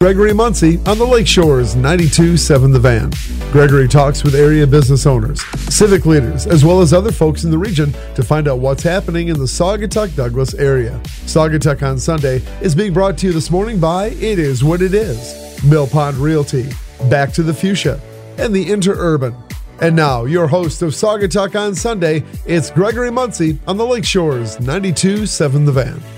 Gregory 0.00 0.32
Muncie 0.32 0.78
on 0.86 0.96
the 0.96 1.04
Lakeshores 1.04 1.74
92.7 1.74 2.72
The 2.72 2.78
Van. 2.78 3.10
Gregory 3.50 3.88
talks 3.88 4.22
with 4.22 4.36
area 4.36 4.64
business 4.64 5.06
owners, 5.06 5.42
civic 5.74 6.06
leaders, 6.06 6.46
as 6.46 6.64
well 6.64 6.80
as 6.80 6.92
other 6.92 7.10
folks 7.10 7.42
in 7.42 7.50
the 7.50 7.58
region 7.58 7.92
to 8.14 8.22
find 8.22 8.46
out 8.46 8.60
what's 8.60 8.84
happening 8.84 9.26
in 9.26 9.36
the 9.36 9.44
Saugatuck 9.44 10.14
Douglas 10.14 10.54
area. 10.54 11.00
Saugatuck 11.26 11.82
on 11.82 11.98
Sunday 11.98 12.40
is 12.62 12.76
being 12.76 12.92
brought 12.92 13.18
to 13.18 13.26
you 13.26 13.32
this 13.32 13.50
morning 13.50 13.80
by 13.80 14.10
It 14.10 14.38
Is 14.38 14.62
What 14.62 14.82
It 14.82 14.94
Is, 14.94 15.64
Mill 15.64 15.88
Pond 15.88 16.16
Realty, 16.18 16.68
Back 17.10 17.32
to 17.32 17.42
the 17.42 17.52
Fuchsia, 17.52 18.00
and 18.38 18.54
the 18.54 18.66
Interurban. 18.66 19.34
And 19.80 19.96
now, 19.96 20.26
your 20.26 20.46
host 20.46 20.80
of 20.82 20.90
Saugatuck 20.90 21.58
on 21.58 21.74
Sunday, 21.74 22.22
it's 22.46 22.70
Gregory 22.70 23.10
Muncie 23.10 23.58
on 23.66 23.76
the 23.76 23.84
Lakeshores 23.84 24.58
92.7 24.58 25.66
The 25.66 25.72
Van. 25.72 26.17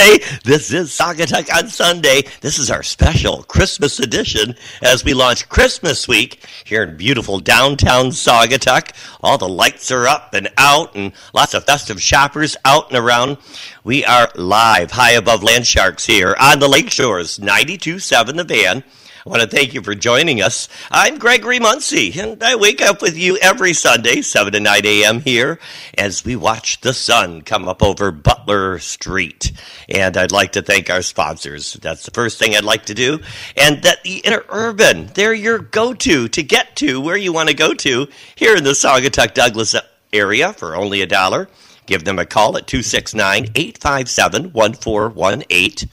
Sunday. 0.00 0.24
This 0.44 0.72
is 0.72 0.90
Saugatuck 0.92 1.54
on 1.54 1.68
Sunday. 1.68 2.22
This 2.40 2.58
is 2.58 2.70
our 2.70 2.82
special 2.82 3.42
Christmas 3.42 4.00
edition 4.00 4.54
as 4.80 5.04
we 5.04 5.12
launch 5.12 5.50
Christmas 5.50 6.08
week 6.08 6.42
here 6.64 6.82
in 6.84 6.96
beautiful 6.96 7.38
downtown 7.38 8.06
Saugatuck. 8.06 8.92
All 9.22 9.36
the 9.36 9.48
lights 9.48 9.90
are 9.90 10.06
up 10.06 10.32
and 10.32 10.48
out 10.56 10.96
and 10.96 11.12
lots 11.34 11.52
of 11.52 11.64
festive 11.64 12.00
shoppers 12.00 12.56
out 12.64 12.88
and 12.88 12.98
around. 12.98 13.36
We 13.84 14.02
are 14.06 14.30
live 14.36 14.92
high 14.92 15.12
above 15.12 15.42
land 15.42 15.66
sharks 15.66 16.06
here 16.06 16.34
on 16.40 16.60
the 16.60 16.68
lake 16.68 16.90
shores, 16.90 17.38
92.7 17.38 18.36
The 18.36 18.44
Van. 18.44 18.84
I 19.26 19.28
want 19.28 19.42
to 19.42 19.48
thank 19.48 19.74
you 19.74 19.82
for 19.82 19.94
joining 19.94 20.40
us. 20.40 20.66
I'm 20.90 21.18
Gregory 21.18 21.58
Muncie, 21.58 22.18
and 22.18 22.42
I 22.42 22.54
wake 22.54 22.80
up 22.80 23.02
with 23.02 23.18
you 23.18 23.36
every 23.36 23.74
Sunday, 23.74 24.22
7 24.22 24.54
to 24.54 24.60
9 24.60 24.86
a.m. 24.86 25.20
here, 25.20 25.58
as 25.98 26.24
we 26.24 26.36
watch 26.36 26.80
the 26.80 26.94
sun 26.94 27.42
come 27.42 27.68
up 27.68 27.82
over 27.82 28.12
Butler 28.12 28.78
Street. 28.78 29.52
And 29.90 30.16
I'd 30.16 30.32
like 30.32 30.52
to 30.52 30.62
thank 30.62 30.88
our 30.88 31.02
sponsors. 31.02 31.74
That's 31.74 32.06
the 32.06 32.12
first 32.12 32.38
thing 32.38 32.56
I'd 32.56 32.64
like 32.64 32.86
to 32.86 32.94
do. 32.94 33.20
And 33.58 33.82
that 33.82 34.02
the 34.04 34.22
Interurban, 34.22 35.12
they're 35.12 35.34
your 35.34 35.58
go 35.58 35.92
to 35.92 36.26
to 36.28 36.42
get 36.42 36.76
to 36.76 36.98
where 36.98 37.18
you 37.18 37.34
want 37.34 37.50
to 37.50 37.54
go 37.54 37.74
to 37.74 38.08
here 38.36 38.56
in 38.56 38.64
the 38.64 38.70
Saugatuck 38.70 39.34
Douglas 39.34 39.74
area 40.14 40.54
for 40.54 40.74
only 40.74 41.02
a 41.02 41.06
dollar. 41.06 41.50
Give 41.84 42.04
them 42.04 42.18
a 42.18 42.24
call 42.24 42.56
at 42.56 42.66
269 42.66 43.48
857 43.54 44.52
1418. 44.54 45.90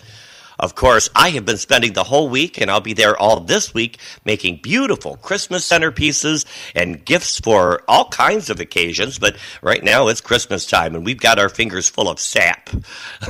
Of 0.60 0.76
course, 0.76 1.10
I 1.16 1.30
have 1.32 1.46
been 1.46 1.58
spending 1.58 1.94
the 1.94 2.04
whole 2.04 2.30
week, 2.30 2.60
and 2.60 2.70
I'll 2.72 2.82
be 2.82 2.94
there 2.94 3.18
all 3.18 3.42
this 3.42 3.74
week, 3.74 4.00
making 4.26 4.60
beautiful 4.64 5.18
Christmas 5.18 5.68
centerpieces 5.68 6.46
and 6.76 7.04
gifts 7.04 7.40
for 7.40 7.84
all 7.88 8.10
kinds 8.10 8.50
of 8.50 8.60
occasions. 8.60 9.20
But 9.20 9.38
right 9.62 9.84
now 9.84 10.08
it's 10.08 10.22
Christmas 10.22 10.66
time, 10.66 10.96
and 10.96 11.06
we've 11.06 11.20
got 11.20 11.40
our 11.40 11.50
fingers 11.50 11.90
full 11.90 12.10
of 12.10 12.20
sap. 12.20 12.70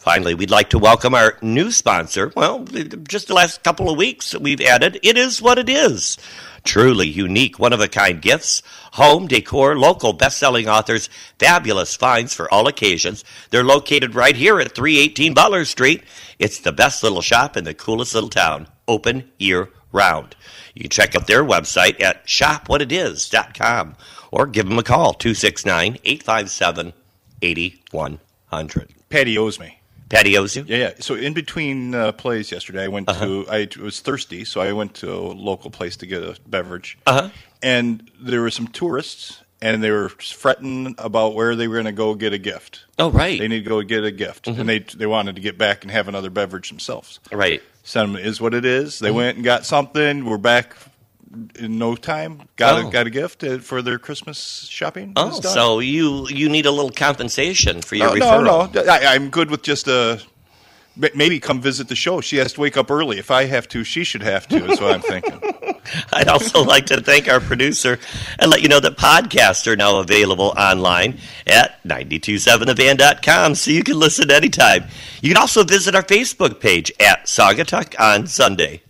Finally, 0.06 0.36
we'd 0.36 0.52
like 0.52 0.70
to 0.70 0.78
welcome 0.78 1.16
our 1.16 1.36
new 1.42 1.72
sponsor. 1.72 2.32
Well, 2.36 2.64
just 3.08 3.28
the 3.28 3.34
last 3.34 3.64
couple 3.64 3.90
of 3.90 3.98
weeks 3.98 4.36
we've 4.36 4.62
added 4.62 5.00
It 5.02 5.18
Is 5.18 5.42
What 5.42 5.58
It 5.58 5.68
Is. 5.68 6.20
Truly 6.64 7.08
unique, 7.08 7.58
one 7.58 7.74
of 7.74 7.80
a 7.80 7.88
kind 7.88 8.22
gifts, 8.22 8.62
home, 8.94 9.26
decor, 9.26 9.76
local 9.76 10.14
best 10.14 10.38
selling 10.38 10.70
authors, 10.70 11.10
fabulous 11.40 11.96
finds 11.96 12.36
for 12.36 12.48
all 12.54 12.68
occasions. 12.68 13.24
They're 13.50 13.64
located 13.64 14.14
right 14.14 14.36
here 14.36 14.60
at 14.60 14.76
318 14.76 15.34
Butler 15.34 15.66
Street. 15.66 16.04
It's 16.38 16.60
the 16.60 16.72
best 16.72 17.02
little 17.02 17.24
shop 17.24 17.58
in 17.58 17.64
the 17.64 17.74
coolest 17.74 18.14
little 18.14 18.30
town, 18.30 18.68
open 18.88 19.32
year 19.40 19.70
round. 19.92 20.36
You 20.76 20.82
can 20.82 20.92
check 20.92 21.16
out 21.16 21.26
their 21.26 21.44
website 21.44 22.00
at 22.00 22.28
shopwhatitis.com 22.28 23.96
or 24.30 24.46
give 24.46 24.70
them 24.70 24.78
a 24.78 24.84
call 24.84 25.16
269 25.16 25.98
857 26.04 26.94
8100. 27.42 28.94
Patty 29.10 29.36
owes 29.40 29.60
me. 29.60 29.80
Patty 30.10 30.38
owes? 30.38 30.56
Yeah, 30.56 30.64
yeah. 30.68 30.92
So 31.00 31.16
in 31.16 31.34
between 31.34 31.96
uh, 31.96 32.12
plays 32.12 32.52
yesterday, 32.52 32.84
I 32.84 32.88
went 32.88 33.10
Uh-huh. 33.10 33.26
to. 33.26 33.46
I 33.50 33.68
was 33.82 34.00
thirsty, 34.02 34.46
so 34.46 34.62
I 34.62 34.72
went 34.74 34.94
to 34.96 35.12
a 35.12 35.20
local 35.34 35.72
place 35.72 35.98
to 35.98 36.06
get 36.06 36.22
a 36.24 36.38
beverage. 36.48 36.98
Uh-huh. 37.08 37.30
And 37.64 38.10
there 38.20 38.42
were 38.42 38.52
some 38.52 38.68
tourists, 38.68 39.42
and 39.62 39.84
they 39.84 39.90
were 39.90 40.10
fretting 40.10 40.94
about 41.00 41.34
where 41.34 41.56
they 41.56 41.68
were 41.68 41.76
going 41.76 41.86
to 41.86 41.92
go 41.92 42.14
get 42.14 42.34
a 42.34 42.38
gift. 42.38 42.86
Oh, 43.00 43.10
right. 43.10 43.34
Mm-hmm. 43.34 43.40
They 43.42 43.48
need 43.48 43.64
to 43.64 43.70
go 43.70 43.82
get 43.82 44.04
a 44.04 44.12
gift, 44.12 44.48
and 44.48 44.70
they 44.70 44.80
they 44.80 45.08
wanted 45.08 45.36
to 45.36 45.42
get 45.42 45.58
back 45.58 45.84
and 45.84 45.92
have 45.92 46.08
another 46.08 46.30
beverage 46.30 46.70
themselves. 46.70 47.20
Right. 47.32 47.62
Sentiment 47.84 48.26
is 48.26 48.40
what 48.40 48.54
it 48.54 48.66
is. 48.66 48.96
Mm-hmm. 48.96 49.06
They 49.06 49.12
went 49.12 49.36
and 49.38 49.44
got 49.46 49.66
something. 49.66 50.26
We're 50.26 50.38
back 50.38 50.76
in 51.60 51.78
no 51.78 51.96
time. 51.96 52.44
Got 52.56 52.84
Oh. 52.84 52.88
a, 52.88 52.92
got 52.92 53.08
a 53.08 53.10
gift 53.10 53.44
uh, 53.44 53.60
for 53.60 53.82
their 53.82 53.98
Christmas 54.00 54.68
shopping. 54.70 55.14
Oh, 55.16 55.40
so 55.42 55.80
you 55.80 56.28
you 56.30 56.50
need 56.50 56.66
a 56.66 56.72
little 56.72 56.92
compensation 56.92 57.82
for 57.82 57.96
your 57.96 58.16
no, 58.18 58.26
referral. 58.26 58.74
no, 58.74 58.84
no. 58.84 58.92
I, 58.92 59.14
I'm 59.14 59.30
good 59.30 59.50
with 59.52 59.62
just 59.64 59.88
a. 59.88 60.22
Maybe 61.14 61.42
come 61.42 61.60
visit 61.62 61.90
the 61.90 61.96
show. 61.96 62.22
She 62.22 62.38
has 62.38 62.54
to 62.54 62.62
wake 62.62 62.78
up 62.78 62.90
early. 62.90 63.20
If 63.20 63.30
I 63.30 63.44
have 63.46 63.68
to, 63.70 63.84
she 63.84 64.06
should 64.06 64.24
have 64.24 64.48
to. 64.48 64.66
Is 64.72 64.80
what 64.80 64.94
I'm 64.94 65.02
thinking. 65.02 65.42
I'd 66.14 66.30
also 66.30 66.64
like 66.64 66.86
to 66.88 67.00
thank 67.02 67.28
our 67.30 67.40
producer 67.42 68.00
and 68.40 68.50
let 68.50 68.62
you 68.64 68.70
know 68.70 68.80
that 68.80 68.98
podcasts 68.98 69.68
are 69.68 69.76
now 69.76 70.00
available 70.00 70.54
online 70.58 71.20
at 71.46 71.84
927thevan.com 71.84 73.56
so 73.56 73.72
you 73.72 73.84
can 73.84 74.00
listen 74.00 74.32
anytime. 74.32 74.86
You 75.22 75.30
can 75.34 75.38
also 75.42 75.64
visit 75.64 75.96
our 75.96 76.02
Facebook 76.04 76.60
page 76.60 76.92
at 77.00 77.26
Saugatuck 77.26 77.94
on 78.00 78.26
Sunday. 78.28 78.82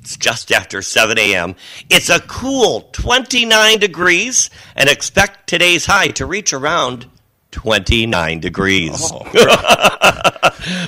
It's 0.00 0.16
just 0.16 0.50
after 0.50 0.80
7 0.80 1.18
a.m. 1.18 1.54
It's 1.90 2.08
a 2.08 2.20
cool 2.20 2.88
29 2.92 3.78
degrees 3.78 4.48
and 4.74 4.88
expect 4.88 5.46
today's 5.46 5.86
high 5.86 6.08
to 6.08 6.24
reach 6.24 6.52
around 6.54 7.06
29 7.50 8.40
degrees. 8.40 9.10
Oh, 9.12 9.28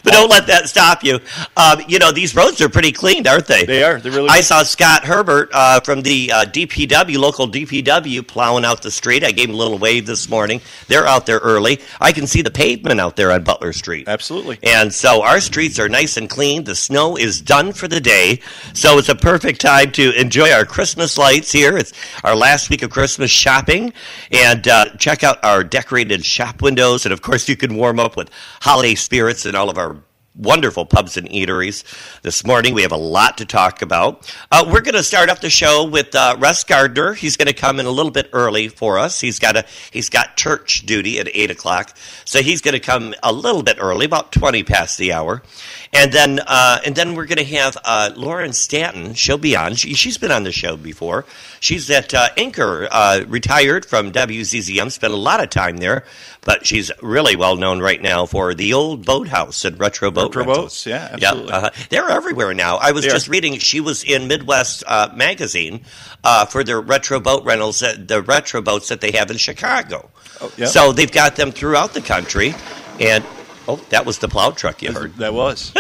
but 0.04 0.12
don't 0.12 0.30
let 0.30 0.46
that 0.46 0.68
stop 0.68 1.02
you. 1.02 1.18
Um, 1.56 1.80
you 1.88 1.98
know, 1.98 2.12
these 2.12 2.34
roads 2.34 2.60
are 2.60 2.68
pretty 2.68 2.92
clean, 2.92 3.26
aren't 3.26 3.46
they? 3.46 3.64
They 3.64 3.82
are. 3.82 3.98
They 3.98 4.10
really 4.10 4.28
I 4.28 4.40
saw 4.40 4.62
Scott 4.62 5.04
Herbert 5.04 5.50
uh, 5.52 5.80
from 5.80 6.02
the 6.02 6.30
uh, 6.32 6.44
DPW, 6.44 7.16
local 7.18 7.48
DPW, 7.48 8.26
plowing 8.26 8.64
out 8.64 8.82
the 8.82 8.90
street. 8.90 9.24
I 9.24 9.32
gave 9.32 9.48
him 9.48 9.54
a 9.54 9.58
little 9.58 9.78
wave 9.78 10.06
this 10.06 10.28
morning. 10.28 10.60
They're 10.88 11.06
out 11.06 11.26
there 11.26 11.38
early. 11.38 11.80
I 12.00 12.12
can 12.12 12.26
see 12.26 12.42
the 12.42 12.50
pavement 12.50 13.00
out 13.00 13.16
there 13.16 13.32
on 13.32 13.42
Butler 13.42 13.72
Street. 13.72 14.08
Absolutely. 14.08 14.58
And 14.62 14.92
so 14.92 15.22
our 15.22 15.40
streets 15.40 15.78
are 15.78 15.88
nice 15.88 16.16
and 16.16 16.28
clean. 16.28 16.64
The 16.64 16.76
snow 16.76 17.16
is 17.16 17.40
done 17.40 17.72
for 17.72 17.88
the 17.88 18.00
day. 18.00 18.40
So 18.74 18.98
it's 18.98 19.08
a 19.08 19.14
perfect 19.14 19.60
time 19.60 19.92
to 19.92 20.12
enjoy 20.18 20.50
our 20.52 20.64
Christmas 20.64 21.18
lights 21.18 21.50
here. 21.52 21.76
It's 21.76 21.92
our 22.24 22.36
last 22.36 22.70
week 22.70 22.82
of 22.82 22.90
Christmas 22.90 23.30
shopping. 23.30 23.92
And 24.30 24.66
uh, 24.68 24.96
check 24.96 25.24
out 25.24 25.42
our 25.44 25.64
decorated 25.64 26.24
windows. 26.60 27.06
And 27.06 27.12
of 27.12 27.22
course, 27.22 27.48
you 27.48 27.56
can 27.56 27.76
warm 27.76 27.98
up 27.98 28.16
with 28.16 28.30
holiday 28.60 28.94
spirits 28.94 29.46
in 29.46 29.54
all 29.54 29.70
of 29.70 29.78
our 29.78 29.96
wonderful 30.34 30.86
pubs 30.86 31.18
and 31.18 31.28
eateries. 31.28 31.84
This 32.22 32.44
morning, 32.46 32.72
we 32.72 32.82
have 32.82 32.92
a 32.92 32.96
lot 32.96 33.36
to 33.38 33.44
talk 33.44 33.82
about. 33.82 34.34
Uh, 34.50 34.64
we're 34.66 34.80
going 34.80 34.94
to 34.94 35.02
start 35.02 35.28
off 35.28 35.42
the 35.42 35.50
show 35.50 35.84
with 35.84 36.14
uh, 36.14 36.36
Russ 36.38 36.64
Gardner. 36.64 37.12
He's 37.12 37.36
going 37.36 37.48
to 37.48 37.52
come 37.52 37.78
in 37.78 37.84
a 37.84 37.90
little 37.90 38.10
bit 38.10 38.30
early 38.32 38.68
for 38.68 38.98
us. 38.98 39.20
He's 39.20 39.38
got 39.38 39.56
a 39.56 39.66
he's 39.90 40.08
got 40.08 40.36
church 40.38 40.86
duty 40.86 41.18
at 41.18 41.28
eight 41.34 41.50
o'clock, 41.50 41.94
so 42.24 42.40
he's 42.40 42.62
going 42.62 42.72
to 42.72 42.80
come 42.80 43.14
a 43.22 43.30
little 43.30 43.62
bit 43.62 43.76
early, 43.78 44.06
about 44.06 44.32
twenty 44.32 44.62
past 44.62 44.96
the 44.96 45.12
hour, 45.12 45.42
and 45.92 46.10
then 46.12 46.40
uh, 46.46 46.78
and 46.86 46.94
then 46.96 47.14
we're 47.14 47.26
going 47.26 47.38
to 47.38 47.54
have 47.56 47.76
uh, 47.84 48.10
Lauren 48.16 48.52
Stanton. 48.52 49.14
She'll 49.14 49.36
be 49.38 49.54
on. 49.56 49.74
She, 49.74 49.94
she's 49.94 50.16
been 50.18 50.30
on 50.32 50.42
the 50.44 50.52
show 50.52 50.76
before. 50.76 51.24
She's 51.60 51.90
at 51.90 52.14
uh, 52.14 52.28
Anchor, 52.36 52.88
uh, 52.90 53.24
retired 53.28 53.84
from 53.84 54.10
WZZM. 54.12 54.90
Spent 54.90 55.12
a 55.12 55.16
lot 55.16 55.42
of 55.42 55.50
time 55.50 55.76
there, 55.76 56.04
but 56.40 56.66
she's 56.66 56.90
really 57.02 57.36
well 57.36 57.56
known 57.56 57.80
right 57.80 58.00
now 58.00 58.24
for 58.26 58.54
the 58.54 58.72
old 58.72 59.04
boathouse 59.04 59.64
and 59.64 59.78
retro 59.78 60.10
boat 60.10 60.34
Retro 60.34 60.44
rentals. 60.44 60.64
boats, 60.64 60.86
yeah, 60.86 61.10
absolutely. 61.12 61.52
uh-huh. 61.52 61.70
They're 61.90 62.08
everywhere 62.08 62.54
now. 62.54 62.76
I 62.78 62.92
was 62.92 63.04
They 63.04 63.10
are. 63.10 63.12
just 63.12 63.28
reading. 63.28 63.58
She 63.58 63.80
was 63.80 64.02
in 64.02 64.28
Midwest 64.28 64.82
uh, 64.86 65.10
magazine 65.14 65.82
uh, 66.24 66.46
for 66.46 66.64
their 66.64 66.80
retro 66.80 67.20
boat 67.20 67.44
rentals, 67.44 67.82
uh, 67.82 67.94
the 67.98 68.22
retro 68.22 68.62
boats 68.62 68.88
that 68.88 69.00
they 69.02 69.12
have 69.12 69.30
in 69.30 69.36
Chicago. 69.36 70.10
Oh, 70.40 70.50
yeah. 70.56 70.66
So 70.66 70.92
they've 70.92 71.12
got 71.12 71.36
them 71.36 71.52
throughout 71.52 71.92
the 71.94 72.00
country, 72.00 72.54
and 72.98 73.22
oh, 73.68 73.76
that 73.90 74.06
was 74.06 74.18
the 74.18 74.28
plow 74.28 74.50
truck 74.50 74.82
you 74.82 74.92
heard 74.92 75.14
That 75.16 75.34
was. 75.34 75.72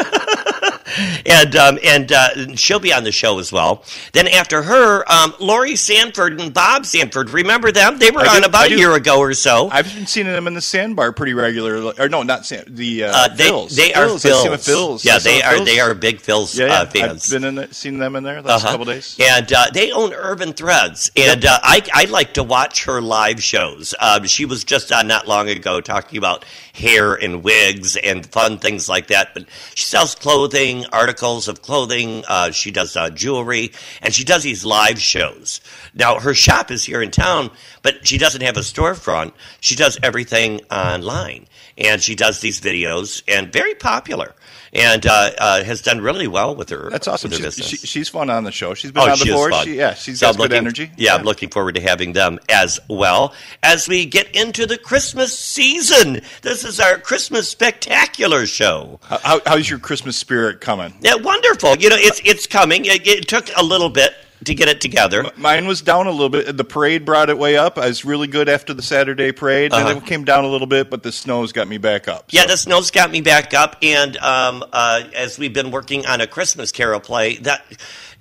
And 1.26 1.56
um, 1.56 1.78
and 1.84 2.10
uh, 2.12 2.54
she'll 2.56 2.78
be 2.80 2.92
on 2.92 3.04
the 3.04 3.12
show 3.12 3.38
as 3.38 3.52
well. 3.52 3.84
Then 4.12 4.28
after 4.28 4.62
her, 4.62 5.04
um, 5.10 5.34
Lori 5.40 5.76
Sanford 5.76 6.40
and 6.40 6.52
Bob 6.52 6.86
Sanford. 6.86 7.30
Remember 7.30 7.72
them? 7.72 7.98
They 7.98 8.10
were 8.10 8.20
I 8.20 8.36
on 8.36 8.42
do- 8.42 8.48
about 8.48 8.70
a 8.70 8.76
year 8.76 8.94
ago 8.94 9.18
or 9.18 9.34
so. 9.34 9.68
I've 9.70 9.92
been 9.94 10.06
seeing 10.06 10.26
them 10.26 10.46
in 10.46 10.54
the 10.54 10.60
sandbar 10.60 11.12
pretty 11.12 11.34
regularly. 11.34 11.94
Or 11.98 12.08
no, 12.08 12.22
not 12.22 12.46
sand. 12.46 12.64
The 12.76 13.04
uh, 13.04 13.12
Uh, 13.14 13.28
they 13.28 13.48
Phils. 13.50 13.76
they 13.76 13.94
are 13.94 14.06
Phils. 14.06 14.14
I've 14.14 14.20
seen 14.20 14.44
them 14.44 14.52
at 14.54 14.60
Phils. 14.60 15.04
Yeah, 15.04 15.18
they 15.18 15.42
are. 15.42 15.54
Phils. 15.54 15.64
They 15.64 15.80
are 15.80 15.94
big 15.94 16.18
Phils 16.20 16.58
Yeah, 16.58 16.66
yeah. 16.66 16.72
uh, 16.80 16.86
fans. 16.86 17.24
I've 17.32 17.40
been 17.40 17.48
in 17.48 17.54
the, 17.56 17.74
seen 17.74 17.98
them 17.98 18.16
in 18.16 18.24
there 18.24 18.42
the 18.42 18.48
last 18.48 18.62
Uh-huh. 18.64 18.72
couple 18.72 18.86
days. 18.86 19.16
And 19.20 19.52
uh, 19.52 19.66
they 19.72 19.92
own 19.92 20.12
Urban 20.12 20.52
Threads. 20.52 21.10
And 21.16 21.44
uh, 21.44 21.58
I, 21.62 21.82
I 21.92 22.04
like 22.06 22.34
to 22.34 22.42
watch 22.42 22.84
her 22.84 23.00
live 23.00 23.42
shows. 23.42 23.94
Um, 24.00 24.24
she 24.26 24.44
was 24.44 24.64
just 24.64 24.92
on 24.92 25.06
not 25.06 25.26
long 25.28 25.48
ago 25.48 25.80
talking 25.80 26.18
about 26.18 26.44
hair 26.74 27.14
and 27.14 27.42
wigs 27.42 27.96
and 27.96 28.24
fun 28.26 28.58
things 28.58 28.88
like 28.88 29.08
that. 29.08 29.34
But 29.34 29.44
she 29.74 29.84
sells 29.84 30.14
clothing, 30.14 30.81
articles 30.86 31.48
of 31.48 31.62
clothing. 31.62 32.24
Uh, 32.26 32.50
she 32.50 32.70
does 32.70 32.96
uh, 32.96 33.10
jewelry, 33.10 33.72
and 34.00 34.12
she 34.12 34.24
does 34.24 34.42
these 34.42 34.64
live 34.64 35.00
shows. 35.00 35.60
Now, 35.94 36.18
her 36.18 36.34
shop 36.34 36.70
is 36.70 36.84
here 36.84 37.02
in 37.02 37.10
town, 37.10 37.50
but 37.82 38.06
she 38.06 38.18
doesn't 38.18 38.42
have 38.42 38.56
a 38.56 38.60
storefront. 38.60 39.32
She 39.60 39.74
does 39.74 39.98
everything 40.02 40.60
online. 40.70 41.46
And 41.78 42.02
she 42.02 42.14
does 42.14 42.40
these 42.40 42.60
videos, 42.60 43.22
and 43.28 43.52
very 43.52 43.74
popular. 43.74 44.34
And 44.74 45.04
uh, 45.06 45.30
uh, 45.38 45.64
has 45.64 45.82
done 45.82 46.00
really 46.00 46.26
well 46.26 46.54
with 46.56 46.70
her. 46.70 46.88
That's 46.88 47.06
awesome. 47.06 47.30
Her 47.30 47.36
She's, 47.36 47.44
business. 47.44 47.68
she, 47.68 47.76
she's 47.76 48.08
fun 48.08 48.30
on 48.30 48.44
the 48.44 48.50
show. 48.52 48.72
She's 48.72 48.90
been 48.90 49.02
Oh, 49.02 49.10
on 49.10 49.16
she 49.18 49.26
before. 49.28 49.50
fun. 49.50 49.66
She, 49.66 49.76
yeah, 49.76 49.92
she's 49.92 50.20
So 50.20 50.26
got 50.26 50.30
I'm 50.30 50.36
good 50.36 50.42
looking- 50.44 50.56
energy. 50.56 50.90
Yeah, 50.96 51.14
I'm 51.14 51.24
looking 51.24 51.50
forward 51.50 51.74
to 51.74 51.82
having 51.82 52.14
them 52.14 52.38
as 52.48 52.80
well 52.88 53.34
as 53.62 53.86
we 53.86 54.06
get 54.06 54.34
into 54.34 54.64
the 54.64 54.78
Christmas 54.78 55.38
season. 55.38 56.22
This 56.40 56.64
is 56.64 56.80
our 56.80 56.96
Christmas 56.98 57.50
spectacular 57.50 58.46
show. 58.46 58.98
How, 59.02 59.18
how- 59.18 59.40
how's 59.44 59.68
your 59.68 59.78
Christmas 59.78 60.16
spirit 60.16 60.62
coming? 60.62 60.94
Yeah, 61.02 61.16
wonderful. 61.16 61.76
You 61.76 61.90
know, 61.90 61.96
it's 61.98 62.22
it's 62.24 62.46
coming. 62.46 62.86
It, 62.86 63.06
it 63.06 63.28
took 63.28 63.48
a 63.56 63.62
little 63.62 63.90
bit 63.90 64.14
to 64.44 64.54
get 64.54 64.68
it 64.68 64.80
together. 64.80 65.30
Mine 65.36 65.66
was 65.66 65.82
down 65.82 66.06
a 66.06 66.10
little 66.10 66.28
bit. 66.28 66.56
The 66.56 66.64
parade 66.64 67.04
brought 67.04 67.30
it 67.30 67.38
way 67.38 67.56
up. 67.56 67.78
I 67.78 67.86
was 67.86 68.04
really 68.04 68.26
good 68.26 68.48
after 68.48 68.74
the 68.74 68.82
Saturday 68.82 69.32
parade. 69.32 69.72
Uh-huh. 69.72 69.88
Then 69.88 69.98
it 69.98 70.06
came 70.06 70.24
down 70.24 70.44
a 70.44 70.48
little 70.48 70.66
bit, 70.66 70.90
but 70.90 71.02
the 71.02 71.12
snow's 71.12 71.52
got 71.52 71.68
me 71.68 71.78
back 71.78 72.08
up. 72.08 72.26
Yeah, 72.30 72.46
the 72.46 72.56
snow's 72.56 72.90
got 72.90 73.10
me 73.10 73.20
back 73.20 73.54
up, 73.54 73.76
and 73.82 74.16
um, 74.18 74.64
uh, 74.72 75.04
as 75.14 75.38
we've 75.38 75.52
been 75.52 75.70
working 75.70 76.06
on 76.06 76.20
a 76.20 76.26
Christmas 76.26 76.72
Carol 76.72 77.00
play, 77.00 77.36
that 77.38 77.64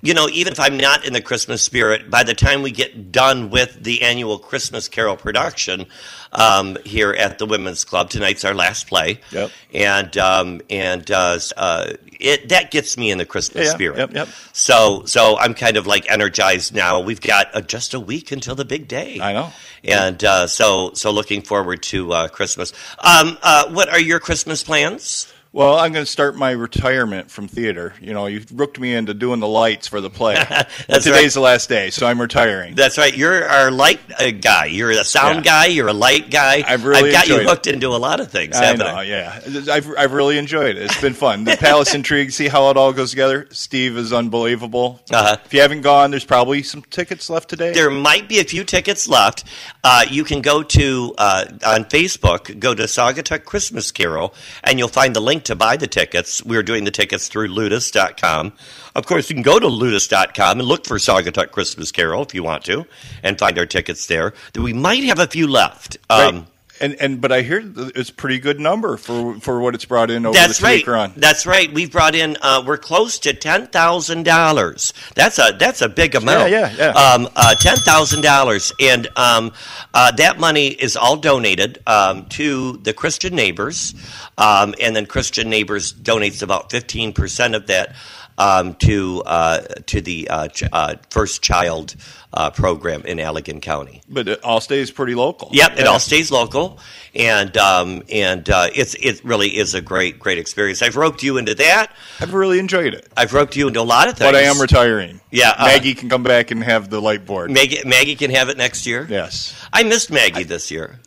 you 0.02 0.14
know, 0.14 0.28
even 0.32 0.52
if 0.52 0.58
I'm 0.60 0.76
not 0.76 1.06
in 1.06 1.12
the 1.12 1.20
Christmas 1.20 1.62
spirit, 1.62 2.10
by 2.10 2.24
the 2.24 2.34
time 2.34 2.62
we 2.62 2.72
get 2.72 3.12
done 3.12 3.50
with 3.50 3.82
the 3.82 4.02
annual 4.02 4.38
Christmas 4.38 4.88
Carol 4.88 5.16
production 5.16 5.86
um, 6.32 6.76
here 6.84 7.12
at 7.12 7.38
the 7.38 7.46
Women's 7.46 7.84
Club, 7.84 8.10
tonight's 8.10 8.44
our 8.44 8.54
last 8.54 8.88
play, 8.88 9.20
Yep. 9.30 9.50
and 9.72 10.16
um, 10.18 10.60
and 10.68 11.08
uh, 11.10 11.38
uh, 11.56 11.92
it 12.18 12.48
that 12.48 12.70
gets 12.70 12.98
me 12.98 13.10
in 13.10 13.18
the 13.18 13.26
Christmas 13.26 13.66
Yeah, 13.68 13.74
spirit. 13.74 13.98
Yep, 13.98 14.14
yep. 14.14 14.28
So 14.52 15.04
so 15.06 15.38
I'm 15.38 15.54
kind 15.54 15.76
of 15.76 15.86
like 15.86 16.10
energized 16.10 16.74
now. 16.74 17.00
We've 17.00 17.20
got 17.20 17.54
uh, 17.54 17.60
just 17.60 17.94
a 17.94 18.00
week 18.00 18.32
until 18.32 18.54
the 18.54 18.64
big 18.64 18.88
day. 18.88 19.20
I 19.20 19.32
know. 19.32 19.50
And 19.84 20.22
uh, 20.22 20.46
so, 20.46 20.92
so 20.94 21.10
looking 21.10 21.42
forward 21.42 21.82
to 21.84 22.12
uh, 22.12 22.28
Christmas. 22.28 22.72
Um, 23.00 23.36
uh, 23.42 23.68
what 23.70 23.88
are 23.88 23.98
your 24.00 24.20
Christmas 24.20 24.62
plans? 24.62 25.31
Well, 25.54 25.76
I'm 25.78 25.92
going 25.92 26.02
to 26.06 26.10
start 26.10 26.34
my 26.34 26.52
retirement 26.52 27.30
from 27.30 27.46
theater. 27.46 27.92
You 28.00 28.14
know, 28.14 28.24
you've 28.24 28.50
rooked 28.58 28.80
me 28.80 28.94
into 28.94 29.12
doing 29.12 29.38
the 29.38 29.46
lights 29.46 29.86
for 29.86 30.00
the 30.00 30.08
play. 30.08 30.34
Today's 30.88 31.34
the 31.34 31.40
last 31.42 31.68
day, 31.68 31.90
so 31.90 32.06
I'm 32.06 32.18
retiring. 32.18 32.74
That's 32.74 32.96
right. 32.96 33.14
You're 33.14 33.46
our 33.46 33.70
light 33.70 34.00
uh, 34.18 34.30
guy. 34.30 34.64
You're 34.66 34.92
a 34.92 35.04
sound 35.04 35.44
Yeah. 35.44 35.50
guy. 35.52 35.66
You're 35.66 35.88
a 35.88 35.92
light 35.92 36.30
guy. 36.30 36.64
I've 36.66 36.86
really 36.86 37.10
I've 37.10 37.12
got 37.12 37.26
you 37.28 37.34
enjoyed 37.34 37.46
it. 37.46 37.50
hooked 37.50 37.66
into 37.66 37.88
a 37.88 37.98
lot 37.98 38.20
of 38.20 38.30
things. 38.30 38.56
I 38.56 38.64
haven't 38.64 38.86
know, 38.86 39.00
yeah. 39.02 39.40
I've, 39.70 39.90
I've 39.98 40.12
really 40.14 40.38
enjoyed 40.38 40.76
it. 40.76 40.84
It's 40.84 40.98
been 41.02 41.12
fun. 41.12 41.44
The 41.44 41.56
Palace 41.60 41.92
Intrigue, 41.94 42.30
see 42.30 42.48
how 42.48 42.70
it 42.70 42.78
all 42.78 42.94
goes 42.94 43.10
together. 43.10 43.46
Steve 43.50 43.98
is 43.98 44.10
unbelievable. 44.10 45.00
Uh-huh. 45.10 45.36
If 45.44 45.52
you 45.52 45.60
haven't 45.60 45.82
gone, 45.82 46.12
there's 46.12 46.24
probably 46.24 46.62
some 46.62 46.80
tickets 46.80 47.28
left 47.28 47.50
today. 47.50 47.74
There 47.74 47.90
might 47.90 48.26
be 48.26 48.40
a 48.40 48.44
few 48.44 48.64
tickets 48.64 49.06
left. 49.06 49.44
Uh, 49.84 50.06
you 50.08 50.24
can 50.24 50.40
go 50.40 50.62
to 50.62 51.14
uh, 51.18 51.44
on 51.66 51.84
Facebook, 51.84 52.58
go 52.58 52.74
to 52.74 52.84
Saugatuck 52.84 53.44
Christmas 53.44 53.90
Carol, 53.92 54.32
and 54.64 54.78
you'll 54.78 54.88
find 54.88 55.14
the 55.14 55.20
link 55.20 55.41
to 55.46 55.56
buy 55.56 55.76
the 55.76 55.86
tickets. 55.86 56.44
We're 56.44 56.62
doing 56.62 56.84
the 56.84 56.90
tickets 56.90 57.28
through 57.28 57.48
Ludus.com. 57.48 58.52
Of 58.94 59.06
course, 59.06 59.30
you 59.30 59.34
can 59.34 59.42
go 59.42 59.58
to 59.58 59.66
Ludus.com 59.66 60.58
and 60.58 60.68
look 60.68 60.86
for 60.86 60.98
Saugatuck 60.98 61.50
Christmas 61.50 61.90
Carol 61.92 62.22
if 62.22 62.34
you 62.34 62.42
want 62.42 62.64
to, 62.64 62.86
and 63.22 63.38
find 63.38 63.58
our 63.58 63.66
tickets 63.66 64.06
there. 64.06 64.34
We 64.54 64.72
might 64.72 65.04
have 65.04 65.18
a 65.18 65.26
few 65.26 65.46
left. 65.46 65.98
Um, 66.10 66.46
and 66.82 66.96
and 67.00 67.20
but 67.20 67.32
I 67.32 67.42
hear 67.42 67.62
it's 67.94 68.10
a 68.10 68.14
pretty 68.14 68.38
good 68.38 68.60
number 68.60 68.96
for 68.96 69.38
for 69.40 69.60
what 69.60 69.74
it's 69.74 69.84
brought 69.84 70.10
in 70.10 70.26
over 70.26 70.34
That's 70.34 70.58
the 70.58 70.64
right. 70.64 70.86
run. 70.86 71.12
That's 71.16 71.46
right. 71.46 71.72
We've 71.72 71.90
brought 71.90 72.14
in. 72.14 72.36
Uh, 72.42 72.64
we're 72.66 72.76
close 72.76 73.18
to 73.20 73.32
ten 73.32 73.68
thousand 73.68 74.24
dollars. 74.24 74.92
That's 75.14 75.38
a 75.38 75.56
that's 75.58 75.80
a 75.80 75.88
big 75.88 76.14
amount. 76.14 76.50
Yeah, 76.50 76.74
yeah, 76.76 76.92
yeah. 76.92 77.12
Um, 77.14 77.28
uh, 77.36 77.54
ten 77.54 77.76
thousand 77.76 78.22
dollars, 78.22 78.72
and 78.80 79.08
um, 79.16 79.52
uh, 79.94 80.10
that 80.12 80.38
money 80.38 80.68
is 80.68 80.96
all 80.96 81.16
donated 81.16 81.78
um, 81.86 82.26
to 82.30 82.78
the 82.78 82.92
Christian 82.92 83.34
Neighbors, 83.34 83.94
um, 84.36 84.74
and 84.80 84.94
then 84.96 85.06
Christian 85.06 85.48
Neighbors 85.48 85.92
donates 85.94 86.42
about 86.42 86.70
fifteen 86.70 87.12
percent 87.12 87.54
of 87.54 87.68
that 87.68 87.94
um, 88.42 88.74
to 88.76 89.22
uh, 89.24 89.60
to 89.86 90.00
the 90.00 90.28
uh, 90.28 90.48
ch- 90.48 90.64
uh, 90.72 90.96
First 91.10 91.42
Child 91.42 91.94
uh, 92.34 92.50
program 92.50 93.02
in 93.04 93.18
Allegan 93.18 93.60
County. 93.60 94.02
But 94.08 94.28
it 94.28 94.42
all 94.42 94.60
stays 94.60 94.90
pretty 94.90 95.14
local. 95.14 95.50
Yep, 95.52 95.78
it 95.78 95.86
all 95.86 95.98
stays 95.98 96.30
local, 96.30 96.78
and 97.14 97.56
um, 97.56 98.02
and 98.10 98.48
uh, 98.50 98.68
it's 98.74 98.94
it 98.94 99.22
really 99.24 99.56
is 99.56 99.74
a 99.74 99.80
great 99.80 100.18
great 100.18 100.38
experience. 100.38 100.82
I've 100.82 100.96
roped 100.96 101.22
you 101.22 101.36
into 101.38 101.54
that. 101.56 101.92
I've 102.20 102.34
really 102.34 102.58
enjoyed 102.58 102.94
it. 102.94 103.08
I've 103.16 103.32
roped 103.32 103.56
you 103.56 103.68
into 103.68 103.80
a 103.80 103.82
lot 103.82 104.08
of 104.08 104.16
things. 104.16 104.28
But 104.30 104.36
I 104.36 104.42
am 104.42 104.60
retiring. 104.60 105.20
Yeah, 105.30 105.54
Maggie 105.58 105.94
can 105.94 106.08
come 106.08 106.22
back 106.22 106.50
and 106.50 106.62
have 106.64 106.90
the 106.90 107.00
light 107.00 107.24
board. 107.24 107.50
Maggie, 107.50 107.82
Maggie 107.86 108.16
can 108.16 108.30
have 108.30 108.48
it 108.48 108.56
next 108.56 108.86
year. 108.86 109.06
yes. 109.08 109.54
I 109.72 109.84
missed 109.84 110.10
Maggie 110.10 110.44
this 110.44 110.70
year. 110.70 110.98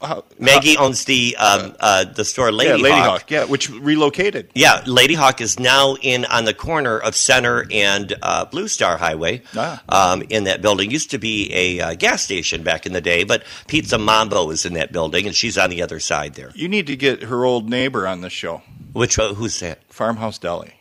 How- 0.00 0.24
Maggie 0.38 0.76
owns 0.76 1.04
the 1.06 1.36
um, 1.38 1.74
uh, 1.80 2.04
the 2.04 2.24
store 2.24 2.52
Lady, 2.52 2.70
yeah, 2.70 2.76
Lady 2.76 2.96
Hawk. 2.96 3.20
Hawk. 3.22 3.30
Yeah, 3.30 3.44
which 3.44 3.68
relocated. 3.70 4.50
Yeah, 4.54 4.82
Lady 4.86 5.14
Hawk 5.14 5.40
is 5.40 5.58
now 5.58 5.96
in 6.00 6.24
on 6.26 6.44
the 6.44 6.54
corner 6.54 6.98
of 6.98 7.16
Center 7.16 7.66
and 7.70 8.14
uh, 8.22 8.44
Blue 8.44 8.68
Star 8.68 8.96
Highway. 8.96 9.42
Ah. 9.56 9.82
Um, 9.88 10.22
in 10.30 10.44
that 10.44 10.62
building 10.62 10.90
used 10.90 11.10
to 11.10 11.18
be 11.18 11.50
a 11.52 11.80
uh, 11.80 11.94
gas 11.94 12.22
station 12.22 12.62
back 12.62 12.86
in 12.86 12.92
the 12.92 13.00
day, 13.00 13.24
but 13.24 13.42
Pizza 13.66 13.98
Mambo 13.98 14.50
is 14.50 14.64
in 14.64 14.74
that 14.74 14.92
building, 14.92 15.26
and 15.26 15.34
she's 15.34 15.58
on 15.58 15.70
the 15.70 15.82
other 15.82 15.98
side 16.00 16.34
there. 16.34 16.52
You 16.54 16.68
need 16.68 16.86
to 16.86 16.96
get 16.96 17.24
her 17.24 17.44
old 17.44 17.68
neighbor 17.68 18.06
on 18.06 18.20
the 18.20 18.30
show, 18.30 18.62
Which 18.92 19.18
uh, 19.18 19.34
who's 19.34 19.58
that? 19.60 19.80
Farmhouse 19.92 20.38
Deli. 20.38 20.74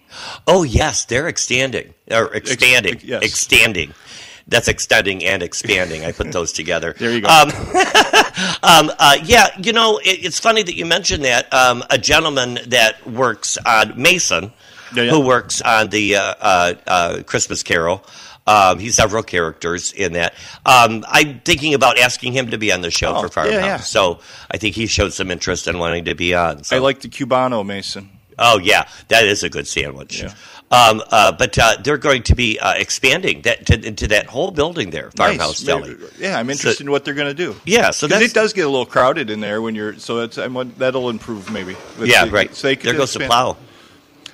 Oh 0.48 0.64
yes, 0.64 1.06
they're 1.06 1.28
extending 1.28 1.94
or 2.10 2.34
expanding, 2.34 3.00
yes. 3.04 3.24
extending. 3.24 3.94
That's 4.50 4.68
extending 4.70 5.26
and 5.26 5.44
expanding. 5.44 6.06
I 6.06 6.12
put 6.14 6.32
those 6.32 6.54
together. 6.54 6.96
There 7.00 7.12
you 7.12 7.22
go. 7.22 7.28
Um, 7.28 7.50
um, 8.64 8.92
uh, 9.00 9.18
yeah, 9.24 9.48
you 9.62 9.74
know, 9.74 9.98
it, 10.00 10.24
it's 10.26 10.40
funny 10.40 10.64
that 10.64 10.76
you 10.76 10.86
mentioned 10.86 11.26
that. 11.26 11.52
Um, 11.54 11.84
a 11.90 11.98
gentleman 11.98 12.60
that 12.68 13.06
works 13.08 13.58
on 13.66 14.02
Mason, 14.02 14.54
Yeah, 14.96 15.04
yeah. 15.04 15.12
who 15.12 15.20
works 15.22 15.62
on 15.62 15.90
the 15.90 16.16
uh, 16.16 16.22
uh, 16.40 16.74
uh, 16.88 17.24
Christmas 17.24 17.62
Carol. 17.64 18.06
Um, 18.46 18.80
he's 18.80 18.96
several 18.96 19.24
characters 19.24 19.92
in 19.92 20.14
that. 20.14 20.34
Um, 20.66 21.04
I'm 21.10 21.42
thinking 21.42 21.74
about 21.74 22.00
asking 22.00 22.32
him 22.32 22.52
to 22.52 22.58
be 22.58 22.72
on 22.72 22.80
the 22.80 22.90
show 22.92 23.14
Oh, 23.18 23.22
for 23.22 23.28
Farmhouse. 23.28 23.54
yeah, 23.54 23.66
yeah. 23.66 23.78
So 23.80 24.20
I 24.50 24.56
think 24.58 24.76
he 24.76 24.88
showed 24.88 25.12
some 25.12 25.30
interest 25.32 25.68
in 25.68 25.78
wanting 25.80 26.06
to 26.06 26.16
be 26.16 26.34
on. 26.34 26.64
So. 26.64 26.78
I 26.78 26.80
like 26.80 27.02
the 27.02 27.10
Cubano, 27.10 27.66
Mason. 27.66 28.10
Oh 28.40 28.60
yeah, 28.60 28.88
that 29.10 29.26
is 29.26 29.44
a 29.44 29.50
good 29.50 29.68
sandwich. 29.68 30.22
Yeah. 30.22 30.34
Um, 30.70 31.02
uh, 31.12 31.32
but 31.32 31.58
uh, 31.58 31.78
they're 31.82 31.98
going 31.98 32.24
to 32.24 32.36
be 32.36 32.60
uh, 32.60 32.74
expanding 32.74 33.44
that 33.44 33.66
to, 33.68 33.88
into 33.88 34.08
that 34.10 34.26
whole 34.26 34.52
building 34.52 34.90
there, 34.90 35.12
Farmhouse 35.12 35.64
Nice. 35.64 35.66
Deli. 35.66 35.96
Yeah, 36.20 36.38
I'm 36.38 36.50
interested 36.50 36.84
in 36.84 36.92
what 36.92 37.06
they're 37.06 37.14
going 37.14 37.34
to 37.34 37.34
do. 37.34 37.56
Yeah, 37.66 37.92
so 37.92 38.08
it 38.08 38.34
does 38.34 38.52
get 38.52 38.66
a 38.66 38.70
little 38.70 38.86
crowded 38.86 39.30
in 39.30 39.40
there 39.40 39.62
when 39.62 39.76
you're. 39.76 39.96
So 39.98 40.20
it's, 40.20 40.38
I'm, 40.38 40.74
that'll 40.74 41.10
improve 41.10 41.50
maybe. 41.52 41.78
Let's 41.98 42.12
yeah, 42.12 42.26
see. 42.26 42.30
right. 42.32 42.54
So 42.54 42.68
they 42.68 42.76
there 42.76 42.96
goes 42.96 43.14
the 43.14 43.22
plow. 43.22 43.56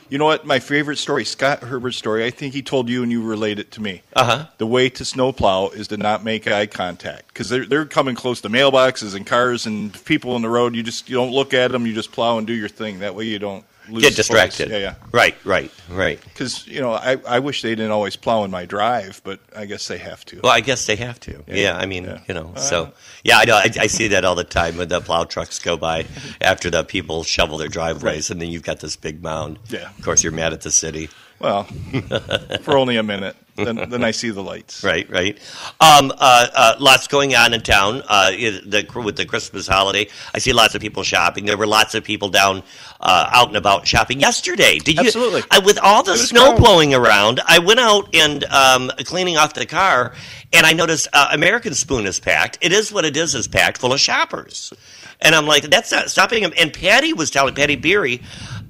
You 0.09 0.17
know 0.19 0.25
what? 0.25 0.45
My 0.45 0.59
favorite 0.59 0.97
story, 0.97 1.25
Scott 1.25 1.63
Herbert's 1.63 1.97
story. 1.97 2.23
I 2.23 2.29
think 2.29 2.53
he 2.53 2.61
told 2.61 2.89
you 2.89 3.01
and 3.01 3.11
you 3.11 3.23
relayed 3.23 3.57
it 3.57 3.71
to 3.71 3.81
me. 3.81 4.03
Uh 4.15 4.23
huh. 4.23 4.45
The 4.57 4.67
way 4.67 4.89
to 4.89 5.05
snowplow 5.05 5.69
is 5.69 5.87
to 5.87 5.97
not 5.97 6.23
make 6.23 6.47
eye 6.47 6.67
contact 6.67 7.27
because 7.27 7.49
they're 7.49 7.65
they're 7.65 7.85
coming 7.85 8.13
close 8.13 8.41
to 8.41 8.49
mailboxes 8.49 9.15
and 9.15 9.25
cars 9.25 9.65
and 9.65 9.93
people 10.05 10.33
on 10.33 10.41
the 10.41 10.49
road. 10.49 10.75
You 10.75 10.83
just 10.83 11.09
you 11.09 11.15
don't 11.15 11.31
look 11.31 11.53
at 11.53 11.71
them. 11.71 11.87
You 11.87 11.93
just 11.93 12.11
plow 12.11 12.37
and 12.37 12.45
do 12.45 12.53
your 12.53 12.69
thing. 12.69 12.99
That 12.99 13.15
way 13.15 13.25
you 13.25 13.39
don't 13.39 13.65
Get 13.87 13.93
focus. 14.01 14.15
distracted. 14.15 14.69
Yeah, 14.69 14.77
yeah. 14.77 14.95
Right, 15.11 15.35
right, 15.45 15.71
right. 15.89 16.19
Because 16.23 16.65
you 16.67 16.79
know, 16.79 16.93
I, 16.93 17.17
I 17.27 17.39
wish 17.39 17.61
they 17.61 17.69
didn't 17.75 17.91
always 17.91 18.15
plow 18.15 18.43
in 18.43 18.51
my 18.51 18.65
drive, 18.65 19.21
but 19.23 19.39
I 19.55 19.65
guess 19.65 19.87
they 19.87 19.97
have 19.97 20.23
to. 20.25 20.39
Well, 20.43 20.51
I 20.51 20.61
guess 20.61 20.85
they 20.85 20.95
have 20.95 21.19
to. 21.21 21.43
Yeah, 21.47 21.55
Yeah. 21.55 21.77
I 21.77 21.85
mean, 21.85 22.05
Yeah. 22.05 22.19
you 22.27 22.33
know. 22.33 22.53
Uh, 22.55 22.59
So 22.59 22.93
yeah, 23.23 23.37
I 23.39 23.45
know. 23.45 23.55
I, 23.55 23.69
I 23.79 23.87
see 23.87 24.07
that 24.09 24.23
all 24.25 24.35
the 24.35 24.43
time 24.45 24.77
when 24.77 24.87
the 24.87 25.01
plow 25.01 25.25
trucks 25.25 25.59
go 25.59 25.75
by 25.77 26.05
after 26.41 26.69
the 26.69 26.83
people 26.83 27.23
shovel 27.23 27.57
their 27.57 27.67
driveways, 27.67 28.29
and 28.29 28.41
then 28.41 28.49
you've 28.49 28.63
got 28.63 28.79
this 28.79 28.95
big 28.95 29.21
mound. 29.21 29.59
Yeah. 29.69 29.89
Of 29.97 30.03
course, 30.03 30.23
you're 30.23 30.31
mad 30.33 30.53
at 30.53 30.61
the 30.61 30.71
city. 30.71 31.09
Well, 31.39 31.63
for 32.61 32.77
only 32.77 32.95
a 32.95 33.03
minute, 33.03 33.35
then 33.55 33.89
then 33.89 34.03
I 34.03 34.11
see 34.11 34.29
the 34.29 34.43
lights. 34.43 34.83
Right, 34.93 35.09
right. 35.09 35.37
Um, 35.79 36.11
uh, 36.11 36.47
uh, 36.53 36.75
lots 36.79 37.07
going 37.07 37.35
on 37.35 37.53
in 37.53 37.61
town 37.61 38.03
uh, 38.07 38.31
the, 38.31 38.85
with 39.03 39.15
the 39.15 39.25
Christmas 39.25 39.65
holiday. 39.65 40.07
I 40.33 40.39
see 40.39 40.51
lots 40.51 40.75
of 40.75 40.81
people 40.81 41.03
shopping. 41.03 41.45
There 41.45 41.57
were 41.57 41.65
lots 41.65 41.95
of 41.95 42.03
people 42.03 42.29
down 42.29 42.63
uh, 42.99 43.29
out 43.31 43.47
and 43.47 43.57
about 43.57 43.87
shopping 43.87 44.19
yesterday. 44.19 44.77
Did 44.79 44.97
you? 44.97 45.05
Absolutely. 45.05 45.43
I, 45.49 45.59
with 45.59 45.79
all 45.81 46.03
the 46.03 46.17
snow 46.17 46.47
crowded. 46.47 46.61
blowing 46.61 46.93
around, 46.93 47.41
I 47.45 47.59
went 47.59 47.79
out 47.79 48.13
and 48.13 48.43
um, 48.45 48.91
cleaning 49.05 49.37
off 49.37 49.53
the 49.53 49.65
car, 49.65 50.13
and 50.51 50.65
I 50.65 50.73
noticed 50.73 51.07
uh, 51.13 51.29
American 51.31 51.73
Spoon 51.73 52.05
is 52.05 52.19
packed. 52.19 52.57
It 52.61 52.71
is 52.71 52.91
what 52.91 53.05
it 53.05 53.15
is. 53.15 53.35
Is 53.35 53.47
packed 53.47 53.77
full 53.77 53.93
of 53.93 53.99
shoppers. 53.99 54.73
And 55.23 55.33
I'm 55.33 55.45
like, 55.47 55.63
that's 55.63 55.91
not 55.91 56.09
stopping 56.09 56.43
him. 56.43 56.53
And 56.57 56.73
Patty 56.73 57.13
was 57.13 57.31
telling, 57.31 57.55
Patty 57.55 57.75
Beery 57.77 58.21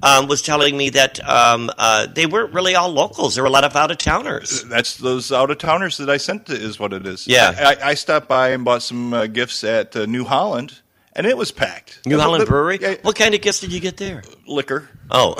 um, 0.02 0.28
was 0.28 0.40
telling 0.40 0.76
me 0.76 0.90
that 0.90 1.18
um, 1.28 1.70
uh, 1.78 2.06
they 2.06 2.26
weren't 2.26 2.52
really 2.54 2.74
all 2.74 2.90
locals. 2.90 3.34
There 3.34 3.42
were 3.42 3.48
a 3.48 3.52
lot 3.52 3.64
of 3.64 3.74
out 3.74 3.90
of 3.90 3.98
towners. 3.98 4.62
That's 4.64 4.96
those 4.96 5.32
out 5.32 5.50
of 5.50 5.58
towners 5.58 5.96
that 5.98 6.08
I 6.08 6.16
sent. 6.16 6.46
To, 6.46 6.52
is 6.54 6.78
what 6.78 6.92
it 6.92 7.06
is. 7.06 7.26
Yeah. 7.26 7.52
I, 7.82 7.90
I 7.90 7.94
stopped 7.94 8.28
by 8.28 8.50
and 8.50 8.64
bought 8.64 8.82
some 8.82 9.12
uh, 9.12 9.26
gifts 9.26 9.64
at 9.64 9.96
uh, 9.96 10.06
New 10.06 10.24
Holland, 10.24 10.80
and 11.16 11.26
it 11.26 11.36
was 11.36 11.50
packed. 11.50 12.06
New 12.06 12.18
Uh, 12.18 12.22
Holland 12.22 12.42
but- 12.42 12.48
Brewery. 12.48 12.98
What 13.02 13.16
kind 13.16 13.34
of 13.34 13.40
gifts 13.40 13.60
did 13.60 13.72
you 13.72 13.80
get 13.80 13.96
there? 13.96 14.22
liquor, 14.46 14.88
Oh, 15.10 15.34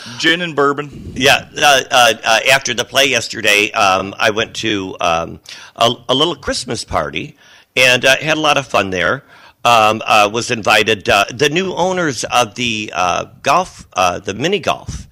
gin 0.18 0.40
and 0.40 0.56
bourbon. 0.56 1.12
yeah. 1.14 1.48
Uh, 1.56 1.82
uh, 1.90 2.12
uh, 2.24 2.40
after 2.52 2.74
the 2.74 2.84
play 2.84 3.06
yesterday, 3.06 3.70
um, 3.72 4.14
I 4.18 4.30
went 4.30 4.56
to 4.56 4.96
um, 5.00 5.40
a, 5.76 5.92
a 6.08 6.14
little 6.14 6.34
Christmas 6.36 6.84
party 6.84 7.36
and 7.78 8.04
uh, 8.04 8.16
had 8.16 8.36
a 8.36 8.40
lot 8.40 8.56
of 8.58 8.66
fun 8.66 8.90
there. 8.90 9.22
Um, 9.64 10.02
uh, 10.06 10.30
was 10.32 10.50
invited. 10.50 11.08
Uh, 11.08 11.24
the 11.34 11.50
new 11.50 11.74
owners 11.74 12.24
of 12.24 12.54
the 12.54 12.92
uh, 12.94 13.24
golf, 13.42 13.86
uh, 13.94 14.18
the 14.20 14.32
mini 14.34 14.60
golf. 14.60 15.06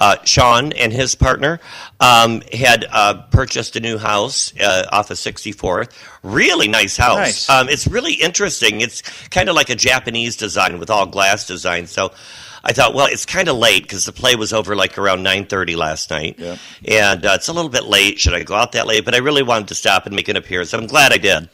Uh, 0.00 0.16
Sean 0.24 0.72
and 0.74 0.92
his 0.92 1.16
partner 1.16 1.58
um, 1.98 2.40
had 2.52 2.86
uh, 2.92 3.14
purchased 3.32 3.74
a 3.74 3.80
new 3.80 3.98
house 3.98 4.52
uh, 4.60 4.86
off 4.92 5.10
of 5.10 5.16
64th. 5.16 5.90
Really 6.22 6.68
nice 6.68 6.96
house. 6.96 7.16
Nice. 7.16 7.50
Um, 7.50 7.68
it's 7.68 7.88
really 7.88 8.14
interesting. 8.14 8.80
It's 8.80 9.02
kind 9.30 9.48
of 9.48 9.56
like 9.56 9.70
a 9.70 9.74
Japanese 9.74 10.36
design 10.36 10.78
with 10.78 10.88
all 10.88 11.04
glass 11.04 11.48
design. 11.48 11.88
So 11.88 12.12
I 12.62 12.72
thought, 12.72 12.94
well, 12.94 13.06
it's 13.10 13.26
kind 13.26 13.48
of 13.48 13.56
late 13.56 13.82
because 13.82 14.04
the 14.04 14.12
play 14.12 14.36
was 14.36 14.52
over 14.52 14.76
like 14.76 14.96
around 14.98 15.24
9:30 15.26 15.76
last 15.76 16.10
night, 16.10 16.36
Yeah. 16.38 16.56
and 16.86 17.26
uh, 17.26 17.32
it's 17.34 17.48
a 17.48 17.52
little 17.52 17.70
bit 17.70 17.84
late. 17.84 18.20
Should 18.20 18.34
I 18.34 18.44
go 18.44 18.54
out 18.54 18.72
that 18.72 18.86
late? 18.86 19.04
But 19.04 19.16
I 19.16 19.18
really 19.18 19.42
wanted 19.42 19.66
to 19.68 19.74
stop 19.74 20.06
and 20.06 20.14
make 20.14 20.28
an 20.28 20.36
appearance. 20.36 20.72
I'm 20.72 20.86
glad 20.86 21.12
I 21.12 21.18
did. 21.18 21.48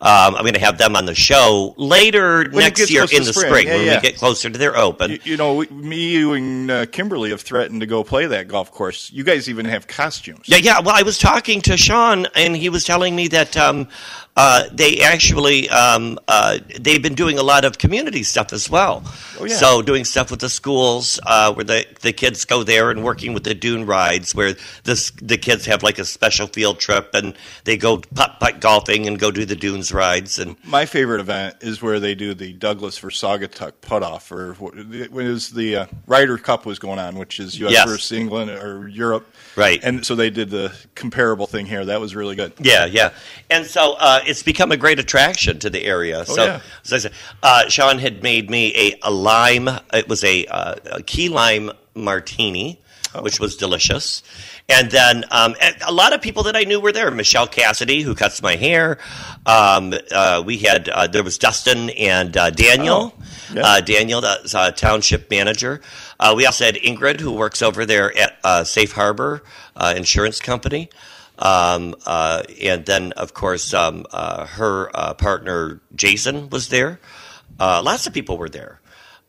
Um, 0.00 0.34
I'm 0.34 0.42
going 0.42 0.54
to 0.54 0.60
have 0.60 0.78
them 0.78 0.96
on 0.96 1.06
the 1.06 1.14
show 1.14 1.74
later 1.76 2.42
it 2.42 2.52
next 2.52 2.90
year 2.90 3.02
in 3.02 3.24
the 3.24 3.32
spring. 3.32 3.48
spring 3.48 3.66
Yeah, 3.68 3.74
when 3.74 3.86
yeah. 3.86 3.94
we 3.96 4.02
get 4.02 4.16
closer 4.16 4.50
to 4.50 4.58
their 4.58 4.76
open. 4.76 5.12
You, 5.12 5.18
you 5.24 5.36
know, 5.36 5.64
me, 5.70 6.10
you, 6.12 6.32
and 6.32 6.70
uh, 6.70 6.86
Kimberly 6.86 7.30
have 7.30 7.40
threatened 7.40 7.80
to 7.80 7.86
go 7.86 8.04
play 8.04 8.26
that 8.26 8.48
golf 8.48 8.70
course. 8.70 9.10
You 9.12 9.24
guys 9.24 9.48
even 9.48 9.66
have 9.66 9.86
costumes. 9.86 10.48
Yeah, 10.48 10.58
yeah. 10.58 10.80
Well, 10.80 10.94
I 10.94 11.02
was 11.02 11.18
talking 11.18 11.60
to 11.62 11.76
Sean, 11.76 12.26
and 12.34 12.56
he 12.56 12.68
was 12.68 12.84
telling 12.84 13.14
me 13.14 13.28
that 13.28 13.56
um, 13.56 13.88
uh, 14.36 14.64
they 14.72 15.00
actually 15.00 15.68
um, 15.70 16.18
uh, 16.26 16.58
they've 16.80 17.02
been 17.02 17.14
doing 17.14 17.38
a 17.38 17.42
lot 17.42 17.64
of 17.64 17.78
community 17.78 18.24
stuff 18.24 18.52
as 18.52 18.68
well. 18.68 19.02
Oh, 19.38 19.44
yeah. 19.44 19.54
So 19.54 19.80
doing 19.80 20.04
stuff 20.04 20.30
with 20.30 20.40
the 20.40 20.48
schools 20.48 21.20
uh, 21.24 21.52
where 21.54 21.64
the 21.64 21.86
the 22.00 22.12
kids 22.12 22.44
go 22.44 22.64
there 22.64 22.90
and 22.90 23.04
working 23.04 23.32
with 23.32 23.44
the 23.44 23.54
dune 23.54 23.86
rides, 23.86 24.34
where 24.34 24.54
this 24.82 25.12
the 25.22 25.38
kids 25.38 25.66
have 25.66 25.84
like 25.84 25.98
a 26.00 26.04
special 26.04 26.48
field 26.48 26.80
trip 26.80 27.10
and 27.14 27.34
they 27.62 27.76
go 27.76 27.98
putt 27.98 28.40
putt 28.40 28.60
golfing 28.60 29.06
and 29.06 29.20
go 29.20 29.30
do 29.30 29.44
the 29.44 29.54
dunes 29.54 29.92
rides 29.92 30.38
and 30.38 30.56
My 30.64 30.84
favorite 30.84 31.20
event 31.20 31.56
is 31.60 31.80
where 31.80 32.00
they 32.00 32.16
do 32.16 32.34
the 32.34 32.52
Douglas 32.54 32.98
for 32.98 33.10
Saugatuck 33.10 33.74
putt 33.82 34.02
off, 34.02 34.32
or 34.32 34.54
when 34.54 34.92
it 34.92 35.12
was 35.12 35.50
the 35.50 35.76
uh, 35.76 35.86
Ryder 36.06 36.38
Cup 36.38 36.66
was 36.66 36.80
going 36.80 36.98
on, 36.98 37.16
which 37.16 37.38
is 37.38 37.58
U.S. 37.60 37.72
Yes. 37.72 37.88
versus 37.88 38.10
England 38.10 38.50
or 38.50 38.88
Europe. 38.88 39.26
Right. 39.56 39.80
And 39.84 40.04
so 40.04 40.16
they 40.16 40.30
did 40.30 40.50
the 40.50 40.74
comparable 40.96 41.46
thing 41.46 41.66
here. 41.66 41.84
That 41.84 42.00
was 42.00 42.16
really 42.16 42.34
good. 42.34 42.52
Yeah, 42.58 42.86
yeah, 42.86 43.10
and 43.50 43.66
so 43.66 43.94
uh, 43.98 44.20
it's 44.26 44.42
become 44.42 44.72
a 44.72 44.76
great 44.76 44.98
attraction 44.98 45.58
to 45.60 45.70
the 45.70 45.84
area. 45.84 46.24
so, 46.24 46.44
yeah. 46.44 46.60
so 46.82 46.96
I 46.96 46.98
said, 46.98 47.12
uh, 47.42 47.68
Sean 47.68 47.98
had 47.98 48.22
made 48.22 48.50
me 48.50 48.74
a, 48.74 48.98
a 49.02 49.10
lime. 49.10 49.68
It 49.92 50.08
was 50.08 50.24
a, 50.24 50.46
uh, 50.46 50.74
a 50.86 51.02
key 51.02 51.28
lime 51.28 51.70
martini, 51.94 52.80
which 53.20 53.38
was 53.40 53.56
delicious. 53.56 54.22
And 54.68 54.90
then 54.90 55.24
um, 55.30 55.54
and 55.60 55.76
a 55.86 55.92
lot 55.92 56.14
of 56.14 56.22
people 56.22 56.44
that 56.44 56.56
I 56.56 56.62
knew 56.62 56.80
were 56.80 56.92
there. 56.92 57.10
Michelle 57.10 57.46
Cassidy, 57.46 58.00
who 58.00 58.14
cuts 58.14 58.40
my 58.40 58.56
hair. 58.56 58.98
Um, 59.44 59.92
uh, 60.10 60.42
we 60.44 60.56
had 60.58 60.88
uh, 60.88 61.06
there 61.06 61.22
was 61.22 61.36
Dustin 61.36 61.90
and 61.90 62.34
uh, 62.34 62.48
Daniel. 62.48 63.14
Oh, 63.14 63.24
yeah. 63.52 63.62
Uh, 63.62 63.80
Daniel, 63.82 64.22
that's 64.22 64.54
uh, 64.54 64.70
township 64.70 65.30
manager. 65.30 65.82
Uh, 66.18 66.32
we 66.34 66.46
also 66.46 66.64
had 66.64 66.76
Ingrid, 66.76 67.20
who 67.20 67.32
works 67.32 67.60
over 67.60 67.84
there 67.84 68.16
at 68.16 68.38
uh, 68.42 68.64
Safe 68.64 68.92
Harbor 68.92 69.42
uh, 69.76 69.92
Insurance 69.94 70.40
Company. 70.40 70.88
Um, 71.38 71.94
uh, 72.06 72.42
and 72.62 72.86
then, 72.86 73.12
of 73.12 73.34
course, 73.34 73.74
um, 73.74 74.06
uh, 74.12 74.46
her 74.46 74.90
uh, 74.94 75.14
partner 75.14 75.80
Jason 75.94 76.48
was 76.50 76.68
there. 76.68 77.00
Uh, 77.58 77.82
lots 77.84 78.06
of 78.06 78.12
people 78.12 78.38
were 78.38 78.48
there. 78.48 78.80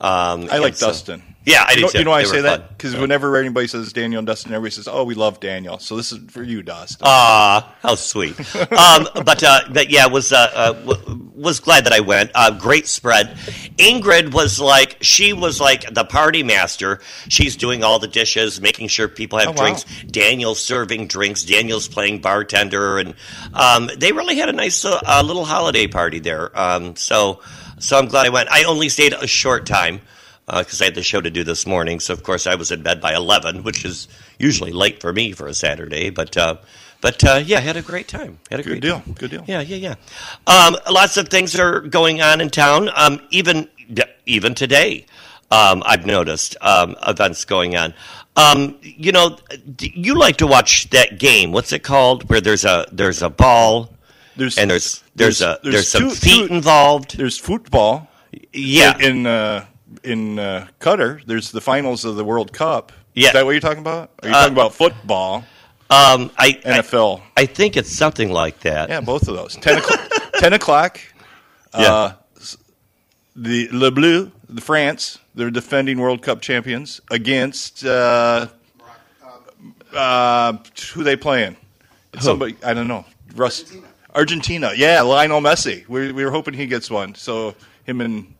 Um, 0.01 0.49
I 0.51 0.57
like 0.59 0.75
so- 0.75 0.87
Dustin. 0.87 1.23
Yeah, 1.47 1.63
I 1.63 1.73
you 1.73 1.75
do 1.75 1.81
know. 1.83 1.89
You 1.93 2.03
know 2.05 2.09
why 2.09 2.21
I 2.21 2.23
say 2.23 2.41
that? 2.41 2.69
Because 2.69 2.95
whenever 2.95 3.37
anybody 3.37 3.67
says 3.67 3.93
Daniel 3.93 4.17
and 4.17 4.25
Dustin, 4.25 4.51
everybody 4.51 4.71
says, 4.71 4.87
"Oh, 4.87 5.03
we 5.03 5.13
love 5.13 5.39
Daniel." 5.39 5.77
So 5.77 5.95
this 5.95 6.11
is 6.11 6.17
for 6.31 6.41
you, 6.41 6.63
Dustin. 6.63 7.03
Ah, 7.05 7.75
how 7.83 7.93
sweet. 7.93 8.31
um, 8.55 9.07
but 9.23 9.43
uh, 9.43 9.59
but 9.71 9.91
yeah, 9.91 10.07
was 10.07 10.33
uh, 10.33 10.49
uh, 10.55 10.73
w- 10.73 11.29
was 11.35 11.59
glad 11.59 11.85
that 11.85 11.93
I 11.93 11.99
went. 11.99 12.31
Uh, 12.33 12.49
great 12.49 12.87
spread. 12.87 13.37
Ingrid 13.77 14.33
was 14.33 14.59
like 14.59 14.97
she 15.01 15.33
was 15.33 15.61
like 15.61 15.93
the 15.93 16.03
party 16.03 16.41
master. 16.41 16.99
She's 17.29 17.55
doing 17.55 17.83
all 17.83 17.99
the 17.99 18.07
dishes, 18.07 18.59
making 18.59 18.87
sure 18.87 19.07
people 19.07 19.37
have 19.37 19.49
Oh, 19.49 19.51
wow. 19.51 19.57
drinks. 19.65 19.85
Daniel's 20.07 20.59
serving 20.59 21.05
drinks. 21.09 21.43
Daniel's 21.43 21.87
playing 21.87 22.21
bartender, 22.21 22.97
and 22.97 23.13
um, 23.53 23.91
they 23.95 24.11
really 24.13 24.37
had 24.37 24.49
a 24.49 24.53
nice 24.53 24.83
uh, 24.83 24.99
uh, 25.05 25.21
little 25.23 25.45
holiday 25.45 25.85
party 25.85 26.17
there. 26.17 26.49
Um, 26.59 26.95
so 26.95 27.41
so 27.79 27.97
I'm 27.97 28.07
glad 28.07 28.25
I 28.25 28.29
went. 28.29 28.49
I 28.49 28.63
only 28.63 28.89
stayed 28.89 29.13
a 29.13 29.27
short 29.27 29.65
time 29.65 30.01
because 30.47 30.81
I 30.81 30.85
had 30.85 30.95
the 30.95 31.03
show 31.03 31.21
to 31.21 31.29
do 31.29 31.43
this 31.43 31.65
morning. 31.65 31.99
So 31.99 32.13
of 32.13 32.23
course 32.23 32.47
I 32.47 32.55
was 32.55 32.71
in 32.71 32.83
bed 32.83 33.01
by 33.01 33.13
eleven, 33.13 33.63
which 33.63 33.83
is 33.85 34.07
usually 34.39 34.71
late 34.71 35.01
for 35.01 35.11
me 35.13 35.31
for 35.31 35.47
a 35.47 35.53
Saturday. 35.53 36.09
But 36.09 36.37
uh, 36.37 36.57
but 37.01 37.23
uh, 37.23 37.41
yeah, 37.45 37.57
I 37.57 37.61
had 37.61 37.77
a 37.77 37.81
great 37.81 38.07
time. 38.07 38.39
Had 38.49 38.59
a 38.59 38.63
Good 38.63 38.69
great 38.69 38.81
deal. 38.81 38.99
time. 39.01 39.13
Good 39.13 39.31
deal. 39.31 39.43
Yeah, 39.47 39.61
yeah, 39.61 39.75
yeah. 39.77 39.95
Um, 40.47 40.75
lots 40.91 41.17
of 41.17 41.29
things 41.29 41.57
are 41.59 41.81
going 41.81 42.21
on 42.21 42.41
in 42.41 42.49
town. 42.49 42.89
Um, 42.95 43.21
even 43.31 43.69
even 44.25 44.55
today, 44.55 45.05
um, 45.51 45.83
I've 45.85 46.05
noticed 46.05 46.57
um, 46.61 46.95
events 47.07 47.45
going 47.45 47.75
on. 47.75 47.93
Um, 48.37 48.77
you 48.81 49.11
know, 49.11 49.37
you 49.79 50.15
like 50.15 50.37
to 50.37 50.47
watch 50.47 50.89
that 50.89 51.19
game. 51.19 51.51
What's 51.51 51.71
it 51.71 51.83
called? 51.83 52.29
Where 52.29 52.41
there's 52.41 52.65
a 52.65 52.85
there's 52.91 53.21
a 53.21 53.29
ball 53.29 53.89
There's 54.37 54.57
and 54.57 54.69
there's 54.69 55.03
there's, 55.15 55.39
there's- 55.39 55.41
a 55.41 55.59
there's, 55.63 55.73
there's 55.73 55.89
some 55.91 56.03
two- 56.03 56.15
feet 56.15 56.47
two- 56.47 56.53
involved. 56.53 57.17
there's 57.17 57.37
football. 57.37 58.07
Yeah, 58.51 58.97
In 58.99 59.25
uh, 59.25 59.65
in 60.03 60.39
uh, 60.39 60.67
Qatar, 60.79 61.25
there's 61.25 61.51
the 61.51 61.61
finals 61.61 62.03
of 62.05 62.15
the 62.17 62.23
World 62.25 62.51
Cup. 62.51 62.91
Yeah. 63.13 63.27
Is 63.27 63.33
that 63.33 63.45
what 63.45 63.51
you're 63.51 63.61
talking 63.61 63.79
about? 63.79 64.11
Are 64.23 64.27
you 64.29 64.35
Uh, 64.35 64.39
talking 64.41 64.53
about 64.53 64.73
football, 64.73 65.45
Um, 65.89 66.31
I, 66.37 66.59
I 66.65 66.79
NFL? 66.81 67.21
I 67.37 67.45
think 67.45 67.77
it's 67.77 67.95
something 67.95 68.29
like 68.29 68.59
that. 68.61 68.89
yeah, 68.89 68.99
both 69.01 69.27
of 69.29 69.35
those. 69.35 69.55
10 69.55 69.77
o'clock. 69.77 69.99
10 70.39 70.53
o'clock 70.53 70.99
Yeah. 71.77 71.93
uh, 71.93 72.13
the 73.37 73.69
Le 73.71 73.89
Bleu, 73.91 74.31
the 74.49 74.61
France, 74.61 75.17
they're 75.33 75.49
defending 75.51 75.97
World 75.99 76.21
Cup 76.21 76.41
champions 76.41 76.99
against 77.09 77.85
uh, 77.85 78.47
uh, 79.93 80.53
who 80.93 81.03
they 81.03 81.15
playing? 81.15 81.55
It's 82.13 82.25
somebody 82.25 82.55
I 82.65 82.73
don't 82.73 82.87
know. 82.87 83.05
Russ, 83.35 83.61
Argentina. 83.61 83.87
Argentina, 84.15 84.71
yeah, 84.75 85.01
Lionel 85.01 85.41
Messi. 85.41 85.87
We 85.87 86.11
we 86.11 86.23
were 86.25 86.31
hoping 86.31 86.53
he 86.53 86.65
gets 86.65 86.89
one. 86.89 87.13
So 87.15 87.53
him 87.83 88.01
and 88.01 88.33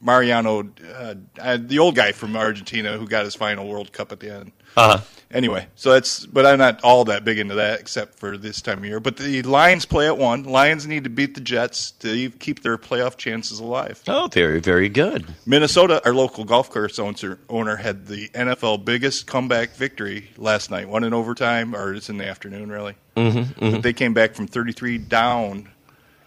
Mariano, 0.00 0.70
uh, 0.94 1.14
uh, 1.40 1.58
the 1.60 1.78
old 1.78 1.94
guy 1.94 2.12
from 2.12 2.36
Argentina 2.36 2.98
who 2.98 3.06
got 3.06 3.24
his 3.24 3.34
final 3.34 3.66
World 3.68 3.92
Cup 3.92 4.12
at 4.12 4.20
the 4.20 4.34
end. 4.34 4.52
Uh-huh. 4.76 5.00
Anyway, 5.32 5.66
so 5.74 5.90
that's, 5.90 6.24
but 6.24 6.46
I'm 6.46 6.58
not 6.58 6.82
all 6.84 7.04
that 7.06 7.24
big 7.24 7.40
into 7.40 7.56
that 7.56 7.80
except 7.80 8.16
for 8.18 8.38
this 8.38 8.62
time 8.62 8.78
of 8.78 8.84
year. 8.84 9.00
But 9.00 9.16
the 9.16 9.42
Lions 9.42 9.84
play 9.84 10.06
at 10.06 10.16
one. 10.16 10.44
Lions 10.44 10.86
need 10.86 11.02
to 11.04 11.10
beat 11.10 11.34
the 11.34 11.40
Jets 11.40 11.90
to 11.92 12.30
keep 12.30 12.62
their 12.62 12.78
playoff 12.78 13.16
chances 13.16 13.58
alive. 13.58 14.00
Oh, 14.06 14.28
very, 14.32 14.60
very 14.60 14.88
good. 14.88 15.26
Minnesota, 15.44 16.00
our 16.04 16.14
local 16.14 16.44
golf 16.44 16.70
course 16.70 17.00
owner, 17.00 17.40
owner 17.48 17.74
had 17.74 18.06
the 18.06 18.28
NFL 18.28 18.84
biggest 18.84 19.26
comeback 19.26 19.70
victory 19.70 20.30
last 20.36 20.70
night. 20.70 20.88
One 20.88 21.02
in 21.02 21.12
overtime, 21.12 21.74
or 21.74 21.92
it's 21.92 22.08
in 22.08 22.18
the 22.18 22.28
afternoon, 22.28 22.70
really. 22.70 22.94
Mm-hmm, 23.16 23.70
But 23.72 23.82
they 23.82 23.92
came 23.92 24.14
back 24.14 24.34
from 24.34 24.46
33 24.46 24.98
down 24.98 25.68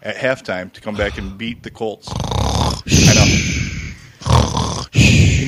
at 0.02 0.16
halftime 0.16 0.70
to 0.74 0.80
come 0.80 0.94
back 0.94 1.16
and 1.16 1.38
beat 1.38 1.62
the 1.62 1.70
Colts. 1.70 2.08
I 2.12 3.14
know. 3.14 3.26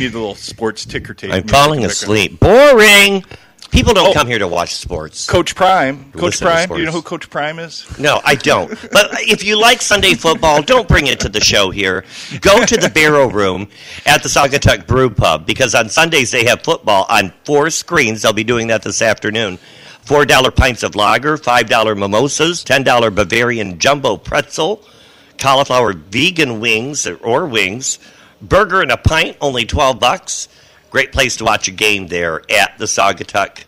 Need 0.03 0.15
a 0.15 0.19
little 0.19 0.35
sports 0.35 0.85
ticker 0.85 1.15
tape. 1.15 1.33
I'm 1.33 1.47
falling 1.47 1.85
asleep. 1.85 2.41
Boring. 2.41 3.25
People 3.71 3.95
don't 3.95 4.09
Oh. 4.09 4.13
come 4.13 4.27
here 4.27 4.41
to 4.41 4.49
watch 4.49 4.75
sports. 4.75 5.27
Coach 5.27 5.55
Prime. 5.55 6.11
Coach 6.13 6.23
Listen 6.23 6.47
to 6.49 6.53
Prime. 6.53 6.69
Do 6.69 6.79
you 6.79 6.85
know 6.87 6.91
sports. 6.91 7.05
who 7.05 7.09
Coach 7.09 7.31
Prime 7.31 7.59
is? 7.61 7.87
No, 8.01 8.21
I 8.25 8.35
don't. 8.35 8.69
But 8.91 9.11
if 9.21 9.45
you 9.45 9.57
like 9.61 9.81
Sunday 9.81 10.15
football, 10.15 10.61
don't 10.61 10.89
bring 10.89 11.07
it 11.07 11.21
to 11.21 11.29
the 11.29 11.41
show 11.41 11.71
here. 11.71 12.05
Go 12.41 12.65
to 12.67 12.77
the 12.77 12.89
Barrel 12.91 13.29
Room 13.31 13.69
at 14.05 14.25
the 14.25 14.29
Saugatuck 14.29 14.89
Brew 14.89 15.09
Pub 15.09 15.47
because 15.47 15.73
on 15.75 15.89
Sundays 15.89 16.33
they 16.33 16.45
have 16.47 16.63
football 16.65 17.07
on 17.09 17.33
four 17.45 17.71
screens. 17.71 18.23
They'll 18.23 18.33
be 18.33 18.43
doing 18.45 18.67
that 18.67 18.83
this 18.83 19.01
afternoon. 19.03 19.59
Four 20.03 20.27
dollar 20.27 20.51
pints 20.51 20.83
of 20.83 20.97
lager, 20.97 21.37
five 21.37 21.69
dollar 21.69 21.95
mimosas, 21.95 22.65
ten 22.65 22.83
dollar 22.83 23.11
Bavarian 23.13 23.79
jumbo 23.79 24.17
pretzel, 24.17 24.83
cauliflower 25.39 25.93
vegan 25.93 26.59
wings 26.59 27.07
or 27.07 27.47
wings, 27.47 28.01
burger 28.43 28.83
and 28.83 28.91
a 28.91 28.97
pint, 28.97 29.37
only 29.41 29.65
twelve 29.65 29.99
bucks. 30.01 30.49
Great 30.91 31.13
place 31.13 31.37
to 31.37 31.45
watch 31.45 31.69
a 31.69 31.71
game 31.71 32.09
there 32.09 32.43
at 32.51 32.77
the 32.79 32.85
Saugatuck 32.85 33.65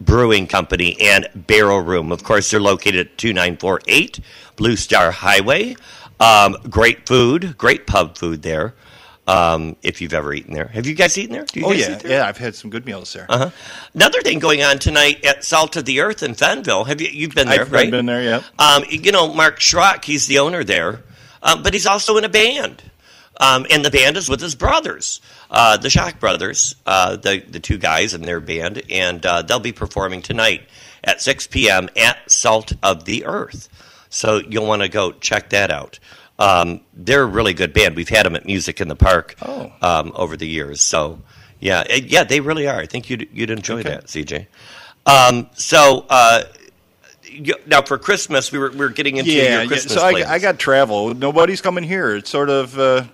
Brewing 0.00 0.46
Company 0.46 0.96
and 1.00 1.28
Barrel 1.34 1.80
Room. 1.80 2.12
Of 2.12 2.22
course, 2.22 2.50
they're 2.50 2.60
located 2.60 3.08
at 3.08 3.18
2948 3.18 4.20
Blue 4.56 4.76
Star 4.76 5.10
Highway. 5.10 5.74
Um, 6.20 6.56
great 6.68 7.06
food, 7.08 7.56
great 7.58 7.86
pub 7.88 8.16
food 8.16 8.42
there. 8.42 8.74
Um, 9.26 9.76
if 9.82 10.00
you've 10.00 10.14
ever 10.14 10.32
eaten 10.32 10.54
there, 10.54 10.66
have 10.68 10.86
you 10.86 10.94
guys 10.94 11.16
eaten 11.18 11.32
there? 11.32 11.44
Do 11.44 11.60
you 11.60 11.66
Oh 11.66 11.70
guys 11.70 11.80
yeah, 11.80 11.92
eat 11.96 12.00
there? 12.00 12.12
yeah. 12.18 12.26
I've 12.26 12.38
had 12.38 12.54
some 12.54 12.68
good 12.70 12.84
meals 12.84 13.12
there. 13.12 13.26
Uh-huh. 13.28 13.50
Another 13.94 14.20
thing 14.22 14.38
going 14.38 14.62
on 14.62 14.78
tonight 14.78 15.24
at 15.24 15.44
Salt 15.44 15.76
of 15.76 15.84
the 15.84 16.00
Earth 16.00 16.22
in 16.22 16.34
Fenville. 16.34 16.86
Have 16.86 17.00
you 17.00 17.08
you've 17.08 17.34
been 17.34 17.48
there, 17.48 17.60
I've 17.62 17.72
right? 17.72 17.90
been 17.90 18.06
there. 18.06 18.22
Yeah. 18.22 18.42
Um, 18.58 18.84
you 18.88 19.12
know, 19.12 19.32
Mark 19.32 19.60
Schrock, 19.60 20.04
he's 20.04 20.26
the 20.26 20.38
owner 20.40 20.64
there, 20.64 21.02
um, 21.42 21.62
but 21.62 21.74
he's 21.74 21.86
also 21.86 22.16
in 22.16 22.24
a 22.24 22.28
band. 22.28 22.82
Um, 23.40 23.66
and 23.70 23.82
the 23.84 23.90
band 23.90 24.16
is 24.18 24.28
with 24.28 24.40
his 24.40 24.54
brothers, 24.54 25.20
uh, 25.50 25.78
the 25.78 25.88
Schrock 25.88 26.20
Brothers, 26.20 26.76
uh, 26.84 27.16
the, 27.16 27.40
the 27.48 27.58
two 27.58 27.78
guys 27.78 28.12
in 28.12 28.20
their 28.22 28.38
band, 28.38 28.82
and 28.90 29.24
uh, 29.24 29.40
they'll 29.42 29.58
be 29.58 29.72
performing 29.72 30.20
tonight 30.20 30.62
at 31.02 31.22
6 31.22 31.46
p.m. 31.46 31.88
at 31.96 32.30
Salt 32.30 32.74
of 32.82 33.06
the 33.06 33.24
Earth. 33.24 33.68
So 34.10 34.42
you'll 34.46 34.66
want 34.66 34.82
to 34.82 34.88
go 34.88 35.12
check 35.12 35.48
that 35.50 35.70
out. 35.70 35.98
Um, 36.38 36.82
they're 36.94 37.22
a 37.22 37.26
really 37.26 37.54
good 37.54 37.72
band. 37.72 37.96
We've 37.96 38.08
had 38.08 38.26
them 38.26 38.36
at 38.36 38.44
Music 38.44 38.80
in 38.80 38.88
the 38.88 38.96
Park 38.96 39.34
Oh. 39.42 39.72
um, 39.80 40.12
over 40.14 40.36
the 40.36 40.46
years. 40.46 40.82
So, 40.82 41.20
yeah, 41.60 41.84
eh, 41.88 42.00
yeah, 42.06 42.24
they 42.24 42.40
really 42.40 42.66
are. 42.68 42.78
I 42.80 42.86
think 42.86 43.08
you'd, 43.08 43.28
you'd 43.32 43.50
enjoy 43.50 43.80
Okay. 43.80 43.88
that, 43.90 44.06
CJ. 44.06 44.46
Um, 45.06 45.48
so, 45.54 46.04
uh, 46.10 46.42
now 47.66 47.80
for 47.82 47.96
Christmas, 47.96 48.52
we 48.52 48.58
were 48.58 48.70
we 48.70 48.78
were 48.78 48.88
getting 48.88 49.16
into 49.16 49.30
yeah, 49.30 49.62
your 49.62 49.72
yeah. 49.72 49.78
So 49.78 50.02
I. 50.02 50.24
I 50.34 50.38
got 50.38 50.58
travel. 50.58 51.14
Nobody's 51.14 51.60
coming 51.60 51.84
here. 51.84 52.16
It's 52.16 52.28
sort 52.28 52.50
of. 52.50 52.78
Uh, 52.78 53.04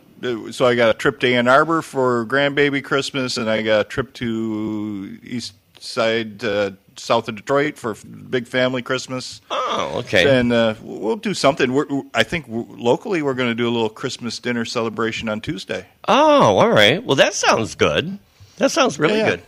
so 0.50 0.66
I 0.66 0.74
got 0.74 0.90
a 0.90 0.94
trip 0.94 1.20
to 1.20 1.32
Ann 1.32 1.48
Arbor 1.48 1.82
for 1.82 2.24
grandbaby 2.26 2.82
Christmas, 2.82 3.36
and 3.36 3.48
I 3.50 3.62
got 3.62 3.80
a 3.80 3.84
trip 3.84 4.12
to 4.14 5.18
East 5.22 5.54
Side, 5.78 6.42
uh, 6.42 6.70
south 6.96 7.28
of 7.28 7.36
Detroit 7.36 7.76
for 7.76 7.94
big 7.94 8.48
family 8.48 8.82
Christmas. 8.82 9.40
oh, 9.50 9.92
okay. 9.98 10.38
And 10.38 10.52
uh, 10.52 10.74
we'll 10.80 11.16
do 11.16 11.34
something. 11.34 11.72
We're, 11.72 11.86
I 12.14 12.22
think 12.22 12.46
locally 12.48 13.20
we're 13.22 13.34
going 13.34 13.50
to 13.50 13.54
do 13.54 13.68
a 13.68 13.70
little 13.70 13.90
Christmas 13.90 14.38
dinner 14.38 14.64
celebration 14.64 15.28
on 15.28 15.40
Tuesday. 15.42 15.86
Oh, 16.08 16.58
all 16.58 16.70
right. 16.70 17.04
Well, 17.04 17.16
that 17.16 17.34
sounds 17.34 17.74
good. 17.74 18.18
That 18.56 18.70
sounds 18.70 18.98
really 18.98 19.18
Yeah, 19.18 19.30
good. 19.30 19.42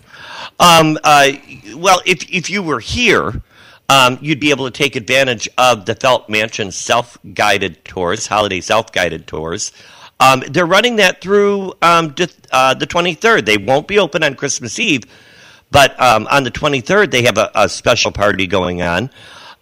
Um, 0.60 0.98
uh, 1.02 1.30
well, 1.76 2.02
if 2.04 2.28
if 2.30 2.50
you 2.50 2.62
were 2.62 2.80
here, 2.80 3.40
um, 3.88 4.18
you'd 4.20 4.38
be 4.40 4.50
able 4.50 4.66
to 4.66 4.70
take 4.70 4.96
advantage 4.96 5.48
of 5.56 5.86
the 5.86 5.94
Felt 5.94 6.28
Mansion 6.28 6.70
self-guided 6.70 7.84
tours, 7.86 8.26
holiday 8.26 8.60
self-guided 8.60 9.26
tours. 9.26 9.72
Um, 10.20 10.42
they're 10.48 10.66
running 10.66 10.96
that 10.96 11.20
through 11.20 11.74
um, 11.80 12.14
uh, 12.50 12.74
the 12.74 12.86
23rd. 12.86 13.44
They 13.44 13.56
won't 13.56 13.86
be 13.86 13.98
open 13.98 14.24
on 14.24 14.34
Christmas 14.34 14.78
Eve, 14.78 15.04
but 15.70 16.00
um, 16.00 16.26
on 16.28 16.44
the 16.44 16.50
23rd 16.50 17.10
they 17.10 17.22
have 17.22 17.38
a, 17.38 17.50
a 17.54 17.68
special 17.68 18.10
party 18.10 18.46
going 18.46 18.82
on. 18.82 19.10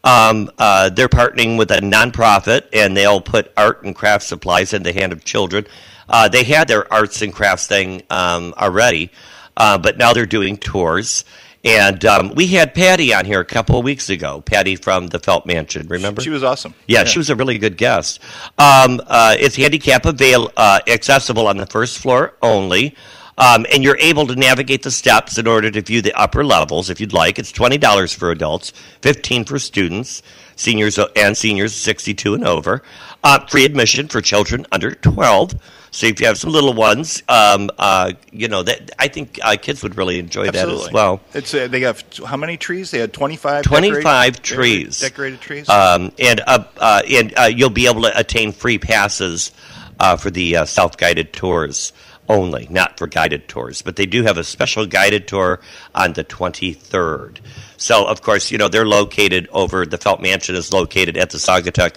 Um, 0.02 0.50
uh, 0.58 0.88
they're 0.90 1.08
partnering 1.08 1.58
with 1.58 1.70
a 1.72 1.78
nonprofit, 1.78 2.68
and 2.72 2.96
they'll 2.96 3.20
put 3.20 3.52
art 3.56 3.82
and 3.82 3.94
craft 3.94 4.24
supplies 4.24 4.72
in 4.72 4.84
the 4.84 4.92
hand 4.92 5.12
of 5.12 5.24
children. 5.24 5.66
Uh, 6.08 6.28
they 6.28 6.44
had 6.44 6.68
their 6.68 6.90
arts 6.92 7.22
and 7.22 7.34
crafts 7.34 7.66
thing 7.66 8.02
um, 8.08 8.54
already, 8.56 9.10
uh, 9.56 9.76
but 9.76 9.98
now 9.98 10.12
they're 10.12 10.24
doing 10.24 10.56
tours. 10.56 11.24
And 11.66 12.04
um, 12.04 12.32
we 12.36 12.46
had 12.46 12.74
Patty 12.74 13.12
on 13.12 13.24
here 13.24 13.40
a 13.40 13.44
couple 13.44 13.76
of 13.78 13.84
weeks 13.84 14.08
ago. 14.08 14.40
Patty 14.40 14.76
from 14.76 15.08
the 15.08 15.18
Felt 15.18 15.46
Mansion, 15.46 15.88
remember? 15.88 16.22
She 16.22 16.30
was 16.30 16.44
awesome. 16.44 16.74
Yeah, 16.86 17.02
she 17.04 17.18
was 17.18 17.28
a 17.28 17.34
really 17.34 17.58
good 17.58 17.76
guest. 17.76 18.20
Um, 18.56 19.00
uh, 19.06 19.34
it's 19.38 19.56
handicap 19.56 20.06
avail- 20.06 20.52
uh, 20.56 20.78
accessible 20.86 21.48
on 21.48 21.56
the 21.56 21.66
first 21.66 21.98
floor 21.98 22.34
only. 22.40 22.94
Um, 23.38 23.66
and 23.70 23.82
you're 23.84 23.98
able 23.98 24.26
to 24.28 24.36
navigate 24.36 24.82
the 24.82 24.90
steps 24.90 25.36
in 25.36 25.46
order 25.46 25.70
to 25.70 25.82
view 25.82 26.00
the 26.00 26.14
upper 26.14 26.42
levels 26.42 26.88
if 26.88 27.00
you'd 27.00 27.12
like. 27.12 27.38
It's 27.38 27.52
twenty 27.52 27.76
dollars 27.76 28.10
for 28.10 28.30
adults, 28.30 28.72
fifteen 29.02 29.44
for 29.44 29.58
students, 29.58 30.22
seniors 30.54 30.98
and 31.16 31.36
seniors 31.36 31.74
sixty-two 31.74 32.32
and 32.32 32.46
over. 32.46 32.82
Uh, 33.22 33.44
free 33.46 33.66
admission 33.66 34.08
for 34.08 34.22
children 34.22 34.66
under 34.72 34.94
twelve. 34.94 35.52
So 35.96 36.06
if 36.06 36.20
you 36.20 36.26
have 36.26 36.36
some 36.36 36.50
little 36.50 36.74
ones, 36.74 37.22
um, 37.26 37.70
uh, 37.78 38.12
you 38.30 38.48
know 38.48 38.62
that 38.62 38.90
I 38.98 39.08
think 39.08 39.38
uh, 39.42 39.56
kids 39.56 39.82
would 39.82 39.96
really 39.96 40.18
enjoy 40.18 40.50
that 40.50 40.68
as 40.68 40.92
well. 40.92 41.22
It's 41.32 41.54
uh, 41.54 41.68
they 41.68 41.80
have 41.80 42.04
how 42.22 42.36
many 42.36 42.58
trees? 42.58 42.90
They 42.90 42.98
had 42.98 43.14
twenty 43.14 43.36
five. 43.36 43.64
25 43.64 44.42
trees. 44.42 45.00
Decorated 45.00 45.40
trees. 45.40 45.70
Um, 45.70 46.12
and 46.18 46.42
uh, 46.46 46.64
uh, 46.76 47.00
and 47.10 47.32
uh, 47.38 47.44
you'll 47.44 47.70
be 47.70 47.86
able 47.86 48.02
to 48.02 48.18
attain 48.18 48.52
free 48.52 48.76
passes 48.76 49.52
uh, 49.98 50.18
for 50.18 50.28
the 50.30 50.58
uh, 50.58 50.64
self-guided 50.66 51.32
tours 51.32 51.94
only, 52.28 52.66
not 52.68 52.98
for 52.98 53.06
guided 53.06 53.48
tours. 53.48 53.80
But 53.80 53.96
they 53.96 54.04
do 54.04 54.22
have 54.24 54.36
a 54.36 54.44
special 54.44 54.84
guided 54.84 55.26
tour 55.26 55.60
on 55.94 56.12
the 56.12 56.24
23rd. 56.24 57.38
So, 57.78 58.06
of 58.06 58.20
course, 58.20 58.50
you 58.50 58.58
know 58.58 58.68
they're 58.68 58.84
located 58.84 59.48
over 59.50 59.86
the 59.86 59.96
Felt 59.96 60.20
Mansion 60.20 60.56
is 60.56 60.74
located 60.74 61.16
at 61.16 61.30
the 61.30 61.38
Saugatuck 61.38 61.94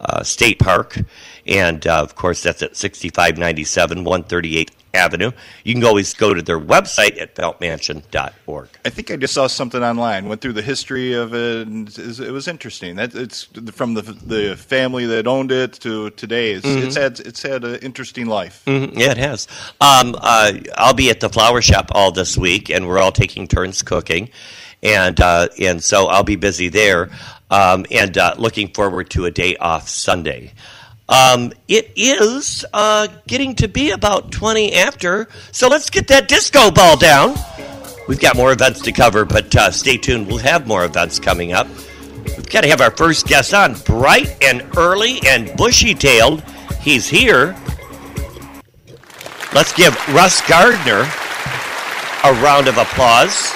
uh, 0.00 0.22
State 0.22 0.58
Park, 0.58 0.98
and 1.46 1.86
uh, 1.86 2.00
of 2.02 2.14
course 2.14 2.42
that's 2.42 2.62
at 2.62 2.76
6597 2.76 4.04
138 4.04 4.70
Avenue. 4.94 5.32
You 5.64 5.72
can 5.72 5.84
always 5.84 6.12
go 6.12 6.34
to 6.34 6.42
their 6.42 6.60
website 6.60 7.18
at 7.18 7.34
feltmansion.org. 7.34 8.68
I 8.84 8.90
think 8.90 9.10
I 9.10 9.16
just 9.16 9.32
saw 9.32 9.46
something 9.46 9.82
online. 9.82 10.28
Went 10.28 10.42
through 10.42 10.52
the 10.52 10.60
history 10.62 11.14
of 11.14 11.32
it, 11.32 11.66
and 11.66 11.88
it 11.98 12.30
was 12.30 12.46
interesting. 12.46 12.96
That 12.96 13.14
it's 13.14 13.44
from 13.72 13.94
the 13.94 14.02
the 14.02 14.54
family 14.56 15.06
that 15.06 15.26
owned 15.26 15.50
it 15.50 15.72
to 15.80 16.10
today. 16.10 16.52
It's, 16.52 16.66
Mm-hmm. 16.66 16.86
it's 16.86 16.96
had 16.96 17.20
it's 17.20 17.42
had 17.42 17.64
an 17.64 17.76
interesting 17.76 18.26
life. 18.26 18.62
Mhm, 18.66 18.94
Yeah, 18.96 19.12
it 19.12 19.16
has. 19.16 19.48
Um, 19.80 20.14
uh, 20.20 20.52
I'll 20.76 20.92
be 20.94 21.08
at 21.10 21.20
the 21.20 21.28
flower 21.30 21.62
shop 21.62 21.88
all 21.92 22.12
this 22.12 22.36
week, 22.36 22.68
and 22.70 22.86
we're 22.86 22.98
all 22.98 23.12
taking 23.12 23.48
turns 23.48 23.80
cooking, 23.82 24.28
and 24.82 25.18
uh, 25.22 25.48
and 25.58 25.82
so 25.82 26.06
I'll 26.08 26.22
be 26.22 26.36
busy 26.36 26.68
there, 26.68 27.10
um, 27.50 27.86
and 27.90 28.16
uh, 28.18 28.34
looking 28.36 28.68
forward 28.68 29.08
to 29.10 29.24
a 29.24 29.30
day 29.30 29.56
off 29.56 29.88
Sunday. 29.88 30.52
Um, 31.12 31.52
it 31.68 31.92
is 31.94 32.64
uh, 32.72 33.06
getting 33.26 33.54
to 33.56 33.68
be 33.68 33.90
about 33.90 34.32
twenty 34.32 34.74
after, 34.74 35.28
so 35.52 35.68
let's 35.68 35.90
get 35.90 36.08
that 36.08 36.26
disco 36.26 36.70
ball 36.70 36.96
down. 36.96 37.36
We've 38.08 38.18
got 38.18 38.34
more 38.34 38.50
events 38.50 38.80
to 38.82 38.92
cover, 38.92 39.26
but 39.26 39.54
uh, 39.54 39.70
stay 39.70 39.98
tuned. 39.98 40.26
We'll 40.26 40.38
have 40.38 40.66
more 40.66 40.84
events 40.84 41.18
coming 41.18 41.52
up. 41.52 41.68
We've 42.24 42.48
got 42.48 42.62
to 42.62 42.68
have 42.68 42.80
our 42.80 42.90
first 42.90 43.26
guest 43.26 43.52
on, 43.52 43.74
bright 43.84 44.42
and 44.42 44.66
early 44.76 45.20
and 45.26 45.54
bushy 45.56 45.94
tailed. 45.94 46.42
He's 46.80 47.08
here. 47.08 47.56
Let's 49.54 49.74
give 49.74 49.94
Russ 50.14 50.40
Gardner 50.48 51.02
a 52.24 52.32
round 52.42 52.68
of 52.68 52.78
applause. 52.78 53.52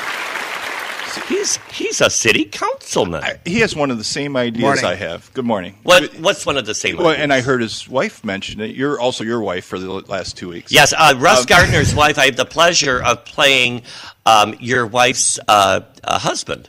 He's 1.27 1.59
he's 1.77 2.01
a 2.01 2.11
city 2.11 2.45
councilman. 2.45 3.23
I, 3.23 3.39
he 3.45 3.61
has 3.61 3.77
one 3.77 3.91
of 3.91 3.99
the 3.99 4.05
same 4.05 4.37
ideas 4.37 4.63
Morning. 4.63 4.85
I 4.85 4.95
have. 4.95 5.33
Good 5.35 5.45
morning. 5.45 5.77
what 5.83 6.13
what's 6.19 6.45
one 6.47 6.57
of 6.57 6.67
the 6.67 6.75
same? 6.75 6.97
Well, 6.97 7.09
ideas? 7.09 7.23
and 7.23 7.33
I 7.33 7.41
heard 7.41 7.61
his 7.61 7.89
wife 7.89 8.25
mention 8.25 8.61
it. 8.61 8.75
You're 8.75 8.99
also 8.99 9.25
your 9.25 9.41
wife 9.41 9.65
for 9.65 9.79
the 9.79 9.91
last 9.91 10.37
two 10.37 10.49
weeks. 10.49 10.73
Yes, 10.73 10.93
uh, 10.97 11.15
Russ 11.19 11.41
Um, 11.41 11.47
Gardner's 11.47 11.95
wife. 12.03 12.19
I 12.19 12.27
have 12.27 12.37
the 12.37 12.45
pleasure 12.47 13.03
of 13.03 13.25
playing 13.25 13.83
um, 14.25 14.55
your 14.61 14.87
wife's 14.87 15.39
uh, 15.49 15.81
uh, 16.03 16.19
husband, 16.19 16.69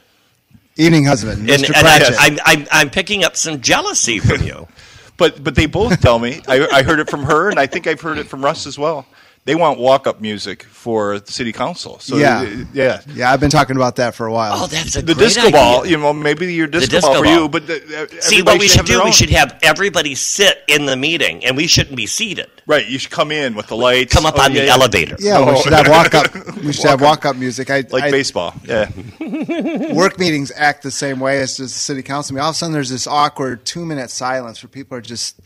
Evening 0.76 1.04
husband, 1.06 1.48
Mr. 1.48 1.74
and 1.74 1.86
I, 1.86 2.14
I'm, 2.18 2.38
I'm 2.44 2.66
I'm 2.70 2.90
picking 2.90 3.24
up 3.24 3.36
some 3.36 3.60
jealousy 3.60 4.18
from 4.18 4.42
you. 4.42 4.68
But 5.18 5.42
but 5.42 5.56
they 5.56 5.66
both 5.66 6.00
tell 6.00 6.20
me. 6.20 6.40
I, 6.46 6.64
I 6.68 6.82
heard 6.84 7.00
it 7.00 7.10
from 7.10 7.24
her, 7.24 7.50
and 7.50 7.58
I 7.58 7.66
think 7.66 7.88
I've 7.88 8.00
heard 8.00 8.18
it 8.18 8.28
from 8.28 8.40
Russ 8.44 8.68
as 8.68 8.78
well. 8.78 9.04
They 9.48 9.54
want 9.54 9.78
walk 9.80 10.06
up 10.06 10.20
music 10.20 10.64
for 10.64 11.20
the 11.20 11.32
city 11.32 11.52
council. 11.52 11.98
So 12.00 12.16
Yeah. 12.18 12.40
uh, 12.40 12.64
yeah. 12.74 13.00
yeah, 13.14 13.32
I've 13.32 13.40
been 13.40 13.48
talking 13.48 13.76
about 13.76 13.96
that 13.96 14.14
for 14.14 14.26
a 14.26 14.32
while. 14.32 14.52
Oh, 14.54 14.66
that's 14.66 14.94
a 14.94 15.00
The 15.00 15.14
great 15.14 15.24
disco 15.24 15.40
idea. 15.46 15.52
ball, 15.52 15.86
you 15.86 15.96
know, 15.96 16.12
maybe 16.12 16.52
your 16.52 16.66
disco, 16.66 16.90
disco 16.96 17.12
ball 17.14 17.22
for 17.22 17.26
you, 17.26 17.48
but 17.48 17.66
the, 17.66 17.76
uh, 18.16 18.20
See, 18.20 18.42
what 18.42 18.58
we 18.60 18.68
should 18.68 18.86
have 18.86 18.86
do, 18.86 19.02
we 19.02 19.10
should 19.12 19.30
have 19.30 19.58
everybody 19.62 20.14
sit 20.14 20.58
in 20.68 20.84
the 20.84 20.96
meeting, 20.96 21.46
and 21.46 21.56
we 21.56 21.66
shouldn't 21.66 21.96
be 21.96 22.04
seated. 22.06 22.50
right. 22.66 22.86
You 22.86 22.98
should 22.98 23.10
come 23.10 23.32
in 23.32 23.54
with 23.54 23.68
the 23.68 23.76
lights. 23.76 24.12
Come 24.12 24.26
up 24.26 24.34
Oh, 24.36 24.42
on 24.42 24.52
yeah, 24.52 24.60
the 24.60 24.66
yeah. 24.66 24.72
elevator. 24.74 25.16
yeah, 25.18 25.38
we 25.42 25.52
Oh. 25.52 25.62
should 25.62 25.72
have 25.72 25.88
walk 25.88 26.14
up. 26.14 26.26
We 26.66 26.72
should 26.74 26.90
have 26.90 27.00
walk 27.00 27.24
up 27.24 27.36
music. 27.36 27.70
I, 27.70 27.84
like 27.90 28.04
I, 28.04 28.10
baseball. 28.10 28.52
Yeah, 28.66 28.90
work 29.94 30.18
meetings 30.18 30.52
act 30.54 30.82
the 30.82 30.90
same 30.90 31.20
way 31.20 31.40
as 31.40 31.56
does 31.56 31.72
the 31.72 31.78
city 31.80 32.02
council. 32.02 32.34
I 32.34 32.36
mean, 32.36 32.42
all 32.42 32.50
of 32.50 32.54
a 32.54 32.58
sudden, 32.58 32.74
there's 32.74 32.90
this 32.90 33.06
awkward 33.06 33.64
two 33.64 33.86
minute 33.86 34.10
silence 34.10 34.62
where 34.62 34.68
people 34.68 34.98
are 34.98 35.00
just 35.00 35.36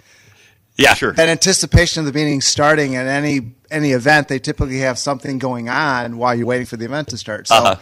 Yeah, 0.79 0.95
sure. 0.95 1.11
in 1.13 1.21
anticipation 1.21 2.01
of 2.01 2.13
the 2.13 2.19
meeting 2.19 2.41
starting. 2.41 2.97
And 2.97 3.09
any 3.09 3.53
any 3.71 3.93
event, 3.93 4.29
they 4.29 4.39
typically 4.39 4.79
have 4.81 4.99
something 4.99 5.39
going 5.39 5.69
on 5.69 6.17
while 6.19 6.35
you're 6.35 6.47
waiting 6.47 6.67
for 6.67 6.77
the 6.77 6.85
event 6.85 7.09
to 7.09 7.19
start. 7.19 7.49
So, 7.49 7.55
Uh-huh. 7.57 7.77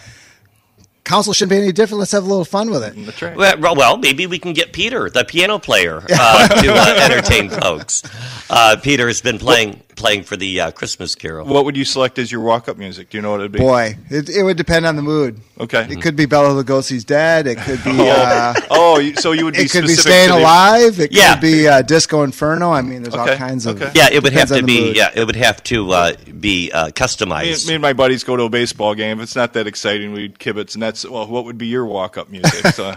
council 1.04 1.32
shouldn't 1.32 1.50
be 1.50 1.56
any 1.62 1.72
different. 1.72 1.98
Let's 2.00 2.12
have 2.12 2.24
a 2.24 2.28
little 2.28 2.44
fun 2.44 2.70
with 2.70 2.84
it. 2.84 2.94
That's 3.06 3.20
right. 3.22 3.36
Well, 3.36 3.74
well, 3.74 3.96
maybe 3.96 4.26
we 4.26 4.38
can 4.38 4.52
get 4.52 4.72
Peter, 4.72 5.10
the 5.10 5.24
piano 5.24 5.58
player, 5.58 5.96
uh, 6.10 6.48
to 6.62 6.72
uh, 6.72 6.98
entertain 7.10 7.48
folks. 7.50 8.02
Uh, 8.48 8.76
Peter 8.82 9.06
has 9.08 9.20
been 9.20 9.38
playing 9.38 9.82
playing 10.00 10.22
for 10.24 10.36
the 10.36 10.60
uh, 10.60 10.70
Christmas 10.72 11.14
Carol. 11.14 11.46
What 11.46 11.64
would 11.66 11.76
you 11.76 11.84
select 11.84 12.18
as 12.18 12.32
your 12.32 12.40
walk 12.40 12.68
up 12.68 12.76
music? 12.78 13.10
Do 13.10 13.18
you 13.18 13.22
know 13.22 13.30
what 13.30 13.40
it'd 13.40 13.52
be? 13.52 13.58
Boy, 13.60 13.96
it, 14.08 14.28
it 14.28 14.42
would 14.42 14.56
depend 14.56 14.86
on 14.86 14.96
the 14.96 15.02
mood. 15.02 15.40
Okay. 15.60 15.86
It 15.90 16.00
could 16.02 16.16
be 16.16 16.26
Bela 16.26 16.48
Lugosi's 16.62 17.04
dead. 17.04 17.46
It 17.46 17.58
could 17.58 17.82
be. 17.84 17.90
Uh, 18.00 18.54
oh, 18.70 19.12
so 19.14 19.32
you 19.32 19.44
would 19.44 19.54
be 19.54 19.60
it 19.62 19.70
could 19.70 19.82
be 19.86 19.94
staying 19.94 20.30
alive. 20.30 20.98
It 20.98 21.12
Yeah. 21.12 21.34
could 21.34 21.42
be 21.42 21.68
uh, 21.68 21.82
Disco 21.82 22.22
Inferno. 22.22 22.72
I 22.72 22.80
mean, 22.82 23.02
there's 23.02 23.14
all 23.14 23.28
Okay, 23.28 23.36
kinds 23.36 23.66
of. 23.66 23.80
okay. 23.80 23.92
yeah, 23.94 24.08
it 24.10 24.22
would 24.22 24.32
have 24.32 24.48
to 24.48 24.62
be. 24.62 24.86
mood. 24.86 24.96
Yeah, 24.96 25.10
it 25.14 25.24
would 25.24 25.36
have 25.36 25.62
to 25.64 25.90
uh, 25.92 26.12
be 26.40 26.72
uh, 26.72 26.86
Me, 26.86 26.92
customized. 26.92 27.68
me 27.68 27.74
and 27.74 27.82
my 27.82 27.92
buddies 27.92 28.24
go 28.24 28.36
to 28.36 28.44
a 28.44 28.48
baseball 28.50 28.94
game. 28.94 29.18
If 29.18 29.24
it's 29.24 29.36
not 29.36 29.52
that 29.52 29.66
exciting, 29.66 30.12
we'd 30.12 30.38
kibitz, 30.38 30.74
and 30.74 30.82
that's 30.82 31.04
well. 31.08 31.26
What 31.26 31.44
would 31.44 31.58
be 31.58 31.66
your 31.66 31.84
walk-up 31.86 32.30
music? 32.30 32.64
So, 32.74 32.94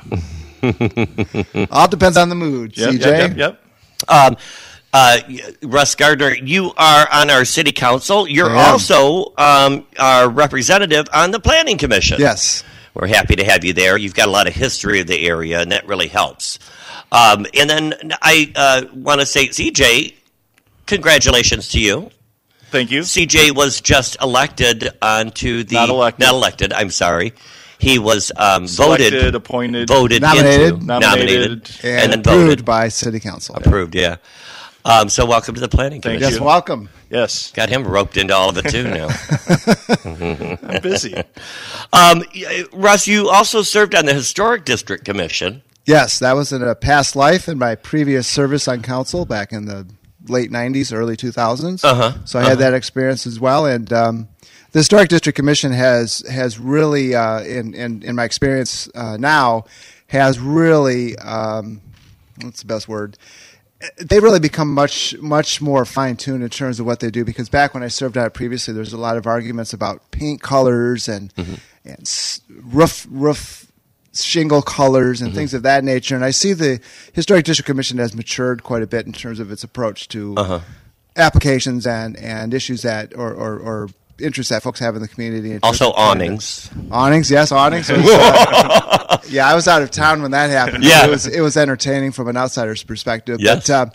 All 1.72 1.88
depends 1.90 2.16
on 2.18 2.30
the 2.30 2.36
mood. 2.36 2.78
yep, 2.78 2.92
CJ. 2.92 3.00
yep, 3.02 3.20
yep, 3.20 3.38
yep. 3.38 3.60
Um, 4.08 4.38
uh, 4.94 5.20
Russ 5.64 5.96
Gardner, 5.96 6.34
you 6.36 6.72
are 6.78 7.08
on 7.12 7.30
our 7.32 7.46
city 7.46 7.72
council. 7.72 8.28
You're 8.28 8.56
also 8.56 9.34
um, 9.38 9.88
our 9.98 10.30
representative 10.30 11.08
on 11.12 11.32
the 11.32 11.40
planning 11.40 11.78
commission. 11.80 12.20
Yes. 12.20 12.64
We're 12.94 13.08
happy 13.08 13.36
to 13.38 13.44
have 13.44 13.64
you 13.64 13.74
there. 13.74 13.98
You've 13.98 14.14
got 14.14 14.28
a 14.28 14.32
lot 14.32 14.48
of 14.48 14.54
history 14.54 15.00
of 15.00 15.08
the 15.08 15.28
area, 15.28 15.60
and 15.60 15.72
that 15.72 15.88
really 15.88 16.08
helps. 16.08 16.60
Um, 17.12 17.48
and 17.58 17.68
then 17.68 17.94
I 18.22 18.52
uh, 18.56 18.84
want 18.94 19.20
to 19.20 19.26
say, 19.26 19.48
CJ, 19.48 20.14
congratulations 20.86 21.70
to 21.70 21.80
you. 21.80 22.12
Thank 22.70 22.92
you. 22.92 23.02
CJ 23.02 23.56
was 23.56 23.82
just 23.82 24.18
elected 24.22 24.90
onto 25.02 25.64
the 25.64 25.76
Not 25.76 25.90
elected. 25.90 26.20
Not 26.20 26.34
elected. 26.34 26.74
I'm 26.74 26.92
sorry. 26.92 27.34
He 27.80 28.00
was 28.00 28.32
um, 28.36 28.68
Selected, 28.68 29.14
voted, 29.14 29.36
appointed, 29.36 29.88
voted 29.88 30.22
Nominated. 30.22 30.74
into, 30.74 30.86
Nominated. 30.86 31.72
And, 31.84 31.84
and, 31.84 32.12
then 32.12 32.20
approved 32.20 32.48
voted, 32.50 32.66
by 32.66 32.88
city 32.90 33.20
council. 33.20 33.56
approved. 33.56 33.96
Yeah. 33.96 34.18
Um, 34.86 35.08
so 35.08 35.26
welcome 35.26 35.56
to 35.56 35.62
the 35.62 35.70
planning 35.70 36.02
Thank 36.02 36.16
commission. 36.20 36.32
Yes, 36.34 36.40
you. 36.40 36.46
welcome. 36.46 36.90
Yes, 37.10 37.52
Got 37.52 37.70
him 37.70 37.84
roped 37.88 38.18
into 38.18 38.34
all 38.36 38.50
of 38.50 38.58
it 38.58 38.70
too 38.70 38.84
now. 38.84 39.08
I'm 40.68 40.82
busy. 40.82 41.16
um, 41.94 42.24
Russ, 42.74 43.08
you 43.08 43.30
also 43.30 43.62
served 43.62 43.96
on 43.96 44.06
the 44.06 44.14
historic 44.14 44.66
district 44.66 45.06
commission. 45.06 45.62
Yes, 45.86 46.20
that 46.20 46.34
was 46.34 46.52
in 46.52 46.62
a 46.64 46.76
past 46.76 47.16
life 47.16 47.48
in 47.48 47.58
my 47.58 47.76
previous 47.76 48.28
service 48.28 48.68
on 48.68 48.82
council 48.82 49.26
back 49.26 49.52
in 49.54 49.66
the 49.66 49.88
late 50.28 50.50
90s, 50.52 50.94
early 50.94 51.16
2000s. 51.18 51.84
Uh-huh, 51.84 52.14
So 52.26 52.40
I 52.40 52.44
had 52.44 52.58
that 52.60 52.74
experience 52.74 53.28
as 53.28 53.40
well. 53.40 53.66
And 53.66 53.92
um, 53.94 54.28
the 54.72 54.80
Historic 54.80 55.10
District 55.10 55.36
Commission 55.36 55.72
has 55.72 56.20
has 56.30 56.58
really, 56.60 57.14
uh, 57.16 57.42
in, 57.44 57.74
in, 57.74 58.02
in 58.04 58.16
my 58.16 58.24
experience 58.24 58.90
uh, 58.96 59.18
now, 59.18 59.66
has 60.08 60.40
really, 60.40 61.18
um, 61.20 61.82
what's 62.42 62.62
the 62.62 62.68
best 62.68 62.88
word? 62.88 63.18
They 63.98 64.20
really 64.20 64.40
become 64.40 64.74
much 64.74 65.18
much 65.20 65.62
more 65.62 65.86
fine 65.86 66.16
tuned 66.16 66.44
in 66.44 66.50
terms 66.50 66.80
of 66.80 66.86
what 66.86 67.00
they 67.00 67.10
do. 67.10 67.26
Because 67.26 67.50
back 67.50 67.74
when 67.74 67.84
I 67.84 67.88
served 67.88 68.18
out 68.18 68.34
previously, 68.34 68.74
there 68.74 68.82
was 68.82 68.94
a 68.94 68.98
lot 68.98 69.18
of 69.18 69.28
arguments 69.28 69.74
about 69.74 70.12
paint 70.12 70.42
colors 70.42 71.08
and 71.10 71.34
mm-hmm. 71.36 71.56
and 71.86 72.74
roof 72.74 73.06
roof 73.10 73.72
shingle 74.14 74.62
colors 74.62 75.22
and 75.22 75.30
mm-hmm. 75.30 75.38
things 75.38 75.54
of 75.54 75.64
that 75.64 75.84
nature. 75.84 76.16
And 76.16 76.24
I 76.24 76.32
see 76.32 76.54
the 76.54 76.80
Historic 77.14 77.46
District 77.46 77.66
Commission 77.66 77.98
has 77.98 78.16
matured 78.16 78.64
quite 78.64 78.84
a 78.84 78.88
bit 78.88 79.06
in 79.06 79.14
terms 79.14 79.40
of 79.40 79.52
its 79.52 79.64
approach 79.64 80.08
to 80.10 80.36
uh-huh. 80.38 80.60
applications 81.16 81.88
and, 81.88 82.16
and 82.18 82.54
issues 82.54 82.84
that 82.84 83.16
or, 83.16 83.34
or, 83.34 83.58
or 83.58 83.90
interests 84.20 84.50
that 84.52 84.64
folks 84.64 84.80
have 84.80 84.96
in 84.96 85.02
the 85.02 85.08
community. 85.08 85.60
Also 85.64 85.90
of 85.90 85.96
trying 85.96 86.06
to- 86.20 86.24
awnings. 86.26 86.70
Awnings, 86.92 87.32
yes, 87.32 87.52
awnings. 87.52 87.90
was, 87.92 88.00
uh, 88.06 89.18
yeah, 89.30 89.48
I 89.48 89.56
was 89.56 89.68
out 89.68 89.82
of 89.82 89.92
town 89.92 90.22
when 90.22 90.32
that 90.32 90.50
happened. 90.50 90.84
Yeah. 90.84 91.06
it 91.06 91.10
was 91.10 91.26
it 91.28 91.42
was 91.42 91.58
entertaining 91.58 92.12
from 92.12 92.28
an 92.28 92.38
outsider's 92.38 92.84
perspective. 92.84 93.40
Yes. 93.40 93.68
But 93.68 93.70
uh, 93.74 93.86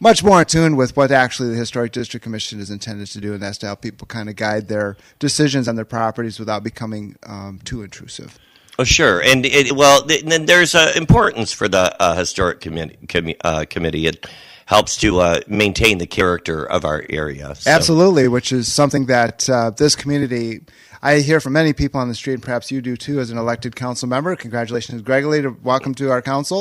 much 0.00 0.22
more 0.22 0.40
in 0.40 0.46
tune 0.46 0.76
with 0.76 0.96
what 0.96 1.10
actually 1.10 1.50
the 1.50 1.56
Historic 1.56 1.92
District 1.92 2.22
Commission 2.22 2.60
is 2.60 2.70
intended 2.70 3.06
to 3.08 3.20
do, 3.20 3.32
and 3.34 3.42
that's 3.42 3.58
to 3.58 3.66
help 3.66 3.80
people 3.82 4.06
kind 4.06 4.28
of 4.28 4.36
guide 4.36 4.68
their 4.68 4.96
decisions 5.18 5.68
on 5.68 5.76
their 5.76 5.84
properties 5.84 6.38
without 6.38 6.62
becoming 6.62 7.16
um, 7.26 7.60
too 7.64 7.82
intrusive. 7.82 8.38
Oh, 8.80 8.84
sure. 8.84 9.20
And 9.20 9.44
it, 9.44 9.72
well, 9.72 10.02
th- 10.02 10.22
then 10.22 10.46
there's 10.46 10.76
uh, 10.76 10.92
importance 10.94 11.52
for 11.52 11.66
the 11.66 12.00
uh, 12.00 12.14
historic 12.14 12.60
committee. 12.60 12.96
commi- 13.06 13.36
uh, 13.42 13.64
committee. 13.68 14.06
It 14.06 14.24
helps 14.68 14.98
to 14.98 15.18
uh, 15.18 15.40
maintain 15.48 15.96
the 15.96 16.06
character 16.06 16.62
of 16.62 16.84
our 16.84 17.02
area. 17.08 17.54
So- 17.54 17.70
Absolutely, 17.70 18.28
which 18.28 18.52
is 18.52 18.70
something 18.70 19.06
that 19.06 19.48
uh, 19.48 19.70
this 19.70 19.96
community. 19.96 20.60
I 21.00 21.20
hear 21.20 21.40
from 21.40 21.54
many 21.54 21.72
people 21.72 22.00
on 22.00 22.08
the 22.08 22.14
street, 22.14 22.34
and 22.34 22.42
perhaps 22.42 22.70
you 22.70 22.82
do 22.82 22.94
too, 22.96 23.18
as 23.18 23.30
an 23.30 23.38
elected 23.38 23.76
council 23.76 24.08
member. 24.08 24.36
Congratulations, 24.36 25.00
Gregory. 25.00 25.40
To 25.40 25.50
welcome 25.62 25.94
to 25.94 26.10
our 26.10 26.20
council. 26.20 26.60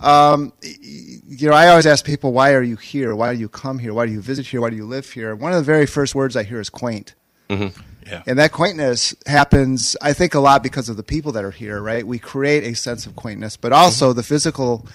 Um, 0.00 0.52
you 0.62 1.48
know, 1.48 1.54
I 1.54 1.68
always 1.68 1.84
ask 1.86 2.02
people, 2.04 2.32
"Why 2.32 2.54
are 2.54 2.62
you 2.62 2.76
here? 2.76 3.14
Why 3.14 3.34
do 3.34 3.38
you 3.40 3.48
come 3.50 3.78
here? 3.78 3.92
Why 3.92 4.06
do 4.06 4.12
you 4.12 4.22
visit 4.22 4.46
here? 4.46 4.60
Why 4.62 4.70
do 4.70 4.76
you 4.76 4.86
live 4.86 5.10
here?" 5.10 5.34
One 5.34 5.52
of 5.52 5.58
the 5.58 5.64
very 5.64 5.86
first 5.86 6.14
words 6.14 6.36
I 6.36 6.44
hear 6.44 6.60
is 6.60 6.70
"quaint." 6.70 7.14
Yeah. 7.50 8.22
And 8.26 8.38
that 8.38 8.52
quaintness 8.52 9.14
happens, 9.26 9.96
I 10.00 10.12
think, 10.14 10.34
a 10.34 10.40
lot 10.40 10.62
because 10.62 10.88
of 10.88 10.96
the 10.96 11.02
people 11.02 11.32
that 11.32 11.44
are 11.44 11.50
here, 11.50 11.80
right? 11.80 12.06
We 12.06 12.18
create 12.18 12.64
a 12.64 12.74
sense 12.74 13.06
of 13.06 13.16
quaintness, 13.16 13.56
but 13.56 13.72
also 13.72 14.12
the 14.12 14.22
physical, 14.22 14.86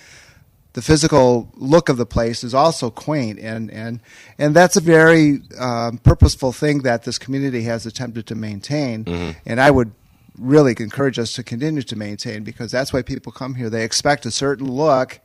the 0.73 0.81
physical 0.81 1.51
look 1.55 1.89
of 1.89 1.97
the 1.97 2.05
place 2.05 2.43
is 2.43 2.53
also 2.53 2.89
quaint, 2.89 3.39
and 3.39 3.71
and 3.71 3.99
and 4.37 4.55
that's 4.55 4.75
a 4.77 4.81
very 4.81 5.41
um, 5.57 5.97
purposeful 5.97 6.51
thing 6.51 6.79
that 6.83 7.03
this 7.03 7.17
community 7.17 7.63
has 7.63 7.85
attempted 7.85 8.27
to 8.27 8.35
maintain. 8.35 9.35
And 9.45 9.59
I 9.59 9.71
would 9.71 9.91
really 10.37 10.75
encourage 10.79 11.19
us 11.19 11.33
to 11.33 11.43
continue 11.43 11.81
to 11.81 11.95
maintain 11.95 12.43
because 12.43 12.71
that's 12.71 12.93
why 12.93 13.01
people 13.01 13.31
come 13.31 13.55
here. 13.55 13.69
They 13.69 13.83
expect 13.83 14.25
a 14.25 14.31
certain 14.31 14.71
look. 14.71 15.19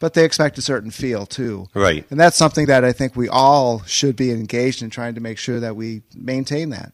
But 0.00 0.14
they 0.14 0.24
expect 0.24 0.56
a 0.58 0.62
certain 0.62 0.90
feel 0.90 1.26
too, 1.26 1.68
Right. 1.74 2.06
And 2.10 2.18
that's 2.18 2.36
something 2.36 2.66
that 2.66 2.84
I 2.84 2.92
think 2.92 3.14
we 3.14 3.28
all 3.28 3.82
should 3.84 4.16
be 4.16 4.30
engaged 4.32 4.82
in 4.82 4.88
trying 4.88 5.14
to 5.14 5.20
make 5.20 5.36
sure 5.38 5.60
that 5.60 5.76
we 5.76 6.00
maintain 6.16 6.70
that. 6.70 6.92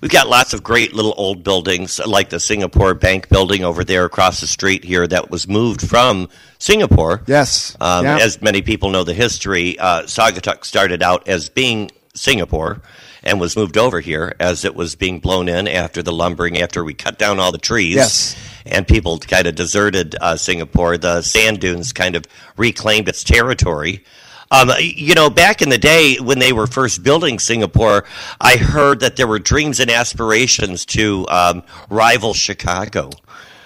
We've 0.00 0.10
got 0.10 0.28
lots 0.28 0.54
of 0.54 0.62
great 0.62 0.94
little 0.94 1.12
old 1.16 1.42
buildings, 1.42 1.98
like 2.06 2.30
the 2.30 2.38
Singapore 2.40 2.94
Bank 2.94 3.28
building 3.28 3.64
over 3.64 3.82
there 3.84 4.04
across 4.04 4.40
the 4.40 4.46
street 4.46 4.84
here 4.84 5.06
that 5.08 5.30
was 5.30 5.48
moved 5.48 5.82
from 5.82 6.28
Singapore. 6.58 7.22
Yes. 7.26 7.76
Um, 7.80 8.04
Yeah. 8.04 8.18
As 8.18 8.40
many 8.40 8.62
people 8.62 8.90
know 8.90 9.02
the 9.04 9.12
history, 9.14 9.76
uh, 9.78 10.02
Saugatuck 10.02 10.64
started 10.64 11.02
out 11.02 11.26
as 11.28 11.48
being 11.48 11.90
Singapore 12.14 12.80
and 13.24 13.40
was 13.40 13.56
moved 13.56 13.76
over 13.76 13.98
here 14.00 14.36
as 14.38 14.64
it 14.64 14.76
was 14.76 14.94
being 14.94 15.18
blown 15.18 15.48
in 15.48 15.66
after 15.66 16.02
the 16.02 16.12
lumbering, 16.12 16.60
after 16.60 16.84
we 16.84 16.94
cut 16.94 17.18
down 17.18 17.40
all 17.40 17.50
the 17.50 17.58
trees. 17.58 17.96
Yes. 17.96 18.36
And 18.66 18.86
people 18.88 19.18
kind 19.18 19.46
of 19.46 19.54
deserted 19.54 20.16
uh, 20.20 20.36
Singapore. 20.36 20.96
The 20.96 21.22
sand 21.22 21.60
dunes 21.60 21.92
kind 21.92 22.16
of 22.16 22.24
reclaimed 22.56 23.08
its 23.08 23.22
territory. 23.22 24.04
Um, 24.50 24.70
you 24.78 25.14
know, 25.14 25.30
back 25.30 25.62
in 25.62 25.68
the 25.68 25.78
day 25.78 26.16
when 26.16 26.38
they 26.38 26.52
were 26.52 26.66
first 26.66 27.02
building 27.02 27.38
Singapore, 27.38 28.04
I 28.40 28.56
heard 28.56 29.00
that 29.00 29.16
there 29.16 29.26
were 29.26 29.38
dreams 29.38 29.80
and 29.80 29.90
aspirations 29.90 30.84
to 30.86 31.26
um, 31.28 31.62
rival 31.90 32.34
Chicago. 32.34 33.10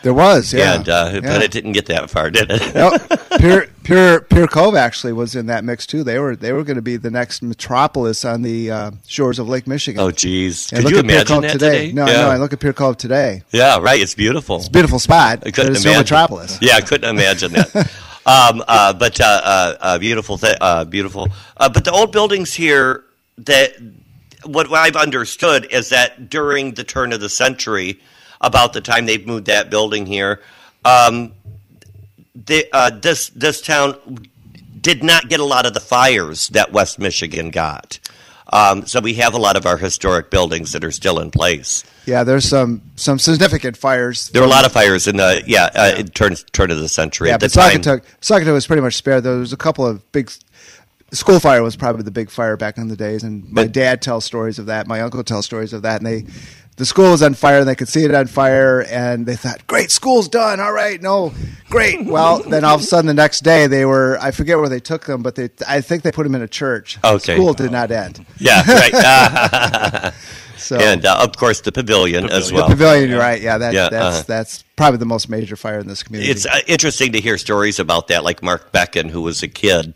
There 0.02 0.14
was, 0.14 0.52
yeah. 0.54 0.74
and 0.76 0.88
uh, 0.88 1.10
Yeah. 1.14 1.20
but 1.20 1.42
it 1.42 1.50
didn't 1.50 1.72
get 1.72 1.86
that 1.86 2.08
far, 2.10 2.30
did 2.30 2.50
it? 2.50 2.74
Nope. 2.74 3.00
Pier, 3.38 3.66
Pier, 3.82 4.20
Pier 4.20 4.46
Cove 4.46 4.74
actually 4.76 5.12
was 5.12 5.34
in 5.34 5.46
that 5.46 5.64
mix 5.64 5.86
too. 5.86 6.04
They 6.04 6.18
were 6.18 6.36
they 6.36 6.52
were 6.52 6.62
going 6.64 6.76
to 6.76 6.82
be 6.82 6.96
the 6.96 7.10
next 7.10 7.42
metropolis 7.42 8.24
on 8.24 8.42
the 8.42 8.70
uh, 8.70 8.90
shores 9.06 9.38
of 9.38 9.48
Lake 9.48 9.66
Michigan. 9.66 10.00
oh, 10.00 10.10
geez. 10.10 10.72
and 10.72 10.78
Could 10.78 10.84
look 10.84 10.92
you 10.92 10.98
at 10.98 11.04
imagine 11.04 11.26
Cove 11.34 11.42
that 11.42 11.52
today. 11.52 11.78
today? 11.88 11.92
No, 11.92 12.06
yeah. 12.06 12.12
no, 12.22 12.30
I 12.30 12.36
look 12.36 12.52
at 12.52 12.60
Pier 12.60 12.72
Cove 12.72 12.96
today. 12.96 13.42
yeah, 13.50 13.78
right. 13.80 14.00
It's 14.00 14.14
beautiful. 14.14 14.56
It's 14.56 14.68
a 14.68 14.70
beautiful 14.70 14.98
spot. 14.98 15.42
I 15.46 15.50
couldn't 15.50 15.72
it's 15.76 15.84
no 15.84 15.90
imagine. 15.90 16.00
metropolis. 16.02 16.58
Yeah, 16.62 16.76
I 16.76 16.80
couldn't 16.80 17.10
imagine 17.10 17.52
that. 17.52 17.74
um, 18.26 18.62
uh, 18.68 18.92
but 18.92 19.20
uh, 19.20 19.24
uh, 19.44 19.76
uh, 19.80 19.98
beautiful, 19.98 20.38
th- 20.38 20.56
uh, 20.60 20.84
beautiful. 20.84 21.28
Uh, 21.56 21.68
but 21.68 21.84
the 21.84 21.90
old 21.92 22.12
buildings 22.12 22.54
here, 22.54 23.04
that 23.38 23.72
what 24.44 24.70
I've 24.72 24.96
understood 24.96 25.66
is 25.72 25.88
that 25.90 26.30
during 26.30 26.74
the 26.74 26.84
turn 26.84 27.12
of 27.12 27.20
the 27.20 27.28
century, 27.28 28.00
about 28.40 28.72
the 28.72 28.80
time 28.80 29.06
they 29.06 29.18
moved 29.18 29.46
that 29.46 29.70
building 29.70 30.06
here, 30.06 30.40
um, 30.84 31.32
the, 32.34 32.66
uh, 32.72 32.90
this 32.90 33.28
this 33.30 33.60
town 33.60 33.96
did 34.80 35.02
not 35.02 35.28
get 35.28 35.40
a 35.40 35.44
lot 35.44 35.66
of 35.66 35.74
the 35.74 35.80
fires 35.80 36.48
that 36.50 36.72
West 36.72 36.98
Michigan 36.98 37.50
got. 37.50 37.98
Um, 38.50 38.86
so 38.86 39.00
we 39.00 39.14
have 39.14 39.34
a 39.34 39.38
lot 39.38 39.56
of 39.56 39.66
our 39.66 39.76
historic 39.76 40.30
buildings 40.30 40.72
that 40.72 40.82
are 40.82 40.90
still 40.92 41.18
in 41.18 41.30
place. 41.30 41.84
Yeah, 42.06 42.24
there's 42.24 42.46
some 42.48 42.80
some 42.96 43.18
significant 43.18 43.76
fires. 43.76 44.30
There 44.30 44.40
were 44.40 44.46
a 44.48 44.50
lot 44.50 44.64
of 44.64 44.72
fires 44.72 45.06
in 45.06 45.16
the 45.18 45.42
yeah, 45.46 45.68
uh, 45.74 45.94
in 45.98 46.08
turn 46.08 46.34
turn 46.52 46.70
of 46.70 46.78
the 46.78 46.88
century 46.88 47.28
Yeah, 47.28 47.34
at 47.34 47.40
the 47.40 47.48
but 47.54 47.70
time. 47.70 47.82
Saugatuck, 47.82 48.02
Saugatuck 48.22 48.52
was 48.52 48.66
pretty 48.66 48.80
much 48.80 48.94
spared. 48.94 49.24
Though 49.24 49.32
there 49.32 49.40
was 49.40 49.52
a 49.52 49.56
couple 49.58 49.86
of 49.86 50.10
big. 50.12 50.30
School 51.10 51.40
fire 51.40 51.62
was 51.62 51.74
probably 51.74 52.02
the 52.02 52.10
big 52.10 52.30
fire 52.30 52.56
back 52.58 52.76
in 52.76 52.88
the 52.88 52.96
days, 52.96 53.22
and 53.22 53.50
my 53.50 53.62
But- 53.64 53.72
dad 53.72 54.02
tells 54.02 54.26
stories 54.26 54.58
of 54.58 54.66
that. 54.66 54.86
My 54.86 55.00
uncle 55.00 55.24
tells 55.24 55.46
stories 55.46 55.72
of 55.72 55.80
that, 55.82 56.02
and 56.02 56.06
they, 56.06 56.26
the 56.78 56.86
school 56.86 57.10
was 57.10 57.22
on 57.22 57.34
fire, 57.34 57.58
and 57.58 57.68
they 57.68 57.74
could 57.74 57.88
see 57.88 58.04
it 58.04 58.14
on 58.14 58.26
fire, 58.26 58.82
and 58.88 59.26
they 59.26 59.36
thought, 59.36 59.66
"Great, 59.66 59.90
school's 59.90 60.28
done. 60.28 60.60
All 60.60 60.72
right, 60.72 61.00
no, 61.02 61.34
great." 61.68 61.98
Well, 62.08 62.38
then 62.38 62.64
all 62.64 62.76
of 62.76 62.80
a 62.80 62.84
sudden, 62.84 63.06
the 63.06 63.14
next 63.14 63.40
day, 63.40 63.66
they 63.66 63.84
were. 63.84 64.18
I 64.20 64.30
forget 64.30 64.58
where 64.58 64.68
they 64.68 64.80
took 64.80 65.04
them, 65.04 65.22
but 65.22 65.34
they, 65.34 65.50
I 65.66 65.80
think 65.80 66.02
they 66.02 66.12
put 66.12 66.22
them 66.22 66.34
in 66.34 66.42
a 66.42 66.48
church. 66.48 66.98
Okay. 67.04 67.34
school 67.34 67.52
did 67.52 67.70
not 67.70 67.90
end. 67.90 68.24
Yeah, 68.38 68.62
right. 68.66 70.14
So 70.58 70.76
and 70.76 71.06
uh, 71.06 71.20
of 71.20 71.36
course 71.36 71.60
the 71.60 71.72
pavilion, 71.72 72.28
as 72.28 72.52
well. 72.52 72.68
the 72.68 72.74
pavilion, 72.74 73.08
you're 73.08 73.18
right? 73.18 73.40
Yeah, 73.40 73.58
that, 73.58 73.72
Yeah, 73.72 73.88
that's 73.88 74.16
uh-huh. 74.16 74.24
that's 74.26 74.64
probably 74.76 74.98
the 74.98 75.06
most 75.06 75.28
major 75.28 75.56
fire 75.56 75.78
in 75.78 75.86
this 75.86 76.02
community. 76.02 76.30
It's 76.30 76.46
uh, 76.46 76.58
interesting 76.66 77.12
to 77.12 77.20
hear 77.20 77.38
stories 77.38 77.78
about 77.78 78.08
that, 78.08 78.24
like 78.24 78.42
Mark 78.42 78.72
Becken, 78.72 79.08
who 79.08 79.22
was 79.22 79.42
a 79.42 79.48
kid, 79.48 79.94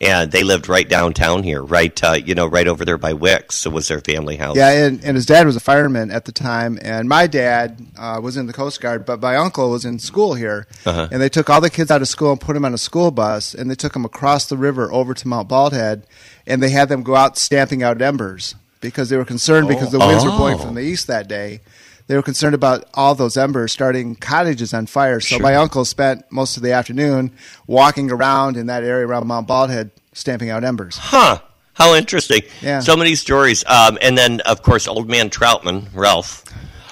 and 0.00 0.30
they 0.30 0.42
lived 0.44 0.68
right 0.68 0.88
downtown 0.88 1.42
here, 1.42 1.62
right, 1.62 2.04
uh, 2.04 2.12
you 2.12 2.34
know, 2.34 2.46
right 2.46 2.68
over 2.68 2.84
there 2.84 2.98
by 2.98 3.12
Wicks. 3.12 3.56
So 3.56 3.70
was 3.70 3.88
their 3.88 4.00
family 4.00 4.36
house. 4.36 4.56
Yeah, 4.56 4.70
and, 4.86 5.02
and 5.04 5.16
his 5.16 5.26
dad 5.26 5.44
was 5.46 5.56
a 5.56 5.60
fireman 5.60 6.10
at 6.10 6.24
the 6.24 6.32
time, 6.32 6.78
and 6.82 7.08
my 7.08 7.26
dad 7.26 7.84
uh, 7.98 8.20
was 8.22 8.36
in 8.36 8.46
the 8.46 8.52
Coast 8.52 8.80
Guard, 8.80 9.04
but 9.04 9.20
my 9.20 9.34
uncle 9.36 9.70
was 9.70 9.84
in 9.84 9.98
school 9.98 10.34
here, 10.34 10.66
Uh-huh. 10.86 11.08
and 11.10 11.20
they 11.20 11.28
took 11.28 11.50
all 11.50 11.60
the 11.60 11.70
kids 11.70 11.90
out 11.90 12.00
of 12.02 12.08
school 12.08 12.30
and 12.32 12.40
put 12.40 12.54
them 12.54 12.64
on 12.64 12.74
a 12.74 12.78
school 12.78 13.10
bus, 13.10 13.54
and 13.54 13.70
they 13.70 13.74
took 13.74 13.92
them 13.94 14.04
across 14.04 14.46
the 14.46 14.56
river 14.56 14.92
over 14.92 15.14
to 15.14 15.26
Mount 15.28 15.48
Baldhead, 15.48 16.02
and 16.46 16.62
they 16.62 16.70
had 16.70 16.88
them 16.88 17.02
go 17.02 17.16
out 17.16 17.36
stamping 17.36 17.82
out 17.82 18.00
embers 18.00 18.54
because 18.80 19.08
they 19.08 19.16
were 19.16 19.24
concerned 19.24 19.66
because 19.66 19.90
the 19.90 19.98
winds 19.98 20.24
were 20.24 20.30
blowing 20.30 20.54
Oh. 20.54 20.58
from 20.58 20.74
the 20.74 20.82
east 20.82 21.08
that 21.08 21.26
day. 21.26 21.60
They 22.08 22.16
were 22.16 22.22
concerned 22.22 22.54
about 22.54 22.84
all 22.94 23.14
those 23.14 23.36
embers 23.36 23.70
starting 23.70 24.16
cottages 24.16 24.74
on 24.74 24.86
fire. 24.86 25.20
So 25.20 25.38
my 25.38 25.54
uncle 25.54 25.84
spent 25.84 26.24
most 26.32 26.56
of 26.56 26.62
the 26.62 26.72
afternoon 26.72 27.32
walking 27.66 28.10
around 28.10 28.56
in 28.56 28.66
that 28.66 28.82
area 28.82 29.06
around 29.06 29.26
Mount 29.26 29.46
Baldhead 29.46 29.90
stamping 30.14 30.50
out 30.50 30.64
embers. 30.64 30.96
Huh. 30.96 31.40
How 31.74 31.94
interesting. 31.94 32.40
Yeah. 32.60 32.80
So 32.80 32.96
many 32.96 33.14
stories. 33.14 33.62
Um, 33.66 33.98
and 34.02 34.18
then, 34.18 34.40
of 34.40 34.62
course, 34.62 34.88
old 34.88 35.08
man 35.08 35.30
Troutman, 35.30 35.86
Ralph. 35.94 36.44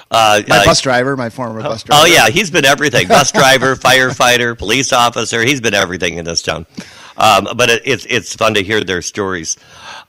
Uh, 0.09 0.41
My 0.47 0.59
uh, 0.59 0.65
bus 0.65 0.79
driver, 0.79 1.17
my 1.17 1.29
former 1.29 1.61
bus 1.61 1.83
driver. 1.83 2.03
Oh 2.03 2.05
yeah, 2.05 2.29
he's 2.29 2.49
been 2.49 2.63
everything: 2.63 3.09
bus 3.09 3.33
driver, 3.33 3.75
firefighter, 3.87 4.57
police 4.57 4.93
officer. 4.93 5.41
He's 5.43 5.59
been 5.59 5.73
everything 5.73 6.17
in 6.17 6.23
this 6.23 6.41
town. 6.41 6.65
Um, 7.17 7.47
but 7.55 7.69
it, 7.69 7.81
it's 7.85 8.05
it's 8.05 8.35
fun 8.35 8.53
to 8.53 8.63
hear 8.63 8.83
their 8.83 9.01
stories. 9.01 9.57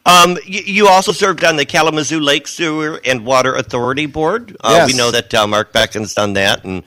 Um, 0.05 0.37
you, 0.45 0.61
you 0.61 0.89
also 0.89 1.13
served 1.13 1.43
on 1.45 1.57
the 1.57 1.65
Kalamazoo 1.65 2.21
Lake 2.21 2.47
Sewer 2.47 3.01
and 3.05 3.25
Water 3.25 3.55
Authority 3.55 4.07
Board. 4.07 4.57
Uh, 4.61 4.73
Yes. 4.79 4.93
We 4.93 4.99
know 4.99 5.11
that 5.11 5.33
uh, 5.35 5.47
Mark 5.47 5.73
Becken's 5.73 6.15
done 6.15 6.35
that, 6.35 6.65
and 6.65 6.83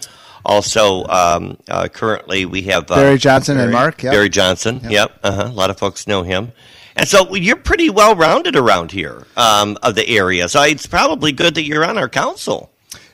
also 0.45 1.05
um, 1.05 1.57
uh, 1.67 1.87
currently 1.87 2.45
we 2.45 2.63
have 2.63 2.89
uh, 2.91 2.95
Barry 2.95 3.17
Johnson 3.17 3.59
and 3.59 3.71
Mark. 3.71 4.01
Yep. 4.03 4.13
Barry 4.13 4.29
Johnson. 4.29 4.81
Yep. 4.89 5.19
Uh-huh. 5.23 5.43
A 5.47 5.51
lot 5.51 5.69
of 5.69 5.77
folks 5.77 6.07
know 6.07 6.23
him. 6.23 6.51
And 6.95 7.07
so 7.07 7.35
you're 7.35 7.55
pretty 7.55 7.89
well 7.89 8.15
rounded 8.15 8.55
around 8.55 8.91
here 8.91 9.25
um, 9.37 9.77
of 9.81 9.95
the 9.95 10.07
area. 10.09 10.49
So 10.49 10.61
it's 10.63 10.85
probably 10.87 11.31
good 11.31 11.55
that 11.55 11.63
you're 11.63 11.85
on 11.85 11.97
our 11.97 12.09
council. 12.09 12.70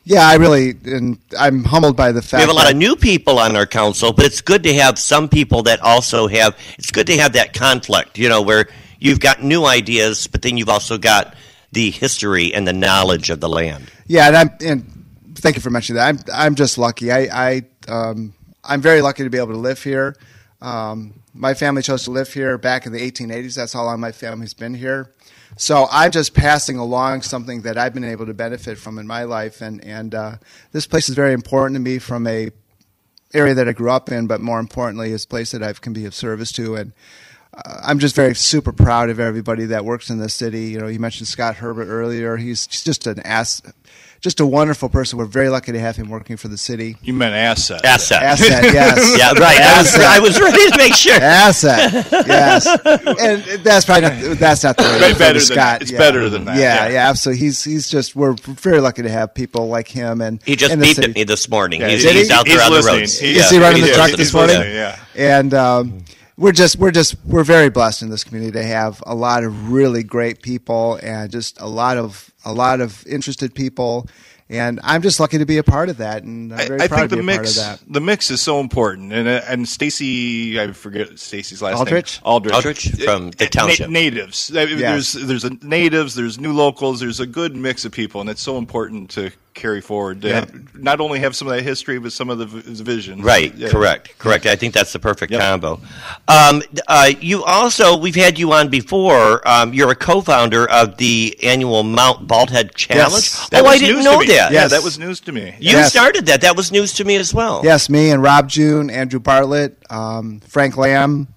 Yeah, 0.10 0.26
I 0.26 0.36
really, 0.36 0.74
and 0.86 1.20
I'm 1.38 1.66
humbled 1.66 1.98
by 1.98 2.14
the 2.14 2.22
fact 2.22 2.40
We 2.40 2.42
have 2.44 2.50
a 2.50 2.54
lot 2.54 2.72
of 2.72 2.78
new 2.78 2.96
people 2.96 3.40
on 3.40 3.58
our 3.58 3.66
council, 3.66 4.14
but 4.14 4.24
it's 4.24 4.40
good 4.40 4.64
to 4.64 4.74
have 4.76 4.98
some 4.98 5.28
people 5.28 5.64
that 5.64 5.82
also 5.82 6.28
have. 6.30 6.58
It's 6.80 6.92
good 6.92 7.08
to 7.08 7.18
have 7.18 7.34
that 7.34 7.54
conflict, 7.54 8.18
you 8.18 8.30
know, 8.30 8.42
where 8.42 8.70
you've 9.02 9.20
got 9.20 9.44
new 9.44 9.66
ideas, 9.66 10.26
but 10.26 10.44
then 10.44 10.56
you've 10.56 10.70
also 10.70 10.98
got 10.98 11.36
the 11.74 11.92
history 11.92 12.54
and 12.54 12.66
the 12.66 12.72
knowledge 12.72 13.30
of 13.30 13.42
the 13.42 13.50
land. 13.50 13.92
Yeah, 14.06 14.28
and 14.28 14.38
I'm 14.38 14.50
and 14.62 15.06
thank 15.36 15.58
you 15.58 15.62
for 15.62 15.72
mentioning 15.72 15.98
that. 15.98 16.08
I'm 16.08 16.20
I'm 16.34 16.56
just 16.56 16.78
lucky. 16.78 17.12
I 17.12 17.28
I 17.50 17.62
um, 17.90 18.34
I'm 18.64 18.80
very 18.80 19.02
lucky 19.02 19.24
to 19.24 19.30
be 19.30 19.40
able 19.40 19.52
to 19.52 19.58
live 19.58 19.84
here. 19.84 20.16
Um, 20.62 21.16
my 21.34 21.54
family 21.54 21.82
chose 21.82 22.06
to 22.06 22.12
live 22.12 22.32
here 22.32 22.58
back 22.58 22.86
in 22.86 22.94
the 22.94 23.12
1880s. 23.12 23.56
That's 23.56 23.74
how 23.74 23.84
long 23.84 24.00
my 24.00 24.14
family's 24.14 24.54
been 24.54 24.74
here. 24.74 25.14
So 25.56 25.88
I'm 25.90 26.12
just 26.12 26.34
passing 26.34 26.78
along 26.78 27.22
something 27.22 27.62
that 27.62 27.78
I've 27.78 27.94
been 27.94 28.04
able 28.04 28.26
to 28.26 28.34
benefit 28.34 28.78
from 28.78 29.00
in 29.00 29.08
my 29.08 29.24
life, 29.24 29.62
and 29.62 29.84
and 29.84 30.14
uh, 30.14 30.38
this 30.72 30.86
place 30.86 31.10
is 31.10 31.16
very 31.16 31.34
important 31.34 31.76
to 31.76 31.80
me 31.80 32.00
from 32.00 32.28
a 32.28 32.52
area 33.34 33.54
that 33.54 33.68
I 33.68 33.72
grew 33.72 33.92
up 33.92 34.12
in, 34.12 34.28
but 34.28 34.42
more 34.42 34.60
importantly, 34.60 35.12
is 35.12 35.26
a 35.26 35.28
place 35.28 35.52
that 35.52 35.64
I 35.64 35.74
can 35.74 35.94
be 35.94 36.06
of 36.06 36.14
service 36.14 36.52
to. 36.54 36.76
And 36.76 36.94
uh, 37.54 37.82
I'm 37.84 38.00
just 38.00 38.16
very 38.16 38.36
super 38.36 38.72
proud 38.72 39.10
of 39.10 39.20
everybody 39.20 39.66
that 39.66 39.86
works 39.86 40.10
in 40.10 40.20
this 40.20 40.34
city. 40.34 40.66
You 40.66 40.80
know, 40.80 40.88
you 40.88 41.00
mentioned 41.00 41.28
Scott 41.28 41.56
Herbert 41.56 41.88
earlier. 41.88 42.38
He's 42.38 42.66
he's 42.68 42.84
just 42.84 43.08
an 43.08 43.20
ass, 43.22 43.62
just 44.28 44.42
a 44.42 44.46
wonderful 44.46 44.90
person. 44.90 45.18
We're 45.18 45.26
very 45.26 45.48
lucky 45.48 45.72
to 45.72 45.80
have 45.80 45.96
him 45.96 46.10
working 46.10 46.36
for 46.36 46.50
the 46.50 46.58
city. 46.58 46.98
You 47.02 47.14
meant 47.14 47.34
asset. 47.34 47.86
Asset. 47.86 48.22
Asset, 48.22 48.64
yes. 48.74 49.18
Yeah, 49.18 49.30
right. 49.32 49.58
I 49.58 49.78
was, 49.80 49.96
Asset. 49.96 50.02
I 50.06 50.20
was 50.20 50.42
ready 50.42 50.70
to 50.70 50.78
make 50.78 50.94
sure. 50.94 51.14
Asset, 51.16 51.94
yes, 52.28 52.66
and 52.86 53.64
that's 53.64 53.86
probably 53.86 54.10
not, 54.10 54.38
that's 54.38 54.64
not 54.66 54.76
the 54.76 54.84
way 54.84 54.90
to 54.90 55.00
Better 55.00 55.14
refer 55.18 55.34
than 55.34 55.40
Scott. 55.40 55.82
It's 55.82 55.92
yeah. 55.92 55.98
better 55.98 56.30
than 56.30 56.44
that, 56.46 56.58
Yeah, 56.58 56.88
yeah. 56.88 56.90
yeah, 56.94 57.10
absolutely. 57.10 57.46
He's 57.46 57.64
he's 57.64 57.90
just 57.90 58.16
we're 58.18 58.34
very 58.34 58.82
lucky 58.82 59.04
to 59.04 59.10
have 59.10 59.34
people 59.34 59.70
like 59.70 59.88
him. 59.88 60.20
And 60.22 60.42
He 60.44 60.58
just 60.58 60.74
in 60.74 60.80
the 60.80 60.86
beeped 60.88 61.04
at 61.08 61.16
me 61.16 61.24
this 61.24 61.48
morning. 61.50 61.80
Yeah, 61.80 61.88
he's, 61.90 62.04
Did 62.04 62.12
he? 62.14 62.20
he's 62.20 62.32
out 62.32 62.46
there 62.46 62.56
He's 62.60 62.68
on 62.68 62.74
the 62.74 62.82
roads. 62.86 63.20
He- 63.20 63.38
Is 63.38 63.50
he 63.50 63.60
running 63.60 63.82
the 63.82 63.94
truck 63.94 64.12
this 64.12 64.34
morning? 64.34 64.60
Yeah. 64.62 65.00
and 65.16 65.54
um, 65.54 66.04
we're 66.38 66.52
just 66.52 66.78
we're 66.78 66.92
just 66.92 67.16
we're 67.26 67.44
very 67.44 67.70
blessed 67.70 68.04
in 68.04 68.10
this 68.10 68.24
community 68.24 68.52
to 68.52 68.64
have 68.64 69.02
a 69.06 69.16
lot 69.16 69.44
of 69.44 69.72
really 69.72 70.04
great 70.04 70.42
people 70.42 71.00
and 71.02 71.32
just 71.32 71.60
a 71.60 71.68
lot 71.68 71.98
of 71.98 72.32
a 72.46 72.54
lot 72.54 72.80
of 72.80 73.06
interested 73.08 73.54
people 73.56 74.08
and 74.50 74.80
I'm 74.84 75.02
just 75.02 75.20
lucky 75.20 75.38
to 75.40 75.46
be 75.46 75.58
a 75.58 75.64
part 75.64 75.90
of 75.90 75.98
that 75.98 76.24
and 76.24 76.54
I'm 76.54 76.68
very 76.68 76.82
I 76.82 76.88
proud 76.88 77.00
think 77.02 77.10
to 77.12 77.16
the 77.18 77.22
be 77.24 77.28
a 77.34 77.36
part 77.36 77.40
of 77.40 77.44
mix, 77.44 77.56
that. 77.58 77.80
the 77.88 78.02
mix 78.02 78.32
is 78.32 78.42
so 78.42 78.60
important, 78.60 79.12
and 79.14 79.28
uh, 79.28 79.42
and 79.48 79.68
Stacy, 79.68 80.60
I 80.60 80.72
forget 80.72 81.18
Stacy's 81.20 81.62
last 81.62 81.78
Aldrich? 81.80 82.18
name. 82.18 82.22
Aldrich. 82.26 82.54
Aldrich 82.54 82.90
from 83.04 83.32
the 83.32 83.46
Uh, 83.46 83.50
township. 83.50 83.90
Na- 83.90 83.94
natives. 84.00 84.48
There's 84.48 85.14
there's 85.14 85.44
a 85.44 85.52
natives. 85.62 86.16
There's 86.16 86.40
new 86.40 86.54
locals. 86.54 87.00
There's 87.00 87.20
a 87.20 87.28
good 87.28 87.56
mix 87.56 87.86
of 87.86 87.92
people, 87.92 88.22
and 88.22 88.30
it's 88.30 88.42
so 88.42 88.58
important 88.58 89.10
to 89.12 89.32
carry 89.54 89.82
forward. 89.82 90.22
To 90.22 90.28
Yeah. 90.28 90.36
have- 90.42 90.54
not 90.76 91.00
only 91.00 91.18
have 91.20 91.36
some 91.36 91.48
of 91.48 91.56
that 91.56 91.64
history, 91.64 91.98
but 91.98 92.12
some 92.12 92.30
of 92.30 92.38
the 92.38 92.46
v- 92.46 92.84
vision. 92.84 93.24
Right, 93.24 93.52
Yeah. 93.58 93.70
correct, 93.70 94.16
correct. 94.20 94.46
I 94.46 94.56
think 94.56 94.76
that's 94.76 94.94
the 94.94 95.00
perfect 95.00 95.32
Yep. 95.32 95.42
combo. 95.42 95.82
Um, 96.28 96.62
uh, 96.88 97.10
you 97.20 97.44
also, 97.44 97.98
we've 97.98 98.14
had 98.16 98.38
you 98.38 98.54
on 98.54 98.70
before. 98.70 99.42
Um, 99.48 99.74
you're 99.74 99.90
a 99.90 99.96
co-founder 99.96 100.70
of 100.70 100.98
the 100.98 101.36
annual 101.42 101.82
Mount 101.84 102.28
Baldhead 102.28 102.76
Challenge. 102.76 103.32
That 103.50 103.64
oh, 103.64 103.68
I 103.68 103.80
didn't 103.80 104.04
know 104.04 104.24
that. 104.24 104.37
Yeah, 104.38 104.50
Yes. 104.52 104.72
that 104.72 104.84
was 104.84 104.98
news 105.00 105.20
to 105.22 105.32
me. 105.32 105.54
You 105.60 105.72
Yes. 105.78 105.90
started 105.92 106.26
that. 106.28 106.42
That 106.42 106.56
was 106.56 106.72
news 106.72 106.94
to 106.94 107.04
me 107.04 107.16
as 107.18 107.34
well. 107.34 107.62
Yes, 107.64 107.90
me 107.90 108.10
and 108.12 108.22
Rob 108.24 108.48
June, 108.50 108.90
Andrew 108.90 109.20
Bartlett, 109.20 109.78
um, 109.90 110.42
Frank 110.48 110.78
Lamb. 110.78 111.28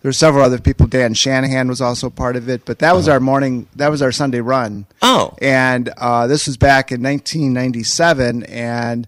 There 0.00 0.08
were 0.10 0.12
several 0.12 0.44
other 0.44 0.58
people. 0.58 0.86
Dan 0.86 1.12
Shanahan 1.14 1.66
was 1.68 1.80
also 1.80 2.08
part 2.08 2.36
of 2.36 2.48
it, 2.48 2.62
but 2.64 2.78
that 2.78 2.94
was 2.94 3.08
our 3.08 3.18
morning. 3.18 3.66
That 3.74 3.90
was 3.90 4.00
our 4.00 4.12
Sunday 4.12 4.40
run. 4.40 4.86
Oh. 5.02 5.34
and 5.42 5.88
uh, 5.98 6.26
this 6.28 6.46
was 6.46 6.56
back 6.56 6.92
in 6.92 7.02
1997, 7.02 8.44
and 8.44 9.06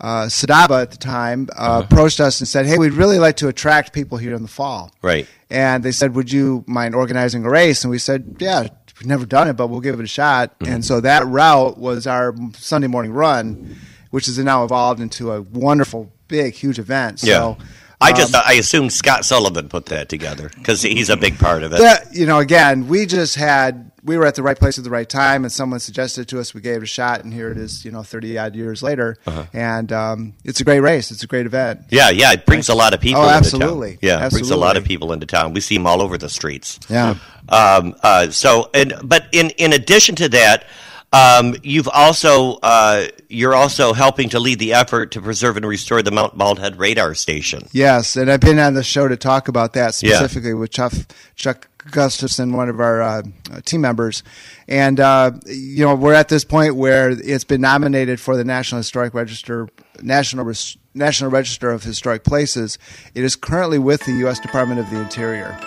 uh, 0.00 0.24
Sadaba 0.24 0.80
at 0.82 0.90
the 0.92 0.96
time 0.96 1.48
uh, 1.56 1.82
approached 1.84 2.20
us 2.20 2.40
and 2.40 2.48
said, 2.48 2.64
"Hey, 2.66 2.78
we'd 2.78 2.94
really 2.94 3.18
like 3.18 3.36
to 3.36 3.48
attract 3.48 3.92
people 3.92 4.16
here 4.18 4.34
in 4.34 4.40
the 4.42 4.48
fall." 4.48 4.90
Right. 5.02 5.26
And 5.50 5.84
they 5.84 5.92
said, 5.92 6.14
"Would 6.14 6.32
you 6.32 6.64
mind 6.66 6.94
organizing 6.94 7.44
a 7.44 7.50
race?" 7.50 7.84
And 7.84 7.90
we 7.90 7.98
said, 7.98 8.36
"Yeah, 8.38 8.68
we've 9.00 9.08
never 9.08 9.26
done 9.26 9.48
it, 9.48 9.54
but 9.54 9.66
we'll 9.68 9.80
give 9.80 9.98
it 9.98 10.04
a 10.04 10.06
shot." 10.06 10.54
And 10.60 10.84
so 10.84 11.00
that 11.00 11.26
route 11.26 11.78
was 11.78 12.06
our 12.06 12.34
Sunday 12.56 12.86
morning 12.86 13.12
run, 13.12 13.76
which 14.10 14.26
has 14.26 14.38
now 14.38 14.62
evolved 14.64 15.00
into 15.00 15.32
a 15.32 15.42
wonderful, 15.42 16.12
big, 16.28 16.54
huge 16.54 16.78
event. 16.78 17.22
Yeah. 17.22 17.54
I 18.02 18.12
just, 18.12 18.34
um, 18.34 18.42
I 18.46 18.54
assume 18.54 18.88
Scott 18.88 19.26
Sullivan 19.26 19.68
put 19.68 19.86
that 19.86 20.08
together 20.08 20.50
because 20.56 20.80
he's 20.80 21.10
a 21.10 21.18
big 21.18 21.38
part 21.38 21.62
of 21.62 21.72
it. 21.74 21.80
that, 21.80 22.14
you 22.14 22.24
know, 22.24 22.38
again, 22.38 22.88
we 22.88 23.04
just 23.04 23.34
had 23.36 23.89
we 24.04 24.16
were 24.16 24.26
at 24.26 24.34
the 24.34 24.42
right 24.42 24.58
place 24.58 24.78
at 24.78 24.84
the 24.84 24.90
right 24.90 25.08
time, 25.08 25.44
and 25.44 25.52
someone 25.52 25.80
suggested 25.80 26.22
it 26.22 26.28
to 26.28 26.40
us. 26.40 26.54
We 26.54 26.60
gave 26.60 26.76
it 26.78 26.82
a 26.82 26.86
shot, 26.86 27.22
and 27.24 27.32
here 27.32 27.50
it 27.50 27.58
is. 27.58 27.84
You 27.84 27.90
know, 27.90 28.02
thirty 28.02 28.38
odd 28.38 28.54
years 28.56 28.82
later, 28.82 29.16
Uh-huh. 29.26 29.44
and 29.52 29.92
um, 29.92 30.34
it's 30.44 30.60
a 30.60 30.64
great 30.64 30.80
race. 30.80 31.10
It's 31.10 31.22
a 31.22 31.26
great 31.26 31.46
event. 31.46 31.80
Yeah, 31.90 32.10
yeah, 32.10 32.32
it 32.32 32.46
brings 32.46 32.68
a 32.68 32.74
lot 32.74 32.94
of 32.94 33.00
people. 33.00 33.20
Oh, 33.22 33.24
into 33.26 33.36
absolutely. 33.36 33.92
town. 33.92 33.98
Yeah, 34.02 34.26
it 34.26 34.30
brings 34.30 34.50
a 34.50 34.56
lot 34.56 34.76
of 34.76 34.84
people 34.84 35.12
into 35.12 35.26
town. 35.26 35.52
We 35.52 35.60
see 35.60 35.76
them 35.76 35.86
all 35.86 36.00
over 36.02 36.16
the 36.18 36.28
streets. 36.28 36.78
Yeah. 36.88 37.16
Um, 37.48 37.94
uh, 38.02 38.30
so, 38.30 38.70
and 38.74 38.94
but 39.02 39.26
in 39.32 39.50
in 39.50 39.72
addition 39.72 40.14
to 40.16 40.28
that, 40.30 40.64
um, 41.12 41.56
you've 41.62 41.88
also 41.88 42.54
uh, 42.62 43.06
you're 43.28 43.54
also 43.54 43.92
helping 43.92 44.28
to 44.30 44.38
lead 44.40 44.58
the 44.58 44.74
effort 44.74 45.10
to 45.12 45.20
preserve 45.20 45.56
and 45.56 45.66
restore 45.66 46.02
the 46.02 46.10
Mount 46.10 46.36
Baldhead 46.38 46.78
radar 46.78 47.14
station. 47.14 47.66
Yes, 47.72 48.16
and 48.16 48.30
I've 48.30 48.40
been 48.40 48.58
on 48.58 48.74
the 48.74 48.82
show 48.84 49.08
to 49.08 49.16
talk 49.16 49.48
about 49.48 49.72
that 49.72 50.00
Yeah. 50.02 50.16
specifically 50.16 50.54
with 50.54 50.70
Chuck, 50.70 50.92
Chuck 51.34 51.68
Gustafson, 51.90 52.52
one 52.52 52.68
of 52.68 52.78
our 52.78 53.02
uh, 53.02 53.22
uh, 53.52 53.60
team 53.64 53.80
members. 53.80 54.22
And, 54.68 55.00
uh, 55.00 55.32
you 55.46 55.84
know, 55.84 55.94
we're 55.94 56.14
at 56.14 56.28
this 56.28 56.44
point 56.44 56.76
where 56.76 57.10
it's 57.10 57.42
been 57.44 57.62
nominated 57.62 58.20
for 58.20 58.36
the 58.36 58.44
National 58.44 58.78
Historic 58.80 59.14
Register, 59.14 59.68
National, 60.02 60.44
Res- 60.44 60.76
National 60.94 61.30
Register 61.30 61.70
of 61.70 61.82
Historic 61.82 62.22
Places. 62.22 62.78
It 63.14 63.24
is 63.24 63.34
currently 63.34 63.78
with 63.78 64.04
the 64.04 64.12
U.S. 64.18 64.38
Department 64.38 64.78
of 64.78 64.90
the 64.90 65.00
Interior. 65.00 65.58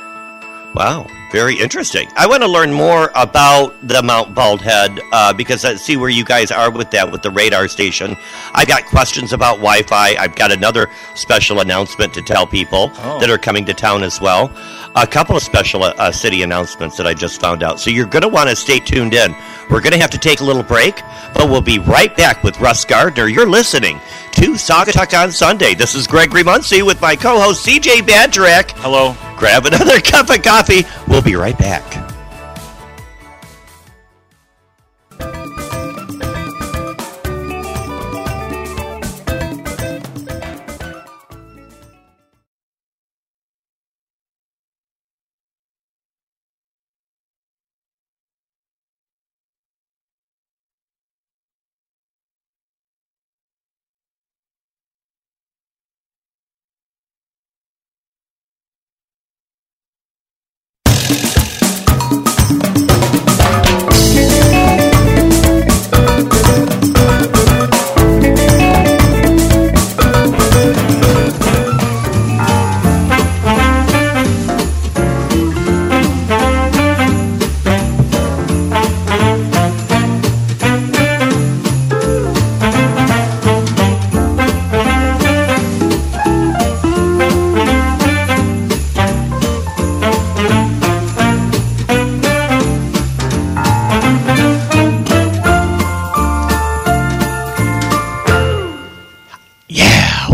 Wow, 0.75 1.05
very 1.31 1.55
interesting. 1.59 2.09
I 2.15 2.25
want 2.25 2.41
to 2.41 2.49
learn 2.49 2.73
more 2.73 3.11
about 3.15 3.75
the 3.87 4.01
Mount 4.01 4.33
Baldhead 4.33 4.99
uh, 5.11 5.31
because 5.31 5.63
I 5.65 5.75
see 5.75 5.97
where 5.97 6.09
you 6.09 6.25
guys 6.25 6.49
are 6.51 6.71
with 6.71 6.89
that, 6.91 7.11
with 7.11 7.21
the 7.21 7.29
radar 7.29 7.67
station. 7.67 8.17
I 8.55 8.65
got 8.65 8.83
questions 8.87 9.33
about 9.33 9.57
Wi 9.57 9.83
Fi. 9.83 10.15
I've 10.15 10.35
got 10.35 10.51
another 10.51 10.89
special 11.13 11.59
announcement 11.59 12.11
to 12.15 12.23
tell 12.23 12.47
people 12.47 12.91
Oh. 12.97 13.19
that 13.19 13.29
are 13.29 13.37
coming 13.37 13.65
to 13.65 13.73
town 13.75 14.01
as 14.01 14.19
well. 14.19 14.51
A 14.95 15.05
couple 15.05 15.35
of 15.37 15.43
special 15.43 15.83
uh, 15.83 16.11
city 16.11 16.41
announcements 16.41 16.97
that 16.97 17.05
I 17.05 17.13
just 17.13 17.39
found 17.39 17.61
out. 17.61 17.79
So 17.79 17.91
you're 17.91 18.07
going 18.07 18.21
to 18.23 18.27
want 18.29 18.49
to 18.49 18.55
stay 18.55 18.79
tuned 18.79 19.13
in. 19.13 19.35
We're 19.69 19.81
going 19.81 19.93
to 19.93 19.99
have 19.99 20.11
to 20.11 20.17
take 20.17 20.41
a 20.41 20.43
little 20.43 20.63
break, 20.63 21.01
but 21.33 21.49
we'll 21.49 21.61
be 21.61 21.79
right 21.79 22.15
back 22.15 22.43
with 22.43 22.59
Russ 22.59 22.85
Gardner. 22.85 23.27
You're 23.27 23.49
listening 23.49 23.99
to 24.33 24.53
Saugatuck 24.53 25.17
on 25.17 25.31
Sunday. 25.31 25.73
This 25.73 25.95
is 25.95 26.07
Gregory 26.07 26.43
Muncie 26.43 26.81
with 26.81 27.01
my 27.01 27.15
co 27.15 27.39
host 27.39 27.65
CJ 27.65 28.01
Badgerak. 28.01 28.71
Hello. 28.77 29.15
Grab 29.37 29.65
another 29.65 29.99
cup 30.01 30.29
of 30.29 30.41
coffee. 30.43 30.85
We'll 31.07 31.21
be 31.21 31.35
right 31.35 31.57
back. 31.57 32.12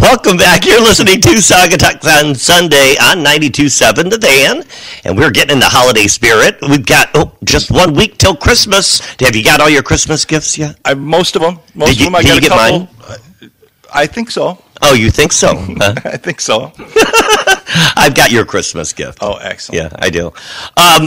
Welcome 0.09 0.37
back. 0.37 0.65
You're 0.65 0.81
listening 0.81 1.21
to 1.21 1.29
Saugatuck 1.37 2.03
on 2.19 2.33
Sunday 2.33 2.95
on 2.99 3.19
92.7 3.23 4.09
The 4.09 4.17
Van, 4.17 4.63
and 5.05 5.15
we're 5.15 5.29
getting 5.29 5.53
in 5.53 5.59
the 5.59 5.67
holiday 5.69 6.07
spirit. 6.07 6.57
We've 6.63 6.83
got 6.83 7.09
oh, 7.13 7.31
just 7.43 7.69
one 7.69 7.93
week 7.93 8.17
till 8.17 8.35
Christmas. 8.35 9.01
Have 9.19 9.35
you 9.35 9.43
got 9.43 9.61
all 9.61 9.69
your 9.69 9.83
Christmas 9.83 10.25
gifts 10.25 10.57
yet? 10.57 10.79
I, 10.83 10.95
most 10.95 11.35
of 11.35 11.43
them. 11.43 11.59
Most 11.75 11.89
Did 11.89 11.99
you- 11.99 12.07
of 12.07 12.13
them. 12.13 12.15
I 12.15 12.21
did 12.23 12.31
you 12.31 12.37
a 12.37 12.41
get 12.41 12.49
couple. 12.49 12.79
mine? 12.79 13.51
I 13.93 14.07
think 14.07 14.31
so. 14.31 14.57
Oh, 14.81 14.93
you 14.93 15.11
think 15.11 15.31
so? 15.31 15.55
huh? 15.77 15.95
I 16.05 16.17
think 16.17 16.39
so. 16.41 16.71
I've 17.95 18.15
got 18.15 18.31
your 18.31 18.45
Christmas 18.45 18.93
gift. 18.93 19.19
Oh, 19.21 19.35
excellent. 19.35 19.83
Yeah, 19.83 19.97
I 19.99 20.09
do. 20.09 20.27
Um, 20.27 20.33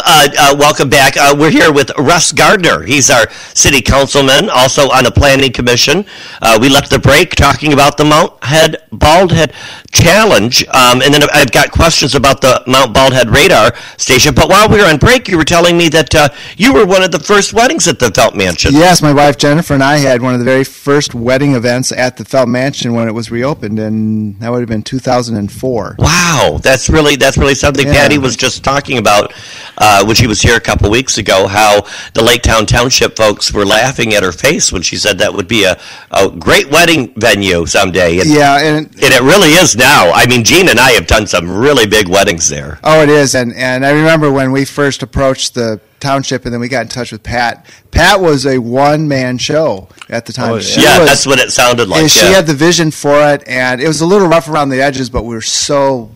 uh, 0.05 0.29
uh, 0.39 0.57
welcome 0.59 0.89
back. 0.89 1.17
Uh, 1.17 1.35
we're 1.37 1.51
here 1.51 1.73
with 1.73 1.91
Russ 1.99 2.33
Gardner. 2.33 2.83
He's 2.83 3.11
our 3.11 3.31
city 3.55 3.81
councilman, 3.81 4.49
also 4.51 4.91
on 4.91 5.05
the 5.05 5.11
planning 5.11 5.53
commission. 5.53 6.05
Uh, 6.41 6.59
we 6.61 6.69
left 6.69 6.91
the 6.91 6.99
break 6.99 7.35
talking 7.35 7.73
about 7.73 7.97
the 7.97 8.05
Mount 8.05 8.43
Head 8.45 8.77
Bald 8.93 9.33
Head 9.33 9.53
Challenge, 9.93 10.67
um, 10.69 11.03
and 11.03 11.13
then 11.13 11.23
I've 11.33 11.51
got 11.51 11.71
questions 11.71 12.15
about 12.15 12.41
the 12.41 12.63
Mount 12.67 12.95
Bald 12.95 13.13
Head 13.13 13.29
radar 13.31 13.75
station. 13.97 14.35
But 14.35 14.49
while 14.49 14.69
we 14.69 14.79
were 14.79 14.87
on 14.87 14.99
break, 14.99 15.29
you 15.29 15.37
were 15.37 15.45
telling 15.45 15.77
me 15.77 15.89
that 15.91 16.15
uh, 16.15 16.29
you 16.57 16.73
were 16.73 16.87
one 16.87 17.03
of 17.03 17.11
the 17.11 17.19
first 17.19 17.53
weddings 17.53 17.89
at 17.89 17.99
the 17.99 18.11
Felt 18.11 18.35
Mansion. 18.35 18.73
Yes, 18.75 19.03
my 19.03 19.13
wife 19.13 19.37
Jennifer 19.37 19.75
and 19.75 19.83
I 19.83 19.99
had 19.99 20.23
one 20.23 20.35
of 20.35 20.39
the 20.39 20.45
very 20.45 20.65
first 20.65 21.15
wedding 21.15 21.55
events 21.55 21.93
at 21.93 22.17
the 22.17 22.25
Felt 22.25 22.49
Mansion 22.49 22.95
when 22.95 23.09
it 23.09 23.13
was 23.13 23.31
reopened, 23.31 23.62
and 23.63 24.39
that 24.41 24.51
would 24.51 24.61
have 24.61 24.69
been 24.69 24.83
2004. 24.83 25.97
Wow, 25.99 26.59
that's 26.63 26.89
really 26.89 27.17
that's 27.17 27.37
really 27.39 27.55
something. 27.55 27.87
Yeah. 27.87 27.95
Patty 27.95 28.19
was 28.19 28.37
just 28.37 28.65
talking 28.65 28.99
about 28.99 29.33
uh, 29.79 30.05
when 30.05 30.17
she 30.17 30.27
was 30.27 30.41
here 30.41 30.57
a 30.57 30.61
couple 30.61 30.91
weeks 30.91 31.19
ago. 31.19 31.47
How 31.47 31.83
the 32.15 32.21
Laketown 32.21 32.67
Township 32.67 33.17
folks 33.17 33.53
were 33.53 33.65
laughing 33.65 34.15
at 34.15 34.23
her 34.23 34.33
face 34.33 34.73
when 34.73 34.83
she 34.83 34.97
said 34.97 35.19
that 35.19 35.33
would 35.33 35.49
be 35.49 35.65
a, 35.65 35.81
a 36.11 36.31
great 36.31 36.71
wedding 36.71 37.13
venue 37.17 37.67
someday. 37.67 38.19
And, 38.19 38.29
Yeah, 38.29 38.59
and 38.59 38.87
and 38.87 39.15
it 39.15 39.23
really 39.23 39.51
is 39.51 39.77
now. 39.77 40.11
I 40.13 40.27
mean, 40.27 40.45
Gene 40.45 40.69
and 40.69 40.81
I 40.81 40.93
have 40.93 41.07
done 41.07 41.27
some 41.27 41.51
really 41.51 41.87
big 41.87 42.09
weddings 42.09 42.49
there. 42.49 42.79
Oh, 42.85 43.03
it 43.03 43.09
is, 43.09 43.35
and 43.35 43.53
and 43.55 43.85
I 43.85 43.91
remember 43.91 44.33
when 44.33 44.53
we 44.53 44.65
first 44.65 45.03
approached 45.03 45.55
the 45.55 45.81
township, 46.03 46.45
and 46.45 46.53
then 46.53 46.61
we 46.61 46.69
got 46.69 46.83
in 46.83 46.89
touch 46.89 47.13
with 47.13 47.23
Pat. 47.23 47.65
Pat 47.91 48.21
was 48.21 48.45
a 48.47 48.59
one 48.59 49.09
man 49.09 49.39
show 49.39 49.89
at 50.11 50.27
the 50.27 50.33
time. 50.33 50.53
Oh, 50.53 50.57
yeah. 50.57 50.63
Yeah, 50.79 50.99
was- 50.99 51.09
that's 51.09 51.27
what 51.27 51.39
it 51.39 51.51
sounded 51.53 51.89
like. 51.89 52.03
and 52.03 52.11
she 52.11 52.27
had 52.27 52.47
the 52.47 52.55
vision 52.55 52.91
for 52.91 53.17
it, 53.33 53.43
and 53.47 53.81
it 53.81 53.89
was 53.89 54.01
a 54.01 54.07
little 54.07 54.29
rough 54.29 54.49
around 54.49 54.69
the 54.69 54.83
edges, 54.83 55.09
but 55.09 55.23
we 55.25 55.35
were 55.35 55.41
so 55.41 56.11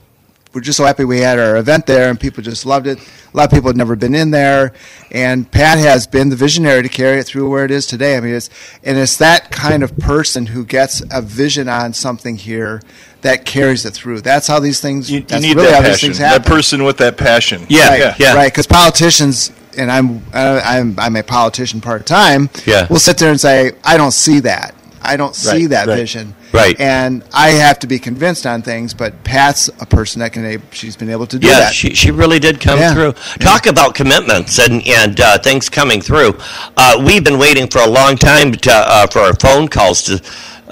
we're 0.52 0.62
just 0.62 0.78
so 0.78 0.86
happy 0.86 1.04
we 1.04 1.18
had 1.20 1.38
our 1.38 1.58
event 1.58 1.86
there, 1.86 2.08
and 2.08 2.18
people 2.18 2.42
just 2.42 2.64
loved 2.64 2.86
it. 2.86 2.98
A 2.98 3.36
lot 3.36 3.44
of 3.44 3.50
people 3.50 3.68
had 3.68 3.76
never 3.76 3.94
been 3.94 4.14
in 4.14 4.30
there, 4.30 4.72
and 5.10 5.50
Pat 5.50 5.76
has 5.76 6.06
been 6.06 6.30
the 6.30 6.36
visionary 6.36 6.82
to 6.82 6.88
carry 6.88 7.18
it 7.18 7.24
through 7.24 7.50
where 7.50 7.66
it 7.66 7.70
is 7.70 7.86
today. 7.86 8.16
I 8.16 8.20
mean, 8.20 8.34
it's 8.34 8.48
and 8.82 8.96
it's 8.96 9.18
that 9.18 9.50
kind 9.50 9.82
of 9.82 9.98
person 9.98 10.46
who 10.46 10.64
gets 10.64 11.02
a 11.10 11.20
vision 11.20 11.68
on 11.68 11.92
something 11.92 12.36
here 12.38 12.80
that 13.20 13.44
carries 13.44 13.84
it 13.84 13.92
through. 13.92 14.22
That's 14.22 14.46
how 14.46 14.58
these 14.58 14.80
things. 14.80 15.10
You, 15.10 15.18
you 15.18 15.24
that's 15.26 15.42
need 15.42 15.56
really 15.56 15.68
that 15.68 15.74
how 15.74 15.80
these 15.82 15.90
passion. 15.96 16.08
things 16.08 16.18
That 16.20 16.46
person 16.46 16.84
with 16.84 16.96
that 16.98 17.18
passion. 17.18 17.66
Yeah, 17.68 17.88
right, 17.90 18.18
yeah. 18.18 18.34
right. 18.34 18.50
Because 18.50 18.66
politicians, 18.66 19.52
and 19.76 19.90
I'm 19.90 20.22
uh, 20.32 20.60
I'm 20.64 20.98
I'm 20.98 21.16
a 21.16 21.22
politician 21.22 21.80
part 21.80 22.06
time. 22.06 22.50
Yeah. 22.66 22.86
will 22.88 22.98
sit 22.98 23.18
there 23.18 23.30
and 23.30 23.40
say, 23.40 23.72
I 23.84 23.96
don't 23.96 24.12
see 24.12 24.40
that. 24.40 24.74
I 25.02 25.16
don't 25.16 25.36
see 25.36 25.50
Right, 25.62 25.70
that 25.70 25.86
right. 25.86 25.96
vision. 25.96 26.34
Right. 26.52 26.80
And 26.80 27.22
I 27.32 27.50
have 27.50 27.78
to 27.80 27.86
be 27.86 27.98
convinced 27.98 28.44
on 28.44 28.62
things. 28.62 28.92
But 28.92 29.22
Pat's 29.22 29.68
a 29.80 29.86
person 29.86 30.18
that 30.20 30.32
can. 30.32 30.44
ab- 30.44 30.72
She's 30.72 30.96
been 30.96 31.10
able 31.10 31.26
to 31.28 31.38
do 31.38 31.46
that. 31.46 31.52
Yeah, 31.52 31.60
that. 31.60 31.74
she, 31.74 31.94
she 31.94 32.10
really 32.10 32.40
did 32.40 32.60
come 32.60 32.80
Yeah. 32.80 32.92
through. 32.92 33.12
Talk 33.38 33.66
about 33.66 33.94
commitments 33.94 34.58
and 34.58 34.84
and 34.88 35.20
uh, 35.20 35.38
things 35.38 35.68
coming 35.68 36.00
through. 36.00 36.36
Uh, 36.76 37.00
we've 37.06 37.22
been 37.22 37.38
waiting 37.38 37.68
for 37.68 37.78
a 37.82 37.86
long 37.88 38.16
time 38.16 38.50
to, 38.52 38.72
uh, 38.72 39.06
for 39.06 39.20
our 39.20 39.34
phone 39.34 39.68
calls 39.68 40.02
to 40.04 40.20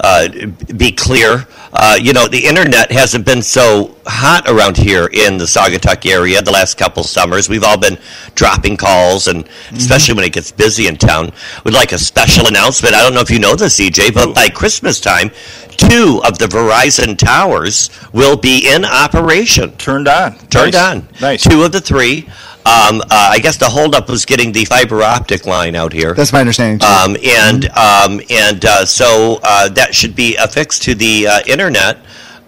uh, 0.01 0.27
be 0.75 0.91
clear. 0.91 1.47
Uh, 1.71 1.97
you 2.01 2.11
know, 2.11 2.27
the 2.27 2.45
internet 2.45 2.91
hasn't 2.91 3.25
been 3.25 3.41
so 3.41 3.94
hot 4.07 4.47
around 4.47 4.77
here 4.77 5.07
in 5.11 5.37
the 5.37 5.45
Saugatuck 5.45 6.09
area 6.09 6.41
the 6.41 6.51
last 6.51 6.77
couple 6.77 7.03
summers. 7.03 7.49
We've 7.49 7.63
all 7.63 7.77
been 7.77 7.97
dropping 8.35 8.77
calls, 8.77 9.27
and 9.27 9.47
especially 9.73 10.15
when 10.15 10.23
it 10.25 10.33
gets 10.33 10.51
busy 10.51 10.87
in 10.87 10.97
town. 10.97 11.31
We'd 11.63 11.73
like 11.73 11.91
a 11.91 11.97
special 11.97 12.47
announcement. 12.47 12.93
I 12.95 13.01
don't 13.03 13.13
know 13.13 13.21
if 13.21 13.31
you 13.31 13.39
know 13.39 13.55
this, 13.55 13.79
EJ, 13.79 14.13
but 14.13 14.33
by 14.35 14.49
Christmas 14.49 14.99
time, 14.99 15.29
two 15.77 16.21
of 16.25 16.37
the 16.37 16.45
Verizon 16.45 17.17
towers 17.17 17.89
will 18.13 18.37
be 18.37 18.69
in 18.71 18.85
operation 18.85 19.71
Turned 19.77 20.07
on. 20.07 20.37
turned 20.49 20.73
Nice. 20.73 20.75
on. 20.95 21.07
Nice. 21.21 21.43
Two 21.43 21.63
of 21.63 21.71
the 21.71 21.81
three. 21.81 22.27
Um, 22.67 23.01
uh, 23.01 23.05
I 23.11 23.37
guess 23.39 23.57
the 23.57 23.69
holdup 23.69 24.09
was 24.09 24.25
getting 24.25 24.51
the 24.51 24.65
fiber 24.65 25.03
optic 25.03 25.45
line 25.45 25.75
out 25.75 25.93
here. 25.93 26.15
That's 26.15 26.33
my 26.33 26.39
understanding. 26.39 26.79
Too. 26.79 26.87
Um, 26.87 27.15
and 27.23 27.65
um, 27.77 28.21
and 28.31 28.65
uh, 28.65 28.85
so 28.85 29.39
uh, 29.43 29.69
that 29.69 29.93
should 29.93 30.15
be 30.15 30.35
affixed 30.37 30.81
to 30.83 30.95
the 30.95 31.27
uh, 31.27 31.39
internet 31.45 31.99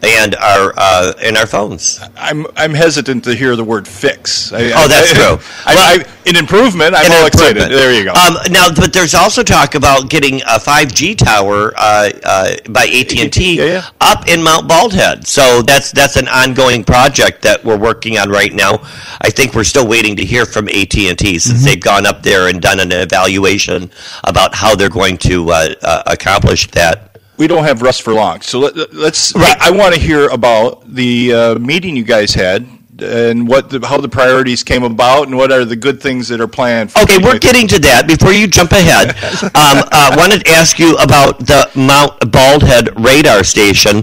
and 0.03 0.35
our 0.35 0.73
uh, 0.77 1.13
and 1.23 1.37
our 1.37 1.47
phones. 1.47 1.99
I'm 2.17 2.45
I'm 2.55 2.73
hesitant 2.73 3.23
to 3.25 3.33
hear 3.35 3.55
the 3.55 3.63
word 3.63 3.87
fix. 3.87 4.53
I, 4.53 4.71
Oh, 4.75 4.87
that's 4.87 5.11
I, 5.11 5.15
true. 5.15 5.45
I, 5.65 5.75
Well- 5.75 5.99
I, 6.01 6.05
an 6.27 6.35
improvement. 6.35 6.93
I'm 6.93 7.05
An 7.05 7.11
all 7.13 7.25
improvement. 7.25 7.57
excited. 7.57 7.77
There 7.77 7.93
you 7.93 8.03
go. 8.03 8.11
Um, 8.11 8.35
now, 8.51 8.67
but 8.75 8.91
there's 8.91 9.15
also 9.15 9.43
talk 9.43 9.75
about 9.75 10.09
getting 10.09 10.41
a 10.41 10.59
5G 10.59 11.17
tower 11.17 11.71
uh, 11.77 12.09
uh, 12.21 12.55
by 12.69 12.83
AT 12.83 13.15
and 13.17 13.31
T 13.31 13.61
up 14.01 14.27
in 14.27 14.43
Mount 14.43 14.67
Baldhead. 14.69 15.25
So 15.25 15.61
that's 15.61 15.91
that's 15.93 16.17
an 16.17 16.27
ongoing 16.27 16.83
project 16.83 17.41
that 17.43 17.63
we're 17.63 17.77
working 17.77 18.17
on 18.17 18.29
right 18.29 18.53
now. 18.53 18.79
I 19.21 19.29
think 19.29 19.53
we're 19.53 19.63
still 19.63 19.87
waiting 19.87 20.17
to 20.17 20.25
hear 20.25 20.45
from 20.45 20.67
AT 20.67 20.95
and 20.97 21.17
T 21.17 21.39
since 21.39 21.57
Mm-hmm. 21.59 21.65
they've 21.65 21.79
gone 21.81 22.05
up 22.05 22.23
there 22.23 22.49
and 22.49 22.61
done 22.61 22.79
an 22.81 22.91
evaluation 22.91 23.89
about 24.25 24.53
how 24.53 24.75
they're 24.75 24.89
going 24.89 25.17
to 25.19 25.49
uh, 25.49 25.73
uh, 25.81 26.03
accomplish 26.07 26.69
that. 26.71 27.16
We 27.37 27.47
don't 27.47 27.63
have 27.63 27.81
Russ 27.81 27.99
for 27.99 28.13
long, 28.13 28.41
so 28.41 28.59
let, 28.59 28.75
us 28.77 29.35
Right. 29.35 29.57
I, 29.59 29.71
want 29.71 29.93
to 29.93 29.99
hear 29.99 30.27
about 30.29 30.93
the 30.93 31.33
uh, 31.33 31.55
meeting 31.59 31.95
you 31.95 32.03
guys 32.03 32.33
had 32.33 32.67
and 32.99 33.47
what 33.47 33.69
the, 33.69 33.85
how 33.85 33.99
the 33.99 34.09
priorities 34.09 34.63
came 34.63 34.83
about 34.83 35.27
and 35.27 35.37
what 35.37 35.51
are 35.51 35.65
the 35.65 35.75
good 35.75 36.01
things 36.01 36.27
that 36.29 36.41
are 36.41 36.47
planned. 36.47 36.91
For 36.91 37.01
Okay, 37.01 37.17
we're 37.19 37.39
getting 37.39 37.67
to 37.69 37.79
that. 37.79 38.07
Before 38.07 38.31
you 38.31 38.47
jump 38.47 38.71
ahead, 38.71 39.09
um, 39.43 39.83
uh, 39.91 40.15
wanted 40.17 40.45
to 40.45 40.51
ask 40.51 40.79
you 40.79 40.95
about 40.97 41.39
the 41.39 41.69
Mount 41.75 42.19
Baldhead 42.21 43.03
radar 43.03 43.43
station. 43.43 43.97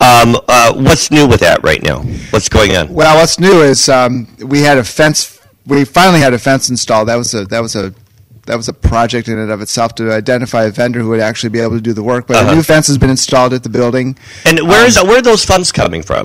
Um, 0.00 0.36
uh, 0.48 0.74
what's 0.74 1.10
new 1.10 1.26
with 1.26 1.40
that 1.40 1.62
right 1.62 1.82
now? 1.82 2.02
What's 2.30 2.48
going 2.48 2.76
on? 2.76 2.92
Well, 2.92 3.16
what's 3.16 3.38
new 3.38 3.62
is 3.62 3.88
um, 3.88 4.26
we 4.38 4.60
had 4.60 4.78
a 4.78 4.84
fence. 4.84 5.40
We 5.66 5.84
finally 5.84 6.20
had 6.20 6.32
a 6.32 6.38
fence 6.38 6.70
installed. 6.70 7.08
That 7.08 7.16
was 7.16 7.34
a 7.34 7.44
that 7.46 7.60
was 7.60 7.76
a 7.76 7.94
that 8.48 8.56
was 8.56 8.68
a 8.68 8.72
project 8.72 9.28
in 9.28 9.38
and 9.38 9.50
of 9.50 9.60
itself 9.62 9.94
to 9.94 10.12
identify 10.12 10.64
a 10.64 10.70
vendor 10.70 11.00
who 11.00 11.10
would 11.10 11.20
actually 11.20 11.50
be 11.50 11.60
able 11.60 11.76
to 11.76 11.80
do 11.90 11.92
the 11.92 12.02
work. 12.02 12.26
But 12.26 12.36
Uh-huh. 12.36 12.50
a 12.52 12.54
new 12.56 12.62
fence 12.62 12.86
has 12.88 12.98
been 12.98 13.10
installed 13.10 13.52
at 13.54 13.62
the 13.62 13.68
building. 13.68 14.16
And 14.44 14.56
where 14.68 14.84
is 14.86 14.96
where 15.08 15.18
are 15.18 15.22
those 15.22 15.44
funds 15.44 15.70
coming 15.72 16.02
from? 16.02 16.24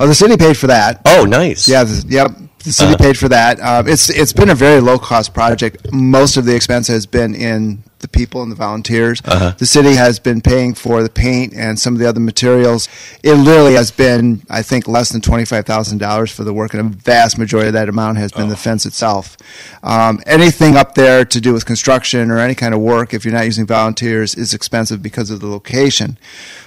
Oh, 0.00 0.06
the 0.06 0.14
city 0.14 0.36
paid 0.36 0.56
for 0.56 0.68
that. 0.68 1.00
Oh, 1.04 1.24
nice. 1.24 1.68
Yeah, 1.68 1.84
the, 1.84 1.96
yep. 2.08 2.28
The 2.64 2.72
city 2.72 2.94
Uh-huh. 2.94 3.04
paid 3.06 3.16
for 3.18 3.28
that. 3.28 3.60
Um, 3.60 3.86
it's 3.88 4.08
it's 4.08 4.32
been 4.32 4.50
a 4.50 4.54
very 4.54 4.80
low 4.80 4.98
cost 4.98 5.34
project. 5.34 5.76
Most 5.92 6.36
of 6.38 6.44
the 6.46 6.54
expense 6.54 6.86
has 6.88 7.04
been 7.06 7.34
in 7.34 7.82
the 8.04 8.08
people 8.08 8.42
and 8.42 8.52
the 8.52 8.56
volunteers. 8.56 9.22
Uh-huh. 9.24 9.54
The 9.56 9.66
city 9.66 9.94
has 9.94 10.18
been 10.18 10.40
paying 10.40 10.74
for 10.74 11.02
the 11.02 11.08
paint 11.08 11.54
and 11.54 11.78
some 11.78 11.94
of 11.94 12.00
the 12.00 12.08
other 12.08 12.20
materials. 12.20 12.88
It 13.22 13.34
literally 13.34 13.74
has 13.74 13.90
been, 13.90 14.42
I 14.50 14.62
think, 14.62 14.86
less 14.86 15.08
than 15.10 15.22
twenty 15.22 15.46
five 15.46 15.64
thousand 15.64 15.98
dollars 15.98 16.30
for 16.30 16.44
the 16.44 16.52
work, 16.52 16.74
and 16.74 16.80
a 16.80 16.96
vast 16.96 17.38
majority 17.38 17.68
of 17.68 17.74
that 17.74 17.88
amount 17.88 18.18
has 18.18 18.30
been 18.30 18.48
the 18.48 18.56
fence 18.56 18.84
itself. 18.84 19.36
Um, 19.82 20.20
anything 20.26 20.76
up 20.76 20.94
there 20.94 21.24
to 21.24 21.40
do 21.40 21.52
with 21.52 21.64
construction 21.64 22.30
or 22.30 22.38
any 22.38 22.54
kind 22.54 22.74
of 22.74 22.80
work, 22.80 23.14
if 23.14 23.24
you're 23.24 23.34
not 23.34 23.46
using 23.46 23.66
volunteers, 23.66 24.34
is 24.34 24.52
expensive 24.52 25.02
because 25.02 25.30
of 25.30 25.40
the 25.40 25.48
location. 25.48 26.18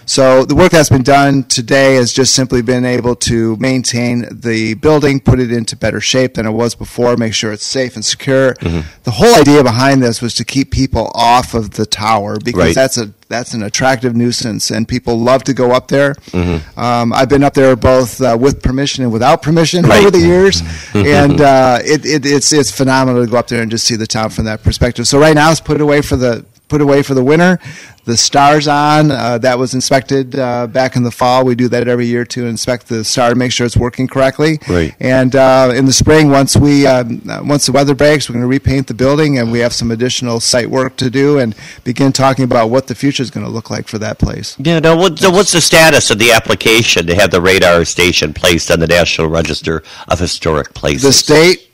So 0.09 0.45
the 0.45 0.55
work 0.55 0.71
that's 0.71 0.89
been 0.89 1.03
done 1.03 1.43
today 1.43 1.95
has 1.95 2.13
just 2.13 2.33
simply 2.33 2.61
been 2.61 2.85
able 2.85 3.13
to 3.17 3.57
maintain 3.57 4.25
the 4.31 4.73
building, 4.75 5.19
put 5.19 5.37
it 5.41 5.51
into 5.51 5.75
better 5.75 5.99
shape 5.99 6.35
than 6.35 6.45
it 6.45 6.51
was 6.51 6.75
before, 6.75 7.17
make 7.17 7.33
sure 7.33 7.51
it's 7.51 7.65
safe 7.65 7.95
and 7.95 8.05
secure. 8.05 8.53
The 8.53 9.11
whole 9.11 9.35
idea 9.35 9.63
behind 9.63 10.01
this 10.01 10.21
was 10.21 10.33
to 10.35 10.45
keep 10.45 10.71
people 10.71 11.11
off 11.13 11.53
of 11.53 11.71
the 11.71 11.85
tower 11.85 12.39
because 12.39 12.57
Right. 12.67 12.75
that's 12.75 12.97
a 12.97 13.11
that's 13.29 13.53
an 13.53 13.61
attractive 13.61 14.15
nuisance 14.15 14.71
and 14.71 14.87
people 14.87 15.19
love 15.19 15.43
to 15.43 15.53
go 15.53 15.71
up 15.73 15.89
there. 15.89 16.13
Mm-hmm. 16.31 16.79
Um, 16.79 17.11
I've 17.11 17.27
been 17.27 17.43
up 17.43 17.53
there 17.53 17.75
both 17.75 18.21
uh, 18.21 18.37
with 18.39 18.63
permission 18.63 19.03
and 19.03 19.11
without 19.11 19.41
permission 19.41 19.83
Right. 19.85 19.99
over 19.99 20.09
the 20.11 20.19
years, 20.19 20.61
and 20.93 21.41
uh, 21.41 21.79
it, 21.83 22.05
it, 22.05 22.25
it's 22.25 22.53
it's 22.53 22.71
phenomenal 22.71 23.25
to 23.25 23.29
go 23.29 23.35
up 23.35 23.49
there 23.49 23.61
and 23.61 23.69
just 23.69 23.85
see 23.85 23.97
the 23.97 24.07
town 24.07 24.29
from 24.29 24.45
that 24.45 24.63
perspective. 24.63 25.05
So 25.05 25.19
right 25.19 25.35
now 25.35 25.51
it's 25.51 25.59
put 25.59 25.81
away 25.81 26.01
for 26.01 26.15
the 26.15 26.45
put 26.69 26.79
away 26.79 27.03
for 27.03 27.13
the 27.13 27.23
winter. 27.23 27.59
The 28.07 28.15
stars 28.15 28.69
on 28.69 29.11
uh, 29.11 29.37
that 29.39 29.59
was 29.59 29.73
inspected 29.73 30.39
uh, 30.39 30.67
back 30.67 30.95
in 30.95 31.03
the 31.03 31.11
fall. 31.11 31.43
We 31.43 31.55
do 31.55 31.67
that 31.67 31.89
every 31.89 32.05
year 32.05 32.23
to 32.23 32.45
inspect 32.45 32.87
the 32.87 33.03
star 33.03 33.31
to 33.31 33.35
make 33.35 33.51
sure 33.51 33.65
it's 33.65 33.75
working 33.75 34.07
correctly. 34.07 34.59
Right. 34.69 34.95
And 35.01 35.35
uh, 35.35 35.73
in 35.75 35.87
the 35.87 35.91
spring, 35.91 36.29
once 36.29 36.55
we 36.55 36.87
um, 36.87 37.21
uh, 37.29 37.41
once 37.43 37.65
the 37.65 37.73
weather 37.73 37.95
breaks, 37.95 38.29
we're 38.29 38.33
going 38.35 38.43
to 38.43 38.47
repaint 38.47 38.87
the 38.87 38.93
building, 38.93 39.37
and 39.37 39.51
we 39.51 39.59
have 39.59 39.73
some 39.73 39.91
additional 39.91 40.39
site 40.39 40.69
work 40.69 40.95
to 40.97 41.09
do, 41.09 41.37
and 41.37 41.53
begin 41.83 42.13
talking 42.13 42.45
about 42.45 42.69
what 42.69 42.87
the 42.87 42.95
future 42.95 43.21
is 43.21 43.29
going 43.29 43.45
to 43.45 43.51
look 43.51 43.69
like 43.69 43.89
for 43.89 43.97
that 43.97 44.19
place. 44.19 44.55
Yeah. 44.57 44.79
No. 44.79 44.95
What, 44.95 45.19
so 45.19 45.29
what's 45.29 45.51
the 45.51 45.59
status 45.59 46.09
of 46.09 46.17
the 46.17 46.31
application 46.31 47.07
to 47.07 47.15
have 47.15 47.31
the 47.31 47.41
radar 47.41 47.83
station 47.83 48.33
placed 48.33 48.71
on 48.71 48.79
the 48.79 48.87
National 48.87 49.27
Register 49.27 49.83
of 50.07 50.19
Historic 50.19 50.73
Places? 50.73 51.01
The 51.01 51.11
state 51.11 51.66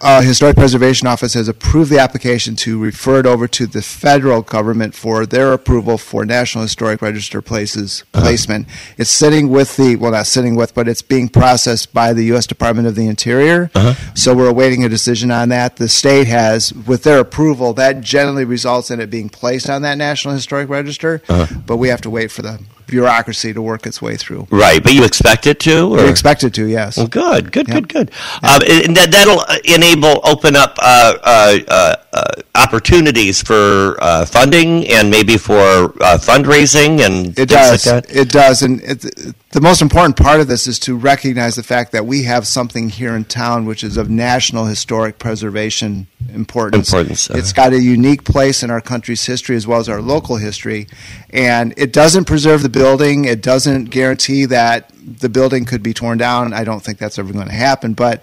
uh, 0.00 0.22
Historic 0.22 0.56
Preservation 0.56 1.06
Office 1.06 1.34
has 1.34 1.48
approved 1.48 1.90
the 1.90 1.98
application 1.98 2.56
to 2.56 2.78
refer 2.78 3.20
it 3.20 3.26
over 3.26 3.48
to 3.48 3.66
the 3.66 3.82
federal 3.82 4.42
government 4.42 4.94
for 4.94 5.26
their 5.26 5.52
approval 5.52 5.98
for 5.98 6.24
National 6.24 6.62
Historic 6.62 7.02
Register 7.02 7.42
places 7.42 8.04
uh-huh. 8.12 8.24
placement. 8.24 8.66
It's 8.98 9.10
sitting 9.10 9.48
with 9.48 9.76
the 9.76 9.96
well, 9.96 10.12
not 10.12 10.26
sitting 10.26 10.54
with, 10.54 10.74
but 10.74 10.88
it's 10.88 11.02
being 11.02 11.28
processed 11.28 11.92
by 11.92 12.12
the 12.12 12.24
U.S. 12.26 12.46
Department 12.46 12.88
of 12.88 12.94
the 12.94 13.06
Interior. 13.06 13.70
Uh-huh. 13.74 13.94
So 14.14 14.34
we're 14.34 14.48
awaiting 14.48 14.84
a 14.84 14.88
decision 14.88 15.30
on 15.30 15.48
that. 15.50 15.76
The 15.76 15.88
state 15.88 16.26
has, 16.26 16.72
with 16.72 17.02
their 17.02 17.20
approval, 17.20 17.72
that 17.74 18.00
generally 18.00 18.44
results 18.44 18.90
in 18.90 19.00
it 19.00 19.10
being 19.10 19.28
placed 19.28 19.68
on 19.68 19.82
that 19.82 19.96
National 19.96 20.34
Historic 20.34 20.68
Register. 20.68 21.22
Uh-huh. 21.28 21.60
But 21.66 21.76
we 21.76 21.88
have 21.88 22.00
to 22.02 22.10
wait 22.10 22.30
for 22.30 22.42
the 22.42 22.60
bureaucracy 22.86 23.52
to 23.52 23.62
work 23.62 23.86
its 23.86 24.00
way 24.00 24.16
through. 24.16 24.46
Right, 24.50 24.82
but 24.82 24.92
you 24.92 25.04
expect 25.04 25.46
it 25.46 25.60
to? 25.60 25.94
Or? 25.94 26.04
We 26.04 26.08
expect 26.08 26.44
it 26.44 26.54
to, 26.54 26.66
yes. 26.66 26.96
Well, 26.96 27.08
good, 27.08 27.52
good, 27.52 27.66
good, 27.66 27.88
good. 27.88 28.10
Um, 28.42 28.60
and 28.68 28.96
that 28.96 29.08
that'll 29.10 29.40
uh, 29.40 29.58
enable 29.64 30.20
open 30.26 30.56
up 30.56 30.76
uh, 30.80 31.14
uh, 31.22 31.58
uh, 31.66 31.96
uh, 32.12 32.32
opportunities 32.54 33.42
for 33.42 33.96
uh, 34.00 34.24
funding 34.26 34.86
and 34.88 35.10
maybe 35.10 35.36
for 35.36 35.54
uh, 36.00 36.18
fundraising 36.18 37.00
and 37.00 37.28
It 37.28 37.34
things 37.34 37.50
does. 37.50 37.86
like 37.86 38.04
that. 38.06 38.16
It 38.16 38.30
does, 38.30 38.62
and 38.62 38.80
it, 38.82 39.34
the 39.50 39.60
most 39.60 39.80
important 39.80 40.16
part 40.16 40.40
of 40.40 40.48
this 40.48 40.66
is 40.66 40.78
to 40.80 40.96
recognize 40.96 41.54
the 41.54 41.62
fact 41.62 41.92
that 41.92 42.04
we 42.04 42.24
have 42.24 42.46
something 42.46 42.90
here 42.90 43.16
in 43.16 43.24
town 43.24 43.64
which 43.64 43.82
is 43.82 43.96
of 43.96 44.10
national 44.10 44.66
historic 44.66 45.18
preservation 45.18 46.06
importance. 46.32 46.88
Importance, 46.88 47.30
uh-huh. 47.30 47.38
It's 47.38 47.52
got 47.52 47.72
a 47.72 47.80
unique 47.80 48.24
place 48.24 48.62
in 48.62 48.70
our 48.70 48.80
country's 48.80 49.24
history 49.24 49.56
as 49.56 49.66
well 49.66 49.78
as 49.80 49.88
our 49.88 50.02
local 50.02 50.36
history, 50.36 50.88
and 51.30 51.72
it 51.76 51.92
doesn't 51.92 52.26
preserve 52.26 52.62
the 52.62 52.68
building. 52.80 53.24
It 53.24 53.40
doesn't 53.42 53.86
guarantee 53.86 54.44
that 54.46 54.90
the 55.22 55.28
building 55.30 55.64
could 55.64 55.82
be 55.82 55.94
torn 55.94 56.18
down. 56.18 56.52
I 56.52 56.62
don't 56.64 56.80
think 56.82 56.98
that's 56.98 57.18
ever 57.18 57.32
going 57.32 57.46
to 57.48 57.52
happen, 57.54 57.94
but 57.94 58.22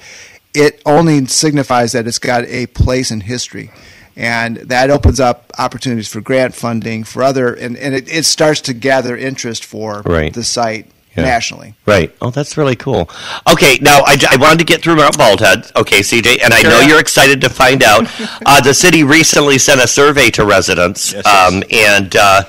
it 0.53 0.79
only 0.85 1.25
signifies 1.25 1.93
that 1.93 2.05
it's 2.07 2.19
got 2.19 2.43
a 2.45 2.67
place 2.67 3.09
in 3.09 3.21
history. 3.21 3.71
And 4.15 4.57
that 4.57 4.91
opens 4.91 5.19
up 5.19 5.51
opportunities 5.57 6.07
for 6.07 6.21
grant 6.21 6.53
funding, 6.53 7.03
for 7.03 7.23
other, 7.23 7.51
and, 7.51 7.75
and 7.75 7.95
it, 7.95 8.07
it 8.13 8.25
starts 8.25 8.61
to 8.61 8.73
gather 8.73 9.17
interest 9.17 9.65
for 9.65 10.03
Right. 10.05 10.31
the 10.31 10.43
site 10.43 10.85
Yeah. 11.17 11.23
nationally. 11.23 11.73
Right. 11.87 12.15
Oh, 12.21 12.29
that's 12.29 12.55
really 12.55 12.75
cool. 12.75 13.09
Okay, 13.51 13.79
now 13.81 14.01
I, 14.05 14.15
I 14.29 14.37
wanted 14.37 14.59
to 14.59 14.65
get 14.65 14.83
through 14.83 14.97
Mount 14.97 15.17
Baldhead. 15.17 15.75
Okay, 15.75 16.01
CJ, 16.01 16.43
and 16.43 16.53
I 16.53 16.61
know 16.61 16.79
Sure. 16.79 16.89
you're 16.89 16.99
excited 16.99 17.41
to 17.41 17.49
find 17.49 17.81
out. 17.81 18.05
uh, 18.45 18.61
the 18.61 18.73
city 18.75 19.03
recently 19.03 19.57
sent 19.57 19.81
a 19.81 19.87
survey 19.87 20.29
to 20.31 20.45
residents, 20.45 21.11
Yes, 21.13 21.23
yes. 21.25 21.51
um, 21.53 21.63
and 21.71 22.15
uh, 22.15 22.43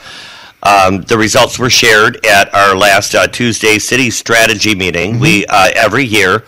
um, 0.65 1.03
the 1.03 1.17
results 1.19 1.59
were 1.59 1.71
shared 1.71 2.25
at 2.27 2.53
our 2.55 2.77
last 2.77 3.15
uh, 3.15 3.27
Tuesday 3.27 3.79
city 3.79 4.11
strategy 4.11 4.75
meeting. 4.75 5.19
We 5.19 5.47
uh, 5.47 5.71
every 5.77 6.05
year. 6.05 6.45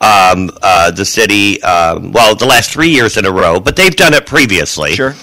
Um, 0.00 0.50
uh, 0.60 0.90
the 0.90 1.04
city, 1.04 1.62
um, 1.62 2.12
well, 2.12 2.34
the 2.34 2.44
last 2.44 2.70
three 2.70 2.90
years 2.90 3.16
in 3.16 3.24
a 3.24 3.30
row, 3.30 3.58
but 3.58 3.74
they've 3.74 3.94
done 3.94 4.12
it 4.12 4.26
previously. 4.26 4.92
Sure. 4.92 5.14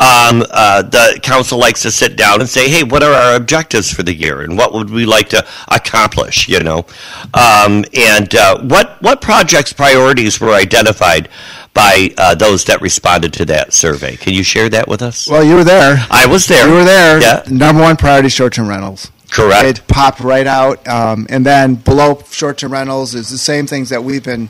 Um, 0.00 0.42
uh, 0.50 0.82
the 0.82 1.20
council 1.22 1.58
likes 1.58 1.82
to 1.82 1.90
sit 1.92 2.16
down 2.16 2.40
and 2.40 2.48
say, 2.48 2.68
"Hey, 2.68 2.82
what 2.82 3.02
are 3.04 3.12
our 3.12 3.36
objectives 3.36 3.92
for 3.92 4.02
the 4.02 4.14
year, 4.14 4.40
and 4.40 4.56
what 4.56 4.72
would 4.72 4.90
we 4.90 5.04
like 5.04 5.28
to 5.28 5.46
accomplish?" 5.68 6.48
You 6.48 6.60
know, 6.60 6.78
um, 7.34 7.84
and 7.94 8.34
uh, 8.34 8.58
what 8.62 9.00
what 9.02 9.20
projects 9.20 9.72
priorities 9.72 10.40
were 10.40 10.52
identified 10.52 11.28
by 11.74 12.10
uh, 12.16 12.34
those 12.34 12.64
that 12.64 12.80
responded 12.80 13.32
to 13.34 13.44
that 13.44 13.72
survey? 13.72 14.16
Can 14.16 14.32
you 14.32 14.42
share 14.42 14.68
that 14.70 14.88
with 14.88 15.02
us? 15.02 15.28
Well, 15.28 15.44
you 15.44 15.56
were 15.56 15.64
there. 15.64 16.06
I 16.10 16.26
was 16.26 16.46
there. 16.46 16.66
You 16.68 16.74
were 16.74 16.84
there. 16.84 17.20
Yeah. 17.20 17.42
Number 17.50 17.82
one 17.82 17.96
priority 17.96 18.28
short-term 18.30 18.68
rentals. 18.68 19.10
Correct. 19.34 19.64
It 19.64 19.88
popped 19.88 20.20
right 20.20 20.46
out, 20.46 20.86
um, 20.86 21.26
and 21.28 21.44
then 21.44 21.74
below 21.74 22.22
short-term 22.30 22.72
rentals 22.72 23.16
is 23.16 23.30
the 23.30 23.38
same 23.38 23.66
things 23.66 23.90
that 23.90 24.04
we've 24.04 24.22
been 24.22 24.48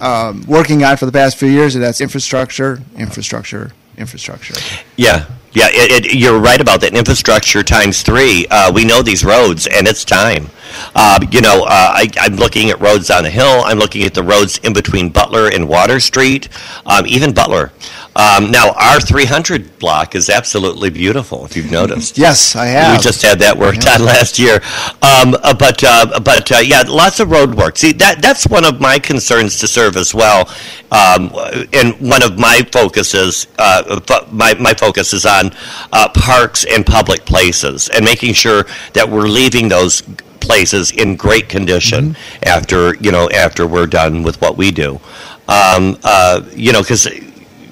um, 0.00 0.44
working 0.48 0.82
on 0.82 0.96
for 0.96 1.06
the 1.06 1.12
past 1.12 1.36
few 1.36 1.48
years, 1.48 1.76
and 1.76 1.84
that's 1.84 2.00
infrastructure, 2.00 2.82
infrastructure, 2.96 3.70
infrastructure. 3.96 4.54
Yeah, 4.98 5.26
yeah, 5.52 5.68
it, 5.70 6.06
it, 6.06 6.14
you're 6.14 6.40
right 6.40 6.60
about 6.60 6.80
that. 6.80 6.92
Infrastructure 6.92 7.62
times 7.62 8.02
three. 8.02 8.46
Uh, 8.50 8.72
we 8.72 8.84
know 8.84 9.00
these 9.00 9.24
roads, 9.24 9.68
and 9.68 9.86
it's 9.86 10.04
time. 10.04 10.48
Uh, 10.94 11.18
you 11.30 11.40
know, 11.40 11.62
uh, 11.62 11.68
I, 11.70 12.08
I'm 12.18 12.34
looking 12.34 12.70
at 12.70 12.80
roads 12.80 13.10
on 13.10 13.22
the 13.22 13.30
hill. 13.30 13.62
I'm 13.64 13.78
looking 13.78 14.02
at 14.02 14.12
the 14.12 14.22
roads 14.22 14.58
in 14.58 14.72
between 14.72 15.08
Butler 15.08 15.48
and 15.48 15.68
Water 15.68 16.00
Street, 16.00 16.48
um, 16.84 17.06
even 17.06 17.32
Butler. 17.32 17.72
Um, 18.16 18.50
now, 18.50 18.72
our 18.72 19.00
300 19.00 19.78
block 19.78 20.16
is 20.16 20.28
absolutely 20.28 20.90
beautiful. 20.90 21.44
If 21.44 21.56
you've 21.56 21.70
noticed. 21.70 22.18
Yes, 22.18 22.56
I 22.56 22.66
have. 22.66 22.96
We 22.96 23.02
just 23.02 23.22
had 23.22 23.38
that 23.38 23.56
work 23.56 23.76
done 23.76 24.04
last 24.04 24.40
year, 24.40 24.56
um, 25.02 25.36
uh, 25.42 25.54
but 25.54 25.82
uh, 25.84 26.18
but 26.18 26.50
uh, 26.50 26.58
yeah, 26.58 26.82
lots 26.88 27.20
of 27.20 27.30
road 27.30 27.54
work. 27.54 27.76
See, 27.78 27.92
that 27.92 28.20
that's 28.20 28.46
one 28.48 28.64
of 28.64 28.80
my 28.80 28.98
concerns 28.98 29.60
to 29.60 29.68
serve 29.68 29.96
as 29.96 30.14
well, 30.14 30.48
um, 30.90 31.30
and 31.72 31.94
one 32.00 32.24
of 32.24 32.38
my 32.40 32.62
focuses. 32.72 33.46
Uh, 33.56 34.00
my 34.32 34.54
my 34.54 34.74
focus 34.74 34.87
is 34.96 35.26
on 35.26 35.50
uh, 35.92 36.08
parks 36.14 36.64
and 36.64 36.86
public 36.86 37.24
places, 37.26 37.88
and 37.90 38.04
making 38.04 38.32
sure 38.32 38.64
that 38.94 39.08
we're 39.08 39.28
leaving 39.28 39.68
those 39.68 40.02
places 40.40 40.92
in 40.92 41.16
great 41.16 41.48
condition 41.48 42.16
after 42.44 42.94
you 42.96 43.12
know 43.12 43.28
after 43.30 43.66
we're 43.66 43.86
done 43.86 44.22
with 44.22 44.40
what 44.40 44.56
we 44.56 44.70
do. 44.70 45.00
Um, 45.48 45.98
uh, 46.04 46.42
you 46.54 46.72
know, 46.72 46.80
because 46.82 47.08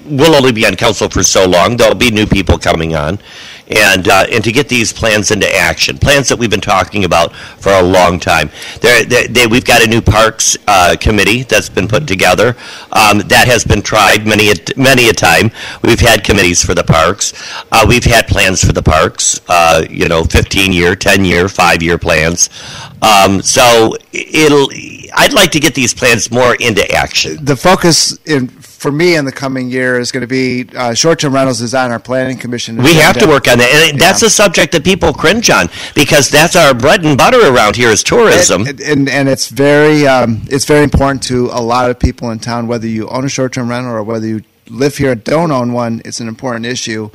we'll 0.05 0.35
only 0.35 0.51
be 0.51 0.65
on 0.65 0.75
council 0.75 1.09
for 1.09 1.23
so 1.23 1.47
long. 1.47 1.77
There'll 1.77 1.95
be 1.95 2.11
new 2.11 2.25
people 2.25 2.57
coming 2.57 2.95
on, 2.95 3.19
and 3.69 4.07
uh, 4.07 4.25
and 4.31 4.43
to 4.43 4.51
get 4.51 4.69
these 4.69 4.93
plans 4.93 5.31
into 5.31 5.47
action, 5.53 5.97
plans 5.97 6.29
that 6.29 6.37
we've 6.37 6.49
been 6.49 6.61
talking 6.61 7.05
about 7.05 7.35
for 7.35 7.71
a 7.71 7.81
long 7.81 8.19
time. 8.19 8.49
There, 8.81 9.03
they, 9.03 9.27
they, 9.27 9.47
we've 9.47 9.65
got 9.65 9.83
a 9.83 9.87
new 9.87 10.01
parks 10.01 10.57
uh, 10.67 10.95
committee 10.99 11.43
that's 11.43 11.69
been 11.69 11.87
put 11.87 12.07
together. 12.07 12.55
Um, 12.91 13.19
that 13.27 13.47
has 13.47 13.63
been 13.63 13.81
tried 13.81 14.25
many 14.25 14.51
a, 14.51 14.55
many 14.75 15.09
a 15.09 15.13
time. 15.13 15.51
We've 15.83 15.99
had 15.99 16.23
committees 16.23 16.63
for 16.63 16.73
the 16.73 16.83
parks. 16.83 17.33
Uh, 17.71 17.85
we've 17.87 18.05
had 18.05 18.27
plans 18.27 18.63
for 18.63 18.71
the 18.71 18.83
parks. 18.83 19.41
Uh, 19.47 19.85
you 19.89 20.07
know, 20.07 20.23
15 20.23 20.71
year, 20.73 20.95
10 20.95 21.25
year, 21.25 21.49
five 21.49 21.81
year 21.83 21.97
plans. 21.97 22.49
Um, 23.01 23.41
so 23.41 23.95
it'll. 24.13 24.69
I'd 25.15 25.33
like 25.33 25.51
to 25.51 25.59
get 25.59 25.75
these 25.75 25.93
plans 25.93 26.31
more 26.31 26.55
into 26.55 26.89
action. 26.93 27.43
The 27.43 27.55
focus 27.55 28.17
in 28.25 28.47
for 28.77 28.91
me 28.91 29.15
in 29.15 29.25
the 29.25 29.31
coming 29.31 29.69
year 29.71 29.99
is 29.99 30.11
going 30.11 30.21
to 30.21 30.27
be 30.27 30.67
uh, 30.75 30.93
short-term 30.93 31.33
rentals 31.33 31.61
is 31.61 31.73
on 31.73 31.91
our 31.91 31.99
planning 31.99 32.37
commission. 32.37 32.77
We 32.77 32.93
have 32.95 33.17
to 33.17 33.25
work 33.27 33.47
on 33.47 33.57
that, 33.57 33.89
and 33.91 33.99
that's 33.99 34.21
a 34.21 34.29
subject 34.29 34.71
that 34.73 34.83
people 34.83 35.13
cringe 35.13 35.49
on 35.49 35.69
because 35.95 36.29
that's 36.29 36.55
our 36.55 36.73
bread 36.75 37.03
and 37.03 37.17
butter 37.17 37.39
around 37.51 37.75
here 37.75 37.89
is 37.89 38.03
tourism. 38.03 38.67
And, 38.67 38.79
and, 38.81 39.09
and 39.09 39.29
it's 39.29 39.49
very 39.49 40.05
um, 40.07 40.43
it's 40.47 40.65
very 40.65 40.83
important 40.83 41.23
to 41.23 41.47
a 41.51 41.61
lot 41.61 41.89
of 41.89 41.99
people 41.99 42.29
in 42.29 42.39
town, 42.39 42.67
whether 42.67 42.87
you 42.87 43.07
own 43.09 43.25
a 43.25 43.29
short 43.29 43.53
term 43.53 43.69
rental 43.69 43.93
or 43.93 44.03
whether 44.03 44.27
you 44.27 44.43
live 44.69 44.97
here 44.97 45.11
and 45.13 45.23
don't 45.23 45.51
own 45.51 45.73
one. 45.73 46.01
It's 46.05 46.19
an 46.19 46.27
important 46.27 46.65
issue. 46.65 47.09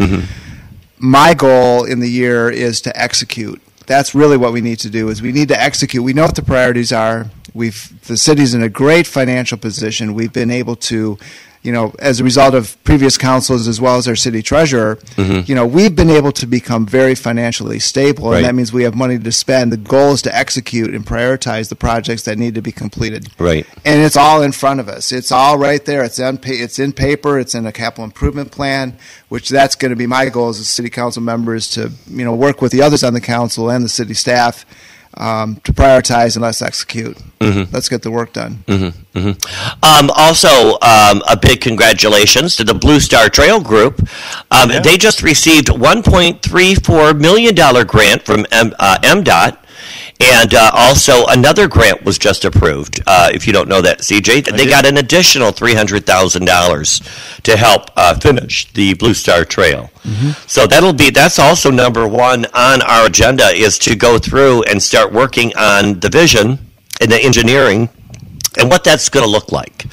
My 0.98 1.34
goal 1.34 1.84
in 1.84 2.00
the 2.00 2.08
year 2.08 2.48
is 2.50 2.80
to 2.82 3.00
execute. 3.00 3.60
That's 3.86 4.14
really 4.14 4.36
what 4.36 4.52
we 4.52 4.60
need 4.60 4.78
to 4.80 4.90
do. 4.90 5.08
Is 5.08 5.20
we 5.22 5.32
need 5.32 5.48
to 5.48 5.60
execute. 5.60 6.02
We 6.02 6.12
know 6.12 6.22
what 6.24 6.36
the 6.36 6.42
priorities 6.42 6.92
are. 6.92 7.30
We've 7.54 8.00
the 8.06 8.16
city's 8.16 8.54
in 8.54 8.62
a 8.62 8.68
great 8.68 9.06
financial 9.06 9.58
position. 9.58 10.14
We've 10.14 10.32
been 10.32 10.50
able 10.50 10.76
to. 10.76 11.18
You 11.64 11.70
know, 11.70 11.94
as 12.00 12.18
a 12.18 12.24
result 12.24 12.54
of 12.54 12.76
previous 12.82 13.16
councils 13.16 13.68
as 13.68 13.80
well 13.80 13.96
as 13.96 14.08
our 14.08 14.16
city 14.16 14.42
treasurer, 14.42 14.96
mm-hmm. 14.96 15.48
you 15.48 15.54
know, 15.54 15.64
we've 15.64 15.94
been 15.94 16.10
able 16.10 16.32
to 16.32 16.44
become 16.44 16.86
very 16.86 17.14
financially 17.14 17.78
stable, 17.78 18.30
Right. 18.30 18.38
and 18.38 18.46
that 18.46 18.56
means 18.56 18.72
we 18.72 18.82
have 18.82 18.96
money 18.96 19.16
to 19.16 19.30
spend. 19.30 19.70
The 19.70 19.76
goal 19.76 20.10
is 20.10 20.22
to 20.22 20.36
execute 20.36 20.92
and 20.92 21.06
prioritize 21.06 21.68
the 21.68 21.76
projects 21.76 22.22
that 22.24 22.36
need 22.36 22.56
to 22.56 22.62
be 22.62 22.72
completed. 22.72 23.28
Right. 23.38 23.64
And 23.84 24.02
it's 24.02 24.16
all 24.16 24.42
in 24.42 24.50
front 24.50 24.80
of 24.80 24.88
us. 24.88 25.12
It's 25.12 25.30
all 25.30 25.56
right 25.56 25.84
there. 25.84 26.02
It's 26.02 26.18
on 26.18 26.38
pa- 26.38 26.50
it's 26.50 26.80
in 26.80 26.92
paper. 26.92 27.38
It's 27.38 27.54
in 27.54 27.64
a 27.64 27.70
capital 27.70 28.02
improvement 28.02 28.50
plan, 28.50 28.98
which 29.28 29.48
that's 29.48 29.76
going 29.76 29.90
to 29.90 29.96
be 29.96 30.08
my 30.08 30.30
goal 30.30 30.48
as 30.48 30.58
a 30.58 30.64
city 30.64 30.90
council 30.90 31.22
member 31.22 31.54
is 31.54 31.70
to 31.74 31.92
you 32.08 32.24
know 32.24 32.34
work 32.34 32.60
with 32.60 32.72
the 32.72 32.82
others 32.82 33.04
on 33.04 33.14
the 33.14 33.20
council 33.20 33.70
and 33.70 33.84
the 33.84 33.88
city 33.88 34.14
staff 34.14 34.66
um, 35.16 35.56
to 35.64 35.72
prioritize 35.72 36.36
and 36.36 36.42
let's 36.42 36.62
execute. 36.62 37.16
Let's 37.72 37.88
get 37.88 38.02
the 38.02 38.10
work 38.10 38.32
done. 38.32 38.62
Um, 39.82 40.10
also, 40.16 40.72
um, 40.80 41.22
a 41.28 41.36
big 41.40 41.60
congratulations 41.60 42.54
to 42.56 42.64
the 42.64 42.74
Blue 42.74 43.00
Star 43.00 43.28
Trail 43.28 43.60
Group. 43.60 44.00
Um, 44.50 44.70
They 44.82 44.96
just 44.96 45.22
received 45.22 45.66
$1.34 45.68 47.18
million 47.20 47.54
grant 47.86 48.24
from 48.24 48.46
M- 48.52 48.74
uh, 48.78 48.98
MDOT. 49.02 49.56
And 50.22 50.54
uh, 50.54 50.70
also, 50.72 51.26
another 51.26 51.66
grant 51.66 52.04
was 52.04 52.16
just 52.18 52.44
approved. 52.44 53.02
Uh, 53.06 53.30
if 53.34 53.46
you 53.46 53.52
don't 53.52 53.68
know 53.68 53.80
that, 53.82 53.98
CJ, 54.00 54.56
they 54.56 54.66
got 54.66 54.86
an 54.86 54.98
additional 54.98 55.50
$300,000 55.52 57.42
to 57.42 57.56
help 57.56 57.90
uh, 57.96 58.14
finish 58.18 58.70
the 58.72 58.94
Blue 58.94 59.14
Star 59.14 59.44
Trail. 59.44 59.90
So 60.46 60.66
that'll 60.66 60.92
be 60.92 61.10
that's 61.10 61.38
also 61.38 61.70
number 61.70 62.06
one 62.08 62.44
on 62.54 62.82
our 62.82 63.06
agenda 63.06 63.48
is 63.48 63.78
to 63.80 63.94
go 63.96 64.18
through 64.18 64.62
and 64.64 64.82
start 64.82 65.12
working 65.12 65.52
on 65.56 66.00
the 66.00 66.08
vision 66.08 66.58
and 67.00 67.10
the 67.10 67.20
engineering 67.20 67.88
and 68.58 68.68
what 68.70 68.84
that's 68.84 69.08
going 69.08 69.24
to 69.24 69.30
look 69.30 69.50
like. 69.50 69.86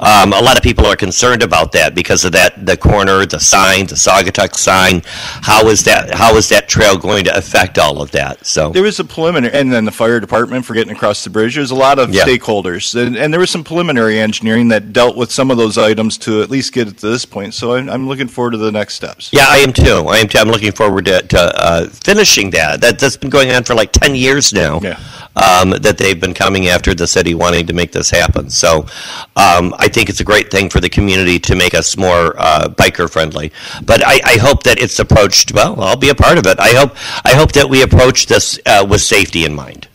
Um, 0.00 0.32
a 0.32 0.40
lot 0.40 0.56
of 0.56 0.62
people 0.62 0.86
are 0.86 0.96
concerned 0.96 1.42
about 1.42 1.72
that 1.72 1.94
because 1.94 2.24
of 2.24 2.32
that 2.32 2.64
the 2.66 2.76
corner, 2.76 3.26
the 3.26 3.40
sign, 3.40 3.86
the 3.86 3.94
Saugatuck 3.96 4.54
sign. 4.56 5.02
How 5.04 5.66
is 5.68 5.84
that? 5.84 6.14
How 6.14 6.36
is 6.36 6.48
that 6.50 6.68
trail 6.68 6.96
going 6.96 7.24
to 7.24 7.36
affect 7.36 7.78
all 7.78 8.00
of 8.00 8.10
that? 8.12 8.44
So 8.46 8.70
There 8.70 8.82
was 8.82 9.00
a 9.00 9.04
preliminary, 9.04 9.52
and 9.54 9.72
then 9.72 9.84
the 9.84 9.90
fire 9.92 10.20
department 10.20 10.64
for 10.64 10.74
getting 10.74 10.92
across 10.94 11.24
the 11.24 11.30
bridge. 11.30 11.54
There's 11.56 11.70
a 11.70 11.74
lot 11.74 11.98
of 11.98 12.10
Yeah. 12.10 12.24
stakeholders, 12.24 12.94
and, 13.00 13.16
and 13.16 13.32
there 13.32 13.40
was 13.40 13.50
some 13.50 13.64
preliminary 13.64 14.18
engineering 14.20 14.68
that 14.68 14.92
dealt 14.92 15.16
with 15.16 15.30
some 15.32 15.50
of 15.50 15.56
those 15.56 15.76
items 15.78 16.16
to 16.18 16.42
at 16.42 16.50
least 16.50 16.72
get 16.72 16.88
it 16.88 16.98
to 16.98 17.06
this 17.08 17.24
point. 17.24 17.54
So 17.54 17.74
I'm, 17.74 17.88
I'm 17.90 18.08
looking 18.08 18.28
forward 18.28 18.52
to 18.52 18.58
the 18.58 18.72
next 18.72 18.94
steps. 18.94 19.30
yeah, 19.32 19.46
I 19.48 19.58
am 19.58 19.72
too. 19.72 20.06
I 20.08 20.18
am 20.18 20.28
too. 20.28 20.38
I'm 20.38 20.48
looking 20.48 20.72
forward 20.72 21.06
to, 21.06 21.22
to 21.22 21.38
uh, 21.62 21.88
finishing 21.88 22.50
that. 22.50 22.80
That 22.80 22.98
that's 22.98 23.16
been 23.16 23.30
going 23.30 23.50
on 23.50 23.64
for 23.64 23.74
like 23.74 23.92
ten 23.92 24.14
years 24.14 24.52
now. 24.52 24.80
Yeah. 24.80 24.98
Um, 25.36 25.70
that 25.70 25.98
they've 25.98 26.20
been 26.20 26.32
coming 26.32 26.68
after 26.68 26.94
the 26.94 27.08
city 27.08 27.34
wanting 27.34 27.66
to 27.66 27.72
make 27.72 27.90
this 27.90 28.08
happen. 28.08 28.50
So 28.50 28.86
um, 29.34 29.74
I 29.78 29.88
think 29.88 30.08
it's 30.08 30.20
a 30.20 30.24
great 30.24 30.48
thing 30.48 30.70
for 30.70 30.78
the 30.78 30.88
community 30.88 31.40
to 31.40 31.56
make 31.56 31.74
us 31.74 31.96
more 31.96 32.34
uh, 32.38 32.68
biker 32.68 33.10
friendly. 33.10 33.50
But 33.84 34.06
I, 34.06 34.20
I 34.24 34.36
hope 34.38 34.62
that 34.62 34.78
it's 34.80 35.00
approached. 35.00 35.52
Well, 35.52 35.80
I'll 35.82 35.96
be 35.96 36.10
a 36.10 36.14
part 36.14 36.38
of 36.38 36.46
it. 36.46 36.60
I 36.60 36.68
hope 36.68 36.92
I 37.24 37.34
hope 37.34 37.50
that 37.52 37.68
we 37.68 37.82
approach 37.82 38.26
this 38.26 38.60
uh, 38.64 38.86
with 38.88 39.00
safety 39.00 39.44
in 39.44 39.54
mind. 39.56 39.88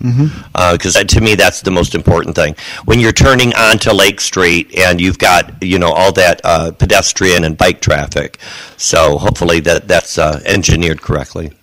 Because 0.74 0.96
to 0.96 1.22
me, 1.22 1.36
that's 1.36 1.62
the 1.62 1.72
most 1.72 1.96
important 1.96 2.36
thing. 2.36 2.56
When 2.84 3.00
you're 3.00 3.14
turning 3.14 3.54
onto 3.54 3.92
Lake 3.92 4.20
Street 4.20 4.78
and 4.78 5.00
you've 5.00 5.20
got 5.20 5.64
you 5.64 5.80
know 5.80 5.92
all 5.92 6.12
that 6.14 6.42
uh, 6.44 6.72
pedestrian 6.72 7.46
and 7.46 7.58
bike 7.58 7.80
traffic, 7.80 8.40
so 8.76 9.18
hopefully 9.18 9.62
that 9.62 9.88
that's 9.88 10.18
uh, 10.18 10.42
engineered 10.46 11.02
correctly. 11.02 11.54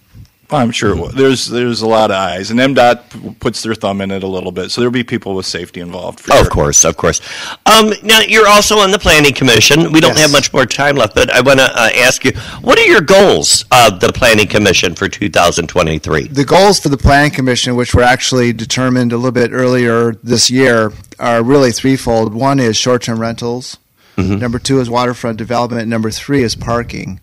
I'm 0.50 0.70
sure 0.70 0.90
it 0.92 0.96
will. 1.00 1.08
there's 1.08 1.46
there's 1.48 1.82
a 1.82 1.88
lot 1.88 2.10
of 2.10 2.16
eyes, 2.16 2.50
and 2.52 2.60
MDOT 2.60 3.10
p- 3.10 3.34
puts 3.40 3.62
their 3.62 3.74
thumb 3.74 4.00
in 4.00 4.10
it 4.12 4.22
a 4.22 4.26
little 4.28 4.52
bit. 4.52 4.70
So 4.70 4.80
there'll 4.80 4.92
be 4.92 5.02
people 5.02 5.34
with 5.34 5.44
safety 5.46 5.80
involved. 5.80 6.20
For 6.20 6.32
Oh, 6.32 6.36
sure. 6.36 6.44
Of 6.44 6.50
course, 6.50 6.84
of 6.84 6.96
course. 6.96 7.20
Um, 7.66 7.92
now 8.04 8.20
you're 8.20 8.46
also 8.46 8.78
on 8.78 8.90
the 8.92 8.98
planning 8.98 9.34
commission. 9.34 9.90
We 9.92 10.00
don't 10.00 10.12
Yes. 10.12 10.20
have 10.22 10.32
much 10.32 10.52
more 10.52 10.64
time 10.66 10.94
left, 10.96 11.14
but 11.16 11.30
I 11.30 11.40
want 11.40 11.58
to 11.58 11.64
uh, 11.64 11.90
ask 11.96 12.24
you: 12.24 12.30
What 12.60 12.78
are 12.78 12.84
your 12.86 13.00
goals 13.00 13.64
of 13.72 13.98
the 14.00 14.12
planning 14.12 14.46
commission 14.46 14.94
for 14.94 15.08
2023? 15.08 16.28
The 16.28 16.44
goals 16.44 16.78
for 16.80 16.90
the 16.90 16.96
planning 16.96 17.30
commission, 17.32 17.74
which 17.76 17.94
were 17.94 18.02
actually 18.02 18.52
determined 18.52 19.12
a 19.12 19.16
little 19.16 19.32
bit 19.32 19.50
earlier 19.52 20.14
this 20.22 20.50
year, 20.50 20.92
are 21.18 21.42
really 21.42 21.72
threefold. 21.72 22.34
One 22.34 22.60
is 22.60 22.76
short-term 22.76 23.20
rentals. 23.20 23.78
Number 24.18 24.58
two 24.58 24.80
is 24.80 24.88
waterfront 24.88 25.36
development. 25.36 25.88
Number 25.88 26.10
three 26.10 26.42
is 26.42 26.54
parking. 26.54 27.20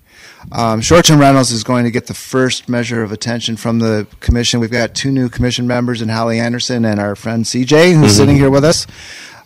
Um, 0.52 0.82
short-term 0.82 1.20
rentals 1.20 1.52
is 1.52 1.64
going 1.64 1.86
to 1.86 1.92
get 1.92 2.08
the 2.08 2.14
first 2.14 2.68
measure 2.68 3.02
of 3.02 3.12
attention 3.12 3.56
from 3.56 3.80
the 3.80 4.08
commission. 4.20 4.60
We've 4.60 4.72
got 4.72 4.94
two 4.94 5.12
new 5.12 5.30
commission 5.30 5.68
members 5.68 6.02
in 6.02 6.10
Holly 6.10 6.40
Anderson 6.40 6.86
and 6.86 7.00
our 7.00 7.16
friend 7.16 7.46
CJ, 7.46 7.96
who's 7.96 8.16
sitting 8.16 8.36
here 8.36 8.50
with 8.50 8.64
us. 8.66 8.86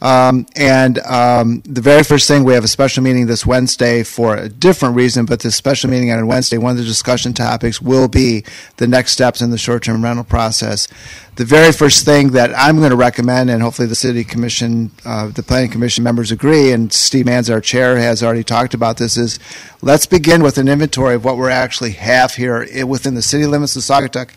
Um, 0.01 0.45
and 0.55 0.99
um, 0.99 1.61
the 1.65 1.81
very 1.81 2.03
first 2.03 2.27
thing, 2.27 2.43
we 2.43 2.53
have 2.53 2.63
a 2.63 2.67
special 2.67 3.03
meeting 3.03 3.25
this 3.25 3.45
Wednesday 3.45 4.03
for 4.03 4.35
a 4.35 4.49
different 4.49 4.95
reason, 4.95 5.25
but 5.25 5.39
this 5.39 5.55
special 5.55 5.89
meeting 5.89 6.11
on 6.11 6.27
Wednesday, 6.27 6.57
one 6.57 6.71
of 6.71 6.77
the 6.77 6.83
discussion 6.83 7.33
topics 7.33 7.81
will 7.81 8.07
be 8.07 8.43
the 8.77 8.87
next 8.87 9.13
steps 9.13 9.41
in 9.41 9.49
the 9.49 9.57
short-term 9.57 10.03
rental 10.03 10.23
process. 10.23 10.87
The 11.35 11.45
very 11.45 11.71
first 11.71 12.05
thing 12.05 12.31
that 12.31 12.51
I'm 12.57 12.77
going 12.77 12.89
to 12.89 12.95
recommend, 12.95 13.49
and 13.49 13.61
hopefully 13.61 13.87
the 13.87 13.95
city 13.95 14.23
commission, 14.23 14.91
uh, 15.05 15.27
the 15.27 15.43
planning 15.43 15.69
commission 15.69 16.03
members 16.03 16.31
agree, 16.31 16.71
and 16.71 16.91
Steve 16.91 17.25
Mans, 17.25 17.49
our 17.49 17.61
chair, 17.61 17.97
has 17.97 18.23
already 18.23 18.43
talked 18.43 18.73
about 18.73 18.97
this, 18.97 19.17
is 19.17 19.39
let's 19.81 20.05
begin 20.05 20.41
with 20.41 20.57
an 20.57 20.67
inventory 20.67 21.15
of 21.15 21.25
what 21.25 21.37
we 21.37 21.47
actually 21.49 21.91
have 21.91 22.35
here 22.35 22.67
within 22.85 23.13
the 23.13 23.21
city 23.21 23.45
limits 23.45 23.75
of 23.75 23.83
Saugatuck. 23.83 24.29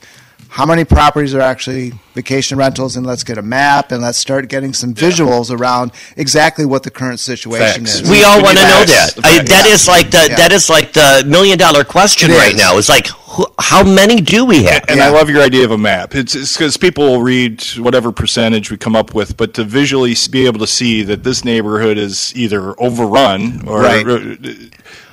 How 0.52 0.66
many 0.66 0.84
properties 0.84 1.32
are 1.32 1.40
actually 1.40 1.92
vacation 2.14 2.58
rentals, 2.58 2.96
and 2.96 3.06
let's 3.06 3.22
get 3.22 3.38
a 3.38 3.42
map 3.42 3.92
and 3.92 4.02
let's 4.02 4.18
start 4.18 4.48
getting 4.48 4.72
some 4.72 4.92
visuals 4.92 5.48
around 5.56 5.92
exactly 6.16 6.66
what 6.66 6.82
the 6.82 6.90
current 6.90 7.20
situation 7.20 7.84
Facts. 7.86 8.00
is. 8.00 8.10
We 8.10 8.24
all 8.24 8.42
want 8.42 8.58
to 8.58 8.64
know 8.64 8.84
that. 8.84 9.12
the 9.14 9.22
I, 9.24 9.36
facts. 9.38 9.48
that 9.50 9.66
is 9.66 9.86
like 9.88 10.10
the 10.10 10.26
Yeah. 10.28 10.36
that 10.36 10.52
is 10.52 10.68
like 10.68 10.92
the 10.92 11.22
million 11.24 11.56
dollar 11.56 11.84
question 11.84 12.32
It 12.32 12.34
right 12.38 12.54
is. 12.54 12.60
now. 12.60 12.76
It's 12.78 12.88
like 12.88 13.06
who, 13.06 13.46
how 13.60 13.84
many 13.84 14.20
do 14.20 14.44
we 14.44 14.64
have? 14.64 14.84
And 14.88 14.98
Yeah. 14.98 15.06
I 15.06 15.10
love 15.10 15.30
your 15.30 15.40
idea 15.40 15.64
of 15.64 15.70
a 15.70 15.78
map. 15.78 16.16
It's 16.16 16.34
because 16.56 16.76
people 16.76 17.04
will 17.06 17.22
read 17.22 17.62
whatever 17.78 18.10
percentage 18.10 18.72
we 18.72 18.76
come 18.76 18.96
up 18.96 19.14
with, 19.14 19.36
but 19.36 19.54
to 19.54 19.62
visually 19.62 20.16
be 20.32 20.46
able 20.46 20.58
to 20.58 20.66
see 20.66 21.04
that 21.04 21.22
this 21.22 21.44
neighborhood 21.44 21.96
is 21.96 22.32
either 22.34 22.74
overrun 22.82 23.62
or 23.68 23.82
Right. 23.82 24.04
Uh, 24.06 24.34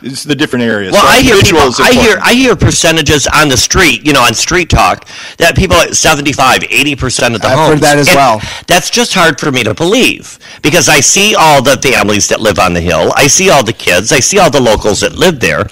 it's 0.02 0.24
the 0.24 0.36
different 0.36 0.64
areas. 0.64 0.94
Well, 0.94 1.02
So 1.02 1.08
I 1.08 1.22
hear 1.22 1.42
people, 1.42 1.60
I 1.80 1.92
hear. 1.94 2.18
I 2.22 2.34
hear 2.34 2.56
percentages 2.56 3.28
on 3.28 3.50
the 3.50 3.58
street, 3.58 4.06
you 4.06 4.14
know, 4.14 4.22
on 4.22 4.34
street 4.34 4.70
talk 4.70 5.08
that 5.38 5.56
people 5.56 5.78
at 5.78 5.96
75, 5.96 6.62
80% 6.62 7.36
of 7.36 7.42
the 7.42 7.48
I've 7.48 7.58
homes. 7.58 7.70
heard 7.70 7.80
that 7.80 7.98
as 7.98 8.08
well. 8.08 8.40
That's 8.68 8.90
just 8.90 9.14
hard 9.14 9.40
for 9.40 9.52
me 9.52 9.64
to 9.64 9.74
believe 9.74 10.38
because 10.62 10.90
I 10.90 11.00
see 11.00 11.36
all 11.38 11.62
the 11.62 11.78
families 11.78 12.28
that 12.30 12.42
live 12.42 12.60
on 12.60 12.74
the 12.74 12.82
hill. 12.82 13.12
I 13.16 13.28
see 13.28 13.50
all 13.50 13.64
the 13.64 13.74
kids. 13.74 14.12
I 14.12 14.20
see 14.20 14.40
all 14.40 14.50
the 14.52 14.62
locals 14.62 15.02
that 15.02 15.16
live 15.16 15.40
there. 15.40 15.68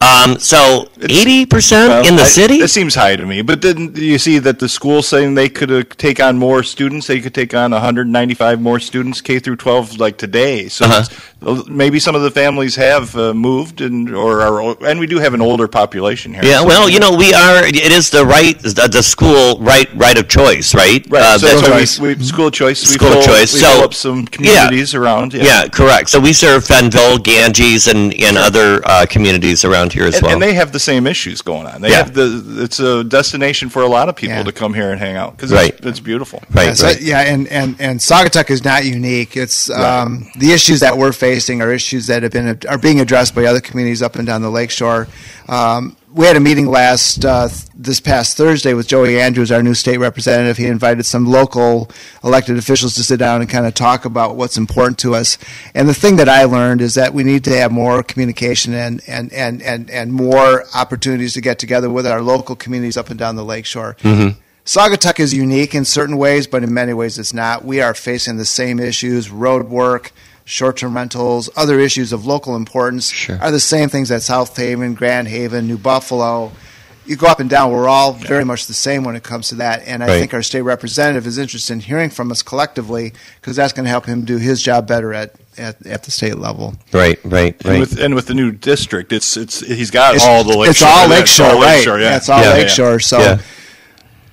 Um, 0.00 0.38
so 0.38 0.90
Eighty 1.02 1.44
percent 1.46 1.90
Well, 1.90 2.06
in 2.08 2.16
the 2.16 2.22
I- 2.22 2.26
city. 2.26 2.54
It 2.56 2.68
seems 2.68 2.94
high 2.94 3.16
to 3.16 3.26
me. 3.26 3.42
But 3.42 3.60
then 3.62 3.92
you 3.94 4.18
see 4.18 4.38
that 4.38 4.58
the 4.58 4.68
school 4.68 5.02
saying 5.02 5.34
they 5.34 5.48
could 5.48 5.70
uh, 5.70 5.82
take 5.96 6.20
on 6.20 6.38
more 6.38 6.62
students. 6.62 7.06
They 7.06 7.20
could 7.20 7.34
take 7.34 7.54
on 7.54 7.70
195 7.72 8.60
more 8.60 8.80
students 8.80 9.20
K 9.20 9.38
through 9.38 9.56
12 9.56 9.98
like 9.98 10.16
today. 10.16 10.68
So 10.68 10.86
Uh-huh. 10.86 11.62
maybe 11.68 11.98
some 12.00 12.14
of 12.14 12.22
the 12.22 12.30
families 12.30 12.76
have 12.76 13.14
uh, 13.16 13.34
moved 13.34 13.80
and 13.82 14.14
or 14.14 14.40
are, 14.40 14.84
and 14.88 14.98
we 14.98 15.06
do 15.06 15.18
have 15.18 15.34
an 15.34 15.42
older 15.42 15.68
population 15.68 16.32
here. 16.32 16.44
Yeah, 16.44 16.62
well, 16.62 16.88
you 16.88 16.98
know, 16.98 17.14
we 17.14 17.34
are. 17.34 17.64
It 17.66 17.92
is 17.92 18.08
the 18.10 18.24
right, 18.24 18.58
the, 18.58 18.88
the 18.90 19.02
school 19.02 19.58
right, 19.60 19.88
right 19.94 20.16
of 20.16 20.28
choice, 20.28 20.74
right? 20.74 21.04
Right. 21.10 21.22
Uh, 21.22 21.38
so 21.38 21.46
that's 21.46 21.60
that's 21.60 21.68
why 21.68 21.78
choice. 21.80 22.00
we, 22.00 22.14
we 22.14 22.24
school 22.24 22.50
choice. 22.50 22.80
We 22.88 22.94
School 22.94 23.10
fill, 23.12 23.22
choice. 23.22 23.52
We 23.52 23.60
So- 23.60 23.84
up 23.84 23.92
some 23.94 24.26
communities 24.26 24.94
around. 24.94 25.34
Yeah. 25.34 25.44
yeah. 25.44 25.68
correct. 25.68 26.08
So 26.08 26.18
we 26.20 26.32
serve 26.32 26.64
Fenville, 26.64 27.22
Ganges, 27.22 27.86
and, 27.86 28.14
and 28.22 28.38
other 28.38 28.80
uh, 28.86 29.04
communities 29.06 29.64
around 29.64 29.92
here 29.92 30.04
as 30.06 30.14
And, 30.14 30.22
well. 30.22 30.32
and 30.32 30.42
they 30.42 30.54
have 30.54 30.72
the 30.72 30.80
same 30.86 30.95
issues 31.04 31.42
going 31.42 31.66
on. 31.66 31.80
They 31.80 31.90
Yeah. 31.90 31.96
have 31.96 32.14
the. 32.14 32.62
It's 32.62 32.78
a 32.78 33.02
destination 33.02 33.68
for 33.70 33.82
a 33.82 33.88
lot 33.88 34.08
of 34.08 34.14
people 34.14 34.36
Yeah. 34.36 34.44
to 34.44 34.52
come 34.52 34.72
here 34.72 34.92
and 34.92 35.00
hang 35.00 35.16
out 35.16 35.36
because 35.36 35.50
Right. 35.50 35.74
it's, 35.76 35.84
it's 35.86 35.98
beautiful. 36.00 36.44
right, 36.54 36.68
yeah, 36.68 36.74
so- 36.74 36.86
right. 36.86 37.00
yeah, 37.02 37.20
and, 37.22 37.48
and, 37.48 37.74
and 37.80 37.98
Saugatuck 37.98 38.50
is 38.50 38.64
not 38.64 38.84
unique. 38.84 39.36
It's 39.36 39.68
um, 39.68 40.30
the 40.38 40.52
issues 40.52 40.78
that 40.80 40.96
we're 40.96 41.10
facing 41.12 41.60
are 41.60 41.72
issues 41.72 42.06
that 42.06 42.22
have 42.22 42.30
been 42.30 42.56
are 42.68 42.78
being 42.78 43.00
addressed 43.00 43.34
by 43.34 43.46
other 43.46 43.60
communities 43.60 44.00
up 44.02 44.14
and 44.14 44.26
down 44.26 44.42
the 44.42 44.50
lakeshore. 44.50 45.08
Um, 45.48 45.96
we 46.16 46.24
had 46.24 46.34
a 46.34 46.40
meeting 46.40 46.66
last 46.66 47.26
uh, 47.26 47.46
this 47.74 48.00
past 48.00 48.38
Thursday 48.38 48.72
with 48.72 48.88
Joey 48.88 49.20
Andrews, 49.20 49.52
our 49.52 49.62
new 49.62 49.74
state 49.74 49.98
representative. 49.98 50.56
He 50.56 50.64
invited 50.64 51.04
some 51.04 51.26
local 51.26 51.90
elected 52.24 52.56
officials 52.56 52.94
to 52.94 53.04
sit 53.04 53.18
down 53.18 53.42
and 53.42 53.50
kind 53.50 53.66
of 53.66 53.74
talk 53.74 54.06
about 54.06 54.34
what's 54.34 54.56
important 54.56 54.98
to 55.00 55.14
us. 55.14 55.36
And 55.74 55.86
the 55.86 55.92
thing 55.92 56.16
that 56.16 56.26
I 56.26 56.44
learned 56.44 56.80
is 56.80 56.94
that 56.94 57.12
we 57.12 57.22
need 57.22 57.44
to 57.44 57.56
have 57.58 57.70
more 57.70 58.02
communication 58.02 58.72
and 58.72 59.02
and 59.06 59.30
and 59.34 59.62
and, 59.62 59.90
and 59.90 60.10
more 60.10 60.64
opportunities 60.74 61.34
to 61.34 61.42
get 61.42 61.58
together 61.58 61.90
with 61.90 62.06
our 62.06 62.22
local 62.22 62.56
communities 62.56 62.96
up 62.96 63.10
and 63.10 63.18
down 63.18 63.36
the 63.36 63.44
lakeshore. 63.44 63.96
Saugatuck 64.64 65.20
is 65.20 65.34
unique 65.34 65.74
in 65.74 65.84
certain 65.84 66.16
ways, 66.16 66.46
but 66.46 66.64
in 66.64 66.72
many 66.72 66.94
ways 66.94 67.18
it's 67.18 67.34
not. 67.34 67.62
We 67.62 67.82
are 67.82 67.92
facing 67.92 68.38
the 68.38 68.46
same 68.46 68.80
issues 68.80 69.30
road 69.30 69.68
work, 69.68 70.12
short 70.46 70.76
term 70.78 70.94
rentals, 70.96 71.50
other 71.56 71.78
issues 71.78 72.12
of 72.12 72.24
local 72.24 72.56
importance 72.56 73.10
Sure. 73.10 73.38
are 73.42 73.50
the 73.50 73.60
same 73.60 73.88
things 73.90 74.10
at 74.10 74.22
South 74.22 74.56
Haven, 74.56 74.94
Grand 74.94 75.28
Haven, 75.28 75.66
New 75.66 75.76
Buffalo. 75.76 76.52
You 77.04 77.14
go 77.16 77.26
up 77.26 77.38
and 77.38 77.48
down, 77.50 77.70
we're 77.70 77.88
all 77.88 78.12
very 78.14 78.44
much 78.44 78.66
the 78.66 78.74
same 78.74 79.04
when 79.04 79.14
it 79.14 79.22
comes 79.22 79.48
to 79.50 79.56
that. 79.56 79.82
And 79.86 80.02
I 80.02 80.06
Right. 80.08 80.18
think 80.20 80.34
our 80.34 80.42
state 80.42 80.62
representative 80.62 81.24
is 81.26 81.36
interested 81.38 81.72
in 81.74 81.80
hearing 81.80 82.10
from 82.10 82.30
us 82.32 82.42
collectively 82.42 83.12
because 83.40 83.54
that's 83.56 83.72
going 83.72 83.84
to 83.84 83.90
help 83.90 84.06
him 84.06 84.24
do 84.24 84.38
his 84.38 84.60
job 84.62 84.88
better 84.88 85.12
at, 85.14 85.32
at, 85.58 85.76
at 85.86 86.02
the 86.04 86.10
state 86.10 86.38
level. 86.38 86.74
right, 86.92 87.18
right, 87.24 87.54
And 87.64 87.70
right. 87.72 87.80
with 87.80 87.98
and 88.00 88.14
with 88.16 88.26
the 88.26 88.34
new 88.34 88.50
district, 88.52 89.12
it's 89.12 89.36
it's 89.36 89.60
he's 89.60 89.90
got 89.92 90.14
It's- 90.16 90.28
all 90.28 90.42
the 90.42 90.50
lakeshore. 90.50 90.70
It's 90.70 90.82
all 90.82 91.02
Yeah, 91.08 91.14
lakeshore, 91.16 91.46
all 91.46 91.52
right? 91.60 91.76
lakeshore, 91.76 92.00
yeah. 92.00 92.16
it's 92.16 92.28
all 92.28 92.42
Yeah. 92.42 92.52
lakeshore. 92.54 92.98
So 93.00 93.18
Yeah. 93.20 93.38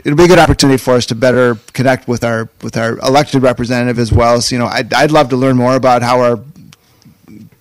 It'll 0.03 0.17
be 0.17 0.25
a 0.25 0.27
good 0.27 0.39
opportunity 0.39 0.77
for 0.77 0.95
us 0.95 1.05
to 1.07 1.15
better 1.15 1.55
connect 1.73 2.07
with 2.07 2.23
our 2.23 2.49
with 2.61 2.77
our 2.77 2.97
elected 2.99 3.41
representative 3.41 3.99
as 3.99 4.11
well 4.11 4.35
as 4.35 4.51
you 4.51 4.59
know. 4.59 4.67
I'd, 4.67 4.93
I'd 4.93 5.11
love 5.11 5.29
to 5.29 5.37
learn 5.37 5.57
more 5.57 5.75
about 5.75 6.01
how 6.01 6.21
our 6.21 6.39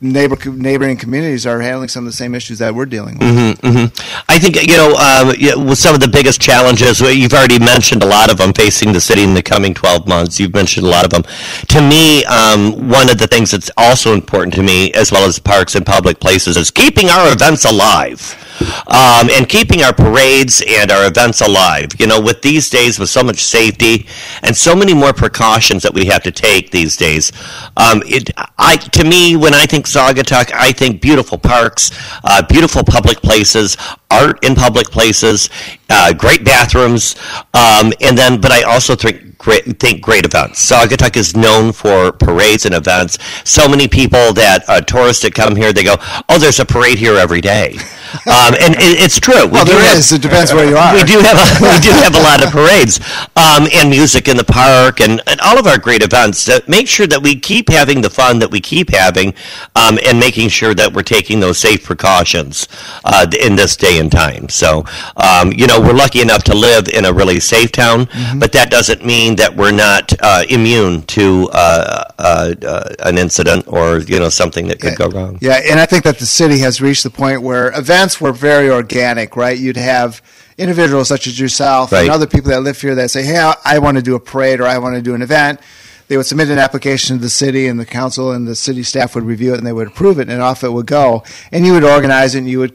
neighbor 0.03 0.37
neighboring 0.51 0.97
communities 0.97 1.47
are 1.47 1.61
handling 1.61 1.89
some 1.89 2.05
of 2.05 2.13
the 2.13 2.17
same 2.17 2.35
issues 2.35 2.59
that 2.59 2.75
we're 2.75 2.87
dealing 2.87 3.19
with. 3.19 3.29
Mm-hmm, 3.29 3.67
mm-hmm. 3.67 4.23
I 4.29 4.39
think 4.39 4.57
you 4.57 4.77
know 4.77 4.95
um, 4.97 5.35
yeah, 5.39 5.55
with 5.55 5.79
some 5.79 5.95
of 5.95 6.01
the 6.01 6.09
biggest 6.09 6.41
challenges. 6.41 7.01
You've 7.01 7.33
already 7.33 7.59
mentioned 7.59 8.03
a 8.03 8.07
lot 8.07 8.31
of 8.31 8.39
them 8.39 8.53
facing 8.53 8.93
the 8.93 9.01
city 9.01 9.23
in 9.23 9.35
the 9.35 9.43
coming 9.43 9.73
12 9.73 10.09
months. 10.09 10.41
You've 10.41 10.55
mentioned 10.55 10.87
a 10.87 10.91
lot 10.91 11.05
of 11.05 11.11
them. 11.11 11.23
To 11.69 11.81
me, 11.81 12.25
um, 12.25 12.89
one 12.89 13.09
of 13.09 13.19
the 13.19 13.29
things 13.29 13.53
that's 13.53 13.71
also 13.77 14.13
important 14.13 14.55
to 14.55 14.63
me, 14.63 14.93
as 14.93 15.13
well 15.13 15.25
as 15.25 15.39
parks 15.39 15.75
and 15.77 15.87
public 15.87 16.19
places, 16.19 16.57
is 16.57 16.71
keeping 16.71 17.09
our 17.09 17.33
events 17.33 17.65
alive. 17.65 18.39
Um, 18.87 19.31
and 19.31 19.49
keeping 19.49 19.83
our 19.83 19.93
parades 19.93 20.63
and 20.67 20.91
our 20.91 21.07
events 21.07 21.41
alive. 21.41 21.91
You 21.99 22.07
know, 22.07 22.21
with 22.21 22.43
these 22.43 22.71
days, 22.71 22.99
with 22.99 23.09
so 23.09 23.23
much 23.23 23.43
safety 23.43 24.07
and 24.43 24.57
so 24.57 24.75
many 24.75 24.95
more 24.95 25.13
precautions 25.13 25.83
that 25.83 25.95
we 25.95 26.07
have 26.07 26.23
to 26.23 26.31
take 26.31 26.71
these 26.71 26.97
days, 26.97 27.33
um, 27.77 28.03
it, 28.07 28.31
I, 28.59 28.77
to 28.77 29.05
me, 29.05 29.37
when 29.37 29.55
I 29.55 29.67
think 29.67 29.87
Saugatuck, 29.87 30.53
I 30.55 30.73
think 30.73 31.01
beautiful 31.01 31.39
parks, 31.39 31.91
uh, 32.25 32.43
beautiful 32.47 32.83
public 32.85 33.19
places, 33.19 33.77
art 34.11 34.45
in 34.45 34.55
public 34.55 34.89
places, 34.89 35.49
uh, 35.91 36.13
great 36.13 36.45
bathrooms, 36.45 37.17
um, 37.55 37.93
and 38.01 38.17
then, 38.17 38.41
but 38.41 38.51
I 38.51 38.63
also 38.63 38.95
think 38.95 39.32
great, 39.43 39.79
think 39.79 40.01
great 40.01 40.25
events. 40.25 40.65
Saugatuck 40.65 41.17
is 41.17 41.37
known 41.37 41.73
for 41.73 42.13
parades 42.13 42.65
and 42.65 42.75
events. 42.75 43.19
So 43.45 43.69
many 43.69 43.89
people 43.89 44.33
that 44.35 44.65
uh, 44.69 44.81
tourists 44.81 45.23
that 45.23 45.35
come 45.35 45.57
here, 45.57 45.73
they 45.73 45.85
go, 45.85 45.97
"Oh, 46.29 46.39
there's 46.39 46.61
a 46.61 46.65
parade 46.65 46.99
here 46.99 47.17
every 47.17 47.41
day," 47.41 47.73
um, 48.27 48.55
and 48.63 48.75
it, 48.77 49.01
it's 49.05 49.19
true. 49.21 49.45
We 49.47 49.53
Well, 49.53 49.65
there 49.65 49.81
have- 49.81 49.99
is. 49.99 50.13
It 50.13 50.23
depends 50.23 50.53
where 50.53 50.69
you 50.69 50.77
are. 50.77 50.95
we 50.95 51.03
do 51.05 51.19
have 51.19 51.37
a, 51.37 51.47
we 51.63 51.79
do 51.81 51.91
have 52.07 52.15
a 52.15 52.23
lot 52.23 52.43
of 52.45 52.51
parades 52.51 53.01
um, 53.37 53.67
and 53.75 53.91
music 53.91 54.29
in 54.29 54.37
the 54.37 54.45
park 54.45 55.01
and, 55.01 55.21
and 55.27 55.41
all 55.41 55.59
of 55.59 55.67
our 55.67 55.79
great 55.79 56.03
events. 56.03 56.49
Make 56.69 56.89
sure 56.89 57.07
that 57.09 57.23
we 57.23 57.39
keep 57.39 57.69
having 57.69 58.01
the 58.01 58.11
fun 58.11 58.39
that 58.39 58.51
we 58.51 58.61
keep 58.61 58.91
having, 58.91 59.35
um, 59.77 59.99
and 60.07 60.19
making 60.19 60.49
sure 60.51 60.75
that 60.75 60.93
we're 60.93 61.03
taking 61.03 61.41
those 61.41 61.59
safe 61.59 61.85
precautions 61.85 62.69
uh, 63.05 63.27
in 63.41 63.57
this 63.57 63.77
day 63.77 63.99
and 63.99 64.11
time. 64.13 64.49
So, 64.49 64.85
um, 65.17 65.53
you 65.53 65.67
know, 65.67 65.81
we're 65.81 65.93
lucky 65.95 66.21
enough 66.21 66.45
to 66.45 66.55
live 66.55 66.89
in 66.89 67.05
a 67.05 67.13
really 67.13 67.41
safe 67.41 67.73
town, 67.73 68.07
Mm-hmm. 68.13 68.39
but 68.39 68.53
that 68.53 68.71
doesn't 68.71 69.05
mean 69.05 69.32
that 69.37 69.57
we're 69.57 69.73
not 69.73 70.13
uh, 70.21 70.45
immune 70.49 71.03
to 71.03 71.49
uh, 71.53 72.05
uh, 72.19 72.55
uh, 72.65 72.95
an 73.01 73.19
incident 73.19 73.65
or 73.69 73.99
you 74.01 74.19
know 74.19 74.29
something 74.29 74.69
that 74.69 74.81
could 74.81 74.97
go 74.97 75.09
wrong. 75.09 75.39
Yeah, 75.41 75.61
and 75.71 75.79
I 75.81 75.87
think 75.87 76.05
that 76.05 76.19
the 76.19 76.27
city 76.27 76.59
has 76.61 76.81
reached 76.81 77.03
the 77.05 77.11
point 77.11 77.43
where 77.43 77.77
events 77.79 78.21
were 78.21 78.33
very 78.33 78.71
organic, 78.71 79.37
right? 79.37 79.59
You'd 79.59 79.77
have 79.77 80.23
individuals 80.59 81.09
such 81.09 81.27
as 81.27 81.39
yourself 81.41 81.93
Right. 81.93 82.03
and 82.03 82.11
other 82.11 82.27
people 82.27 82.51
that 82.51 82.61
live 82.63 82.81
here 82.81 82.95
that 82.95 83.11
say, 83.11 83.23
"Hey, 83.23 83.39
I- 83.39 83.57
I 83.65 83.79
want 83.79 83.97
to 83.97 84.03
do 84.03 84.15
a 84.15 84.21
parade 84.21 84.61
or 84.61 84.67
I 84.67 84.79
want 84.79 84.95
to 84.97 85.03
do 85.03 85.15
an 85.15 85.23
event." 85.23 85.61
They 86.09 86.17
would 86.17 86.27
submit 86.27 86.49
an 86.51 86.59
application 86.59 87.17
to 87.17 87.23
the 87.23 87.31
city, 87.31 87.67
and 87.69 87.81
the 87.81 87.87
council 87.87 88.33
and 88.33 88.47
the 88.47 88.55
city 88.57 88.83
staff 88.83 89.15
would 89.15 89.25
review 89.25 89.55
it, 89.55 89.59
and 89.59 89.67
they 89.67 89.73
would 89.73 89.87
approve 89.89 90.19
it, 90.21 90.29
and 90.29 90.43
off 90.43 90.63
it 90.63 90.73
would 90.73 90.87
go. 90.87 91.23
And 91.51 91.65
you 91.65 91.73
would 91.73 91.85
organize 91.85 92.35
it, 92.35 92.39
and 92.39 92.49
you 92.51 92.59
would 92.59 92.75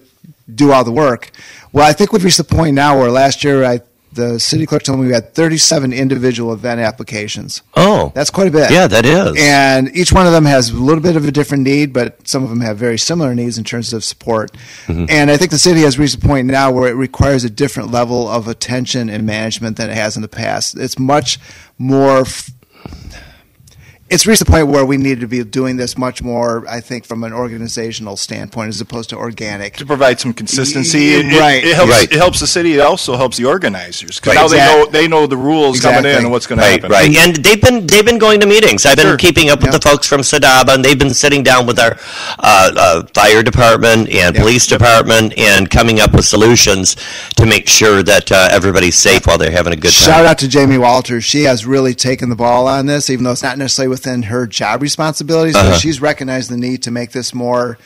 do 0.54 0.72
all 0.72 0.84
the 0.84 0.92
work. 0.92 1.30
Well, 1.72 1.86
I 1.86 1.94
think 1.94 2.12
we've 2.14 2.24
reached 2.24 2.38
the 2.38 2.44
point 2.46 2.74
now 2.74 2.98
where 2.98 3.12
last 3.12 3.44
year, 3.44 3.64
I, 3.64 3.82
the 4.18 4.38
city 4.40 4.66
clerk 4.66 4.84
told 4.84 5.00
me 5.00 5.08
we 5.08 5.14
had 5.14 5.34
37 5.34 5.94
individual 5.94 6.52
event 6.52 6.82
applications. 6.82 7.62
Oh, 7.76 8.12
That's 8.14 8.30
quite 8.30 8.48
a 8.50 8.52
bit. 8.52 8.70
yeah, 8.70 8.88
that 8.88 9.06
is. 9.06 9.36
And 9.40 9.96
each 9.96 10.12
one 10.12 10.28
of 10.28 10.34
them 10.34 10.44
has 10.44 10.72
a 10.72 10.76
little 10.76 11.02
bit 11.02 11.16
of 11.16 11.26
a 11.26 11.32
different 11.32 11.64
need, 11.64 11.94
but 11.94 12.28
some 12.28 12.44
of 12.44 12.50
them 12.50 12.60
have 12.60 12.78
very 12.78 12.98
similar 12.98 13.34
needs 13.34 13.58
in 13.58 13.64
terms 13.64 13.94
of 13.94 14.04
support. 14.04 14.52
Mm-hmm. 14.88 15.06
And 15.10 15.32
I 15.32 15.38
think 15.38 15.52
the 15.52 15.58
city 15.58 15.82
has 15.82 15.98
reached 15.98 16.16
a 16.16 16.20
point 16.28 16.48
now 16.48 16.70
where 16.72 16.90
it 16.90 16.96
requires 16.96 17.46
a 17.46 17.50
different 17.50 17.92
level 17.92 18.28
of 18.28 18.48
attention 18.50 19.10
and 19.10 19.26
management 19.26 19.78
than 19.78 19.90
it 19.90 19.96
has 19.96 20.18
in 20.18 20.22
the 20.22 20.28
past. 20.28 20.78
It's 20.78 21.00
much 21.00 21.40
more. 21.78 22.20
F- 22.22 22.52
it's 24.10 24.26
reached 24.26 24.40
the 24.40 24.46
point 24.46 24.68
where 24.68 24.86
we 24.86 24.96
need 24.98 25.20
to 25.20 25.28
be 25.28 25.44
doing 25.44 25.76
this 25.78 25.98
much 25.98 26.22
more, 26.24 26.66
I 26.70 26.80
think, 26.80 27.06
from 27.06 27.24
an 27.24 27.34
organizational 27.34 28.16
standpoint 28.16 28.70
as 28.70 28.80
opposed 28.80 29.10
to 29.10 29.18
organic. 29.18 29.76
to 29.78 29.86
provide 29.86 30.20
some 30.20 30.34
consistency. 30.34 31.00
Y- 31.12 31.20
It, 31.20 31.26
it- 31.34 31.40
right. 31.40 31.64
It, 31.64 31.76
helps. 31.76 31.92
Right. 31.92 32.12
It 32.12 32.18
helps 32.18 32.40
the 32.40 32.48
city. 32.48 32.74
It 32.76 32.80
also 32.80 33.18
helps 33.18 33.38
the 33.38 33.46
organizers 33.46 34.20
because 34.20 34.36
Right. 34.36 34.36
now 34.36 34.48
they 34.48 34.58
know 34.58 34.86
they 34.92 35.08
know 35.08 35.28
the 35.28 35.38
rules 35.38 35.82
coming 35.82 36.06
in 36.10 36.18
and 36.20 36.32
what's 36.32 36.48
going 36.48 36.60
to 36.60 36.64
Right, 36.66 36.82
happen. 36.82 36.92
right, 36.92 37.16
and 37.16 37.36
they've 37.38 37.62
been 37.62 37.86
they've 37.88 38.06
been 38.06 38.18
going 38.18 38.40
to 38.40 38.48
meetings. 38.48 38.86
I've 38.86 38.96
been 38.98 39.08
Sure. 39.08 39.18
keeping 39.18 39.50
up 39.50 39.60
with 39.60 39.72
Yep. 39.74 39.82
the 39.82 39.90
folks 39.90 40.08
from 40.08 40.22
Sadaba, 40.22 40.74
and 40.76 40.86
they've 40.86 40.98
been 40.98 41.14
sitting 41.14 41.44
down 41.44 41.66
with 41.66 41.80
our 41.80 41.98
uh, 42.40 42.72
uh, 42.76 43.04
fire 43.14 43.44
department 43.44 44.08
and 44.10 44.34
Yep. 44.34 44.36
police 44.36 44.68
department, 44.68 45.34
and 45.38 45.70
coming 45.70 46.00
up 46.00 46.14
with 46.14 46.26
solutions 46.26 46.96
to 47.36 47.46
make 47.46 47.68
sure 47.68 48.04
that 48.04 48.32
uh, 48.32 48.48
everybody's 48.52 48.96
safe 48.98 49.28
while 49.28 49.38
they're 49.38 49.52
having 49.52 49.74
a 49.74 49.76
good 49.76 49.92
time. 49.92 50.06
Shout 50.14 50.26
out 50.26 50.38
to 50.40 50.48
Jamie 50.48 50.78
Walters. 50.78 51.24
She 51.26 51.44
has 51.44 51.66
really 51.66 51.94
taken 51.94 52.30
the 52.30 52.36
ball 52.36 52.68
on 52.68 52.86
this, 52.86 53.10
even 53.10 53.24
though 53.26 53.32
it's 53.32 53.44
not 53.44 53.58
necessarily 53.58 53.90
within 53.98 54.24
her 54.24 54.46
job 54.48 54.82
responsibilities. 54.82 55.56
Uh-huh. 55.56 55.72
But 55.72 55.80
she's 55.80 56.00
recognized 56.02 56.50
the 56.52 56.58
need 56.58 56.84
to 56.84 56.92
make 56.92 57.12
this 57.12 57.34
more 57.34 57.78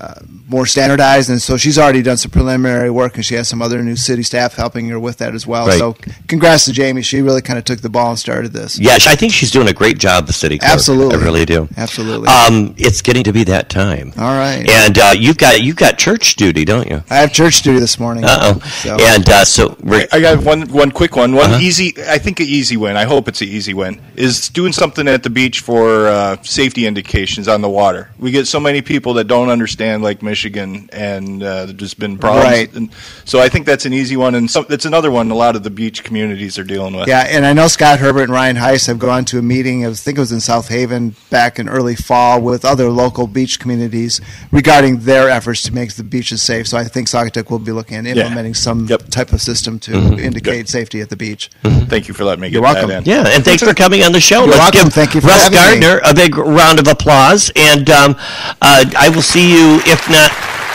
uh, 0.00 0.14
more 0.48 0.66
standardized, 0.66 1.28
and 1.30 1.40
so 1.40 1.56
she's 1.56 1.78
already 1.78 2.02
done 2.02 2.16
some 2.16 2.30
preliminary 2.30 2.90
work, 2.90 3.16
and 3.16 3.24
she 3.24 3.34
has 3.34 3.46
some 3.48 3.60
other 3.62 3.82
new 3.82 3.94
city 3.96 4.22
staff 4.22 4.54
helping 4.54 4.88
her 4.88 4.98
with 4.98 5.18
that 5.18 5.34
as 5.34 5.46
well. 5.46 5.66
Right. 5.66 5.78
So, 5.78 5.94
congrats 6.26 6.64
to 6.64 6.72
Jamie. 6.72 7.02
She 7.02 7.20
really 7.22 7.42
kind 7.42 7.58
of 7.58 7.64
took 7.64 7.80
the 7.80 7.90
ball 7.90 8.10
and 8.10 8.18
started 8.18 8.52
this. 8.52 8.78
Yeah, 8.78 8.94
I 9.06 9.14
think 9.14 9.32
she's 9.32 9.50
doing 9.50 9.68
a 9.68 9.72
great 9.72 9.98
job, 9.98 10.26
the 10.26 10.32
city 10.32 10.58
clerk. 10.58 10.72
Absolutely. 10.72 11.16
I 11.16 11.22
really 11.22 11.44
do. 11.44 11.68
Absolutely. 11.76 12.28
Um, 12.28 12.74
it's 12.78 13.02
getting 13.02 13.22
to 13.24 13.32
be 13.32 13.44
that 13.44 13.68
time. 13.68 14.12
All 14.18 14.36
right. 14.36 14.68
And 14.68 14.98
uh, 14.98 15.12
you've 15.16 15.36
got 15.36 15.62
you've 15.62 15.76
got 15.76 15.98
church 15.98 16.34
duty, 16.36 16.64
don't 16.64 16.88
you? 16.88 17.04
I 17.10 17.16
have 17.16 17.32
church 17.32 17.62
duty 17.62 17.78
this 17.78 17.98
morning. 18.00 18.24
Uh 18.24 18.38
oh. 18.54 18.68
So- 18.82 18.96
And 18.98 19.28
uh, 19.28 19.44
so 19.44 19.76
we're, 19.82 20.06
I 20.12 20.20
got 20.20 20.42
one 20.42 20.62
one 20.70 20.90
quick 20.90 21.14
one. 21.14 21.34
Uh-huh. 21.34 21.50
One 21.52 21.60
easy. 21.62 21.94
I 22.08 22.18
think 22.18 22.40
an 22.40 22.46
easy 22.46 22.76
win. 22.76 22.96
I 22.96 23.04
hope 23.04 23.28
it's 23.28 23.42
an 23.42 23.48
easy 23.48 23.74
win. 23.74 24.00
Is 24.16 24.48
doing 24.48 24.72
something 24.72 25.06
at 25.08 25.22
the 25.22 25.30
beach 25.30 25.49
beach 25.50 25.60
for 25.60 26.06
uh, 26.06 26.40
safety 26.42 26.86
indications 26.86 27.48
on 27.48 27.60
the 27.60 27.68
water. 27.68 28.10
We 28.18 28.30
get 28.30 28.46
so 28.46 28.60
many 28.60 28.82
people 28.82 29.14
that 29.14 29.24
don't 29.24 29.48
understand 29.48 30.02
Lake 30.02 30.22
Michigan, 30.22 30.88
and 30.92 31.42
uh, 31.42 31.66
there's 31.66 31.72
just 31.78 31.98
been 31.98 32.18
problems. 32.18 32.44
Right. 32.46 32.72
And 32.74 32.90
so 33.24 33.40
I 33.40 33.48
think 33.48 33.66
that's 33.66 33.84
an 33.84 33.92
easy 33.92 34.16
one, 34.16 34.34
and 34.36 34.48
some, 34.50 34.66
that's 34.68 34.84
another 34.84 35.10
one 35.10 35.28
a 35.30 35.34
lot 35.34 35.56
of 35.56 35.62
the 35.64 35.70
beach 35.70 36.04
communities 36.04 36.56
are 36.58 36.62
dealing 36.64 36.94
with. 36.94 37.08
Yeah, 37.08 37.26
and 37.28 37.44
I 37.44 37.52
know 37.52 37.66
Scott 37.66 37.98
Herbert 37.98 38.24
and 38.24 38.32
Ryan 38.32 38.56
Heiss 38.56 38.86
have 38.86 38.98
gone 39.00 39.24
to 39.26 39.38
a 39.38 39.42
meeting, 39.42 39.84
I 39.84 39.92
think 39.92 40.18
it 40.18 40.20
was 40.20 40.30
in 40.32 40.40
South 40.40 40.68
Haven 40.68 41.16
back 41.30 41.58
in 41.58 41.68
early 41.68 41.96
fall, 41.96 42.40
with 42.40 42.64
other 42.64 42.88
local 42.90 43.26
beach 43.26 43.58
communities 43.58 44.20
regarding 44.52 45.00
their 45.00 45.28
efforts 45.28 45.62
to 45.62 45.74
make 45.74 45.92
the 45.94 46.04
beaches 46.04 46.42
safe. 46.42 46.68
So 46.68 46.78
I 46.78 46.84
think 46.84 47.08
Saugatuck 47.08 47.50
will 47.50 47.58
be 47.58 47.72
looking 47.72 47.96
at 47.96 48.06
implementing 48.06 48.54
some 48.54 48.86
Yep. 48.86 49.08
type 49.10 49.32
of 49.32 49.40
system 49.42 49.78
to 49.80 49.92
indicate 50.18 50.68
safety 50.68 51.00
at 51.00 51.10
the 51.10 51.16
beach. 51.16 51.50
Thank 51.64 52.06
you 52.08 52.14
for 52.14 52.24
letting 52.24 52.40
me 52.42 52.48
get 52.48 52.54
You're 52.54 52.62
that 52.62 52.74
welcome. 52.86 52.90
in. 52.90 53.04
Yeah, 53.04 53.26
and 53.26 53.44
thanks 53.44 53.62
for 53.62 53.74
coming 53.74 54.02
on 54.04 54.12
the 54.12 54.20
show. 54.20 54.40
You're 54.44 54.54
Let's 54.54 54.58
welcome. 54.74 54.84
give 54.84 54.92
Thank 55.00 55.14
you 55.14 55.20
for 55.20 55.28
Gardner 55.48 56.00
a 56.04 56.12
big 56.12 56.36
round 56.36 56.78
of 56.78 56.88
applause, 56.88 57.50
and 57.56 57.88
um, 57.88 58.16
uh, 58.60 58.84
I 58.98 59.08
will 59.14 59.22
see 59.22 59.48
you 59.50 59.80
if 59.86 60.08
not 60.10 60.30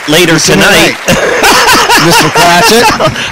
later 0.09 0.39
tonight. 0.39 0.95
Mr. 2.05 2.29
Cratchit. 2.29 2.85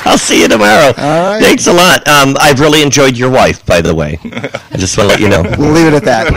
I'll 0.08 0.18
see 0.18 0.42
you 0.42 0.48
tomorrow. 0.48 0.94
Right. 0.98 1.40
Thanks 1.40 1.68
a 1.68 1.74
lot. 1.74 2.08
Um, 2.08 2.36
I've 2.40 2.60
really 2.60 2.82
enjoyed 2.82 3.16
your 3.18 3.30
wife, 3.30 3.64
by 3.66 3.82
the 3.82 3.94
way. 3.94 4.18
I 4.24 4.78
just 4.78 4.98
want 4.98 5.12
to 5.12 5.16
let 5.16 5.20
you 5.20 5.30
know. 5.30 5.44
We'll 5.60 5.72
leave 5.72 5.88
it 5.88 5.94
at 5.94 6.04
that. 6.06 6.34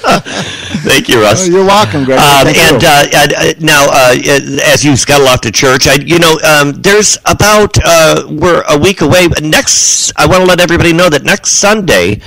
Thank 0.86 1.08
you, 1.08 1.20
Russ. 1.20 1.48
Oh, 1.48 1.50
You're 1.50 1.64
welcome, 1.64 2.04
Greg. 2.04 2.18
Um, 2.18 2.46
and 2.46 2.84
uh, 2.84 3.06
uh, 3.12 3.52
now, 3.58 3.86
uh, 3.90 4.14
as 4.64 4.84
you 4.84 4.96
scuttle 4.96 5.26
off 5.26 5.40
to 5.40 5.50
church, 5.50 5.88
I, 5.88 5.94
you 5.94 6.18
know, 6.18 6.38
um, 6.44 6.80
there's 6.80 7.18
about 7.24 7.76
uh, 7.84 8.24
we're 8.28 8.62
a 8.68 8.78
week 8.78 9.00
away. 9.00 9.26
Next, 9.42 10.12
I 10.16 10.26
want 10.26 10.42
to 10.42 10.46
let 10.46 10.60
everybody 10.60 10.92
know 10.92 11.08
that 11.08 11.24
next 11.24 11.52
Sunday, 11.52 12.20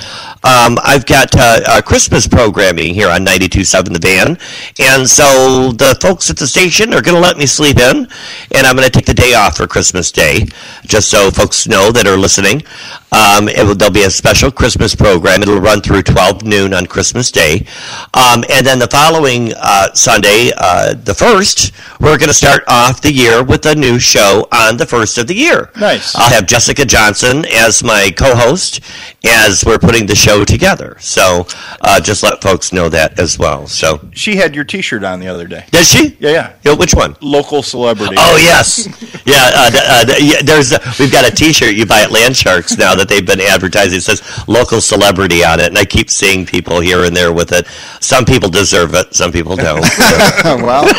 um, 0.43 0.77
I've 0.83 1.05
got 1.05 1.35
uh, 1.35 1.61
uh, 1.67 1.81
Christmas 1.81 2.27
programming 2.27 2.93
here 2.93 3.09
on 3.09 3.25
92.7 3.25 3.93
The 3.93 3.99
Van, 3.99 4.37
and 4.79 5.09
so 5.09 5.71
the 5.71 5.97
folks 6.01 6.29
at 6.29 6.37
the 6.37 6.47
station 6.47 6.93
are 6.93 7.01
going 7.01 7.15
to 7.15 7.21
let 7.21 7.37
me 7.37 7.45
sleep 7.45 7.77
in, 7.77 8.07
and 8.55 8.67
I'm 8.67 8.75
going 8.75 8.87
to 8.87 8.91
take 8.91 9.05
the 9.05 9.13
day 9.13 9.35
off 9.35 9.55
for 9.57 9.67
Christmas 9.67 10.11
Day, 10.11 10.45
just 10.85 11.09
so 11.09 11.31
folks 11.31 11.67
know 11.67 11.91
that 11.91 12.07
are 12.07 12.17
listening. 12.17 12.63
Um, 13.11 13.47
it 13.49 13.65
will, 13.65 13.75
there'll 13.75 13.93
be 13.93 14.03
a 14.03 14.09
special 14.09 14.51
Christmas 14.51 14.93
program. 14.95 15.41
It'll 15.41 15.59
run 15.59 15.81
through 15.81 16.03
12 16.03 16.43
noon 16.43 16.73
on 16.73 16.85
Christmas 16.85 17.31
Day. 17.31 17.65
Um, 18.13 18.43
and 18.49 18.65
then 18.65 18.79
the 18.79 18.87
following 18.87 19.53
uh, 19.55 19.93
Sunday, 19.93 20.51
uh, 20.57 20.93
the 20.93 21.13
1st, 21.13 21.99
we're 21.99 22.17
going 22.17 22.27
to 22.29 22.33
start 22.33 22.63
off 22.67 23.01
the 23.01 23.11
year 23.11 23.43
with 23.43 23.65
a 23.65 23.75
new 23.75 23.99
show 23.99 24.47
on 24.51 24.77
the 24.77 24.85
1st 24.85 25.17
of 25.19 25.27
the 25.27 25.35
year. 25.35 25.69
Nice. 25.79 26.15
I'll 26.15 26.29
have 26.29 26.47
Jessica 26.47 26.85
Johnson 26.85 27.45
as 27.51 27.83
my 27.83 28.11
co 28.15 28.35
host 28.35 28.81
as 29.25 29.63
we're 29.65 29.79
putting 29.79 30.05
the 30.05 30.15
show 30.15 30.45
together. 30.45 30.95
So 30.99 31.45
uh, 31.81 31.99
just 31.99 32.23
let 32.23 32.41
folks 32.41 32.71
know 32.73 32.89
that 32.89 33.19
as 33.19 33.37
well. 33.37 33.67
So, 33.67 33.99
She 34.13 34.35
had 34.35 34.55
your 34.55 34.63
T-shirt 34.63 35.03
on 35.03 35.19
the 35.19 35.27
other 35.27 35.47
day. 35.47 35.65
does 35.71 35.89
she? 35.91 36.17
Yeah, 36.19 36.29
yeah. 36.31 36.53
Yeah, 36.63 36.73
which 36.75 36.93
one? 36.93 37.15
Local 37.21 37.61
celebrity. 37.63 38.15
Oh 38.17 38.37
yes, 38.37 38.87
yeah. 39.25 39.49
Uh, 39.55 39.71
uh, 39.75 40.13
yeah 40.19 40.41
there's 40.41 40.71
a, 40.71 40.79
we've 40.99 41.11
got 41.11 41.27
a 41.27 41.31
T-shirt 41.35 41.75
you 41.75 41.85
buy 41.85 42.01
at 42.01 42.11
Land 42.11 42.35
Sharks 42.35 42.77
now 42.77 42.95
that 42.95 43.07
they've 43.09 43.25
been 43.25 43.41
advertising. 43.41 43.97
It 43.97 44.01
says 44.01 44.21
local 44.47 44.81
celebrity 44.81 45.43
on 45.43 45.59
it, 45.59 45.67
and 45.67 45.77
I 45.77 45.85
keep 45.85 46.09
seeing 46.09 46.45
people 46.45 46.79
here 46.79 47.03
and 47.05 47.15
there 47.15 47.33
with 47.33 47.51
it. 47.51 47.58
Some 47.99 48.25
people 48.25 48.49
deserve 48.49 48.93
it, 48.95 49.13
some 49.13 49.31
people 49.31 49.55
don't. 49.55 49.81
well, 50.45 50.85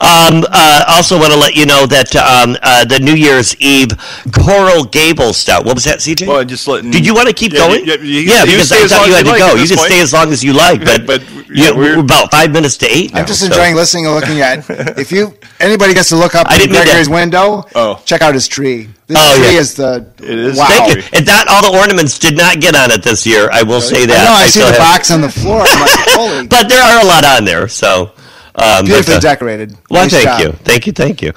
um, 0.00 0.44
uh, 0.50 0.84
also, 0.88 1.18
want 1.18 1.32
to 1.32 1.38
let 1.38 1.54
you 1.54 1.66
know 1.66 1.86
that 1.86 2.14
um, 2.16 2.56
uh, 2.62 2.84
the 2.84 2.98
New 2.98 3.14
Year's 3.14 3.56
Eve 3.60 3.90
Coral 4.32 4.84
Gables 4.84 5.36
stout. 5.36 5.64
What 5.64 5.74
was 5.74 5.84
that, 5.84 5.98
CJ? 5.98 6.26
Well, 6.26 6.44
just 6.44 6.66
letting. 6.68 6.90
Did 6.90 7.06
you 7.06 7.14
want 7.14 7.28
to 7.28 7.34
keep 7.34 7.52
Yeah, 7.52 7.58
going? 7.68 7.86
you- 7.86 7.92
you- 7.94 8.20
you- 8.22 8.30
yeah, 8.30 8.44
you 8.44 8.52
because 8.52 8.72
I 8.72 8.86
thought 8.88 9.06
you 9.08 9.14
had 9.14 9.26
to 9.26 9.38
go. 9.38 9.54
You 9.54 9.66
can 9.68 9.78
stay 9.78 10.00
as 10.00 10.12
long 10.12 10.32
as 10.32 10.42
you 10.44 10.52
like, 10.52 10.84
but, 10.84 11.06
But, 11.12 11.22
you- 11.54 11.64
yeah, 11.64 11.70
we're- 11.70 11.96
we're 11.96 12.00
about 12.00 12.30
five 12.30 12.50
minutes 12.50 12.76
to 12.78 12.86
eight 12.86 13.12
now. 13.12 13.20
I'm 13.20 13.26
just 13.26 13.40
so- 13.40 13.46
enjoying 13.46 13.74
listening 13.76 14.06
and 14.06 14.14
looking 14.14 14.40
at. 14.40 14.64
If 14.98 15.12
you 15.12 15.34
anybody 15.60 15.94
gets 15.94 16.08
to 16.10 16.16
look 16.16 16.34
up 16.34 16.46
I 16.48 16.54
in 16.54 16.60
didn't 16.60 16.76
Gregory's 16.76 17.08
window, 17.08 17.66
Oh. 17.74 18.00
check 18.04 18.22
out 18.22 18.34
his 18.34 18.48
tree. 18.48 18.88
This 19.06 19.18
Oh, 19.20 19.36
tree 19.36 19.54
yeah. 19.54 19.60
is 19.60 19.74
the 19.74 20.06
It 20.22 20.38
is. 20.38 20.56
wow. 20.56 20.66
Thank 20.68 20.96
you. 20.96 21.02
And 21.12 21.26
that 21.26 21.48
all 21.48 21.62
the 21.70 21.76
ornaments 21.78 22.18
did 22.18 22.36
not 22.36 22.60
get 22.60 22.74
on 22.76 22.90
it 22.90 23.02
this 23.02 23.26
year. 23.26 23.48
I 23.52 23.62
will 23.62 23.80
say 23.80 24.06
that. 24.06 24.26
I. 24.28 24.44
I, 24.44 24.46
see 24.46 24.60
the 24.60 24.66
have- 24.66 24.78
box 24.78 25.10
on 25.10 25.20
the 25.20 25.28
floor. 25.30 25.62
I'm 25.66 25.80
like, 25.80 25.90
holy, 26.18 26.46
but 26.46 26.68
there 26.68 26.82
are 26.82 27.00
a 27.02 27.04
lot 27.04 27.24
on 27.24 27.44
there. 27.44 27.68
So 27.68 28.10
um, 28.54 28.84
beautifully 28.84 29.14
but, 29.14 29.24
uh, 29.24 29.30
decorated. 29.30 29.76
Well, 29.90 30.02
Nice 30.04 30.12
thank 30.12 30.24
job. 30.24 30.40
you, 30.40 30.52
thank 30.64 30.86
you, 30.86 30.92
thank 30.92 31.22
you. 31.22 31.28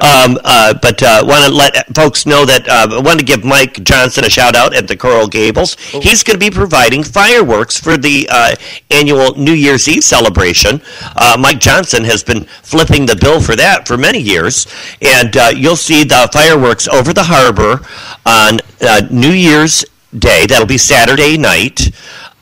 Um, 0.00 0.38
uh, 0.44 0.74
but 0.82 1.02
uh, 1.02 1.22
want 1.24 1.44
to 1.44 1.50
let 1.52 1.94
folks 1.94 2.26
know 2.26 2.44
that 2.44 2.68
uh, 2.68 2.96
I 2.96 3.00
want 3.00 3.18
to 3.20 3.24
give 3.24 3.44
Mike 3.44 3.84
Johnson 3.84 4.24
a 4.24 4.30
shout 4.30 4.56
out 4.56 4.74
at 4.74 4.88
the 4.88 4.96
Coral 4.96 5.28
Gables. 5.28 5.76
He's 5.76 6.22
going 6.24 6.38
to 6.38 6.44
be 6.44 6.50
providing 6.50 7.04
fireworks 7.04 7.78
for 7.78 7.96
the 7.96 8.28
uh, 8.30 8.56
annual 8.90 9.34
New 9.36 9.52
Year's 9.52 9.88
Eve 9.88 10.02
celebration. 10.02 10.82
Uh, 11.16 11.36
Mike 11.38 11.60
Johnson 11.60 12.04
has 12.04 12.24
been 12.24 12.44
flipping 12.62 13.06
the 13.06 13.16
bill 13.16 13.40
for 13.40 13.54
that 13.56 13.86
for 13.86 13.96
many 13.96 14.18
years, 14.18 14.66
and 15.00 15.36
uh, 15.36 15.52
you'll 15.54 15.76
see 15.76 16.02
the 16.04 16.28
fireworks 16.32 16.88
over 16.88 17.12
the 17.12 17.24
harbor 17.24 17.86
on 18.26 18.58
uh, 18.80 19.02
New 19.10 19.30
Year's 19.32 19.84
Day. 20.18 20.46
That'll 20.46 20.66
be 20.66 20.78
Saturday 20.78 21.36
night. 21.36 21.90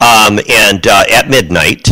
Um, 0.01 0.41
and 0.49 0.85
uh, 0.87 1.05
at 1.13 1.29
midnight, 1.29 1.89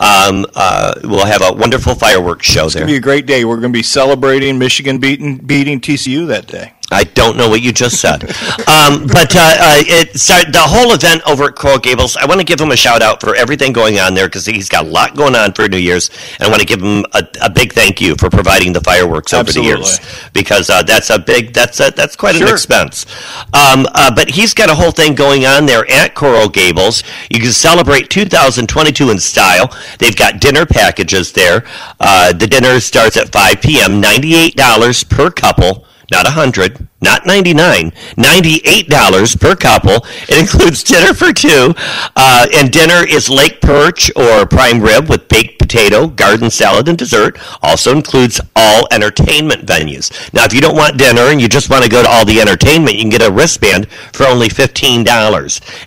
um, 0.00 0.44
uh, 0.56 0.94
we'll 1.04 1.26
have 1.26 1.42
a 1.42 1.52
wonderful 1.52 1.94
fireworks 1.94 2.44
show 2.46 2.64
It's 2.64 2.74
there. 2.74 2.82
gonna 2.82 2.92
be 2.92 2.96
a 2.96 3.00
great 3.00 3.24
day. 3.24 3.44
We're 3.44 3.56
gonna 3.56 3.68
be 3.68 3.84
celebrating 3.84 4.58
Michigan 4.58 4.98
beating 4.98 5.36
beating 5.38 5.80
TCU 5.80 6.26
that 6.26 6.48
day. 6.48 6.72
I 6.92 7.04
don't 7.04 7.36
know 7.36 7.48
what 7.48 7.62
you 7.62 7.72
just 7.72 8.00
said. 8.00 8.24
um, 8.68 9.06
but 9.06 9.34
uh, 9.34 9.40
uh, 9.40 9.82
it 9.86 10.18
started, 10.20 10.52
the 10.52 10.60
whole 10.60 10.92
event 10.92 11.22
over 11.26 11.44
at 11.44 11.54
Coral 11.56 11.78
Gables, 11.78 12.16
I 12.16 12.26
want 12.26 12.40
to 12.40 12.44
give 12.46 12.60
him 12.60 12.70
a 12.70 12.76
shout 12.76 13.02
out 13.02 13.20
for 13.20 13.34
everything 13.34 13.72
going 13.72 13.98
on 13.98 14.14
there 14.14 14.26
because 14.26 14.46
he's 14.46 14.68
got 14.68 14.84
a 14.86 14.88
lot 14.88 15.16
going 15.16 15.34
on 15.34 15.52
for 15.52 15.68
New 15.68 15.78
Year's. 15.78 16.10
And 16.38 16.42
I 16.42 16.48
want 16.48 16.60
to 16.60 16.66
give 16.66 16.80
him 16.82 17.04
a, 17.14 17.26
a 17.42 17.50
big 17.50 17.72
thank 17.72 18.00
you 18.00 18.14
for 18.16 18.30
providing 18.30 18.72
the 18.72 18.80
fireworks 18.80 19.32
over 19.32 19.50
the 19.52 19.62
years 19.62 19.98
because 20.32 20.70
uh, 20.70 20.82
that's 20.82 21.10
a 21.10 21.18
big, 21.18 21.52
that's 21.52 21.80
a, 21.80 21.90
that's 21.90 22.16
quite 22.16 22.36
an 22.36 22.42
expense. 22.52 23.06
Um, 23.54 23.86
uh, 23.94 24.14
but 24.14 24.30
he's 24.30 24.54
got 24.54 24.70
a 24.70 24.74
whole 24.74 24.92
thing 24.92 25.14
going 25.14 25.46
on 25.46 25.66
there 25.66 25.90
at 25.90 26.14
Coral 26.14 26.48
Gables. 26.48 27.02
You 27.30 27.40
can 27.40 27.52
celebrate 27.52 28.10
2022 28.10 29.10
in 29.10 29.18
style. 29.18 29.74
They've 29.98 30.16
got 30.16 30.40
dinner 30.40 30.66
packages 30.66 31.32
there. 31.32 31.64
Uh, 32.00 32.32
the 32.32 32.46
dinner 32.46 32.78
starts 32.80 33.16
at 33.16 33.32
5 33.32 33.60
p.m., 33.62 34.02
$98 34.02 35.08
per 35.08 35.30
couple 35.30 35.86
not 36.12 36.24
100 36.26 36.88
not 37.00 37.26
99 37.26 37.90
$98 37.90 39.40
per 39.40 39.56
couple. 39.56 40.06
It 40.28 40.38
includes 40.38 40.84
dinner 40.84 41.14
for 41.14 41.32
two 41.32 41.74
uh, 42.14 42.46
and 42.54 42.70
dinner 42.70 43.04
is 43.08 43.28
lake 43.28 43.60
perch 43.60 44.10
or 44.14 44.46
prime 44.46 44.80
rib 44.80 45.08
with 45.08 45.26
baked 45.28 45.61
potato 45.62 46.08
garden 46.08 46.50
salad 46.50 46.88
and 46.88 46.98
dessert 46.98 47.38
also 47.62 47.92
includes 47.94 48.40
all 48.56 48.86
entertainment 48.90 49.64
venues. 49.64 50.10
Now 50.34 50.44
if 50.44 50.52
you 50.52 50.60
don't 50.60 50.76
want 50.76 50.98
dinner 50.98 51.22
and 51.22 51.40
you 51.40 51.48
just 51.48 51.70
want 51.70 51.84
to 51.84 51.90
go 51.90 52.02
to 52.02 52.08
all 52.08 52.24
the 52.24 52.40
entertainment 52.40 52.96
you 52.96 53.02
can 53.02 53.10
get 53.10 53.22
a 53.22 53.30
wristband 53.30 53.88
for 54.12 54.26
only 54.26 54.48
$15 54.48 55.06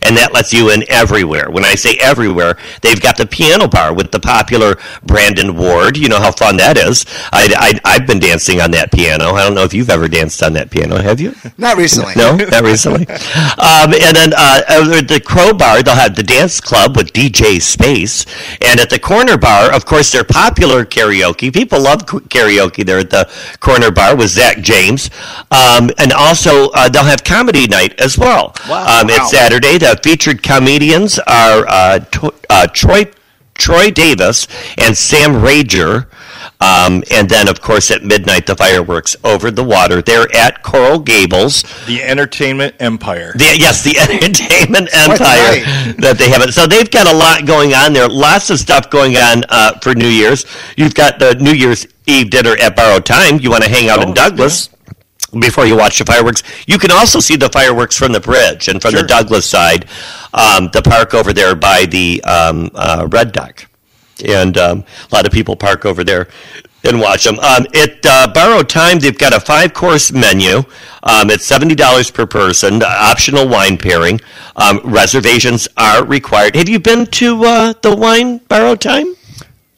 and 0.01 0.17
that 0.17 0.34
lets 0.34 0.53
you 0.53 0.71
in 0.71 0.84
everywhere. 0.89 1.49
When 1.49 1.65
i 1.65 1.76
say 1.76 1.97
everywhere 2.01 2.57
they've 2.82 3.01
got 3.01 3.17
the 3.17 3.26
piano 3.26 3.67
bar 3.67 3.93
with 3.93 4.11
the 4.11 4.19
popular 4.19 4.78
brandon 5.03 5.57
ward. 5.57 5.97
You 5.97 6.09
know 6.09 6.19
how 6.19 6.32
fun 6.32 6.57
that 6.57 6.78
is. 6.78 7.05
I, 7.32 7.53
I, 7.57 7.95
i've 7.95 8.07
been 8.07 8.19
dancing 8.19 8.61
on 8.61 8.71
that 8.71 8.91
piano. 8.91 9.32
I 9.32 9.43
don't 9.43 9.55
know 9.55 9.63
if 9.63 9.73
you've 9.73 9.89
ever 9.89 10.07
danced 10.07 10.41
on 10.41 10.53
that 10.53 10.71
piano. 10.71 11.01
Have 11.01 11.19
you? 11.19 11.36
Not 11.57 11.78
recently. 11.78 12.13
no, 12.15 12.36
not 12.36 12.63
recently. 12.63 13.05
Um, 13.57 13.93
and 13.93 14.15
then 14.15 14.34
uh, 14.36 14.61
at 14.67 15.07
the 15.07 15.19
Crow 15.19 15.53
Bar, 15.53 15.82
they'll 15.84 15.95
have 15.95 16.15
the 16.15 16.23
dance 16.23 16.59
club 16.59 16.95
with 16.95 17.13
DJ 17.13 17.61
Space. 17.61 18.26
And 18.61 18.80
at 18.80 18.89
the 18.89 18.99
Corner 18.99 19.38
Bar, 19.38 19.64
of 19.74 19.86
course, 19.86 20.11
they're 20.11 20.24
popular 20.24 20.86
karaoke. 20.86 21.53
People 21.53 21.82
love 21.82 22.05
karaoke 22.05 22.86
there 22.86 22.99
at 22.99 23.09
the 23.09 23.30
Corner 23.59 23.91
Bar 23.91 24.16
with 24.16 24.30
Zach 24.30 24.59
James. 24.61 25.09
Um, 25.51 25.89
and 25.97 26.11
also, 26.13 26.70
uh, 26.72 26.89
they'll 26.89 27.03
have 27.03 27.24
comedy 27.24 27.68
night 27.68 27.99
as 27.99 28.18
well. 28.18 28.53
Wow. 28.70 29.01
Um, 29.01 29.07
Wow. 29.07 29.16
It's 29.16 29.32
Saturday. 29.32 29.78
The 29.78 29.99
featured 30.03 30.41
comedians 30.43 31.20
are 31.20 31.66
uh, 31.68 31.99
to- 31.99 32.34
uh, 32.49 32.68
Troy 32.68 33.05
Troy 33.57 33.89
Davis 33.91 34.47
and 34.78 34.97
Sam 34.97 35.34
Rager. 35.36 36.07
Um, 36.66 37.03
and 37.11 37.30
then, 37.30 37.47
of 37.47 37.61
course, 37.61 37.91
at 37.91 38.03
midnight, 38.03 38.47
the 38.47 38.55
fireworks 38.55 39.16
over 39.24 39.51
the 39.51 39.63
water. 39.63 40.01
They're 40.01 40.34
at 40.36 40.63
Coral 40.63 40.99
Gables. 40.99 41.63
The 41.86 42.01
entertainment 42.01 42.76
empire. 42.80 43.34
The, 43.34 43.55
yes, 43.57 43.84
the 43.84 43.97
entertainment 43.99 44.89
quite 44.89 45.18
the 45.18 45.22
empire 45.22 45.93
that 46.01 46.16
they 46.18 46.30
have. 46.30 46.41
It. 46.41 46.53
So 46.53 46.66
they've 46.66 46.89
got 46.89 47.07
a 47.07 47.16
lot 47.16 47.45
going 47.45 47.74
on 47.74 47.93
there. 47.93 48.07
Lots 48.07 48.49
of 48.49 48.57
stuff 48.59 48.89
going 48.89 49.16
on 49.16 49.43
uh, 49.49 49.80
for 49.80 49.93
New 49.93 50.07
Year's. 50.07 50.45
You've 50.76 50.95
got 50.95 51.20
the 51.20 51.36
New 51.36 51.53
Year's 51.53 51.86
Eve 52.07 52.30
dinner 52.32 52.55
at 52.59 52.76
Borrowed 52.76 53.05
Time. 53.05 53.39
You 53.39 53.51
want 53.51 53.63
to 53.63 53.70
hang 53.70 53.89
out 53.89 54.01
in 54.01 54.09
Oh, 54.09 54.13
Douglas. 54.13 54.70
Before 55.39 55.66
you 55.66 55.76
watch 55.76 55.99
the 55.99 56.05
fireworks, 56.05 56.43
you 56.66 56.78
can 56.80 56.91
also 56.91 57.20
see 57.20 57.36
the 57.36 57.49
fireworks 57.49 57.97
from 57.97 58.13
the 58.13 58.22
bridge 58.22 58.70
and 58.70 58.82
from 58.82 58.93
the 58.93 59.03
Douglas 59.03 59.45
side, 59.49 59.86
um, 60.34 60.70
the 60.72 60.82
park 60.82 61.13
over 61.13 61.34
there 61.34 61.55
by 61.55 61.86
the 61.86 62.24
um, 62.24 62.72
uh, 62.74 63.05
Red 63.11 63.34
Dock, 63.34 63.68
and 64.24 64.57
um, 64.57 64.84
a 65.11 65.16
lot 65.16 65.26
of 65.26 65.34
people 65.34 65.55
park 65.55 65.86
over 65.86 66.03
there 66.03 66.28
and 66.84 66.99
watch 66.99 67.24
them. 67.24 67.39
Um, 67.39 67.66
at 67.76 68.05
uh, 68.05 68.32
Borrowed 68.34 68.70
Time, 68.70 68.99
they've 68.99 69.18
got 69.18 69.34
a 69.34 69.39
five 69.39 69.74
course 69.74 70.11
menu. 70.11 70.63
Um, 71.03 71.30
it's 71.30 71.45
seventy 71.45 71.76
dollars 71.76 72.11
per 72.11 72.26
person. 72.26 72.82
Optional 72.84 73.47
wine 73.47 73.78
pairing. 73.78 74.22
Um, 74.55 74.80
reservations 74.84 75.68
are 75.78 76.05
required. 76.05 76.55
Have 76.55 76.70
you 76.70 76.80
been 76.80 77.05
to 77.07 77.43
uh, 77.43 77.74
the 77.82 77.95
wine 77.95 78.39
Borrowed 78.47 78.82
Time? 78.82 79.14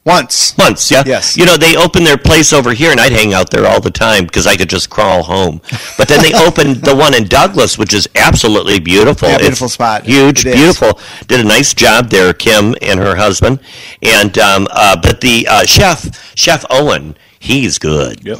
Once. 0.08 0.56
Once, 0.56 0.90
yeah. 0.90 1.02
Yes. 1.06 1.36
You 1.36 1.44
know, 1.44 1.56
they 1.58 1.76
opened 1.76 2.06
their 2.06 2.16
place 2.16 2.52
over 2.54 2.72
here, 2.72 2.90
and 2.90 2.98
I'd 2.98 3.12
hang 3.12 3.34
out 3.34 3.50
there 3.50 3.66
all 3.66 3.80
the 3.80 3.90
time 3.90 4.24
because 4.24 4.46
I 4.46 4.56
could 4.56 4.70
just 4.70 4.88
crawl 4.88 5.22
home. 5.22 5.60
But 5.98 6.08
then 6.08 6.22
they 6.22 6.32
opened 6.46 6.76
the 6.76 6.96
one 6.96 7.14
in 7.14 7.24
Douglas, 7.24 7.76
which 7.76 7.92
is 7.92 8.08
absolutely 8.14 8.80
beautiful. 8.80 9.28
Yeah, 9.28 9.34
It's 9.34 9.42
beautiful 9.42 9.68
spot. 9.68 10.04
Huge, 10.04 10.44
beautiful. 10.44 10.98
Did 11.26 11.40
a 11.40 11.44
nice 11.44 11.74
job 11.74 12.08
there, 12.08 12.32
Kim 12.32 12.74
and 12.80 12.98
her 12.98 13.16
husband. 13.16 13.60
And 14.02 14.36
um, 14.38 14.66
uh, 14.70 14.96
but 15.00 15.20
the 15.20 15.46
uh, 15.48 15.64
chef, 15.66 16.34
Chef 16.34 16.64
Owen, 16.70 17.14
he's 17.38 17.78
good. 17.78 18.24
Yep. 18.24 18.38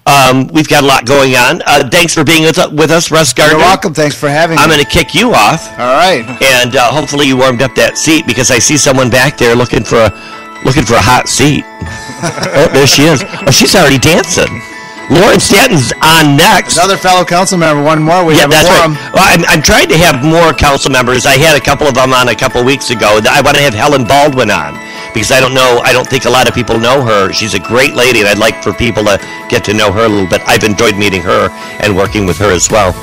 Um, 0.06 0.48
we've 0.48 0.68
got 0.68 0.82
a 0.82 0.86
lot 0.86 1.04
going 1.04 1.36
on. 1.36 1.62
Uh, 1.66 1.88
thanks 1.88 2.14
for 2.14 2.24
being 2.24 2.42
with, 2.42 2.58
with 2.72 2.90
us, 2.90 3.10
Russ 3.10 3.32
Gardner. 3.32 3.58
You're 3.58 3.66
welcome. 3.66 3.92
Thanks 3.94 4.16
for 4.16 4.28
having 4.28 4.56
me. 4.56 4.62
I'm 4.62 4.68
going 4.68 4.82
to 4.82 4.88
kick 4.88 5.14
you 5.14 5.32
off 5.34 5.70
All 5.78 5.94
right. 5.94 6.24
and 6.42 6.74
uh, 6.74 6.90
hopefully 6.90 7.26
you 7.26 7.36
warmed 7.36 7.62
up 7.62 7.74
that 7.76 7.98
seat 7.98 8.26
because 8.26 8.50
I 8.50 8.58
see 8.58 8.76
someone 8.76 9.10
back 9.10 9.36
there 9.36 9.54
looking 9.54 9.84
for 9.84 9.96
a 9.96 10.10
looking 10.64 10.84
for 10.84 10.94
a 10.94 11.04
hot 11.04 11.28
seat. 11.28 11.64
oh, 12.56 12.68
there 12.72 12.86
she 12.86 13.04
is. 13.04 13.22
Oh, 13.46 13.50
she's 13.50 13.76
already 13.76 13.98
dancing. 13.98 14.50
Lauren 15.10 15.40
Stanton's 15.40 15.92
on 16.00 16.36
next. 16.36 16.78
Another 16.78 16.96
fellow 16.96 17.24
council 17.24 17.58
member. 17.58 17.82
One 17.82 18.02
more. 18.02 18.24
We 18.24 18.34
yeah, 18.34 18.46
have 18.46 18.50
that's 18.50 18.70
right. 18.70 18.94
Well, 19.12 19.26
I'm, 19.26 19.42
I'm 19.50 19.62
trying 19.62 19.88
to 19.90 19.98
have 19.98 20.22
more 20.24 20.54
council 20.54 20.90
members. 20.90 21.26
I 21.26 21.34
had 21.34 21.58
a 21.58 21.64
couple 21.64 21.88
of 21.88 21.94
them 21.94 22.12
on 22.14 22.28
a 22.28 22.34
couple 22.34 22.60
of 22.60 22.66
weeks 22.66 22.90
ago. 22.90 23.18
I 23.28 23.42
want 23.42 23.56
to 23.58 23.62
have 23.62 23.74
Helen 23.74 24.06
Baldwin 24.06 24.50
on 24.50 24.78
because 25.12 25.32
I 25.32 25.40
don't 25.40 25.54
know. 25.54 25.80
I 25.84 25.92
don't 25.92 26.06
think 26.06 26.24
a 26.24 26.30
lot 26.30 26.48
of 26.48 26.54
people 26.54 26.78
know 26.78 27.02
her. 27.04 27.32
She's 27.32 27.54
a 27.54 27.60
great 27.60 27.94
lady, 27.94 28.20
and 28.20 28.28
I'd 28.28 28.38
like 28.38 28.62
for 28.62 28.72
people 28.72 29.04
to 29.04 29.18
get 29.48 29.64
to 29.64 29.74
know 29.74 29.92
her 29.92 30.04
a 30.04 30.08
little 30.08 30.28
bit. 30.28 30.42
I've 30.46 30.64
enjoyed 30.64 30.96
meeting 30.96 31.22
her 31.22 31.48
and 31.82 31.96
working 31.96 32.26
with 32.26 32.38
her 32.38 32.52
as 32.52 32.70
well. 32.70 32.94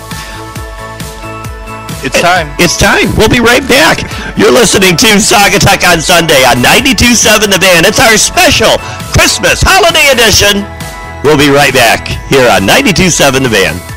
It's 2.05 2.21
time. 2.21 2.53
It's 2.59 2.77
time. 2.77 3.09
We'll 3.17 3.31
be 3.31 3.41
right 3.41 3.65
back. 3.67 4.05
You're 4.37 4.53
listening 4.53 4.95
to 5.01 5.17
Saugatuck 5.17 5.81
on 5.83 5.99
Sunday 5.99 6.45
on 6.45 6.61
92.7 6.61 7.49
The 7.49 7.57
Van. 7.57 7.83
It's 7.83 7.99
our 7.99 8.15
special 8.17 8.77
Christmas 9.11 9.65
holiday 9.65 10.13
edition. 10.13 10.61
We'll 11.25 11.41
be 11.41 11.49
right 11.49 11.73
back 11.73 12.07
here 12.29 12.47
on 12.53 12.69
92.7 12.69 13.43
The 13.43 13.49
Van. 13.49 13.96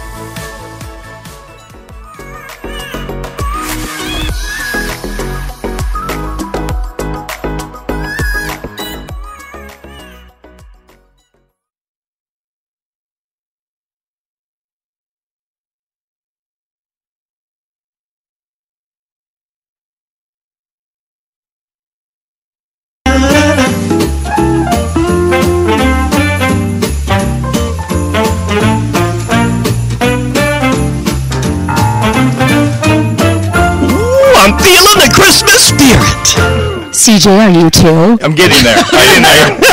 CJ, 37.11 37.27
are 37.27 37.51
you 37.51 37.71
too? 37.71 38.25
I'm 38.25 38.37
getting 38.37 38.63
there. 38.63 38.77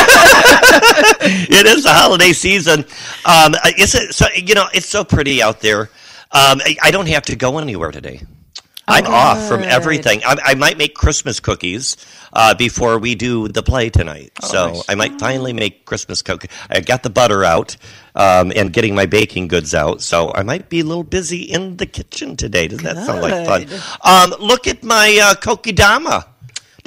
It 1.50 1.66
is 1.66 1.84
the 1.84 1.92
holiday 1.92 2.34
season. 2.34 2.80
Um, 3.26 3.54
it's 3.78 3.94
a, 3.96 4.12
so 4.14 4.26
you 4.36 4.56
know 4.56 4.66
it's 4.74 4.86
so 4.86 5.04
pretty 5.04 5.42
out 5.42 5.60
there. 5.60 5.82
Um, 6.32 6.62
I, 6.64 6.78
I 6.84 6.92
don't 6.92 7.08
have 7.10 7.24
to 7.26 7.36
go 7.36 7.58
anywhere 7.58 7.92
today. 7.92 8.22
I'm 8.88 9.06
off 9.06 9.48
from 9.48 9.64
everything. 9.64 10.22
I, 10.26 10.38
I 10.44 10.56
might 10.56 10.78
make 10.78 10.96
Christmas 10.96 11.40
cookies 11.40 11.98
uh, 12.32 12.56
before 12.56 12.98
we 13.00 13.16
do 13.16 13.50
the 13.50 13.62
play 13.62 13.90
tonight. 13.90 14.32
so 14.42 14.68
nice. 14.70 14.90
I 14.90 14.96
might 14.96 15.20
finally 15.20 15.52
make 15.54 15.86
Christmas 15.86 16.22
cookies. 16.22 16.50
I 16.70 16.80
got 16.80 17.04
the 17.04 17.10
butter 17.10 17.44
out 17.44 17.76
um, 18.16 18.54
and 18.56 18.72
getting 18.72 18.96
my 18.96 19.06
baking 19.06 19.50
goods 19.50 19.76
out. 19.76 20.02
So 20.02 20.32
I 20.34 20.44
might 20.44 20.70
be 20.70 20.80
a 20.80 20.86
little 20.86 21.04
busy 21.04 21.42
in 21.42 21.78
the 21.78 21.86
kitchen 21.86 22.38
today. 22.38 22.68
Does 22.70 22.80
that 22.80 22.96
sound 23.06 23.22
like 23.22 23.46
fun? 23.46 23.68
Um, 24.02 24.40
look 24.40 24.68
at 24.68 24.84
my 24.84 25.20
uh, 25.22 25.36
kokedama. 25.36 26.26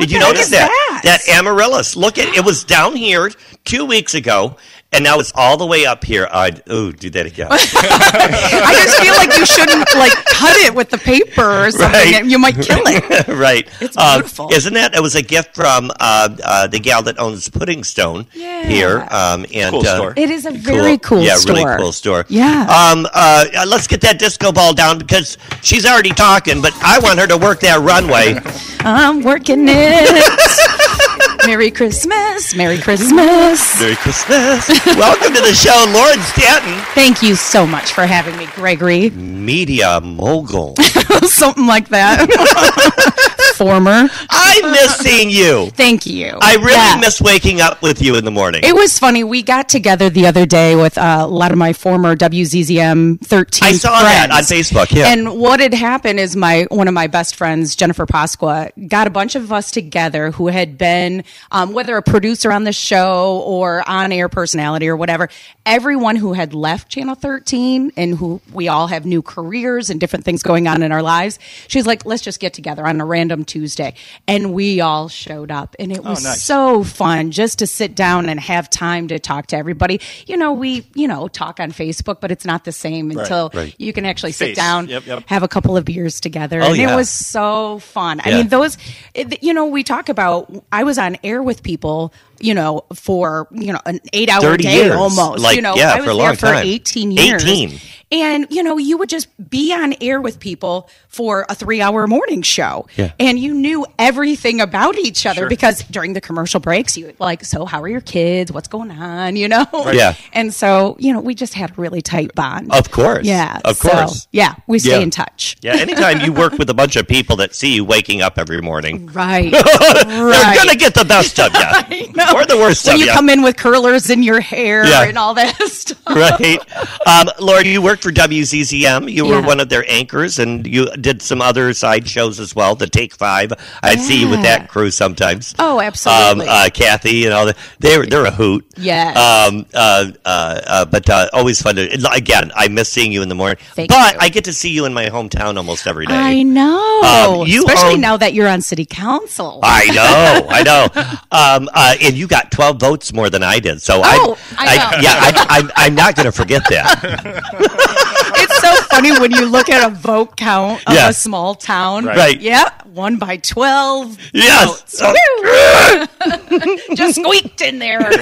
Did 0.01 0.11
you 0.11 0.18
notice 0.18 0.51
that? 0.51 0.68
that? 0.68 1.01
That 1.05 1.38
amaryllis. 1.38 1.96
Look 1.96 2.18
at 2.18 2.34
it 2.34 2.44
was 2.44 2.64
down 2.64 2.96
here 2.96 3.30
two 3.64 3.84
weeks 3.84 4.14
ago, 4.14 4.57
and 4.93 5.05
now 5.05 5.18
it's 5.20 5.32
all 5.34 5.57
the 5.57 5.66
way 5.66 5.86
up 5.86 6.05
here. 6.05 6.28
I 6.30 6.53
oh, 6.68 6.91
do 6.93 7.11
that 7.11 7.26
again. 7.26 7.49
I 7.51 8.72
just 8.82 9.01
feel 9.01 9.14
like 9.14 9.36
you 9.38 9.47
shouldn't 9.47 9.95
like 9.95 10.12
cut 10.26 10.57
it 10.57 10.74
with 10.74 10.91
the 10.91 10.99
paper 10.99 11.66
or 11.66 11.70
something. 11.70 12.12
Right. 12.12 12.24
You 12.24 12.38
might 12.38 12.57
kill 12.57 12.82
it. 12.86 13.28
right. 13.28 13.68
It's 13.80 13.97
Uh, 13.97 14.16
beautiful. 14.18 14.53
isn't 14.53 14.74
that? 14.74 14.95
It 14.95 15.01
was 15.01 15.14
a 15.14 15.22
gift 15.22 15.55
from 15.55 15.91
uh, 16.01 16.36
uh, 16.43 16.66
the 16.66 16.80
gal 16.80 17.03
that 17.03 17.18
owns 17.20 17.49
Pudding 17.49 17.84
Stone 17.84 18.26
Yeah. 18.34 18.64
here. 18.66 19.07
Um, 19.11 19.47
and 19.55 19.70
Cool 19.72 19.86
uh, 19.86 19.95
store. 19.97 20.14
It 20.16 20.30
is 20.30 20.45
a 20.47 20.51
very 20.51 20.99
cool, 20.99 21.22
yeah, 21.22 21.36
store. 21.36 21.55
really 21.57 21.76
cool 21.78 21.93
store. 21.93 22.24
Yeah. 22.28 22.62
Um, 22.62 23.07
uh, 23.12 23.45
uh, 23.57 23.64
let's 23.68 23.86
get 23.86 24.01
that 24.03 24.18
disco 24.18 24.51
ball 24.51 24.74
down 24.74 24.99
because 24.99 25.38
she's 25.62 25.86
already 25.86 26.11
talking, 26.11 26.61
but 26.61 26.72
I 26.82 26.99
want 26.99 27.18
her 27.20 27.26
to 27.28 27.36
work 27.38 27.61
that 27.61 27.80
runway. 27.80 28.38
I'm 28.80 29.22
working 29.22 29.66
it. 29.68 31.07
Merry 31.47 31.70
Christmas. 31.70 32.55
Merry 32.55 32.78
Christmas. 32.78 33.80
Merry 33.80 33.97
Christmas. 33.97 34.68
Welcome 34.86 35.34
to 35.34 35.41
the 35.41 35.55
show, 35.55 35.84
Lauren 35.95 36.20
Stanton, 36.20 36.74
Thank 36.95 37.22
you 37.22 37.34
so 37.34 37.66
much 37.66 37.93
for 37.93 38.03
having 38.07 38.36
me, 38.36 38.47
Gregory. 38.55 39.11
media 39.11 40.01
mogul. 40.01 40.76
Something 41.22 41.66
like 41.66 41.88
that. 41.88 42.26
Former. 43.64 44.08
I 44.30 44.61
miss 44.70 44.96
seeing 44.96 45.28
you. 45.28 45.68
Thank 45.74 46.06
you. 46.06 46.38
I 46.40 46.54
really 46.54 46.72
Yeah. 46.72 46.96
miss 46.98 47.20
waking 47.20 47.61
up 47.61 47.82
with 47.82 48.00
you 48.00 48.14
in 48.16 48.24
the 48.24 48.30
morning. 48.30 48.62
It 48.64 48.74
was 48.74 48.98
funny. 48.98 49.22
We 49.22 49.42
got 49.42 49.68
together 49.68 50.08
the 50.08 50.26
other 50.26 50.46
day 50.46 50.76
with 50.76 50.96
uh, 50.96 51.18
a 51.20 51.26
lot 51.26 51.52
of 51.52 51.58
my 51.58 51.74
former 51.74 52.16
WZZM 52.16 53.20
13 53.20 53.68
I 53.68 53.72
saw 53.72 54.00
friends. 54.00 54.14
that 54.14 54.30
on 54.30 54.42
Facebook. 54.44 54.96
Yeah. 54.96 55.12
And 55.12 55.38
what 55.38 55.61
had 55.61 55.74
happened 55.74 56.18
is 56.20 56.36
my 56.36 56.66
one 56.70 56.88
of 56.88 56.94
my 56.94 57.06
best 57.06 57.36
friends, 57.36 57.76
Jennifer 57.76 58.06
Pasqua, 58.06 58.70
got 58.88 59.06
a 59.06 59.11
bunch 59.11 59.34
of 59.34 59.52
us 59.52 59.70
together 59.70 60.30
who 60.30 60.46
had 60.48 60.78
been, 60.78 61.22
um, 61.50 61.74
whether 61.74 61.94
a 61.98 62.02
producer 62.02 62.50
on 62.50 62.64
the 62.64 62.72
show 62.72 63.42
or 63.44 63.86
on 63.86 64.11
air 64.11 64.30
personality 64.30 64.88
or 64.88 64.96
whatever, 64.96 65.28
everyone 65.66 66.16
who 66.16 66.32
had 66.32 66.54
left 66.54 66.88
Channel 66.88 67.14
13 67.14 67.92
and 67.98 68.16
who 68.16 68.40
we 68.54 68.68
all 68.68 68.86
have 68.86 69.04
new 69.04 69.20
careers 69.20 69.90
and 69.90 70.00
different 70.00 70.24
things 70.24 70.42
going 70.42 70.66
on 70.66 70.82
in 70.82 70.92
our 70.92 71.02
lives. 71.02 71.38
She's 71.68 71.86
like, 71.86 72.06
let's 72.06 72.22
just 72.22 72.40
get 72.40 72.54
together 72.54 72.86
on 72.86 73.00
a 73.02 73.04
random 73.04 73.44
Tuesday. 73.51 73.94
And 74.28 74.55
we 74.55 74.80
all 74.80 75.09
showed 75.09 75.51
up. 75.51 75.74
And 75.78 75.90
it 75.90 75.98
oh, 76.05 76.11
was 76.11 76.22
nice. 76.24 76.42
so 76.42 76.84
fun 76.84 77.32
just 77.32 77.59
to 77.59 77.66
sit 77.66 77.94
down 77.96 78.28
and 78.28 78.38
have 78.38 78.70
time 78.70 79.09
to 79.09 79.18
talk 79.18 79.48
to 79.48 79.57
everybody. 79.57 80.01
You 80.26 80.36
know, 80.36 80.53
we, 80.53 80.86
you 80.94 81.09
know, 81.09 81.26
talk 81.28 81.59
on 81.59 81.72
Facebook, 81.72 82.20
but 82.20 82.30
it's 82.30 82.44
not 82.44 82.64
the 82.64 82.72
same 82.72 83.11
until 83.11 83.51
right. 83.53 83.74
you 83.78 83.92
can 83.92 84.07
actually 84.07 84.32
sit 84.32 84.48
Face. 84.51 84.57
down, 84.57 84.88
Yep, 84.88 85.07
yep. 85.07 85.22
have 85.26 85.42
a 85.42 85.48
couple 85.48 85.76
of 85.76 85.84
beers 85.84 86.20
together. 86.20 86.62
Oh, 86.62 86.68
and 86.68 86.76
yeah. 86.76 86.92
it 86.92 86.96
was 86.96 87.11
so 87.11 87.80
fun. 87.80 88.20
I 88.24 88.30
mean, 88.30 88.48
those, 88.48 88.78
it- 89.14 89.42
you 89.42 89.53
know, 89.53 89.66
we 89.66 89.82
talk 89.82 90.09
about, 90.09 90.51
I 90.70 90.84
was 90.84 90.96
on 90.96 91.16
air 91.24 91.42
with 91.42 91.62
people, 91.62 92.14
you 92.41 92.55
know, 92.55 92.84
for, 92.95 93.47
you 93.53 93.72
know, 93.72 93.80
an 93.86 94.01
eight 94.12 94.28
hour 94.28 94.57
day 94.57 94.74
years. 94.86 94.93
almost. 94.97 95.43
Like, 95.43 95.57
you 95.57 95.62
know, 95.62 95.74
yeah, 95.76 95.93
I 95.93 95.97
was 95.97 96.05
for 96.07 96.11
a 96.11 96.14
there 96.14 96.24
long 96.24 96.36
for 96.36 96.47
time. 96.47 96.66
18 96.66 97.11
years. 97.12 97.45
18. 97.45 97.78
And, 98.12 98.49
you 98.51 98.64
know, 98.64 98.76
you 98.76 98.99
would 98.99 99.09
just 99.09 99.28
be 99.49 99.72
on 99.72 99.95
air 100.01 100.20
with 100.20 100.41
people 100.41 100.91
for 101.07 101.47
a 101.49 101.55
three 101.55 101.80
hour 101.80 102.09
morning 102.09 102.43
show. 102.43 102.88
Yeah. 102.97 103.12
And 103.20 103.38
you 103.38 103.55
knew 103.55 103.86
everything 104.01 104.61
about 104.61 104.99
each 104.99 105.26
other 105.26 105.49
because 105.49 105.84
during 105.84 106.14
the 106.14 106.20
commercial 106.20 106.59
breaks, 106.59 106.97
you 106.97 107.14
like, 107.20 107.45
so 107.45 107.64
how 107.66 107.80
are 107.82 107.86
your 107.88 108.01
kids? 108.01 108.51
What's 108.51 108.66
going 108.66 108.91
on? 108.91 109.36
You 109.36 109.47
know? 109.47 109.64
Yeah. 109.93 110.14
And 110.32 110.53
so, 110.53 110.97
you 110.99 111.12
know, 111.12 111.20
we 111.20 111.36
just 111.36 111.55
had 111.55 111.70
a 111.70 111.74
really 111.74 112.03
tight 112.03 112.34
bond. 112.34 112.72
Of 112.72 112.91
course. 112.91 113.24
Yeah. 113.24 113.61
Of 113.64 113.76
so, 113.76 113.88
course. 113.88 114.26
yeah. 114.32 114.55
We 114.66 114.80
stay 114.80 114.91
Yeah. 114.97 114.99
in 115.05 115.11
touch. 115.11 115.57
yeah, 115.62 115.76
anytime 115.76 116.20
you 116.20 116.32
work 116.32 116.55
with 116.59 116.68
a 116.68 116.74
bunch 116.74 116.97
of 116.97 117.07
people 117.07 117.36
that 117.36 117.55
see 117.55 117.74
you 117.76 117.84
waking 117.84 118.22
up 118.22 118.38
every 118.41 118.61
morning, 118.61 119.07
Right. 119.07 119.53
they're 119.53 120.55
gonna 120.57 120.74
get 120.74 120.95
the 120.95 121.05
best 121.05 121.38
of 121.38 121.53
you. 121.55 122.09
or 122.34 122.44
the 122.46 122.56
worst 122.56 122.86
when 122.86 122.98
you 122.98 123.06
you. 123.06 123.12
come 123.12 123.28
in 123.28 123.42
with 123.42 123.56
curlers 123.56 124.10
in 124.10 124.22
your 124.22 124.40
hair 124.40 124.84
Yeah. 124.86 125.04
and 125.04 125.18
all 125.18 125.34
that 125.34 125.56
stuff. 125.68 125.98
right, 126.08 126.58
um, 127.06 127.28
Lord, 127.40 127.66
you 127.66 127.82
worked 127.82 128.02
for 128.02 128.10
WZZM. 128.12 129.10
You 129.12 129.24
were 129.26 129.40
Yeah. 129.40 129.46
one 129.46 129.60
of 129.60 129.68
their 129.68 129.84
anchors, 129.88 130.38
and 130.38 130.66
you 130.66 130.86
did 130.96 131.22
some 131.22 131.40
other 131.42 131.72
side 131.72 132.08
shows 132.08 132.40
as 132.40 132.54
well. 132.54 132.74
The 132.74 132.86
Take 132.86 133.14
Five. 133.14 133.52
I'd 133.82 134.00
see 134.00 134.20
you 134.20 134.28
with 134.28 134.42
that 134.42 134.68
crew 134.68 134.90
sometimes. 134.90 135.54
Oh, 135.58 135.80
absolutely. 135.80 136.46
Um, 136.46 136.52
uh, 136.52 136.68
Kathy 136.72 137.24
and 137.24 137.34
all 137.34 137.46
that. 137.46 137.56
They're 137.78 138.06
they're 138.06 138.26
a 138.26 138.30
hoot. 138.30 138.64
Yeah. 138.76 139.10
Um. 139.48 139.66
Uh. 139.74 140.10
Uh. 140.24 140.60
uh 140.66 140.84
but 140.86 141.08
uh, 141.08 141.28
always 141.32 141.60
fun 141.60 141.76
to. 141.76 142.10
Again, 142.12 142.50
I 142.54 142.68
miss 142.68 142.88
seeing 142.90 143.12
you 143.12 143.22
in 143.22 143.28
the 143.28 143.34
morning. 143.34 143.56
Thank 143.74 143.90
but 143.90 144.14
you. 144.14 144.18
I 144.20 144.28
get 144.28 144.44
to 144.44 144.52
see 144.52 144.70
you 144.70 144.84
in 144.84 144.94
my 144.94 145.06
hometown 145.06 145.56
almost 145.56 145.86
every 145.86 146.06
day. 146.06 146.14
I 146.14 146.42
know. 146.42 147.40
Um, 147.40 147.46
you 147.46 147.64
Especially 147.64 147.94
own- 147.94 148.00
now 148.00 148.16
that 148.16 148.34
you're 148.34 148.48
on 148.48 148.60
city 148.62 148.84
council. 148.86 149.60
I 149.62 149.86
know, 149.86 150.46
I 150.48 150.62
know. 150.62 150.88
Um, 151.32 151.68
uh, 151.72 151.94
and 152.02 152.16
you 152.20 152.28
got 152.28 152.50
12 152.52 152.78
votes 152.78 153.12
more 153.14 153.30
than 153.30 153.42
I 153.42 153.58
did. 153.58 153.80
So 153.80 154.02
Oh, 154.04 154.36
I, 154.58 154.76
I 154.76 154.76
know. 154.76 154.98
yeah, 155.02 155.14
I, 155.16 155.46
I'm, 155.48 155.70
I'm 155.74 155.94
not 155.94 156.14
going 156.14 156.26
to 156.26 156.32
forget 156.32 156.62
that. 156.68 157.00
it's 158.36 158.60
so 158.60 158.74
funny 158.94 159.18
when 159.18 159.30
you 159.32 159.46
look 159.46 159.70
at 159.70 159.90
a 159.90 159.94
vote 159.94 160.36
count 160.36 160.82
of 160.86 160.94
Yeah. 160.94 161.08
a 161.08 161.12
small 161.14 161.54
town. 161.54 162.04
Right. 162.04 162.38
Yep. 162.40 162.86
One 162.88 163.16
by 163.18 163.38
12 163.38 164.18
Yes. 164.34 165.00
votes. 165.00 165.00
Just 166.94 167.20
squeaked 167.20 167.60
in 167.62 167.78
there. 167.78 168.00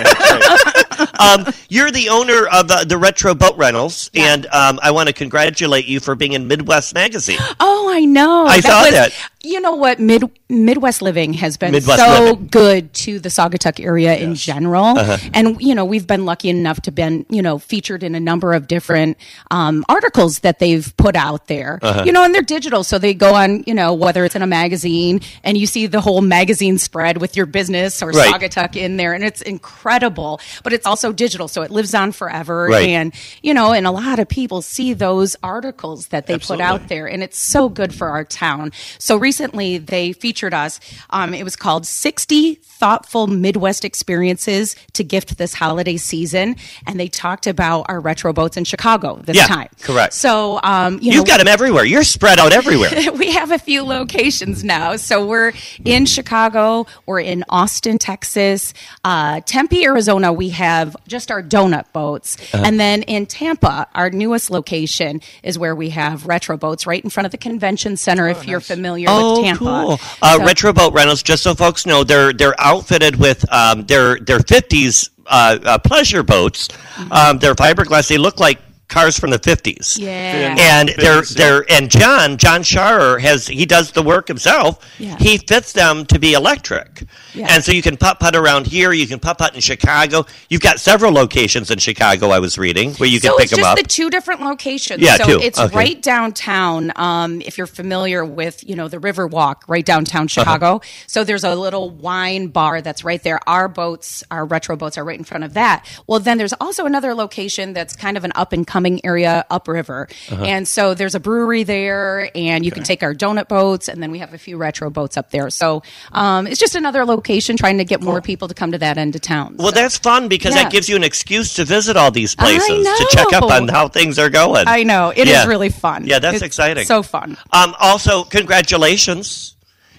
Um, 1.20 1.46
you're 1.68 1.90
the 1.90 2.09
owner 2.11 2.46
of 2.49 2.70
uh, 2.70 2.84
the 2.84 2.96
Retro 2.99 3.34
Boat 3.34 3.57
Rentals, 3.57 4.11
and 4.14 4.46
um, 4.46 4.78
I 4.82 4.90
want 4.92 5.09
to 5.09 5.12
congratulate 5.12 5.86
you 5.86 6.01
for 6.01 6.14
being 6.16 6.32
in 6.32 6.46
Midwest 6.49 6.94
Magazine. 6.94 7.38
Oh, 7.61 7.88
I 7.92 8.05
know. 8.05 8.46
I 8.46 8.61
saw 8.61 8.82
was- 8.82 8.92
that. 8.92 9.12
You 9.41 9.61
know 9.61 9.76
what? 9.76 10.01
Mid 10.01 10.24
Midwest 10.49 11.01
Living 11.01 11.32
has 11.34 11.57
been 11.57 11.70
Midwest 11.70 12.01
so 12.05 12.24
Living. 12.24 12.49
good 12.49 12.93
to 12.95 13.20
the 13.20 13.28
Saugatuck 13.28 13.78
area 13.84 14.16
in 14.16 14.34
general, 14.34 14.99
Uh-huh. 14.99 15.16
and 15.32 15.61
you 15.61 15.76
know 15.76 15.84
we've 15.84 16.09
been 16.09 16.24
lucky 16.24 16.49
enough 16.49 16.80
to 16.82 16.91
been 16.91 17.24
you 17.30 17.41
know 17.41 17.57
featured 17.59 18.03
in 18.03 18.16
a 18.16 18.20
number 18.20 18.53
of 18.53 18.66
different 18.66 19.16
um, 19.53 19.84
articles 19.89 20.41
that 20.41 20.59
they've 20.59 20.93
put 20.97 21.14
out 21.14 21.47
there. 21.47 21.78
Uh-huh. 21.82 22.03
You 22.05 22.11
know, 22.11 22.24
and 22.24 22.34
they're 22.34 22.43
digital, 22.43 22.82
so 22.82 22.99
they 22.99 23.14
go 23.14 23.34
on. 23.34 23.62
You 23.64 23.74
know, 23.74 23.95
whether 23.95 24.24
it's 24.24 24.34
in 24.34 24.43
a 24.43 24.47
magazine, 24.47 25.20
and 25.45 25.57
you 25.57 25.66
see 25.68 25.86
the 25.86 26.01
whole 26.01 26.20
magazine 26.20 26.76
spread 26.76 27.18
with 27.18 27.36
your 27.36 27.47
business 27.47 28.03
or 28.03 28.11
Right. 28.11 28.34
Saugatuck 28.34 28.74
in 28.74 28.97
there, 28.97 29.12
and 29.12 29.22
it's 29.22 29.41
incredible. 29.43 30.41
But 30.64 30.72
it's 30.72 30.84
also 30.86 31.12
digital, 31.12 31.47
so 31.47 31.62
it 31.62 31.70
lives 31.70 31.95
on 31.95 32.11
forever. 32.11 32.66
Right. 32.66 32.89
And 32.89 33.14
you 33.43 33.55
know, 33.55 33.72
and 33.72 33.86
a 33.86 33.93
lot 33.93 34.18
of 34.18 34.26
people 34.28 34.62
see 34.62 34.95
those 34.95 35.36
articles 35.45 36.09
that 36.09 36.26
they 36.26 36.34
Absolutely. 36.34 36.64
put 36.64 36.72
out 36.72 36.89
there, 36.89 37.07
and 37.07 37.22
it's 37.22 37.39
so 37.39 37.68
good 37.68 37.95
for 37.95 38.09
our 38.09 38.24
town. 38.24 38.72
So 38.99 39.16
recently, 39.29 39.76
they 39.76 40.12
featured 40.14 40.55
us. 40.55 40.81
Um, 41.11 41.35
it 41.35 41.45
was 41.45 41.55
called 41.55 41.85
60 41.85 42.59
Thoughtful 42.79 43.26
Midwest 43.26 43.85
Experiences 43.85 44.76
to 44.93 45.03
Gift 45.05 45.37
This 45.37 45.53
Holiday 45.55 45.97
Season. 45.97 46.57
And 46.87 46.99
they 46.99 47.09
talked 47.09 47.47
about 47.47 47.87
our 47.89 48.01
retro 48.01 48.33
boats 48.33 48.57
in 48.57 48.64
Chicago 48.64 49.20
this 49.24 49.37
Yeah, 49.37 49.47
time. 49.47 49.68
correct. 49.83 50.14
So, 50.14 50.61
um, 50.62 50.95
you 51.03 51.12
You've 51.12 51.16
know, 51.16 51.24
got 51.24 51.39
them 51.39 51.49
everywhere. 51.49 51.85
You're 51.85 52.05
spread 52.05 52.39
out 52.39 52.53
everywhere. 52.53 52.91
we 53.14 53.33
have 53.33 53.51
a 53.51 53.59
few 53.59 53.83
locations 53.83 54.62
now. 54.64 54.97
So 54.97 55.26
we're 55.26 55.53
in 55.85 56.07
Chicago, 56.07 56.87
we're 57.07 57.20
in 57.20 57.45
Austin, 57.49 57.99
Texas, 57.99 58.74
uh, 59.05 59.41
Tempe, 59.45 59.85
Arizona. 59.85 60.33
We 60.33 60.51
have 60.51 60.97
just 61.07 61.31
our 61.31 61.43
donut 61.43 61.93
boats, 61.93 62.37
Uh-huh. 62.55 62.62
and 62.64 62.79
then 62.79 63.03
in 63.03 63.26
Tampa, 63.26 63.87
our 63.95 64.11
newest 64.11 64.51
location 64.51 65.20
is 65.43 65.59
where 65.59 65.74
we 65.74 65.91
have 65.91 66.26
retro 66.26 66.57
boats 66.57 66.87
right 66.87 67.03
in 67.03 67.11
front 67.11 67.24
of 67.26 67.33
the 67.33 67.39
convention 67.39 67.97
center. 67.97 68.29
if 68.29 68.47
you're 68.47 68.61
familiar 68.61 69.07
with 69.09 69.43
Tampa, 69.45 69.64
Oh, 69.64 69.97
cool. 69.99 70.01
Uh, 70.22 70.37
So- 70.39 70.45
Retro 70.45 70.72
Boat 70.72 70.93
Rentals. 70.93 71.22
Just 71.22 71.43
so 71.43 71.55
folks 71.55 71.87
know, 71.87 72.05
they're 72.05 72.33
they're 72.33 72.59
outfitted 72.69 73.16
with 73.16 73.51
um, 73.53 73.85
their 73.87 74.19
their 74.21 74.41
fifties 74.41 75.11
uh, 75.27 75.59
uh, 75.64 75.79
pleasure 75.79 76.23
boats. 76.23 76.69
Um, 77.11 77.39
they're 77.39 77.55
fiberglass. 77.55 78.09
They 78.09 78.19
look 78.19 78.39
like 78.41 78.59
cars 78.89 79.18
from 79.18 79.30
the 79.30 79.39
fifties. 79.39 79.99
Yeah. 80.01 80.57
And 80.59 80.89
they're 80.99 81.22
they're 81.22 81.64
and 81.70 81.91
John 81.91 82.36
John 82.39 82.62
Sharer 82.62 83.18
has 83.18 83.47
he 83.47 83.66
does 83.66 83.93
the 83.93 84.03
work 84.03 84.28
himself. 84.28 84.84
Yeah. 84.99 85.16
He 85.18 85.39
fits 85.39 85.72
them 85.74 86.07
to 86.07 86.18
be 86.18 86.32
electric. 86.32 87.05
Yeah. 87.34 87.49
And 87.51 87.62
so 87.62 87.72
you 87.72 87.82
can 87.82 87.97
putt 87.97 88.18
putt 88.18 88.34
around 88.34 88.66
here. 88.66 88.93
You 88.93 89.07
can 89.07 89.18
putt 89.20 89.39
putt 89.39 89.55
in 89.55 89.61
Chicago. 89.61 90.24
You've 90.49 90.62
got 90.62 90.80
several 90.80 91.12
locations 91.12 91.70
in 91.70 91.78
Chicago. 91.78 92.30
I 92.30 92.39
was 92.39 92.57
reading 92.59 92.95
where 92.95 93.09
you 93.09 93.20
can 93.20 93.30
so 93.32 93.36
pick 93.36 93.45
it's 93.45 93.51
them 93.53 93.59
just 93.61 93.70
up. 93.70 93.76
the 93.78 93.84
two 93.84 94.09
different 94.11 94.41
locations. 94.41 95.03
Yeah, 95.03 95.16
so 95.16 95.24
two. 95.24 95.41
it's 95.43 95.59
Okay. 95.59 95.76
right 95.76 96.03
downtown. 96.03 96.93
Um, 96.97 97.41
if 97.43 97.59
you're 97.59 97.66
familiar 97.66 98.24
with, 98.24 98.66
you 98.68 98.74
know, 98.74 98.89
the 98.89 98.99
River 98.99 99.26
Walk, 99.26 99.64
right 99.68 99.84
downtown 99.84 100.22
Uh-huh. 100.22 100.28
Chicago. 100.28 100.80
So 101.07 101.24
there's 101.24 101.45
a 101.45 101.55
little 101.55 101.91
wine 101.91 102.47
bar 102.49 102.80
that's 102.80 103.05
right 103.05 103.22
there. 103.22 103.41
Our 103.47 103.68
boats, 103.68 104.24
our 104.30 104.45
retro 104.47 104.76
boats, 104.76 104.97
are 104.97 105.05
right 105.05 105.18
in 105.18 105.24
front 105.24 105.45
of 105.45 105.55
that. 105.55 105.84
Well, 106.07 106.20
then 106.20 106.39
there's 106.39 106.55
also 106.55 106.86
another 106.86 107.14
location 107.14 107.72
that's 107.74 107.95
kind 107.95 108.16
of 108.16 108.24
an 108.24 108.32
up 108.34 108.53
and 108.53 108.66
coming 108.66 108.78
area 109.05 109.45
upriver, 109.51 110.09
Uh-huh. 110.31 110.45
and 110.45 110.66
so 110.68 110.95
there's 110.95 111.14
a 111.14 111.20
brewery 111.20 111.62
there, 111.64 112.31
and 112.35 112.64
you 112.64 112.70
can 112.70 112.83
take 112.85 113.03
our 113.03 113.14
donut 113.14 113.49
boats, 113.49 113.89
and 113.89 114.03
then 114.03 114.11
we 114.11 114.18
have 114.18 114.35
a 114.35 114.39
few 114.39 114.57
retro 114.57 114.91
boats 114.91 115.16
up 115.16 115.31
there. 115.31 115.51
So 115.51 115.83
um, 116.12 116.47
it's 116.47 116.61
just 116.61 116.74
another 116.74 117.05
location 117.05 117.57
trying 117.57 117.79
to 117.79 117.85
get 117.85 118.01
more 118.03 118.20
people 118.20 118.49
to 118.49 118.55
come 118.55 118.72
to 118.72 118.79
that 118.79 118.99
end 118.99 119.14
of 119.16 119.22
town. 119.22 119.57
Well, 119.59 119.68
So- 119.68 119.74
that's 119.81 119.97
fun 119.99 120.29
because 120.29 120.55
that 120.55 120.70
gives 120.72 120.89
you 120.89 120.97
an 120.97 121.05
excuse 121.05 121.55
to 121.55 121.64
visit 121.64 121.97
all 121.97 122.11
these 122.11 122.35
places 122.35 122.85
to 122.87 123.07
check 123.11 123.33
up 123.33 123.45
on 123.45 123.68
how 123.68 123.89
things 123.89 124.18
are 124.18 124.31
going. 124.31 124.66
I 124.68 124.83
know 124.83 125.11
it 125.14 125.26
is 125.29 125.35
Yeah. 125.35 125.47
really 125.47 125.68
fun. 125.70 126.07
Yeah, 126.07 126.18
that's 126.18 126.37
It's 126.37 126.45
exciting. 126.45 126.87
So 126.87 127.03
fun. 127.03 127.37
Um, 127.53 127.74
also, 127.81 128.24
congratulations. 128.24 129.55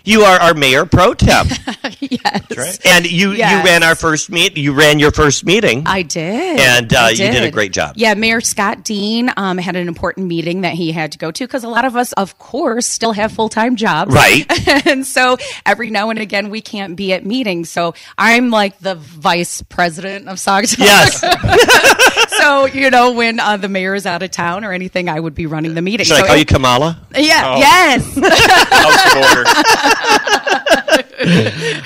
You 0.10 0.24
are 0.24 0.40
our 0.42 0.56
mayor 0.56 0.88
pro 0.88 1.14
tem, 1.14 1.46
yes. 2.00 2.58
right. 2.58 2.80
and 2.84 3.06
you 3.12 3.34
you 3.34 3.44
ran 3.44 3.84
our 3.84 3.94
first 3.94 4.32
meet. 4.32 4.58
You 4.58 4.74
ran 4.74 4.98
your 4.98 5.12
first 5.12 5.46
meeting. 5.46 5.84
I 5.86 6.02
did. 6.02 6.60
And, 6.60 6.92
uh, 6.92 6.98
I 6.98 7.10
you 7.12 7.30
did 7.30 7.44
a 7.44 7.52
great 7.52 7.74
job. 7.74 7.94
Yeah, 7.96 8.16
Mayor 8.16 8.42
Scott 8.42 8.84
Dean 8.84 9.32
um, 9.38 9.60
had 9.60 9.76
an 9.76 9.88
important 9.88 10.26
meeting 10.26 10.62
that 10.62 10.74
he 10.74 10.92
had 10.92 11.12
to 11.12 11.20
go 11.20 11.30
to 11.30 11.46
because 11.46 11.64
a 11.64 11.68
lot 11.68 11.86
of 11.86 11.96
us, 11.96 12.12
of 12.14 12.40
course, 12.40 12.88
still 12.88 13.12
have 13.12 13.32
full 13.32 13.50
time 13.50 13.76
jobs. 13.76 14.12
Right. 14.12 14.48
and 14.88 15.06
so 15.06 15.38
every 15.64 15.92
now 15.92 16.10
and 16.10 16.18
again, 16.18 16.50
we 16.50 16.62
can't 16.62 16.96
be 16.96 17.14
at 17.14 17.24
meetings. 17.24 17.70
So 17.70 17.94
I'm 18.18 18.50
like 18.50 18.80
the 18.80 18.96
vice 18.96 19.62
president 19.62 20.28
of 20.28 20.38
Saugatuck. 20.38 20.80
yes. 20.80 21.24
so, 22.40 22.66
you 22.66 22.90
know, 22.90 23.12
when 23.12 23.40
uh, 23.40 23.58
the 23.58 23.70
mayor 23.70 23.94
is 23.96 24.06
out 24.06 24.24
of 24.24 24.32
town 24.32 24.64
or 24.64 24.72
anything, 24.72 25.10
I 25.10 25.20
would 25.20 25.36
be 25.36 25.46
running 25.46 25.74
the 25.74 25.82
meeting. 25.82 26.06
Should 26.06 26.18
so 26.18 26.24
I 26.24 26.28
call 26.28 26.36
it- 26.36 26.40
you 26.40 26.46
Kamala? 26.46 27.00
Yeah, 27.16 27.54
Oh. 27.56 27.58
yes. 27.58 28.04
House 28.16 29.16
of 29.16 29.38
order. 29.38 29.44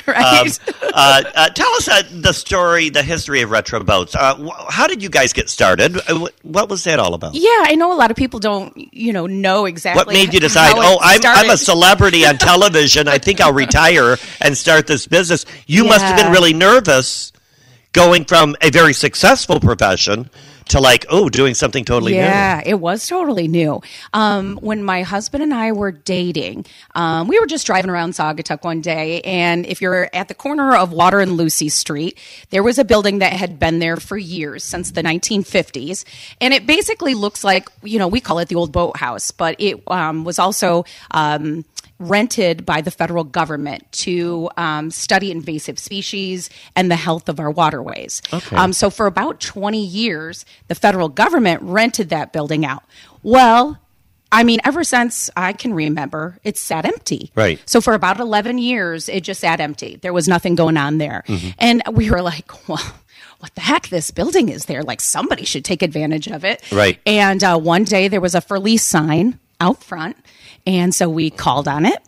right. 0.08 0.60
uh, 0.94 1.24
uh, 1.36 1.50
tell 1.50 1.70
us 1.74 1.88
uh, 1.88 2.02
the 2.12 2.34
story, 2.34 2.90
the 2.90 3.04
history 3.04 3.42
of 3.42 3.52
retro 3.52 3.84
boats. 3.84 4.16
Uh, 4.16 4.36
wh- 4.36 4.72
how 4.72 4.88
did 4.88 5.02
you 5.02 5.10
guys 5.10 5.34
get 5.34 5.50
started? 5.50 5.98
Uh, 5.98 6.28
wh- 6.28 6.46
what 6.46 6.70
was 6.70 6.84
that 6.84 7.00
all 7.00 7.14
about? 7.14 7.34
yeah, 7.36 7.50
I 7.64 7.76
know 7.76 7.92
a 7.94 7.96
lot 7.98 8.12
of 8.12 8.18
people 8.18 8.40
don't, 8.40 8.74
you 8.94 9.14
know, 9.14 9.26
know 9.28 9.66
exactly. 9.66 10.00
What 10.00 10.14
made 10.14 10.34
you 10.34 10.40
decide? 10.40 10.74
Oh, 10.76 10.98
I'm, 11.02 11.22
I'm 11.24 11.50
a 11.50 11.58
celebrity 11.58 12.26
on 12.26 12.38
television. 12.40 13.08
I 13.08 13.18
think 13.18 13.42
I'll 13.42 13.54
retire 13.54 14.18
and 14.42 14.58
start 14.58 14.88
this 14.88 15.08
business. 15.08 15.46
You 15.68 15.86
must 15.86 16.02
have 16.04 16.18
been 16.18 16.32
really 16.32 16.54
nervous 16.54 17.32
going 17.94 18.26
from 18.26 18.56
a 18.62 18.70
very 18.70 18.94
successful 18.94 19.60
profession 19.60 20.30
to 20.70 20.80
like, 20.80 21.06
oh, 21.10 21.30
doing 21.30 21.54
something 21.54 21.86
totally 21.86 22.14
new. 22.14 22.20
Yeah, 22.20 22.62
it 22.66 22.76
was 22.76 23.08
totally 23.08 23.48
new. 23.48 23.82
Um, 24.14 24.58
when 24.62 24.84
my 24.84 25.04
husband 25.04 25.44
and 25.44 25.54
I 25.54 25.72
were 25.72 25.92
dating, 25.92 26.66
um, 26.96 27.28
we 27.28 27.40
were 27.40 27.46
just 27.46 27.66
driving 27.66 27.90
around 27.90 28.12
Saugatuck 28.12 28.64
one 28.64 28.82
day, 28.82 29.22
and 29.22 29.66
if 29.66 29.82
you're 29.82 30.10
at 30.14 30.28
the 30.28 30.34
corner 30.34 30.76
of 30.76 30.92
Water 30.92 31.20
and 31.20 31.34
Lucy 31.34 31.70
Street, 31.70 32.18
there 32.50 32.64
was 32.64 32.80
a 32.80 32.84
building 32.84 33.20
that 33.20 33.34
had 33.34 33.60
been 33.60 33.80
there 33.80 33.98
for 33.98 34.18
years 34.18 34.64
since 34.64 34.92
the 34.92 35.04
1950s, 35.04 36.06
and 36.42 36.54
it 36.54 36.66
basically 36.66 37.14
looks 37.14 37.44
like 37.44 37.70
you 37.84 38.00
know 38.00 38.08
we 38.08 38.20
call 38.20 38.40
it 38.40 38.48
the 38.48 38.56
old 38.56 38.72
boathouse, 38.72 39.32
but 39.32 39.56
it 39.60 39.82
um, 39.88 40.24
was 40.24 40.40
also. 40.40 40.86
Rented 42.00 42.66
by 42.66 42.82
the 42.82 42.92
federal 42.92 43.24
government 43.24 43.90
to 43.94 44.50
um, 44.58 44.92
study 44.92 45.32
invasive 45.32 45.80
species 45.80 46.50
and 46.76 46.92
the 46.92 46.96
health 46.96 47.30
of 47.30 47.40
our 47.40 47.52
waterways. 47.52 48.22
Okay. 48.34 48.56
Um, 48.56 48.74
so 48.74 48.90
for 48.90 49.06
about 49.06 49.40
20 49.40 49.84
years, 49.84 50.46
the 50.68 50.76
federal 50.76 51.08
government 51.08 51.62
rented 51.62 52.10
that 52.10 52.34
building 52.34 52.66
out. 52.66 52.84
Well, 53.22 53.80
I 54.34 54.44
mean, 54.44 54.60
ever 54.66 54.84
since 54.84 55.30
I 55.38 55.54
can 55.54 55.76
remember, 55.76 56.40
it's 56.44 56.60
sat 56.60 56.86
empty. 56.86 57.32
Right. 57.36 57.62
So 57.68 57.80
for 57.80 57.94
about 57.94 58.20
11 58.20 58.58
years, 58.58 59.08
it 59.08 59.24
just 59.24 59.42
sat 59.42 59.62
empty. 59.62 59.98
There 60.02 60.12
was 60.12 60.28
nothing 60.28 60.56
going 60.56 60.76
on 60.76 60.98
there. 60.98 61.24
And 61.60 61.84
we 61.92 62.10
were 62.10 62.24
like, 62.24 62.52
well, 62.68 62.84
what 63.40 63.54
the 63.56 63.62
heck? 63.62 63.90
This 63.90 64.10
building 64.10 64.50
is 64.50 64.66
there. 64.66 64.82
Like 64.84 65.02
somebody 65.02 65.46
should 65.46 65.64
take 65.64 65.84
advantage 65.84 66.28
of 66.28 66.44
it. 66.44 66.64
Right. 66.72 67.00
And 67.06 67.44
uh, 67.44 67.60
one 67.60 67.84
day 67.84 68.08
there 68.08 68.22
was 68.22 68.34
a 68.34 68.42
for 68.42 68.58
lease 68.58 68.84
sign 68.84 69.38
out 69.62 69.84
front. 69.84 70.18
And 70.66 70.94
so 70.96 71.10
we 71.10 71.30
called 71.30 71.68
on 71.68 71.86
it 71.86 72.00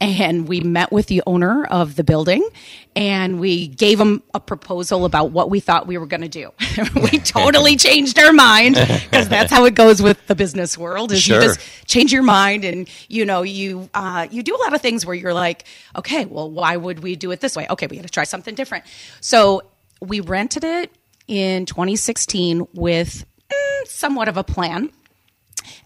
and 0.00 0.46
we 0.48 0.60
met 0.60 0.92
with 0.92 1.06
the 1.06 1.22
owner 1.26 1.64
of 1.64 1.96
the 1.96 2.04
building 2.04 2.46
and 2.94 3.40
we 3.40 3.68
gave 3.68 3.98
him 3.98 4.22
a 4.34 4.40
proposal 4.40 5.04
about 5.04 5.30
what 5.30 5.50
we 5.50 5.60
thought 5.60 5.86
we 5.86 5.96
were 5.98 6.06
going 6.06 6.20
to 6.20 6.28
do. 6.28 6.52
we 6.96 7.18
totally 7.20 7.76
changed 7.76 8.18
our 8.18 8.32
mind 8.32 8.74
because 8.74 9.28
that's 9.28 9.50
how 9.52 9.64
it 9.64 9.74
goes 9.74 10.02
with 10.02 10.24
the 10.26 10.34
business 10.34 10.76
world 10.76 11.10
is 11.12 11.22
Sure. 11.22 11.36
you 11.40 11.42
just 11.48 11.60
change 11.86 12.12
your 12.12 12.22
mind 12.22 12.64
and 12.64 12.88
you 13.08 13.24
know 13.24 13.42
you 13.42 13.88
uh, 13.94 14.26
you 14.30 14.42
do 14.42 14.54
a 14.54 14.58
lot 14.58 14.74
of 14.74 14.80
things 14.82 15.06
where 15.06 15.14
you're 15.14 15.34
like 15.34 15.64
okay 15.96 16.24
well 16.24 16.50
why 16.50 16.76
would 16.76 17.00
we 17.00 17.16
do 17.16 17.30
it 17.30 17.40
this 17.40 17.56
way 17.56 17.66
okay 17.70 17.86
we 17.86 17.96
got 17.96 18.02
to 18.02 18.08
try 18.08 18.24
something 18.24 18.54
different 18.54 18.84
so 19.20 19.62
we 20.00 20.20
rented 20.20 20.64
it 20.64 20.90
in 21.28 21.64
2016 21.66 22.66
with 22.74 23.24
mm, 23.50 23.86
somewhat 23.86 24.28
of 24.28 24.36
a 24.36 24.44
plan 24.44 24.90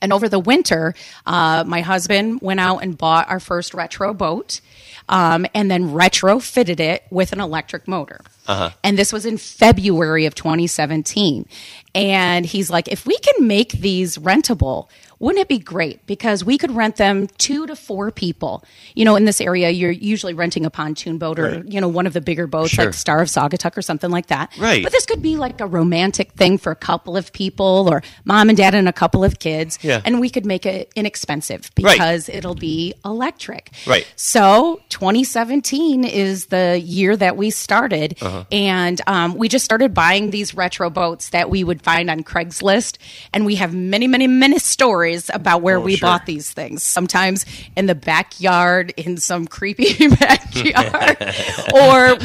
and 0.01 0.12
over 0.12 0.29
the 0.29 0.39
winter, 0.39 0.95
uh, 1.26 1.64
my 1.66 1.81
husband 1.81 2.41
went 2.41 2.61
out 2.61 2.79
and 2.79 2.97
bought 2.97 3.29
our 3.29 3.41
first 3.41 3.74
retro 3.74 4.14
boat, 4.14 4.61
um, 5.09 5.47
and 5.55 5.70
then 5.70 5.91
retrofitted 5.91 6.81
it 6.81 7.05
with 7.11 7.33
an 7.33 7.41
electric 7.41 7.89
motor. 7.89 8.20
And 8.83 8.99
this 8.99 9.12
was 9.12 9.26
in 9.26 9.37
February 9.37 10.24
of 10.24 10.35
2017. 10.35 11.47
And 11.95 12.47
he's 12.47 12.70
like, 12.70 12.89
if 12.89 13.05
we 13.07 13.18
can 13.18 13.47
make 13.47 13.72
these 13.72 14.16
rentable, 14.18 14.89
wouldn't 15.21 15.41
it 15.43 15.49
be 15.49 15.59
great? 15.59 16.07
Because 16.07 16.45
we 16.45 16.59
could 16.59 16.71
rent 16.71 16.97
them 16.97 17.27
two 17.39 17.66
to 17.66 17.75
four 17.75 18.11
people. 18.12 18.64
You 18.95 19.05
know, 19.05 19.16
in 19.16 19.25
this 19.25 19.41
area, 19.41 19.71
you're 19.71 19.91
usually 19.91 20.33
renting 20.35 20.64
a 20.64 20.71
pontoon 20.71 21.19
boat 21.19 21.39
or, 21.41 21.64
you 21.66 21.81
know, 21.81 21.89
one 21.89 22.07
of 22.07 22.12
the 22.12 22.21
bigger 22.21 22.47
boats 22.47 22.71
Sure. 22.71 22.85
like 22.87 22.95
Star 22.95 23.21
of 23.23 23.29
Saugatuck 23.29 23.77
or 23.77 23.83
something 23.83 24.11
like 24.11 24.29
that. 24.29 24.53
Right. 24.59 24.83
But 24.83 24.93
this 24.93 25.07
could 25.07 25.21
be 25.21 25.35
like 25.37 25.61
a 25.61 25.66
romantic 25.66 26.33
thing 26.35 26.57
for 26.57 26.71
a 26.71 26.77
couple 26.77 27.16
of 27.16 27.33
people 27.33 27.89
or 27.91 28.03
mom 28.25 28.49
and 28.49 28.57
dad 28.57 28.75
and 28.75 28.89
a 28.89 28.93
couple 28.93 29.25
of 29.25 29.41
kids. 29.41 29.79
Yeah. 29.83 30.01
And 30.05 30.21
we 30.21 30.31
could 30.31 30.47
make 30.47 30.64
it 30.66 30.93
inexpensive 30.95 31.71
Right. 31.81 31.95
because 31.95 32.29
it'll 32.29 32.55
be 32.55 32.95
electric. 33.05 33.73
Right. 33.89 34.07
So 34.14 34.81
2017 34.91 36.05
is 36.05 36.47
the 36.47 36.79
year 36.79 37.16
that 37.16 37.37
we 37.37 37.51
started. 37.51 38.16
Uh-huh. 38.21 38.45
And 38.53 39.01
um, 39.09 39.35
we 39.35 39.49
just 39.49 39.64
started 39.64 39.95
buying 39.95 40.31
these 40.31 40.55
retro 40.55 40.91
boats 40.91 41.31
that 41.31 41.51
we 41.51 41.64
would 41.64 41.83
find 41.83 42.09
on 42.09 42.23
Craigslist. 42.23 42.99
And 43.33 43.45
we 43.45 43.57
have 43.57 43.75
many, 43.75 44.07
many, 44.07 44.27
many 44.29 44.59
stories 44.61 45.08
about 45.33 45.63
where 45.63 45.77
oh, 45.79 45.81
we 45.81 45.97
sure. 45.97 46.07
bought 46.09 46.27
these 46.27 46.51
things. 46.53 46.83
Sometimes 46.83 47.45
in 47.77 47.87
the 47.87 47.95
backyard, 47.95 48.93
in 48.97 49.17
some 49.17 49.47
creepy 49.47 50.09
backyard, 50.09 51.17
or 51.75 52.17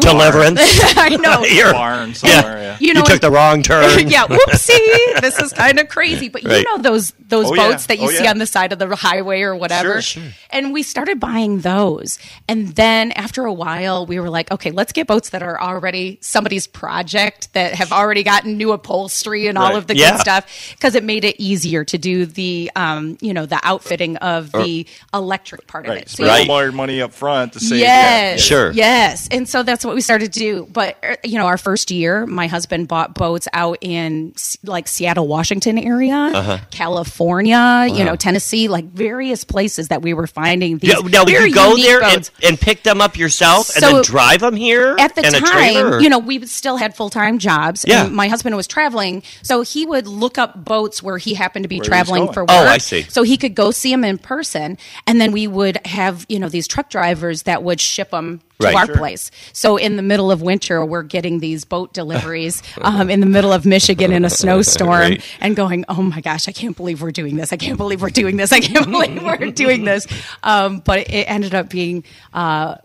Deliverance. 0.00 0.60
I 0.96 1.16
know. 1.20 1.44
You're- 1.44 1.72
Barn 1.72 2.14
somewhere. 2.14 2.58
Yeah. 2.58 2.76
You 2.80 2.86
You, 2.88 2.94
know, 2.94 3.00
took 3.02 3.10
and- 3.14 3.20
the 3.20 3.30
wrong 3.30 3.62
turn. 3.62 4.08
yeah, 4.08 4.26
whoopsie. 4.26 5.20
this 5.20 5.38
is 5.38 5.52
kind 5.52 5.78
of 5.78 5.88
crazy, 5.88 6.28
but 6.28 6.42
Right. 6.44 6.58
you 6.58 6.64
know 6.64 6.78
those 6.82 7.12
those 7.26 7.46
Oh, 7.50 7.54
yeah. 7.54 7.68
boats 7.70 7.86
that 7.86 7.98
you 7.98 8.04
Oh, 8.08 8.10
see 8.10 8.24
yeah. 8.24 8.30
on 8.30 8.38
the 8.38 8.46
side 8.46 8.72
of 8.72 8.78
the 8.78 8.94
highway 8.94 9.40
or 9.42 9.56
whatever. 9.56 10.00
Sure, 10.02 10.22
sure. 10.22 10.32
And 10.50 10.72
we 10.72 10.82
started 10.82 11.18
buying 11.18 11.60
those, 11.60 12.18
and 12.48 12.68
then 12.76 13.12
after 13.12 13.44
a 13.44 13.52
while, 13.52 14.06
we 14.06 14.20
were 14.20 14.30
like, 14.30 14.50
okay, 14.52 14.70
let's 14.70 14.92
get 14.92 15.06
boats 15.06 15.30
that 15.30 15.42
are 15.42 15.60
already 15.60 16.18
somebody's 16.20 16.66
project 16.66 17.52
that 17.54 17.74
have 17.74 17.92
already 17.92 18.22
gotten 18.22 18.56
new 18.56 18.72
upholstery 18.72 19.46
and 19.48 19.56
all 19.58 19.74
of 19.74 19.86
the 19.86 19.96
Yeah. 19.96 20.12
good 20.12 20.20
stuff 20.20 20.74
because 20.76 20.94
it 20.94 21.02
made 21.04 21.24
it 21.24 21.36
easier 21.40 21.84
to 21.84 21.98
do 21.98 22.13
the 22.26 22.70
um, 22.76 23.18
you 23.20 23.34
know 23.34 23.46
the 23.46 23.58
outfitting 23.62 24.16
of 24.18 24.52
the 24.52 24.86
electric 25.12 25.66
part 25.66 25.86
of 25.86 25.90
Right. 25.90 26.02
it. 26.02 26.08
Spend 26.08 26.28
Right. 26.28 26.48
all 26.48 26.62
your 26.62 26.72
money 26.72 27.00
up 27.02 27.12
front 27.12 27.52
to 27.54 27.60
save. 27.60 27.80
Yes. 27.80 28.38
yeah. 28.40 28.44
Sure. 28.44 28.70
Yes. 28.72 29.28
And 29.30 29.48
so 29.48 29.62
that's 29.62 29.84
what 29.84 29.94
we 29.94 30.00
started 30.00 30.32
to 30.32 30.38
do. 30.38 30.66
But, 30.72 30.96
uh, 31.02 31.16
you 31.24 31.38
know, 31.38 31.46
our 31.46 31.58
first 31.58 31.90
year, 31.90 32.26
my 32.26 32.46
husband 32.46 32.88
bought 32.88 33.14
boats 33.14 33.48
out 33.52 33.78
in 33.80 34.34
like 34.62 34.88
Seattle, 34.88 35.26
Washington 35.28 35.78
area, 35.78 36.14
Uh-huh. 36.14 36.58
California, 36.70 37.86
you 37.92 38.04
know, 38.04 38.16
Tennessee, 38.16 38.68
like 38.68 38.84
various 38.86 39.44
places 39.44 39.88
that 39.88 40.02
we 40.02 40.14
were 40.14 40.26
finding 40.26 40.78
these 40.78 40.90
Yeah, 40.90 40.96
now, 41.08 41.20
would 41.24 41.28
very 41.32 41.48
you 41.48 41.54
go 41.54 41.76
there 41.76 42.02
and, 42.02 42.28
and 42.42 42.60
pick 42.60 42.82
them 42.82 43.00
up 43.00 43.16
yourself 43.16 43.74
and 43.74 43.82
then 43.82 44.02
drive 44.02 44.40
them 44.40 44.56
here 44.56 44.96
at 44.98 45.14
the 45.14 45.26
in 45.26 45.32
time, 45.32 45.76
or- 45.94 46.00
you 46.00 46.08
know, 46.08 46.18
we 46.18 46.44
still 46.46 46.76
had 46.76 46.96
full 46.96 47.10
time 47.10 47.38
jobs. 47.38 47.84
Yeah. 47.86 48.06
And 48.06 48.14
my 48.14 48.28
husband 48.28 48.56
was 48.56 48.66
traveling, 48.66 49.22
so 49.42 49.62
he 49.62 49.86
would 49.86 50.06
look 50.06 50.38
up 50.38 50.64
boats 50.64 51.02
where 51.02 51.18
he 51.18 51.34
happened 51.34 51.64
to 51.64 51.68
be 51.68 51.76
Where 51.78 51.84
he 51.84 51.90
was 51.90 52.03
traveling 52.04 52.32
for 52.32 52.42
work. 52.42 52.50
Oh, 52.50 52.66
I 52.66 52.78
see. 52.78 53.02
So 53.02 53.22
he 53.22 53.36
could 53.36 53.54
go 53.54 53.70
see 53.70 53.90
them 53.90 54.04
in 54.04 54.18
person, 54.18 54.78
and 55.06 55.20
then 55.20 55.32
we 55.32 55.46
would 55.46 55.84
have 55.86 56.24
you 56.28 56.38
know 56.38 56.48
these 56.48 56.66
truck 56.66 56.90
drivers 56.90 57.44
that 57.44 57.62
would 57.62 57.80
ship 57.80 58.10
them 58.10 58.40
to 58.60 58.66
Right. 58.66 58.76
our 58.76 58.86
Sure. 58.86 58.96
place. 58.96 59.30
So 59.52 59.76
in 59.76 59.96
the 59.96 60.02
middle 60.02 60.30
of 60.30 60.40
winter, 60.40 60.84
we're 60.84 61.02
getting 61.02 61.40
these 61.40 61.64
boat 61.64 61.92
deliveries 61.92 62.62
um, 62.82 63.10
in 63.10 63.20
the 63.20 63.26
middle 63.26 63.52
of 63.52 63.66
Michigan 63.66 64.12
in 64.12 64.24
a 64.24 64.30
snowstorm, 64.30 64.88
Right. 64.90 65.24
and 65.40 65.56
going, 65.56 65.84
"Oh 65.88 66.02
my 66.02 66.20
gosh, 66.20 66.48
I 66.48 66.52
can't 66.52 66.76
believe 66.76 67.02
we're 67.02 67.10
doing 67.10 67.36
this! 67.36 67.52
I 67.52 67.56
can't 67.56 67.76
believe 67.76 68.00
we're 68.00 68.10
doing 68.10 68.36
this! 68.36 68.52
I 68.52 68.60
can't 68.60 68.88
believe 68.90 69.22
we're 69.22 69.50
doing 69.50 69.84
this!" 69.84 70.06
Um, 70.44 70.78
but 70.84 71.00
it 71.10 71.24
ended 71.28 71.54
up 71.54 71.68
being, 71.68 72.04
uh, 72.32 72.76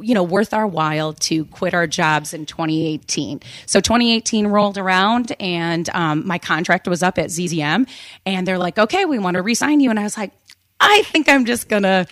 you 0.00 0.14
know, 0.14 0.22
worth 0.24 0.52
our 0.52 0.66
while 0.66 1.12
to 1.12 1.44
quit 1.46 1.74
our 1.74 1.86
jobs 1.86 2.34
in 2.34 2.44
2018. 2.46 3.40
So 3.66 3.80
2018 3.80 4.48
rolled 4.48 4.78
around, 4.78 5.34
and 5.38 5.88
um, 5.90 6.26
my 6.26 6.38
contract 6.38 6.88
was 6.88 7.02
up 7.04 7.18
at 7.18 7.26
ZZM, 7.30 7.86
and 8.26 8.46
they're 8.48 8.58
like, 8.58 8.78
"Okay, 8.78 9.04
we 9.04 9.18
want 9.20 9.36
to 9.36 9.42
resign 9.42 9.78
you," 9.80 9.90
and 9.90 9.98
I 10.00 10.02
was 10.02 10.16
like, 10.18 10.32
"I 10.80 11.02
think 11.04 11.28
I'm 11.28 11.44
just 11.44 11.68
gonna." 11.68 12.06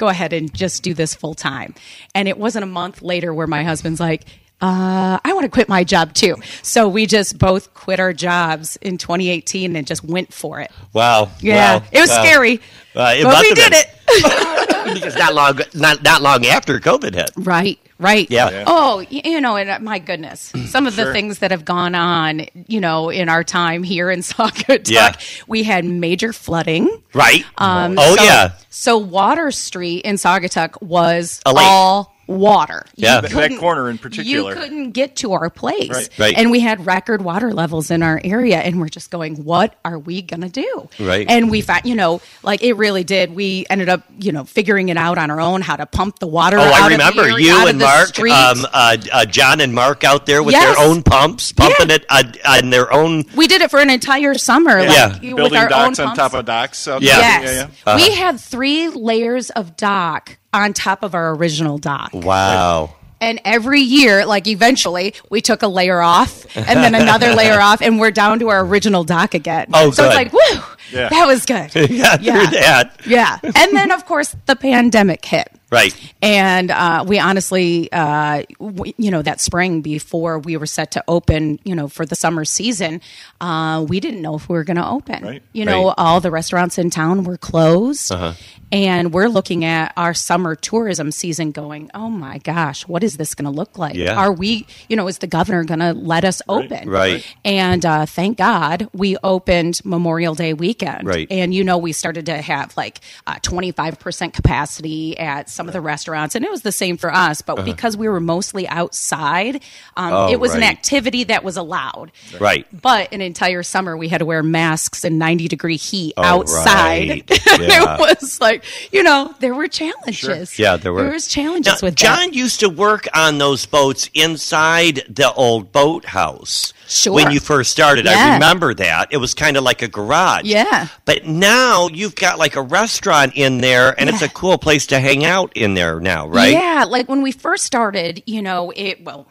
Go 0.00 0.08
ahead 0.08 0.32
and 0.32 0.52
just 0.52 0.82
do 0.82 0.94
this 0.94 1.14
full 1.14 1.34
time. 1.34 1.74
And 2.14 2.26
it 2.26 2.38
wasn't 2.38 2.64
a 2.64 2.66
month 2.66 3.02
later 3.02 3.32
where 3.34 3.46
my 3.46 3.62
husband's 3.62 4.00
like, 4.00 4.24
uh, 4.62 5.18
I 5.24 5.32
want 5.34 5.44
to 5.44 5.48
quit 5.50 5.68
my 5.68 5.84
job 5.84 6.12
too. 6.14 6.36
So 6.62 6.88
we 6.88 7.06
just 7.06 7.38
both 7.38 7.72
quit 7.74 8.00
our 8.00 8.12
jobs 8.12 8.76
in 8.82 8.98
2018 8.98 9.76
and 9.76 9.86
just 9.86 10.02
went 10.02 10.32
for 10.34 10.60
it. 10.60 10.70
wow. 10.92 11.30
Yeah, 11.40 11.78
wow, 11.78 11.84
it 11.92 12.00
was 12.00 12.10
wow. 12.10 12.22
scary, 12.24 12.60
Uh, 12.96 13.14
it 13.16 13.24
but 13.24 13.40
we 13.42 13.54
did 13.54 13.70
been. 13.70 13.80
it. 13.80 14.94
because 14.94 15.14
not 15.16 15.34
long, 15.34 15.60
not 15.74 16.02
not 16.02 16.20
long 16.22 16.44
after 16.46 16.78
COVID 16.80 17.14
hit. 17.14 17.30
Right, 17.36 17.78
Right. 18.00 18.28
Yeah. 18.30 18.50
Yeah. 18.50 18.64
Oh, 18.66 19.00
you 19.10 19.40
know, 19.40 19.56
and 19.56 19.68
uh, 19.70 19.78
my 19.80 19.98
goodness, 19.98 20.52
some 20.68 20.86
of 20.86 20.96
the 20.96 21.12
things 21.12 21.38
that 21.40 21.50
have 21.50 21.64
gone 21.64 21.94
on, 21.94 22.46
you 22.66 22.80
know, 22.80 23.10
in 23.10 23.28
our 23.28 23.44
time 23.44 23.82
here 23.82 24.10
in 24.10 24.20
Saugatuck, 24.22 24.88
Yeah. 24.90 25.14
we 25.46 25.62
had 25.62 25.84
major 25.84 26.32
flooding. 26.32 26.88
Right? 27.12 27.44
Um, 27.58 27.96
oh, 27.98 28.16
so- 28.16 28.22
yeah. 28.24 28.52
So 28.70 28.96
Water 28.98 29.50
Street 29.50 30.04
in 30.04 30.14
Saugatuck 30.16 30.80
was 30.80 31.42
all 31.44 32.14
water. 32.30 32.86
You 32.96 33.06
Yeah. 33.08 33.20
That- 33.20 33.30
that 33.32 33.58
corner 33.58 33.90
in 33.90 33.98
particular. 33.98 34.54
You 34.54 34.56
couldn't 34.60 34.90
get 34.92 35.16
to 35.16 35.32
our 35.32 35.50
place. 35.50 35.90
Right. 35.90 36.08
Right. 36.18 36.34
And 36.36 36.50
we 36.50 36.60
had 36.60 36.86
record 36.86 37.22
water 37.22 37.52
levels 37.52 37.90
in 37.90 38.02
our 38.02 38.20
area 38.22 38.58
and 38.58 38.78
we're 38.80 38.88
just 38.88 39.10
going, 39.10 39.44
what 39.44 39.74
are 39.84 39.98
we 39.98 40.22
going 40.22 40.42
to 40.42 40.48
do? 40.48 40.88
Right. 41.00 41.26
And 41.28 41.50
we 41.50 41.60
found, 41.60 41.84
you 41.86 41.94
know, 41.96 42.20
like 42.42 42.62
it 42.62 42.74
really 42.74 43.02
did. 43.04 43.34
We 43.34 43.66
ended 43.68 43.88
up, 43.88 44.04
you 44.18 44.30
know, 44.32 44.44
figuring 44.44 44.88
it 44.90 44.96
out 44.96 45.18
on 45.18 45.30
our 45.30 45.40
own 45.40 45.60
how 45.60 45.76
to 45.76 45.86
pump 45.86 46.20
the 46.20 46.26
water 46.28 46.58
Oh, 46.58 46.62
out 46.62 46.72
I 46.72 46.78
of 46.78 46.84
the 46.84 46.90
remember 46.98 47.22
area, 47.22 47.38
you 47.46 47.52
out 47.52 47.62
of 47.64 47.68
and 47.70 47.80
the 47.80 47.84
Mark, 47.84 48.18
um, 48.20 48.66
uh, 48.72 48.96
uh, 49.12 49.24
John 49.24 49.60
and 49.60 49.74
Mark 49.74 50.04
out 50.04 50.26
there 50.26 50.42
with 50.42 50.52
Yes. 50.54 50.76
their 50.76 50.86
own 50.86 51.02
pumps, 51.02 51.50
pumping 51.52 51.88
Yeah. 51.88 51.96
it 51.96 52.06
uh, 52.08 52.22
on 52.46 52.70
their 52.70 52.92
own. 52.92 53.24
we 53.34 53.46
did 53.48 53.60
it 53.60 53.70
for 53.70 53.80
an 53.80 53.90
entire 53.90 54.34
summer. 54.34 54.78
Yeah. 54.80 55.06
Like, 55.06 55.22
with 55.22 55.36
Building 55.36 55.58
our 55.58 55.68
docks 55.68 55.98
own 55.98 56.06
on 56.06 56.16
pumps. 56.16 56.18
top 56.32 56.34
of 56.34 56.44
docks. 56.46 56.86
out 56.88 57.02
Yeah. 57.02 57.18
Yes. 57.18 57.44
yeah, 57.44 57.66
yeah. 57.86 57.96
We 57.96 58.10
had 58.14 58.38
three 58.38 58.88
layers 58.88 59.50
of 59.50 59.76
dock 59.76 60.36
on 60.52 60.72
top 60.72 61.02
of 61.02 61.14
our 61.14 61.34
original 61.34 61.78
dock. 61.78 62.10
Wow. 62.12 62.94
And 63.22 63.38
every 63.44 63.80
year, 63.82 64.24
like 64.24 64.46
eventually, 64.46 65.14
we 65.28 65.42
took 65.42 65.62
a 65.62 65.68
layer 65.68 66.00
off 66.00 66.46
and 66.56 66.66
then 66.82 66.94
another 66.94 67.34
layer 67.34 67.60
off, 67.60 67.82
and 67.82 68.00
we're 68.00 68.10
down 68.10 68.38
to 68.38 68.48
our 68.48 68.64
original 68.64 69.04
dock 69.04 69.34
again. 69.34 69.66
Oh, 69.74 69.90
so 69.90 70.04
good. 70.04 70.06
it's 70.06 70.16
like, 70.16 70.32
woo, 70.32 70.62
Yeah. 70.90 71.10
that 71.10 71.26
was 71.26 71.44
good. 71.44 71.70
Yeah, 71.90 72.16
through 72.16 72.46
that. 72.58 72.98
Yeah. 73.06 73.38
And 73.42 73.76
then, 73.76 73.90
of 73.90 74.06
course, 74.06 74.34
the 74.46 74.56
pandemic 74.56 75.22
hit. 75.24 75.48
Right. 75.70 75.94
And 76.22 76.70
uh, 76.70 77.04
we 77.06 77.18
honestly, 77.20 77.92
uh, 77.92 78.42
w- 78.58 78.92
you 78.96 79.10
know, 79.10 79.20
that 79.22 79.38
spring 79.40 79.82
before 79.82 80.38
we 80.38 80.56
were 80.56 80.66
set 80.66 80.92
to 80.92 81.04
open, 81.06 81.60
you 81.62 81.74
know, 81.76 81.86
for 81.88 82.04
the 82.06 82.16
summer 82.16 82.44
season, 82.46 83.02
uh, 83.40 83.84
we 83.88 84.00
didn't 84.00 84.20
know 84.22 84.34
if 84.34 84.48
we 84.48 84.54
were 84.54 84.64
going 84.64 84.78
to 84.78 84.88
open. 84.88 85.22
Right. 85.22 85.42
You 85.52 85.66
know, 85.66 85.88
Right. 85.88 85.94
all 85.98 86.20
the 86.20 86.30
restaurants 86.32 86.76
in 86.78 86.88
town 86.90 87.22
were 87.22 87.36
closed. 87.36 88.10
Uh-huh. 88.10 88.32
And 88.72 89.12
we're 89.12 89.28
looking 89.28 89.64
at 89.64 89.92
our 89.96 90.14
summer 90.14 90.54
tourism 90.54 91.10
season 91.10 91.50
going, 91.50 91.90
oh 91.94 92.08
my 92.08 92.38
gosh, 92.38 92.86
what 92.86 93.02
is 93.02 93.16
this 93.16 93.34
going 93.34 93.44
to 93.46 93.50
look 93.50 93.76
like? 93.78 93.96
Yeah. 93.96 94.14
Are 94.14 94.32
we, 94.32 94.66
you 94.88 94.96
know, 94.96 95.08
is 95.08 95.18
the 95.18 95.26
governor 95.26 95.64
going 95.64 95.80
to 95.80 95.92
let 95.92 96.24
us 96.24 96.40
open? 96.48 96.88
Right. 96.88 97.26
And 97.44 97.84
uh, 97.84 98.06
thank 98.06 98.38
God 98.38 98.88
we 98.92 99.16
opened 99.24 99.80
Memorial 99.84 100.34
Day 100.34 100.54
weekend. 100.54 101.06
Right. 101.06 101.26
And 101.30 101.52
you 101.52 101.64
know, 101.64 101.78
we 101.78 101.92
started 101.92 102.26
to 102.26 102.40
have 102.40 102.76
like 102.76 103.00
uh, 103.26 103.34
25% 103.36 104.32
capacity 104.32 105.18
at 105.18 105.48
some 105.50 105.66
of 105.66 105.72
the 105.72 105.80
restaurants. 105.80 106.34
And 106.34 106.44
it 106.44 106.50
was 106.50 106.62
the 106.62 106.72
same 106.72 106.96
for 106.96 107.12
us. 107.12 107.42
But 107.42 107.64
because 107.64 107.96
we 107.96 108.08
were 108.08 108.20
mostly 108.20 108.68
outside, 108.68 109.56
um, 109.96 110.12
Uh-huh. 110.12 110.26
Oh, 110.28 110.32
it 110.32 110.38
was 110.40 110.54
an 110.54 110.62
activity 110.62 111.24
that 111.24 111.42
was 111.44 111.56
allowed. 111.56 112.12
Right. 112.38 112.66
But 112.72 113.12
an 113.12 113.20
entire 113.20 113.62
summer, 113.62 113.96
we 113.96 114.08
had 114.08 114.18
to 114.18 114.24
wear 114.26 114.42
masks 114.42 115.04
in 115.04 115.18
90 115.18 115.48
degree 115.48 115.76
heat 115.76 116.14
Oh, 116.16 116.22
outside. 116.22 117.08
right. 117.10 117.30
Yeah. 117.60 117.94
it 117.96 118.00
was 118.20 118.40
like, 118.40 118.59
you 118.92 119.02
know, 119.02 119.34
there 119.40 119.54
were 119.54 119.68
challenges. 119.68 120.58
Yeah, 120.58 120.76
there 120.76 120.92
were. 120.92 121.02
There 121.02 121.12
was 121.12 121.26
challenges 121.26 121.82
Now, 121.82 121.86
with 121.88 121.94
John 121.96 122.30
that. 122.30 122.34
used 122.34 122.60
to 122.60 122.68
work 122.68 123.06
on 123.14 123.38
those 123.38 123.66
boats 123.66 124.10
inside 124.14 125.02
the 125.08 125.32
old 125.34 125.72
boathouse. 125.72 126.72
Sure. 126.90 127.14
When 127.14 127.30
you 127.30 127.38
first 127.38 127.70
started, 127.70 128.06
I 128.08 128.34
remember 128.34 128.74
that. 128.74 129.12
It 129.12 129.18
was 129.18 129.32
kind 129.32 129.56
of 129.56 129.62
like 129.62 129.80
a 129.82 129.88
garage. 129.88 130.44
Yeah. 130.44 130.88
But 131.04 131.24
now 131.24 131.86
you've 131.86 132.16
got 132.16 132.38
like 132.38 132.56
a 132.56 132.62
restaurant 132.62 133.34
in 133.36 133.58
there, 133.58 133.94
and 133.98 134.10
it's 134.10 134.22
a 134.22 134.28
cool 134.28 134.58
place 134.58 134.86
to 134.88 134.98
hang 134.98 135.24
out 135.24 135.52
in 135.56 135.74
there 135.74 136.00
now, 136.00 136.26
right? 136.26 136.52
Yeah, 136.52 136.84
like 136.88 137.08
when 137.08 137.22
we 137.22 137.30
first 137.30 137.64
started, 137.64 138.24
you 138.26 138.42
know, 138.42 138.72
it 138.74 139.04
well, 139.04 139.28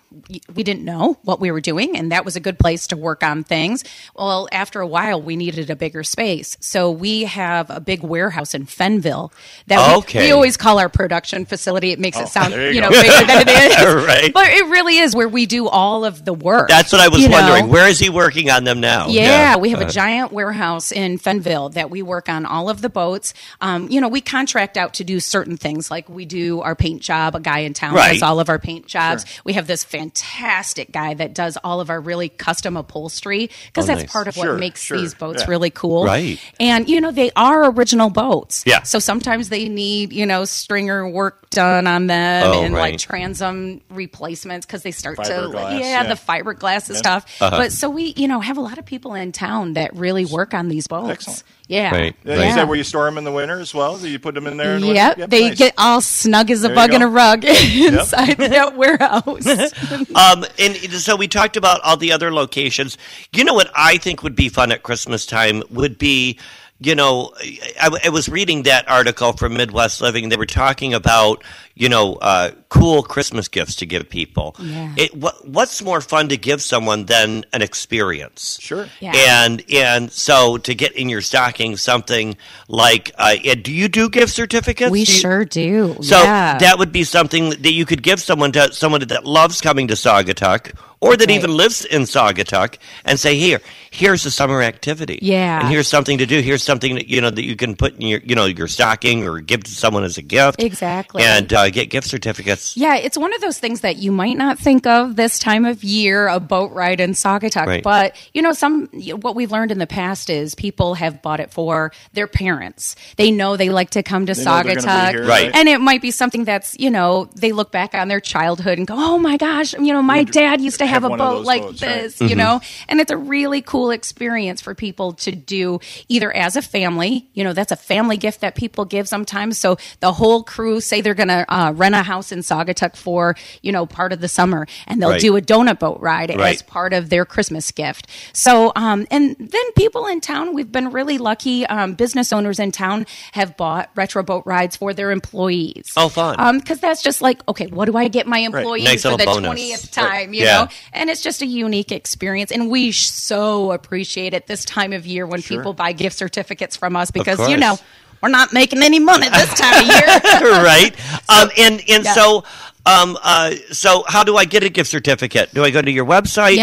we 0.56 0.64
didn't 0.64 0.86
know 0.86 1.18
what 1.24 1.40
we 1.42 1.52
were 1.52 1.62
doing, 1.62 1.98
and 1.98 2.12
that 2.14 2.24
was 2.24 2.36
a 2.38 2.40
good 2.40 2.58
place 2.58 2.88
to 2.88 2.98
work 2.98 3.24
on 3.24 3.44
things. 3.44 3.84
Well, 4.16 4.48
after 4.52 4.80
a 4.80 4.88
while, 4.88 5.22
we 5.22 5.36
needed 5.36 5.70
a 5.70 5.76
bigger 5.76 6.04
space, 6.04 6.56
so 6.62 6.90
we 6.90 7.26
have 7.26 7.70
a 7.70 7.82
big 7.82 8.04
warehouse 8.04 8.54
in 8.54 8.66
Fenville 8.66 9.32
that 9.68 9.86
we, 9.86 9.98
Okay. 10.00 10.20
we 10.28 10.32
always 10.32 10.56
call 10.56 10.80
our 10.80 10.90
production 10.90 11.46
facility. 11.46 11.92
It 11.92 12.00
makes 12.00 12.18
it 12.18 12.24
oh, 12.24 12.28
sound, 12.28 12.54
you 12.54 12.62
you, 12.62 12.82
know, 12.82 12.90
bigger 12.90 13.26
than 13.26 13.48
it 13.48 13.50
is, 13.50 14.06
Right. 14.06 14.34
But 14.34 14.48
it 14.48 14.66
really 14.68 14.98
is 14.98 15.16
where 15.16 15.28
we 15.28 15.46
do 15.46 15.68
all 15.68 16.06
of 16.06 16.24
the 16.24 16.34
work. 16.34 16.70
That's 16.70 16.92
what 16.92 17.02
I 17.02 17.10
was 17.10 17.22
you 17.22 17.30
know? 17.30 17.49
Wondering. 17.52 17.72
Where 17.72 17.88
is 17.88 18.00
he 18.00 18.10
working 18.10 18.50
on 18.50 18.64
them 18.64 18.80
now? 18.80 19.08
Yeah, 19.08 19.58
we 19.58 19.70
have 19.72 19.82
Uh, 19.82 19.86
a 19.86 19.90
giant 19.90 20.32
warehouse 20.32 20.92
in 20.92 21.18
Fenville 21.20 21.74
that 21.74 21.90
we 21.90 22.02
work 22.02 22.30
on 22.30 22.46
all 22.46 22.70
of 22.70 22.82
the 22.82 22.90
boats. 22.90 23.34
Um, 23.62 23.88
you 23.90 24.00
know, 24.02 24.08
we 24.08 24.22
contract 24.22 24.78
out 24.78 24.94
to 24.96 25.04
do 25.04 25.20
certain 25.20 25.58
things, 25.58 25.90
like 25.92 26.08
we 26.10 26.26
do 26.26 26.62
our 26.62 26.76
paint 26.76 27.02
job. 27.02 27.36
A 27.36 27.40
guy 27.40 27.60
in 27.60 27.74
town 27.74 27.94
Right. 27.96 28.14
does 28.14 28.24
all 28.24 28.40
of 28.40 28.50
our 28.50 28.60
paint 28.60 28.88
jobs. 28.88 29.26
We 29.44 29.54
have 29.54 29.68
this 29.68 29.84
fantastic 29.84 30.92
guy 30.92 31.14
that 31.16 31.34
does 31.34 31.58
all 31.64 31.82
of 31.82 31.90
our 31.90 32.00
really 32.00 32.30
custom 32.30 32.78
upholstery 32.78 33.50
because 33.68 33.86
Oh, 33.86 33.88
that's 33.88 34.02
nice. 34.04 34.12
part 34.12 34.28
of 34.28 34.36
Sure, 34.36 34.52
what 34.54 34.60
makes 34.60 34.82
sure, 34.82 34.98
these 35.00 35.14
boats 35.14 35.42
yeah. 35.44 35.50
really 35.50 35.70
cool. 35.70 36.06
Right. 36.06 36.40
And 36.60 36.88
you 36.90 37.02
know, 37.02 37.12
they 37.12 37.32
are 37.36 37.70
original 37.72 38.10
boats. 38.10 38.64
Yeah. 38.66 38.84
So 38.84 39.00
sometimes 39.00 39.50
they 39.50 39.70
need 39.70 40.14
you 40.14 40.26
know 40.26 40.46
stringer 40.46 41.08
work 41.10 41.50
done 41.50 41.88
on 41.88 42.08
them 42.08 42.44
Oh, 42.48 42.62
and 42.64 42.74
right. 42.76 42.92
like 42.92 43.00
transom 43.00 43.82
replacements 43.90 44.66
because 44.66 44.84
they 44.84 44.92
start 44.92 45.18
to 45.24 45.50
yeah, 45.54 45.78
yeah. 45.80 46.04
the 46.04 46.14
fiberglass 46.14 46.90
and 46.90 46.98
stuff. 46.98 47.26
Uh-huh. 47.40 47.58
But 47.58 47.72
so 47.72 47.90
we, 47.90 48.14
you 48.16 48.28
know, 48.28 48.40
have 48.40 48.58
a 48.58 48.62
lot 48.62 48.78
of 48.78 48.86
people 48.86 49.14
in 49.14 49.32
town 49.32 49.74
that 49.74 49.96
really 49.96 50.26
work 50.26 50.54
on 50.54 50.68
these 50.68 50.88
boats. 50.88 51.10
Excellent. 51.10 51.44
Yeah. 51.68 51.92
Right, 51.92 52.16
Yeah, 52.24 52.36
right. 52.36 52.48
Is 52.48 52.56
that 52.56 52.68
where 52.68 52.78
you 52.78 52.84
store 52.84 53.06
them 53.06 53.18
in 53.20 53.24
the 53.24 53.32
winter 53.32 53.60
as 53.60 53.74
well? 53.74 53.98
Do 53.98 54.10
you 54.10 54.18
put 54.18 54.34
them 54.34 54.48
in 54.48 54.58
there? 54.58 54.76
In 54.76 54.82
the? 54.82 54.88
Yep, 54.94 55.30
they 55.30 55.50
nice. 55.50 55.58
get 55.58 55.74
all 55.78 56.02
snug 56.02 56.50
as 56.50 56.64
a 56.64 56.68
There 56.68 56.76
bug 56.76 56.94
in 56.94 57.04
a 57.04 57.08
rug 57.08 57.46
inside 57.46 58.38
that 58.38 58.76
warehouse. 58.76 59.48
Um, 60.16 60.46
and 60.58 60.76
so 60.76 61.16
we 61.16 61.28
talked 61.28 61.56
about 61.56 61.82
all 61.82 61.96
the 61.96 62.12
other 62.12 62.34
locations. 62.34 62.98
You 63.34 63.44
know 63.44 63.54
what 63.54 63.70
I 63.76 63.98
think 63.98 64.24
would 64.24 64.36
be 64.36 64.50
fun 64.50 64.72
at 64.72 64.84
Christmas 64.84 65.26
time 65.26 65.64
would 65.70 65.98
be, 65.98 66.38
you 66.82 66.96
know, 66.96 67.34
I, 67.80 67.90
I 68.06 68.10
was 68.10 68.30
reading 68.30 68.64
that 68.64 68.90
article 68.90 69.34
from 69.34 69.56
Midwest 69.56 70.00
Living. 70.00 70.30
They 70.30 70.38
were 70.38 70.46
talking 70.46 70.94
about, 70.94 71.44
you 71.76 71.90
know, 71.90 72.16
uh, 72.16 72.52
cool 72.70 73.04
Christmas 73.04 73.50
gifts 73.50 73.76
to 73.78 73.86
give 73.86 74.08
people. 74.10 74.56
Yeah. 74.60 74.94
It, 74.96 75.14
what, 75.14 75.46
what's 75.46 75.82
more 75.82 76.00
fun 76.00 76.30
to 76.30 76.38
give 76.38 76.62
someone 76.62 77.06
than 77.06 77.44
an 77.52 77.62
experience? 77.62 78.58
Sure. 78.62 78.88
Yeah. 79.02 79.12
And 79.14 79.62
and 79.74 80.10
so 80.10 80.58
to 80.60 80.74
get 80.74 80.94
in 80.94 81.10
your 81.10 81.22
stocking 81.22 81.76
something 81.76 82.38
like, 82.70 83.12
uh, 83.18 83.36
do 83.62 83.74
you 83.74 83.90
do 83.90 84.10
gift 84.10 84.34
certificates? 84.34 84.90
we 84.90 85.04
Do 85.04 85.12
sure 85.12 85.46
do. 85.46 85.98
so 86.02 86.22
yeah. 86.22 86.58
that 86.60 86.80
would 86.80 86.94
be 86.94 87.04
something 87.04 87.50
that 87.50 87.74
you 87.74 87.86
could 87.86 88.04
give 88.04 88.22
someone 88.22 88.54
to 88.54 88.72
someone 88.72 89.06
that 89.06 89.26
loves 89.26 89.60
coming 89.60 89.90
to 89.90 89.96
Saugatuck 89.96 90.78
or 91.02 91.16
that 91.16 91.28
Right. 91.30 91.38
even 91.38 91.56
lives 91.56 91.86
in 91.86 92.02
Saugatuck 92.04 92.76
and 93.06 93.20
say, 93.20 93.38
"Here, 93.38 93.62
here's 93.92 94.26
a 94.26 94.32
summer 94.32 94.62
activity. 94.62 95.20
Yeah. 95.22 95.60
and 95.62 95.70
here's 95.70 95.88
something 95.88 96.18
to 96.20 96.26
do. 96.26 96.40
Here's 96.42 96.64
something 96.64 96.96
that 96.96 97.08
you 97.08 97.22
know 97.22 97.30
that 97.30 97.44
you 97.46 97.56
can 97.56 97.76
put 97.76 97.96
in 97.96 98.02
your 98.08 98.20
you 98.26 98.36
know 98.36 98.46
your 98.46 98.68
stocking 98.68 99.28
or 99.28 99.40
give 99.40 99.64
to 99.64 99.72
someone 99.72 100.04
as 100.04 100.18
a 100.18 100.22
gift. 100.22 100.62
Exactly. 100.62 101.24
and 101.24 101.52
uh, 101.54 101.70
get 101.70 101.90
gift 101.90 102.08
certificates. 102.08 102.76
Yeah, 102.78 102.96
it's 102.98 103.18
one 103.18 103.34
of 103.34 103.42
those 103.42 103.58
things 103.60 103.82
that 103.82 103.98
you 103.98 104.12
might 104.12 104.38
not 104.38 104.60
think 104.60 104.86
of 104.88 105.16
this 105.16 105.40
time 105.40 105.66
of 105.66 105.84
year, 105.84 106.28
a 106.28 106.40
boat 106.40 106.72
ride 106.74 107.00
in 107.00 107.12
Saugatuck. 107.12 107.66
Right. 107.66 107.84
But 107.84 108.16
you 108.34 108.42
know, 108.42 108.54
some 108.54 108.88
what 109.22 109.36
we've 109.36 109.52
learned 109.52 109.72
in 109.72 109.78
the 109.80 109.88
past 109.88 110.30
is 110.30 110.56
people 110.56 110.96
have 110.96 111.22
bought 111.22 111.40
it 111.40 111.52
for 111.52 111.92
their 112.14 112.28
parents. 112.28 112.96
They 113.18 113.32
know 113.32 113.56
they 113.58 113.70
like 113.70 113.92
to 113.92 114.04
come 114.04 114.26
to 114.26 114.34
They 114.34 114.44
know 114.44 114.64
they're 114.64 114.76
gonna 114.76 114.82
be 114.82 114.88
Saugatuck, 114.88 115.10
here, 115.12 115.26
Right. 115.26 115.52
And 115.54 115.68
it 115.70 115.80
might 115.82 116.02
be 116.02 116.12
something 116.12 116.44
that's 116.46 116.76
you 116.80 116.90
know 116.90 117.30
they 117.36 117.52
look 117.52 117.72
back 117.72 117.94
on 117.96 118.08
their 118.08 118.20
childhood 118.20 118.78
and 118.78 118.86
go, 118.88 118.96
"Oh 118.98 119.18
my 119.18 119.38
gosh, 119.38 119.74
you 119.74 119.94
know, 119.94 120.02
my 120.02 120.24
dad 120.24 120.62
used 120.62 120.80
to 120.80 120.86
have, 120.90 121.04
have 121.04 121.12
a 121.12 121.18
boat 121.18 121.46
like 121.46 121.62
boats, 121.62 121.82
right. 121.82 122.02
this," 122.04 122.22
you 122.22 122.36
know. 122.36 122.62
And 122.88 123.00
it's 123.00 123.12
a 123.12 123.18
really 123.18 123.62
cool 123.62 123.92
experience 123.92 124.62
for 124.62 124.76
people 124.76 125.14
to 125.14 125.32
do 125.32 125.80
either 126.08 126.36
as 126.36 126.56
a 126.56 126.62
family. 126.62 127.28
You 127.34 127.44
know, 127.44 127.54
that's 127.54 127.72
a 127.72 127.76
family 127.78 128.18
gift 128.18 128.42
that 128.42 128.56
people 128.56 128.86
give 128.86 129.08
sometimes. 129.08 129.58
So 129.58 129.78
the 130.00 130.12
whole 130.14 130.44
crew 130.44 130.80
say 130.82 131.02
they're 131.02 131.14
going 131.14 131.30
to 131.30 131.46
uh, 131.54 131.72
rent 131.74 131.96
a 131.96 132.04
house 132.04 132.32
in 132.32 132.40
Saugatuck 132.40 132.96
for 132.96 133.36
you 133.62 133.72
know 133.72 133.86
part 133.86 134.14
of 134.14 134.22
the 134.22 134.28
summer, 134.28 134.68
and 134.88 135.02
they'll 135.02 135.10
Right. 135.12 135.22
do 135.22 135.36
a 135.38 135.42
donut 135.42 135.80
boat 135.80 136.00
ride 136.02 136.30
Right. 136.30 136.56
as 136.56 136.62
part 136.62 136.94
of 136.94 137.10
their 137.10 137.26
Christmas 137.26 137.72
gift. 137.72 138.08
So, 138.34 138.72
um, 138.76 139.08
and 139.12 139.36
then 139.40 139.72
people 139.76 140.06
in 140.08 140.22
town, 140.22 140.54
we've 140.54 140.72
been 140.72 140.92
really 140.92 141.18
lucky. 141.18 141.66
Um, 141.66 141.94
business 141.94 142.32
owners 142.34 142.60
in 142.60 142.72
town 142.72 143.06
have 143.34 143.58
bought 143.58 143.90
retro 143.96 144.24
boat 144.24 144.44
rides 144.46 144.76
for 144.76 144.94
their 144.94 145.12
employees. 145.12 145.92
Oh, 145.98 146.10
fun. 146.10 146.36
Um, 146.38 146.60
because 146.60 146.80
that's 146.80 147.02
just 147.02 147.22
like, 147.22 147.42
okay, 147.48 147.68
what 147.68 147.86
do 147.86 147.96
I 147.98 148.08
get 148.08 148.28
my 148.28 148.40
employees 148.40 148.86
Nice 148.86 149.02
for 149.04 149.18
the 149.18 149.26
bonus. 149.26 149.46
twentieth 149.48 149.92
time? 149.92 150.34
You 150.34 150.44
Yeah. 150.44 150.62
know, 150.64 150.68
and 150.94 151.10
it's 151.10 151.22
just 151.22 151.42
a 151.42 151.46
unique 151.46 151.92
experience, 151.92 152.52
and 152.52 152.70
we 152.70 152.92
so 152.92 153.72
appreciate 153.72 154.34
it 154.34 154.48
this 154.48 154.66
time 154.66 154.94
of 154.94 155.06
year 155.06 155.26
when 155.26 155.42
people 155.42 155.74
buy 155.74 155.92
gift 155.92 156.18
certificates 156.18 156.76
from 156.76 156.96
us 156.96 157.12
because 157.12 157.50
you 157.50 157.58
know 157.58 157.78
we're 158.22 158.30
not 158.30 158.54
making 158.54 158.84
any 158.84 159.00
money 159.00 159.30
this 159.30 159.54
time 159.54 159.82
of 159.82 159.88
year. 159.88 160.42
right. 160.64 160.92
um, 161.30 161.50
and 161.58 161.84
and 161.90 162.04
yeah. 162.04 162.14
so 162.14 162.44
um, 162.86 163.18
uh, 163.22 163.52
so 163.72 164.04
how 164.08 164.24
do 164.24 164.38
I 164.38 164.46
get 164.46 164.64
a 164.64 164.70
gift 164.70 164.90
certificate? 164.90 165.54
Do 165.54 165.64
I 165.64 165.72
go 165.72 165.82
to 165.82 165.92
your 165.92 166.06
website? 166.06 166.56
Do 166.56 166.62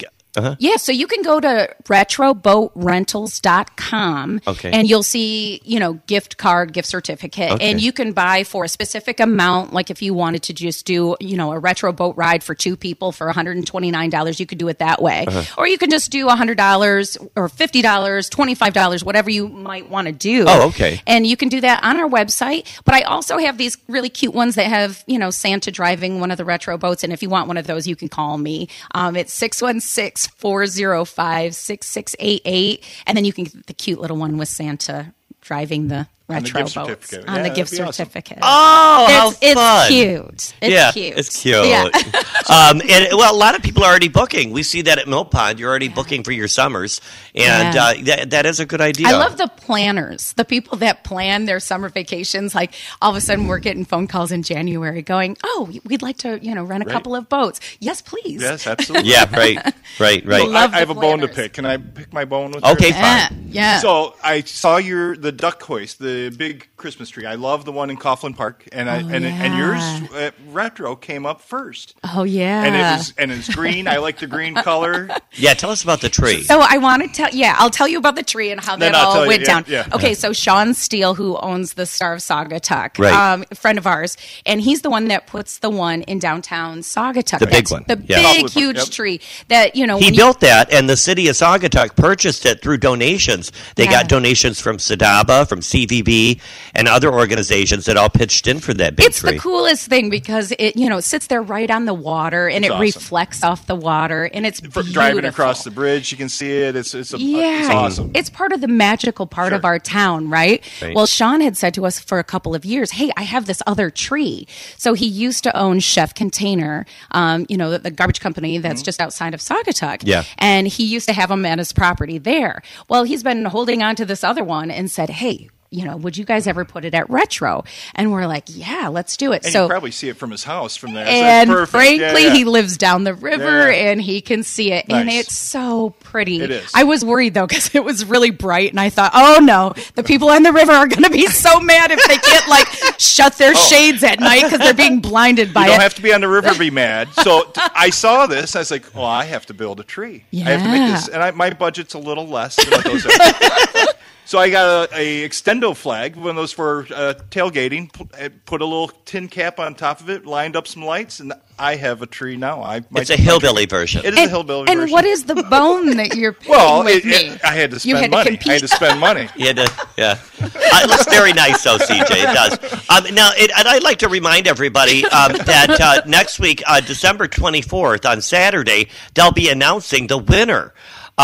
Yeah. 0.00 0.08
I? 0.36 0.56
Yeah, 0.58 0.76
so 0.76 0.92
you 0.92 1.06
can 1.06 1.22
go 1.22 1.40
to 1.40 1.74
retroboatrentals.com 1.84 4.40
Okay. 4.46 4.70
and 4.70 4.88
you'll 4.88 5.02
see, 5.02 5.60
you 5.64 5.78
know, 5.78 5.94
gift 6.06 6.36
card, 6.36 6.72
gift 6.72 6.88
certificate. 6.88 7.52
Okay. 7.52 7.70
And 7.70 7.80
you 7.80 7.92
can 7.92 8.12
buy 8.12 8.44
for 8.44 8.64
a 8.64 8.68
specific 8.68 9.20
amount. 9.20 9.72
Like 9.72 9.90
if 9.90 10.02
you 10.02 10.14
wanted 10.14 10.42
to 10.44 10.54
just 10.54 10.86
do, 10.86 11.16
you 11.20 11.36
know, 11.36 11.52
a 11.52 11.58
retro 11.58 11.92
boat 11.92 12.16
ride 12.16 12.42
for 12.42 12.54
two 12.54 12.76
people 12.76 13.12
for 13.12 13.30
$129, 13.30 14.40
you 14.40 14.46
could 14.46 14.58
do 14.58 14.68
it 14.68 14.78
that 14.78 15.02
way. 15.02 15.24
Uh-huh. 15.26 15.42
Or 15.58 15.66
you 15.66 15.78
can 15.78 15.90
just 15.90 16.10
do 16.10 16.26
$100 16.26 17.28
or 17.36 17.48
$50, 17.48 17.82
$25, 17.82 19.04
whatever 19.04 19.30
you 19.30 19.48
might 19.48 19.88
want 19.90 20.06
to 20.06 20.12
do. 20.12 20.44
Oh, 20.48 20.68
okay. 20.68 21.00
And 21.06 21.26
you 21.26 21.36
can 21.36 21.48
do 21.48 21.60
that 21.60 21.82
on 21.82 21.98
our 22.00 22.08
website. 22.08 22.66
But 22.84 22.94
I 22.94 23.02
also 23.02 23.38
have 23.38 23.58
these 23.58 23.76
really 23.88 24.08
cute 24.08 24.34
ones 24.34 24.54
that 24.54 24.66
have, 24.66 25.02
you 25.06 25.18
know, 25.18 25.30
Santa 25.30 25.70
driving 25.70 26.20
one 26.20 26.30
of 26.30 26.38
the 26.38 26.44
retro 26.44 26.78
boats. 26.78 27.04
And 27.04 27.12
if 27.12 27.22
you 27.22 27.28
want 27.28 27.48
one 27.48 27.56
of 27.56 27.66
those, 27.66 27.86
you 27.86 27.96
can 27.96 28.08
call 28.08 28.38
me. 28.38 28.68
Um, 28.94 29.16
it's 29.16 29.32
616 29.32 30.21
405 30.26 31.54
6688. 31.54 32.84
And 33.06 33.16
then 33.16 33.24
you 33.24 33.32
can 33.32 33.44
get 33.44 33.66
the 33.66 33.74
cute 33.74 34.00
little 34.00 34.16
one 34.16 34.38
with 34.38 34.48
Santa 34.48 35.12
driving 35.40 35.88
the 35.88 36.06
retro 36.34 36.62
gift 36.62 36.74
boats 36.74 36.88
certificate. 37.08 37.28
on 37.28 37.36
Yeah, 37.36 37.42
the 37.48 37.54
gift 37.54 37.70
be 37.72 37.80
awesome. 37.80 37.92
certificate. 37.92 38.38
Oh, 38.42 39.06
how 39.08 39.28
it's, 39.30 39.38
it's 39.42 39.88
cute. 39.88 40.54
It's 40.60 40.72
yeah, 40.72 40.92
cute. 40.92 41.18
it's 41.18 41.42
cute. 41.42 41.66
Yeah. 41.66 41.84
um, 42.48 42.80
and 42.88 43.08
well, 43.16 43.34
a 43.34 43.36
lot 43.36 43.54
of 43.54 43.62
people 43.62 43.84
are 43.84 43.90
already 43.90 44.08
booking. 44.08 44.52
We 44.52 44.62
see 44.62 44.82
that 44.82 44.98
at 44.98 45.08
Mill 45.08 45.24
Pond. 45.24 45.58
You're 45.60 45.70
already 45.70 45.88
booking 45.88 46.22
for 46.24 46.32
your 46.32 46.48
summers, 46.48 47.00
and 47.34 47.74
Yeah. 47.74 47.84
uh, 47.84 47.94
that, 48.04 48.30
that 48.30 48.46
is 48.46 48.60
a 48.60 48.66
good 48.66 48.80
idea. 48.80 49.08
I 49.08 49.12
love 49.12 49.36
the 49.38 49.48
planners, 49.48 50.32
the 50.34 50.44
people 50.44 50.78
that 50.78 51.04
plan 51.04 51.44
their 51.46 51.60
summer 51.60 51.88
vacations. 51.88 52.54
Like 52.54 52.74
all 53.00 53.10
of 53.10 53.16
a 53.16 53.20
sudden, 53.20 53.46
we're 53.46 53.58
getting 53.58 53.84
phone 53.84 54.06
calls 54.06 54.32
in 54.32 54.42
January 54.42 55.02
going, 55.02 55.36
"Oh, 55.44 55.70
we'd 55.84 56.02
like 56.02 56.18
to, 56.18 56.38
you 56.44 56.54
know, 56.54 56.64
rent 56.64 56.82
a 56.82 56.86
Right. 56.86 56.92
couple 56.92 57.14
of 57.16 57.28
boats." 57.28 57.60
Yes, 57.80 58.02
please. 58.02 58.40
Yes, 58.42 58.66
absolutely. 58.72 59.10
Yeah, 59.10 59.30
right, 59.36 59.56
right, 60.00 60.24
right. 60.26 60.42
So 60.42 60.48
I, 60.48 60.52
love 60.52 60.74
I 60.74 60.78
have 60.78 60.88
the 60.88 60.94
a 60.94 61.00
bone 61.00 61.20
to 61.20 61.28
pick. 61.28 61.54
Can 61.54 61.64
I 61.66 61.76
pick 61.76 62.12
my 62.12 62.24
bone 62.24 62.52
with 62.52 62.64
you? 62.64 62.70
Okay, 62.72 62.86
yours? 62.88 62.96
Yeah, 62.96 63.28
fine. 63.28 63.44
yeah. 63.48 63.78
So 63.78 64.14
I 64.22 64.40
saw 64.42 64.76
your 64.78 65.16
the 65.16 65.32
duck 65.32 65.62
hoist, 65.62 65.98
the 65.98 66.21
big 66.30 66.68
Christmas 66.76 67.08
tree. 67.10 67.26
I 67.26 67.34
love 67.34 67.64
the 67.64 67.72
one 67.72 67.90
in 67.90 67.96
Coghlin 67.96 68.36
Park, 68.36 68.68
and 68.72 68.88
I 68.88 69.02
Oh, 69.02 69.08
and, 69.08 69.24
and 69.24 69.56
yours 69.56 70.12
uh, 70.14 70.30
retro 70.50 70.94
came 70.96 71.26
up 71.26 71.40
first, 71.40 71.94
oh 72.14 72.22
yeah. 72.24 72.64
and 72.64 72.74
it 72.76 72.80
was 72.80 73.14
and 73.18 73.32
it's 73.32 73.52
green. 73.54 73.88
I 73.88 73.96
like 73.98 74.18
the 74.18 74.26
green 74.26 74.54
color. 74.70 75.08
Yeah, 75.32 75.54
tell 75.54 75.70
us 75.70 75.82
about 75.82 76.00
the 76.00 76.08
tree. 76.08 76.42
So 76.42 76.60
I 76.60 76.78
want 76.78 77.02
to 77.02 77.08
tell, 77.08 77.30
yeah, 77.32 77.56
I'll 77.58 77.70
tell 77.70 77.88
you 77.88 77.98
about 77.98 78.16
the 78.16 78.22
tree 78.22 78.50
and 78.50 78.60
how 78.60 78.76
Then 78.76 78.92
that 78.92 78.98
I'll 79.00 79.06
all 79.06 79.12
tell 79.14 79.22
you, 79.24 79.28
went 79.28 79.42
yeah, 79.42 79.46
down. 79.46 79.64
yeah. 79.66 79.88
Okay, 79.94 80.14
so 80.14 80.32
Sean 80.32 80.74
Steele, 80.74 81.14
who 81.14 81.36
owns 81.38 81.74
the 81.74 81.86
Star 81.86 82.14
of 82.14 82.20
Saugatuck, 82.20 82.98
Right. 82.98 83.12
um, 83.12 83.44
friend 83.54 83.78
of 83.78 83.86
ours, 83.86 84.16
and 84.46 84.60
he's 84.60 84.82
the 84.82 84.90
one 84.90 85.08
that 85.08 85.26
puts 85.26 85.58
the 85.58 85.70
one 85.70 86.02
in 86.02 86.18
downtown 86.18 86.80
Saugatuck. 86.80 87.38
The 87.40 87.46
big 87.46 87.70
one, 87.70 87.84
the 87.88 87.96
yeah. 88.06 88.16
big, 88.34 88.46
Poplar, 88.46 88.60
huge 88.62 88.76
yep. 88.76 88.86
tree 88.88 89.20
that 89.48 89.74
you 89.76 89.86
know. 89.86 89.98
He 89.98 90.06
when 90.06 90.14
you- 90.14 90.20
built 90.20 90.40
that, 90.40 90.72
and 90.72 90.88
the 90.88 90.96
city 90.96 91.28
of 91.28 91.34
Saugatuck 91.36 91.96
purchased 91.96 92.44
it 92.46 92.62
through 92.62 92.78
donations. 92.78 93.50
They 93.76 93.84
Yeah. 93.84 93.90
got 93.92 94.08
donations 94.08 94.60
from 94.60 94.76
Sadaba, 94.76 95.48
from 95.48 95.60
CVB, 96.02 96.40
and 96.74 96.88
other 96.88 97.12
organizations 97.12 97.84
that 97.86 97.96
all 97.96 98.08
pitched 98.10 98.46
in 98.46 98.60
for 98.60 98.74
that 98.74 98.96
big 98.96 99.06
It's 99.06 99.20
tree. 99.20 99.32
the 99.32 99.38
coolest 99.38 99.88
thing 99.88 100.10
because 100.10 100.52
it, 100.58 100.76
you 100.76 100.88
know, 100.88 101.00
sits 101.00 101.26
there 101.28 101.42
right 101.42 101.70
on 101.70 101.84
the 101.84 101.94
water 101.94 102.48
and 102.48 102.64
It's 102.64 102.70
it 102.70 102.72
awesome. 102.74 102.80
reflects 102.82 103.42
off 103.44 103.66
the 103.66 103.74
water, 103.76 104.24
and 104.32 104.46
it's 104.46 104.60
For 104.60 104.82
driving 104.82 105.24
across 105.24 105.64
the 105.64 105.70
bridge, 105.70 106.10
you 106.12 106.18
can 106.18 106.28
see 106.28 106.50
it. 106.50 106.76
It's 106.76 106.94
it's, 106.94 107.12
a, 107.14 107.18
Yeah, 107.18 107.60
it's 107.60 107.68
awesome. 107.70 108.10
It's 108.14 108.30
part 108.30 108.52
of 108.52 108.60
the 108.60 108.68
magical 108.68 109.26
part 109.26 109.52
of 109.52 109.64
our 109.64 109.78
town, 109.78 110.28
right? 110.30 110.62
Right. 110.80 110.94
Well, 110.94 111.06
Sean 111.06 111.40
had 111.40 111.56
said 111.56 111.74
to 111.74 111.86
us 111.86 111.98
for 111.98 112.18
a 112.18 112.24
couple 112.24 112.54
of 112.54 112.64
years, 112.64 112.92
"Hey, 112.92 113.10
I 113.16 113.22
have 113.22 113.46
this 113.46 113.62
other 113.66 113.90
tree." 113.90 114.46
So 114.76 114.94
he 114.94 115.06
used 115.06 115.44
to 115.44 115.56
own 115.56 115.80
Chef 115.80 116.14
Container, 116.14 116.86
um, 117.12 117.46
you 117.48 117.56
know, 117.56 117.70
the, 117.70 117.78
the 117.78 117.90
garbage 117.90 118.20
company 118.20 118.58
that's 118.58 118.72
Mm-hmm. 118.80 118.84
just 118.84 119.00
outside 119.00 119.34
of 119.34 119.40
Saugatuck. 119.40 120.00
Yeah. 120.04 120.24
and 120.38 120.66
he 120.66 120.84
used 120.84 121.06
to 121.08 121.12
have 121.12 121.28
them 121.28 121.44
at 121.44 121.58
his 121.58 121.72
property 121.72 122.18
there. 122.18 122.62
Well, 122.88 123.04
he's 123.04 123.22
been 123.22 123.44
holding 123.44 123.82
on 123.82 123.94
to 123.96 124.04
this 124.04 124.24
other 124.24 124.42
one 124.44 124.70
and 124.70 124.90
said, 124.90 125.10
"Hey." 125.10 125.48
You 125.72 125.86
know, 125.86 125.96
would 125.96 126.16
you 126.16 126.24
guys 126.24 126.46
ever 126.46 126.64
put 126.64 126.84
it 126.84 126.94
at 126.94 127.08
retro? 127.08 127.64
And 127.94 128.12
we're 128.12 128.26
like, 128.26 128.44
yeah, 128.46 128.88
let's 128.88 129.16
do 129.16 129.32
it. 129.32 129.42
and 129.44 129.52
so 129.52 129.62
you 129.62 129.68
probably 129.68 129.90
see 129.90 130.08
it 130.08 130.16
from 130.18 130.30
his 130.30 130.44
house 130.44 130.76
from 130.76 130.92
there. 130.92 131.06
And 131.06 131.68
frankly, 131.68 131.98
Yeah, 132.00 132.16
yeah. 132.18 132.34
he 132.34 132.44
lives 132.44 132.76
down 132.76 133.04
the 133.04 133.14
river 133.14 133.70
Yeah. 133.72 133.90
and 133.90 134.00
he 134.02 134.20
can 134.20 134.42
see 134.42 134.70
it, 134.72 134.84
and 134.88 135.08
it's 135.08 135.34
so 135.36 135.90
pretty. 136.00 136.40
It 136.42 136.50
is. 136.50 136.70
I 136.74 136.84
was 136.84 137.04
worried 137.04 137.34
though 137.34 137.46
because 137.46 137.74
it 137.74 137.82
was 137.82 138.04
really 138.04 138.30
bright, 138.30 138.70
and 138.70 138.78
I 138.78 138.90
thought, 138.90 139.12
oh 139.14 139.40
no, 139.42 139.72
the 139.94 140.02
people 140.02 140.28
on 140.30 140.42
the 140.42 140.52
river 140.52 140.72
are 140.72 140.86
going 140.86 141.04
to 141.04 141.10
be 141.10 141.26
so 141.26 141.58
mad 141.60 141.90
if 141.90 142.06
they 142.06 142.18
can't 142.18 142.48
like 142.48 142.68
shut 143.00 143.38
their 143.38 143.52
oh. 143.52 143.68
shades 143.68 144.02
at 144.04 144.20
night 144.20 144.42
because 144.44 144.58
they're 144.58 144.74
being 144.74 145.00
blinded 145.00 145.54
by 145.54 145.62
Oh. 145.62 145.64
You 145.64 145.70
don't 145.70 145.80
it. 145.80 145.82
have 145.84 145.94
to 145.94 146.02
be 146.02 146.12
on 146.12 146.20
the 146.20 146.28
river 146.28 146.50
to 146.50 146.58
be 146.58 146.70
mad. 146.70 147.08
So 147.14 147.44
t- 147.44 147.60
I 147.74 147.88
saw 147.90 148.26
this. 148.26 148.54
I 148.56 148.58
was 148.58 148.70
like, 148.70 148.94
"Oh, 148.94 149.04
I 149.04 149.24
have 149.24 149.46
to 149.46 149.54
build 149.54 149.80
a 149.80 149.84
tree. 149.84 150.24
I 150.34 150.36
have 150.36 150.62
to 150.62 150.68
make 150.68 150.90
this." 150.92 151.08
And 151.08 151.22
I, 151.22 151.30
my 151.30 151.50
budget's 151.50 151.94
a 151.94 151.98
little 151.98 152.26
less 152.26 152.56
than 152.56 152.82
those 152.82 153.06
are. 153.06 153.10
so 154.24 154.38
I 154.38 154.50
got 154.50 154.92
a, 154.92 154.96
a 154.98 155.28
extendo 155.28 155.76
flag, 155.76 156.16
one 156.16 156.30
of 156.30 156.36
those 156.36 156.52
for 156.52 156.86
uh, 156.94 157.14
tailgating. 157.30 157.92
Put, 157.92 158.14
uh, 158.20 158.28
put 158.46 158.62
a 158.62 158.64
little 158.64 158.88
tin 159.04 159.28
cap 159.28 159.58
on 159.58 159.74
top 159.74 160.00
of 160.00 160.08
it, 160.10 160.24
lined 160.26 160.56
up 160.56 160.66
some 160.68 160.84
lights, 160.84 161.20
and 161.20 161.32
I 161.58 161.76
have 161.76 162.02
a 162.02 162.06
tree 162.06 162.36
now. 162.36 162.62
I 162.62 162.80
my- 162.90 163.00
it's 163.00 163.10
a 163.10 163.16
hillbilly 163.16 163.66
version. 163.66 164.04
It 164.04 164.14
is 164.14 164.26
a 164.26 164.28
hillbilly 164.28 164.60
and 164.68 164.68
version. 164.68 164.82
And 164.82 164.90
what 164.92 165.04
is 165.04 165.24
the 165.24 165.42
bone 165.42 165.96
that 165.96 166.14
you're 166.16 166.32
picking 166.32 166.50
well, 166.52 166.84
with 166.84 167.04
it, 167.04 167.04
me? 167.04 167.14
it- 167.34 167.44
I 167.44 167.54
had 167.54 167.70
to 167.72 167.76
You 167.76 167.96
spend 167.96 167.96
had 167.98 168.04
to 168.04 168.16
money. 168.16 168.30
compete. 168.30 168.48
I 168.48 168.52
had 168.54 168.60
to 168.62 168.68
spend 168.68 169.00
money. 169.00 169.28
You 169.36 169.46
had 169.48 169.56
to, 169.56 169.72
yeah. 169.98 170.18
Uh, 170.40 170.48
it 170.54 170.88
looks 170.88 171.06
very 171.06 171.32
nice, 171.32 171.62
though, 171.64 171.78
CJ. 171.78 172.10
It 172.10 172.34
does. 172.34 172.88
Um, 172.88 173.14
now, 173.14 173.30
it, 173.36 173.50
and 173.56 173.66
I'd 173.68 173.82
like 173.82 173.98
to 174.00 174.08
remind 174.08 174.46
everybody 174.46 175.04
um, 175.06 175.32
that 175.32 175.76
uh, 175.80 176.02
next 176.06 176.38
week, 176.38 176.62
uh, 176.66 176.80
December 176.80 177.26
24th, 177.28 178.08
on 178.08 178.20
Saturday, 178.22 178.88
they'll 179.14 179.32
be 179.32 179.48
announcing 179.48 180.06
the 180.06 180.18
winner 180.18 180.72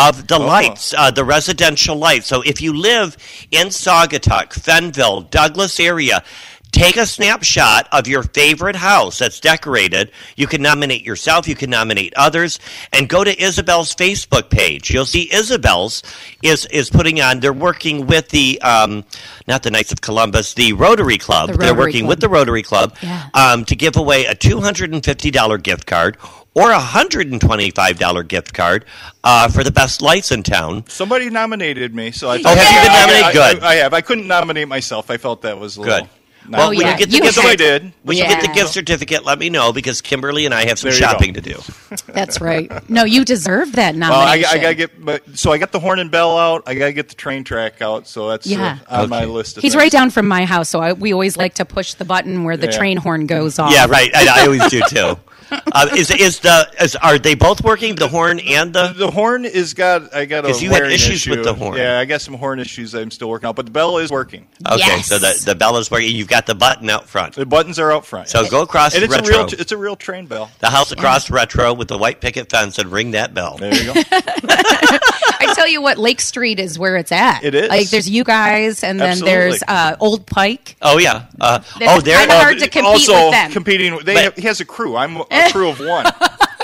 of 0.07 0.27
the 0.29 0.39
lights, 0.39 0.95
uh, 0.97 1.11
the 1.11 1.25
residential 1.25 1.97
lights. 1.97 2.27
So 2.27 2.43
if 2.43 2.61
you 2.61 2.73
live 2.73 3.17
in 3.51 3.69
Saugatuck, 3.69 4.49
Fenville, 4.55 5.29
Douglas 5.31 5.81
area, 5.81 6.23
Take 6.71 6.99
a 6.99 7.07
snapshot 7.07 7.89
of 7.93 8.07
your 8.07 8.23
favorite 8.23 8.77
house 8.77 9.19
that's 9.19 9.41
decorated. 9.41 10.11
You 10.37 10.47
can 10.47 10.61
nominate 10.61 11.03
yourself, 11.03 11.49
you 11.49 11.55
can 11.55 11.71
nominate 11.71 12.13
others, 12.15 12.61
and 12.93 13.09
go 13.09 13.25
to 13.25 13.43
Isabel's 13.43 13.95
Facebook 13.95 14.51
page. 14.51 14.91
You'll 14.91 15.07
see 15.07 15.33
Isabel's 15.33 16.03
is 16.43 16.67
is 16.67 16.91
putting 16.91 17.23
on. 17.23 17.41
They're 17.41 17.55
working 17.55 18.07
with 18.07 18.29
the 18.29 18.61
um, 18.61 19.05
not 19.47 19.63
the 19.63 19.71
Knights 19.71 19.93
of 19.93 20.03
Columbus, 20.03 20.53
the 20.55 20.75
Rotary 20.75 21.17
Club. 21.17 21.53
The 21.53 21.57
they're 21.57 21.75
working 21.75 22.03
Club. 22.03 22.09
with 22.11 22.21
the 22.21 22.29
Rotary 22.29 22.63
Club 22.63 22.95
Yeah. 23.03 23.31
um, 23.33 23.65
to 23.65 23.75
give 23.75 23.97
away 23.97 24.27
a 24.27 24.35
two 24.35 24.61
hundred 24.61 24.93
and 24.93 25.03
fifty 25.03 25.31
dollar 25.31 25.57
gift 25.57 25.87
card 25.87 26.19
or 26.55 26.71
a 26.71 26.79
hundred 26.79 27.31
and 27.31 27.41
twenty 27.41 27.71
five 27.71 27.99
dollar 27.99 28.23
gift 28.23 28.53
card 28.55 28.85
uh, 29.25 29.49
for 29.49 29.63
the 29.65 29.73
best 29.73 30.03
lights 30.03 30.31
in 30.33 30.43
town. 30.43 30.85
Somebody 30.89 31.31
nominated 31.31 31.95
me, 31.95 32.11
so 32.11 32.29
I. 32.31 32.41
Oh, 32.45 32.55
have 32.55 32.59
you 32.59 32.81
been 32.81 32.91
I- 32.91 33.01
nominated? 33.01 33.33
Good. 33.33 33.63
I, 33.65 33.69
I 33.71 33.75
have. 33.77 33.95
I 33.95 34.01
couldn't 34.01 34.27
nominate 34.27 34.69
myself. 34.69 35.11
I 35.11 35.17
felt 35.17 35.43
that 35.43 35.59
was 35.59 35.77
a 35.77 35.81
Good. 35.81 35.87
little. 35.89 36.09
Well, 36.51 36.69
Oh, 36.69 36.69
when 36.71 36.79
yeah. 36.81 36.93
you 36.93 36.99
get 36.99 37.11
the 37.11 37.17
You 37.17 37.23
gift, 37.25 37.35
So 37.35 37.43
I 37.43 37.57
did. 37.57 37.93
when 38.05 38.17
you 38.17 38.23
get 38.25 38.41
the 38.41 38.49
gift 38.49 38.71
certificate, 38.71 39.23
let 39.23 39.39
me 39.39 39.51
know 39.51 39.71
because 39.71 40.01
Kimberly 40.01 40.47
and 40.47 40.55
I 40.55 40.65
have 40.67 40.79
some 40.79 40.89
There 40.89 40.99
you 40.99 41.05
go. 41.05 41.11
shopping 41.13 41.35
to 41.35 41.43
do. 41.43 41.61
That's 42.07 42.41
right. 42.41 42.89
No, 42.89 43.05
you 43.05 43.23
deserve 43.27 43.73
that 43.73 43.95
nomination. 43.95 44.43
Well, 44.43 44.51
I. 44.55 44.57
I 44.57 44.63
gotta 44.63 44.75
get, 44.75 45.05
but 45.05 45.37
so 45.39 45.53
I 45.53 45.59
got 45.59 45.73
the 45.73 45.79
horn 45.81 45.99
and 45.99 46.11
bell 46.11 46.39
out. 46.39 46.63
I 46.67 46.75
gotta 46.75 46.95
get 46.95 47.11
the 47.11 47.15
train 47.17 47.45
track 47.45 47.83
out. 47.83 48.07
So 48.07 48.31
that's 48.31 48.47
Yeah. 48.47 48.79
uh, 48.89 49.03
on 49.03 49.11
my 49.11 49.27
list. 49.27 49.59
Of 49.59 49.63
He's 49.63 49.73
things. 49.75 49.83
right 49.83 49.93
down 49.93 50.09
from 50.09 50.27
my 50.27 50.47
house, 50.47 50.71
so 50.71 50.81
I, 50.81 50.95
we 50.95 51.13
always 51.13 51.37
like 51.37 51.53
to 51.57 51.67
push 51.67 51.93
the 51.95 52.07
button 52.07 52.45
where 52.45 52.57
the 52.57 52.69
Yeah. 52.71 52.79
train 52.79 52.97
horn 52.97 53.27
goes 53.27 53.59
off. 53.59 53.71
Yeah, 53.71 53.85
right. 53.87 54.11
I, 54.17 54.41
I 54.41 54.45
always 54.47 54.67
do 54.69 54.81
too. 54.89 55.19
Uh, 55.51 55.89
is 55.97 56.11
is 56.11 56.41
the 56.41 56.69
is, 56.81 56.97
are 56.97 57.19
they 57.19 57.35
both 57.35 57.63
working 57.65 57.95
the 57.95 58.09
horn 58.09 58.41
and 58.41 58.73
the? 58.75 58.93
The 58.97 59.11
horn 59.11 59.45
is 59.45 59.75
got. 59.75 60.15
I 60.15 60.25
got 60.25 60.45
a 60.45 60.49
'Cause 60.49 60.63
you 60.63 60.71
had 60.71 60.83
issues 60.85 61.17
issue. 61.17 61.31
with 61.31 61.45
the 61.45 61.55
horn. 61.55 61.77
Yeah, 61.77 61.99
I 61.99 62.05
got 62.05 62.21
some 62.21 62.35
horn 62.35 62.59
issues. 62.59 62.95
I'm 62.95 63.11
still 63.11 63.29
working 63.31 63.49
out, 63.49 63.57
but 63.57 63.65
the 63.67 63.71
bell 63.73 63.99
is 63.99 64.11
working. 64.11 64.47
Okay, 64.67 64.79
Yes. 64.79 65.07
so 65.07 65.19
the 65.19 65.41
the 65.45 65.55
bell 65.55 65.77
is 65.79 65.91
working. 65.91 66.15
You've 66.15 66.29
got 66.29 66.47
the 66.47 66.55
button 66.55 66.89
out 66.91 67.09
front. 67.09 67.35
The 67.35 67.47
buttons 67.47 67.79
are 67.79 67.93
out 67.93 68.05
front. 68.07 68.29
So 68.29 68.49
go 68.49 68.63
across 68.63 68.95
and 68.95 69.05
it's 69.05 69.15
retro. 69.15 69.35
a 69.35 69.39
real. 69.47 69.49
It's 69.59 69.73
a 69.73 69.77
real 69.77 69.97
train 69.97 70.27
bell. 70.27 70.51
the 70.61 70.71
house 70.71 70.93
across 70.93 71.31
retro 71.31 71.73
with 71.75 71.89
the 71.89 71.99
white 71.99 72.21
picket 72.21 72.51
fence 72.51 72.79
and 72.79 72.91
ring 72.91 73.13
that 73.13 73.33
bell. 73.35 73.57
There 73.59 73.75
you 73.75 73.93
go. 73.95 74.03
I 75.41 75.55
tell 75.55 75.69
you 75.69 75.81
what, 75.83 75.99
Lake 75.99 76.21
Street 76.21 76.59
is 76.61 76.79
where 76.79 76.97
it's 76.97 77.13
at. 77.13 77.45
It 77.45 77.55
is. 77.55 77.69
Like 77.69 77.89
there's 77.91 78.09
you 78.09 78.25
guys, 78.25 78.83
and 78.85 78.99
then 79.01 79.11
Absolutely. 79.11 79.35
there's 79.35 79.63
uh, 79.69 79.97
Old 80.01 80.27
Pike. 80.27 80.77
Oh 80.83 80.99
yeah. 80.99 81.27
Uh, 81.41 81.59
That's 81.59 81.75
oh, 81.81 82.01
there. 82.01 82.19
kinda 82.21 82.35
oh, 82.35 82.39
hard 82.41 82.59
to 82.59 82.69
compete 82.69 82.85
also 82.85 83.13
with 83.15 83.31
them. 83.33 83.51
competing. 83.53 83.99
They 84.05 84.15
But- 84.15 84.23
have, 84.25 84.37
he 84.37 84.43
has 84.43 84.61
a 84.61 84.65
crew. 84.65 84.97
I'm 84.97 85.17
a 85.31 85.51
crew 85.53 85.69
of 85.69 85.79
one. 85.81 86.07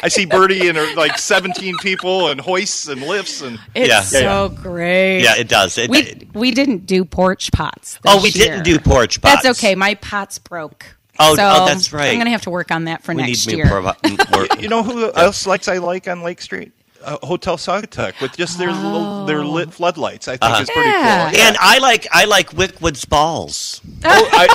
I 0.03 0.09
see 0.09 0.27
Birdie 0.27 0.69
and 0.69 0.77
her, 0.77 0.95
like 0.97 1.19
17 1.19 1.77
people 1.79 2.29
and 2.29 2.39
hoists 2.39 2.89
and 2.89 3.01
lifts 3.03 3.41
and 3.41 3.59
It's 3.75 3.89
Yeah. 3.89 4.03
so 4.03 4.51
Yeah, 4.53 4.63
great. 4.63 5.21
yeah, 5.23 5.37
it 5.37 5.49
does. 5.49 5.79
It, 5.79 5.89
We 5.89 6.29
we 6.35 6.51
didn't 6.51 6.85
do 6.85 7.05
porch 7.07 7.51
pots. 7.53 7.99
oh, 8.05 8.15
this 8.21 8.23
we 8.25 8.31
didn't 8.33 8.65
do 8.65 8.79
porch 8.79 9.23
pots. 9.23 9.43
That's 9.43 9.59
okay. 9.59 9.75
My 9.75 9.95
pots 9.95 10.39
broke. 10.39 10.85
Oh, 11.19 11.37
so 11.37 11.43
oh, 11.49 11.67
that's 11.67 11.93
right. 11.93 12.11
I'm 12.11 12.19
gonna 12.19 12.31
have 12.31 12.43
to 12.43 12.51
work 12.51 12.71
on 12.71 12.85
that 12.85 13.03
for 13.03 13.15
We 13.15 13.23
next 13.23 13.47
need 13.47 13.57
year. 13.57 13.67
more. 13.67 13.81
more 13.83 14.47
You 14.59 14.69
know 14.69 14.83
who 14.83 15.11
else 15.13 15.47
likes 15.47 15.69
I 15.69 15.79
like 15.79 16.07
on 16.09 16.23
Lake 16.23 16.43
Street? 16.43 16.73
Uh, 17.05 17.19
Hotel 17.23 17.57
Saugatuck 17.57 18.21
with 18.21 18.37
just 18.37 18.59
their 18.59 18.73
little, 18.73 19.27
their 19.27 19.45
lit 19.45 19.73
floodlights. 19.73 20.27
I 20.29 20.37
think 20.39 20.61
it's 20.61 20.71
pretty 20.71 20.89
Yeah. 20.89 21.31
cool. 21.31 21.41
and 21.41 21.57
I 21.61 21.79
like 21.79 22.07
I 22.11 22.25
like 22.25 22.51
Wickwood's 22.51 23.05
balls. 23.05 23.81
Oh, 24.05 24.29
I, 24.33 24.47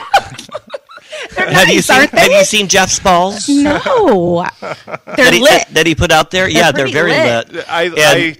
They're 1.36 1.46
Have 1.48 1.54
have 1.68 1.68
you 1.70 1.82
seen 1.82 1.96
aren't 1.98 2.12
they? 2.12 2.20
Have 2.22 2.32
you 2.32 2.44
seen 2.46 2.68
Jeff's 2.68 3.00
balls 3.00 3.50
No, 3.50 4.46
that 4.62 5.02
they're 5.18 5.32
he, 5.34 5.40
lit. 5.40 5.68
that 5.74 5.86
he 5.88 5.94
put 5.96 6.12
out 6.12 6.32
there? 6.32 6.48
yeah, 6.50 6.72
they're 6.72 6.88
very 6.88 7.12
lit. 7.12 7.52
lit. 7.52 7.66
I, 7.70 7.84
And- 7.84 7.96
I 8.00 8.38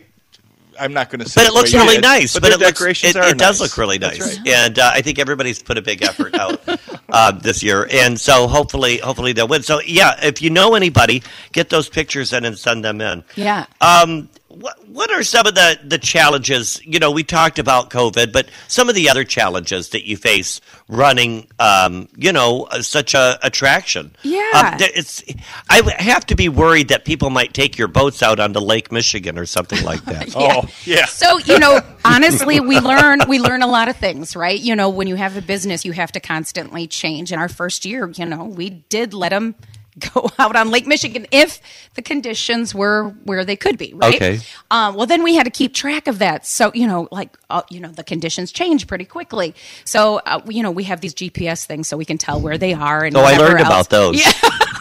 I'm 0.80 0.94
not 0.94 1.10
going 1.10 1.20
to 1.20 1.30
say. 1.30 1.42
but 1.42 1.48
it 1.48 1.54
looks 1.54 1.74
really 1.74 1.96
did, 1.96 2.04
nice. 2.04 2.34
But, 2.34 2.44
But, 2.44 2.50
the 2.50 2.56
it 2.56 2.60
looks 2.60 2.80
decorations 2.80 3.16
it, 3.16 3.20
are 3.20 3.30
it 3.30 3.38
does 3.38 3.60
nice. 3.60 3.70
look 3.70 3.78
really 3.78 4.00
nice, 4.00 4.38
right. 4.38 4.48
and 4.48 4.80
uh, 4.80 4.92
I 4.94 5.02
think 5.02 5.20
everybody's 5.20 5.62
put 5.62 5.78
a 5.78 5.82
big 5.82 6.02
effort 6.04 6.36
out 6.36 6.62
uh, 7.10 7.32
this 7.32 7.62
year, 7.64 7.88
and 7.92 8.20
so 8.20 8.48
hopefully, 8.48 8.98
hopefully 8.98 9.34
they'll 9.34 9.48
win. 9.48 9.64
So 9.64 9.82
yeah, 9.82 10.16
if 10.24 10.42
you 10.42 10.50
know 10.50 10.76
anybody, 10.76 11.24
get 11.52 11.70
those 11.70 11.90
pictures 11.90 12.34
in 12.34 12.46
and 12.46 12.58
send 12.58 12.84
them 12.84 13.02
in. 13.02 13.24
Yeah. 13.36 13.66
Um, 13.82 14.30
what 14.50 14.88
what 14.90 15.12
are 15.12 15.24
some 15.24 15.46
of 15.46 15.56
the 15.56 15.80
the 15.84 15.98
challenges? 15.98 16.82
You 16.86 17.00
know, 17.00 17.12
we 17.12 17.24
talked 17.24 17.60
about 17.60 17.90
COVID, 17.90 18.34
but 18.34 18.50
some 18.68 18.90
of 18.90 18.96
the 18.96 19.10
other 19.10 19.24
challenges 19.24 19.90
that 19.90 20.08
you 20.08 20.18
face 20.18 20.60
running, 20.88 21.48
um, 21.60 22.08
you 22.16 22.34
know, 22.34 22.64
uh, 22.72 22.82
such 22.82 23.14
a 23.14 23.38
attraction. 23.44 24.12
Yeah. 24.24 24.40
Um, 24.56 24.78
it's 24.80 25.24
I 25.70 25.82
have 26.00 26.26
to 26.28 26.36
be 26.36 26.50
worried 26.50 26.88
that 26.88 27.06
people 27.06 27.30
might 27.30 27.54
take 27.54 27.78
your 27.78 27.88
boats 27.88 28.24
out 28.24 28.40
onto 28.40 28.60
Lake 28.60 28.92
Michigan 28.92 29.38
or 29.38 29.46
something 29.46 29.84
like 29.84 30.04
that. 30.06 30.30
Oh 30.42 30.64
yeah. 30.86 31.06
So 31.06 31.38
you 31.40 31.60
know, 31.60 31.82
honestly, 32.06 32.60
we 32.60 32.80
learn 32.80 33.20
we 33.28 33.40
learn 33.40 33.62
a 33.62 33.68
lot 33.68 33.90
of 33.90 33.98
things, 33.98 34.36
right? 34.36 34.60
You 34.60 34.76
know, 34.76 34.90
when 34.90 35.08
you 35.08 35.16
have 35.16 35.36
a 35.36 35.42
business, 35.42 35.84
you 35.84 35.92
have 35.92 36.12
to 36.14 36.20
constantly 36.20 36.88
change. 36.88 37.32
In 37.32 37.40
our 37.40 37.50
first 37.50 37.84
year, 37.84 38.10
you 38.10 38.26
know, 38.26 38.46
we 38.46 38.70
did 38.70 39.14
let 39.14 39.30
them 39.30 39.56
go 40.14 40.30
out 40.40 40.56
on 40.56 40.70
Lake 40.72 40.88
Michigan 40.88 41.26
if 41.32 41.60
the 41.96 42.02
conditions 42.02 42.74
were 42.74 43.10
where 43.26 43.44
they 43.46 43.56
could 43.56 43.78
be, 43.78 43.94
right? 43.94 44.16
Okay. 44.16 44.40
Um, 44.72 44.96
well, 44.96 45.06
then 45.06 45.24
we 45.24 45.36
had 45.36 45.44
to 45.44 45.52
keep 45.52 45.74
track 45.74 46.08
of 46.08 46.20
that. 46.20 46.46
So 46.46 46.72
you 46.74 46.88
know, 46.88 47.08
like 47.12 47.38
uh, 47.50 47.64
you 47.70 47.80
know, 47.80 47.90
the 47.90 48.04
conditions 48.04 48.52
change 48.52 48.88
pretty 48.88 49.06
quickly. 49.06 49.54
So 49.86 50.22
uh, 50.26 50.42
you 50.48 50.64
know, 50.64 50.72
we 50.72 50.84
have 50.86 51.02
these 51.02 51.14
GPS 51.14 51.66
things 51.66 51.88
so 51.88 51.98
we 51.98 52.06
can 52.06 52.18
tell 52.18 52.40
where 52.40 52.58
they 52.58 52.74
are. 52.74 53.04
And 53.04 53.16
Oh, 53.16 53.22
I 53.22 53.38
learned 53.38 53.60
else. 53.60 53.68
about 53.68 53.90
those. 53.90 54.20
Yeah. 54.20 54.32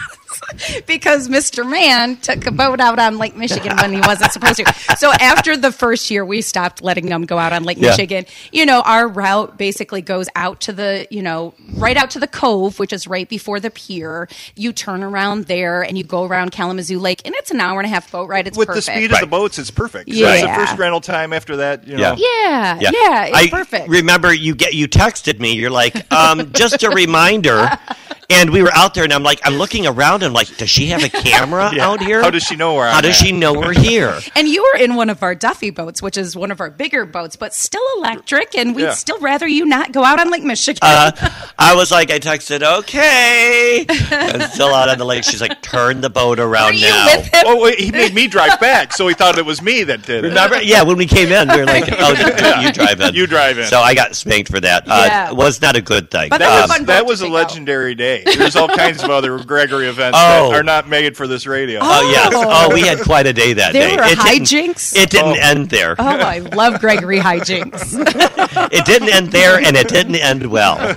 because 0.87 1.27
Mr. 1.29 1.69
Man 1.69 2.17
took 2.17 2.45
a 2.45 2.51
boat 2.51 2.79
out 2.79 2.99
on 2.99 3.17
Lake 3.17 3.35
Michigan 3.35 3.75
when 3.77 3.93
he 3.93 4.01
wasn't 4.01 4.31
supposed 4.31 4.57
to. 4.57 4.73
So 4.97 5.11
after 5.11 5.55
the 5.57 5.71
first 5.71 6.09
year, 6.11 6.25
we 6.25 6.41
stopped 6.41 6.81
letting 6.81 7.07
them 7.07 7.25
go 7.25 7.37
out 7.37 7.53
on 7.53 7.63
Lake 7.63 7.77
Yeah. 7.79 7.89
Michigan. 7.91 8.25
You 8.51 8.65
know, 8.65 8.81
our 8.81 9.07
route 9.07 9.57
basically 9.57 10.01
goes 10.01 10.27
out 10.35 10.61
to 10.61 10.73
the, 10.73 11.07
you 11.09 11.21
know, 11.21 11.53
right 11.73 11.97
out 11.97 12.11
to 12.11 12.19
the 12.19 12.27
cove, 12.27 12.79
which 12.79 12.93
is 12.93 13.07
right 13.07 13.27
before 13.27 13.59
the 13.59 13.69
pier. 13.69 14.27
You 14.55 14.73
turn 14.73 15.03
around 15.03 15.45
there 15.45 15.81
and 15.83 15.97
you 15.97 16.03
go 16.03 16.23
around 16.25 16.51
Kalamazoo 16.51 16.99
Lake, 16.99 17.21
and 17.25 17.33
it's 17.35 17.51
an 17.51 17.59
hour 17.59 17.79
and 17.79 17.85
a 17.85 17.89
half 17.89 18.11
boat 18.11 18.29
ride. 18.29 18.47
It's 18.47 18.57
With 18.57 18.67
perfect. 18.67 18.87
the 18.87 18.91
speed 18.93 19.11
of 19.13 19.19
the 19.19 19.27
boats, 19.27 19.59
it's 19.59 19.71
perfect. 19.71 20.09
So 20.09 20.15
Yeah. 20.15 20.33
it's 20.33 20.41
the 20.43 20.53
first 20.53 20.77
rental 20.79 21.01
time 21.01 21.33
after 21.33 21.57
that. 21.57 21.87
You 21.87 21.97
know. 21.97 22.15
Yeah. 22.17 22.77
yeah, 22.79 22.91
yeah, 22.91 23.25
it's 23.25 23.37
I 23.37 23.49
perfect. 23.49 23.87
remember 23.89 24.33
you 24.33 24.55
get 24.55 24.73
you 24.73 24.87
texted 24.87 25.39
me. 25.39 25.53
You're 25.53 25.69
like, 25.69 26.11
um, 26.11 26.51
just 26.53 26.83
a 26.83 26.89
reminder. 26.89 27.69
And 28.31 28.51
we 28.51 28.61
were 28.61 28.71
out 28.75 28.93
there, 28.93 29.03
and 29.03 29.11
I'm 29.11 29.23
like, 29.23 29.39
I'm 29.43 29.55
looking 29.55 29.87
around, 29.87 30.15
and 30.21 30.25
I'm 30.25 30.33
like, 30.33 30.55
does 30.57 30.69
she 30.69 30.87
have 30.87 31.03
a 31.03 31.09
camera 31.23 31.71
Yeah. 31.73 31.87
out 31.87 31.99
here? 32.01 32.21
How 32.21 32.29
does 32.29 32.43
she 32.43 32.55
know 32.55 32.75
where 32.75 32.87
How 32.87 32.97
I'm 32.97 33.01
does 33.03 33.19
at? 33.19 33.25
she 33.25 33.31
know 33.31 33.53
we're 33.53 33.73
here? 33.73 34.19
And 34.35 34.47
you 34.47 34.61
were 34.63 34.79
in 34.79 34.95
one 34.95 35.09
of 35.09 35.23
our 35.23 35.33
Duffy 35.35 35.69
boats, 35.71 36.01
which 36.01 36.15
is 36.15 36.35
one 36.35 36.51
of 36.51 36.61
our 36.61 36.69
bigger 36.69 37.05
boats, 37.05 37.35
but 37.35 37.53
still 37.53 37.81
electric. 37.97 38.55
And 38.55 38.75
we'd 38.75 38.83
Yeah. 38.83 38.93
still 38.93 39.19
rather 39.19 39.47
you 39.47 39.65
not 39.65 39.91
go 39.91 40.03
out 40.03 40.19
on 40.19 40.29
Lake 40.29 40.43
Michigan. 40.43 40.79
Uh, 40.81 41.11
I 41.59 41.75
was 41.75 41.91
like, 41.91 42.11
I 42.11 42.19
texted, 42.19 42.61
okay. 42.79 43.85
I'm 44.11 44.41
still 44.51 44.73
out 44.73 44.87
on 44.89 44.97
the 44.99 45.05
lake. 45.05 45.23
She's 45.23 45.41
like, 45.41 45.61
turn 45.61 45.99
the 46.01 46.09
boat 46.09 46.39
around 46.39 46.73
Were 46.73 46.79
you 46.79 46.89
now. 46.89 47.17
with 47.17 47.25
him? 47.25 47.43
Oh, 47.45 47.61
wait, 47.61 47.79
he 47.79 47.91
made 47.91 48.13
me 48.13 48.27
drive 48.27 48.59
back, 48.59 48.93
so 48.93 49.07
he 49.07 49.13
thought 49.15 49.37
it 49.37 49.45
was 49.45 49.61
me 49.61 49.83
that 49.85 50.03
did 50.03 50.23
it. 50.23 50.27
Remember? 50.29 50.61
Yeah, 50.61 50.83
when 50.83 50.97
we 50.97 51.07
came 51.07 51.31
in, 51.31 51.49
we 51.49 51.57
were 51.57 51.65
like, 51.65 51.85
oh, 51.97 52.11
you, 52.11 52.67
you 52.67 52.71
drive 52.71 53.01
in. 53.01 53.15
You 53.15 53.27
drive 53.27 53.57
in. 53.57 53.65
So 53.67 53.79
I 53.81 53.93
got 53.95 54.15
spanked 54.15 54.51
for 54.51 54.59
that. 54.59 54.83
Uh, 54.87 55.03
Yeah. 55.09 55.29
It 55.31 55.35
was 55.35 55.61
not 55.61 55.75
a 55.75 55.81
good 55.81 56.11
thing. 56.11 56.29
But 56.29 56.37
That 56.39 56.49
That's 56.49 56.69
was, 56.69 56.77
fun 56.77 56.85
that 56.85 57.05
was 57.05 57.21
a 57.21 57.25
take 57.25 57.31
out. 57.31 57.35
legendary 57.35 57.95
day. 57.95 58.18
There's 58.25 58.55
all 58.55 58.67
kinds 58.67 59.03
of 59.03 59.09
other 59.09 59.37
Gregory 59.43 59.87
events 59.87 60.17
Oh. 60.19 60.49
that 60.51 60.59
are 60.59 60.63
not 60.63 60.87
made 60.89 61.15
for 61.17 61.27
this 61.27 61.45
radio. 61.47 61.79
Oh 61.81 62.09
yes! 62.11 62.31
Oh, 62.33 62.73
we 62.73 62.81
had 62.81 62.99
quite 63.01 63.25
a 63.27 63.33
day 63.33 63.53
that 63.53 63.73
There 63.73 63.89
day. 63.89 63.95
were 63.95 64.03
It 64.03 64.19
didn't- 64.47 64.93
It 64.95 65.09
didn't 65.09 65.37
Oh. 65.37 65.41
end 65.41 65.69
there. 65.69 65.95
Oh, 65.99 66.05
I 66.05 66.39
love 66.39 66.79
Gregory 66.79 67.19
hijinks. 67.19 67.95
It 68.71 68.85
didn't 68.85 69.09
end 69.09 69.31
there, 69.31 69.57
and 69.59 69.75
it 69.77 69.87
didn't 69.87 70.15
end 70.15 70.45
well. 70.45 70.77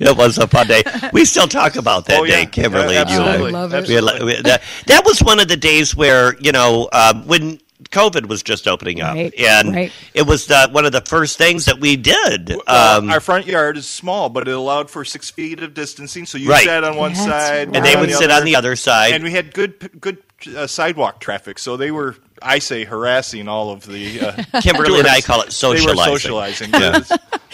it 0.00 0.16
was 0.16 0.38
a 0.38 0.46
fun 0.46 0.66
day. 0.66 0.82
We 1.12 1.24
still 1.24 1.46
talk 1.48 1.76
about 1.76 2.06
that 2.06 2.20
Oh, 2.20 2.24
yeah. 2.24 2.36
day, 2.36 2.46
Kimberly 2.46 2.94
Yeah, 2.94 3.02
and 3.02 3.10
you. 3.10 3.16
and 3.18 3.24
I. 3.24 3.30
absolutely. 3.32 3.52
Love 3.52 3.74
it. 3.74 3.88
We 3.88 3.94
had 3.94 4.22
we- 4.22 4.42
that, 4.42 4.62
that 4.86 5.04
was 5.04 5.20
one 5.22 5.40
of 5.40 5.48
the 5.48 5.56
days 5.56 5.94
where 5.96 6.36
you 6.40 6.52
know 6.52 6.88
um, 6.92 7.26
when 7.26 7.60
COVID 7.90 8.26
was 8.26 8.42
just 8.42 8.66
opening 8.66 9.00
up, 9.00 9.14
Right, 9.14 9.32
and 9.38 9.74
right. 9.74 9.92
it 10.12 10.22
was 10.26 10.46
the, 10.46 10.68
one 10.72 10.84
of 10.84 10.92
the 10.92 11.00
first 11.00 11.38
things 11.38 11.64
that 11.66 11.78
we 11.78 11.96
did. 11.96 12.48
Well, 12.66 12.98
Um, 12.98 13.08
our 13.10 13.20
front 13.20 13.46
yard 13.46 13.76
is 13.76 13.86
small, 13.86 14.28
but 14.28 14.48
it 14.48 14.54
allowed 14.54 14.90
for 14.90 15.04
six 15.04 15.30
feet 15.30 15.62
of 15.62 15.74
distancing. 15.74 16.26
So 16.26 16.38
you 16.38 16.50
Right. 16.50 16.64
sat 16.66 16.82
on 16.84 16.96
one 16.96 17.12
That's 17.12 17.24
side, 17.24 17.68
right. 17.68 17.76
and 17.76 17.84
they 17.86 17.94
one 17.94 18.06
would 18.06 18.14
sit 18.16 18.30
on 18.30 18.44
the 18.44 18.56
other 18.56 18.74
side. 18.76 19.12
and 19.14 19.22
we 19.22 19.30
had 19.30 19.54
good 19.54 20.00
good 20.00 20.18
uh, 20.56 20.66
sidewalk 20.66 21.20
traffic. 21.20 21.58
So 21.58 21.76
they 21.76 21.90
were, 21.90 22.16
I 22.42 22.58
say, 22.58 22.84
harassing 22.84 23.48
all 23.48 23.70
of 23.70 23.86
the. 23.86 24.20
Uh, 24.20 24.42
Kimberly 24.62 24.98
and 25.00 25.08
I 25.08 25.20
call 25.20 25.40
it 25.42 25.50
They 25.50 25.68
were 25.68 25.78
socializing. 25.78 26.70
socializing. 26.70 26.70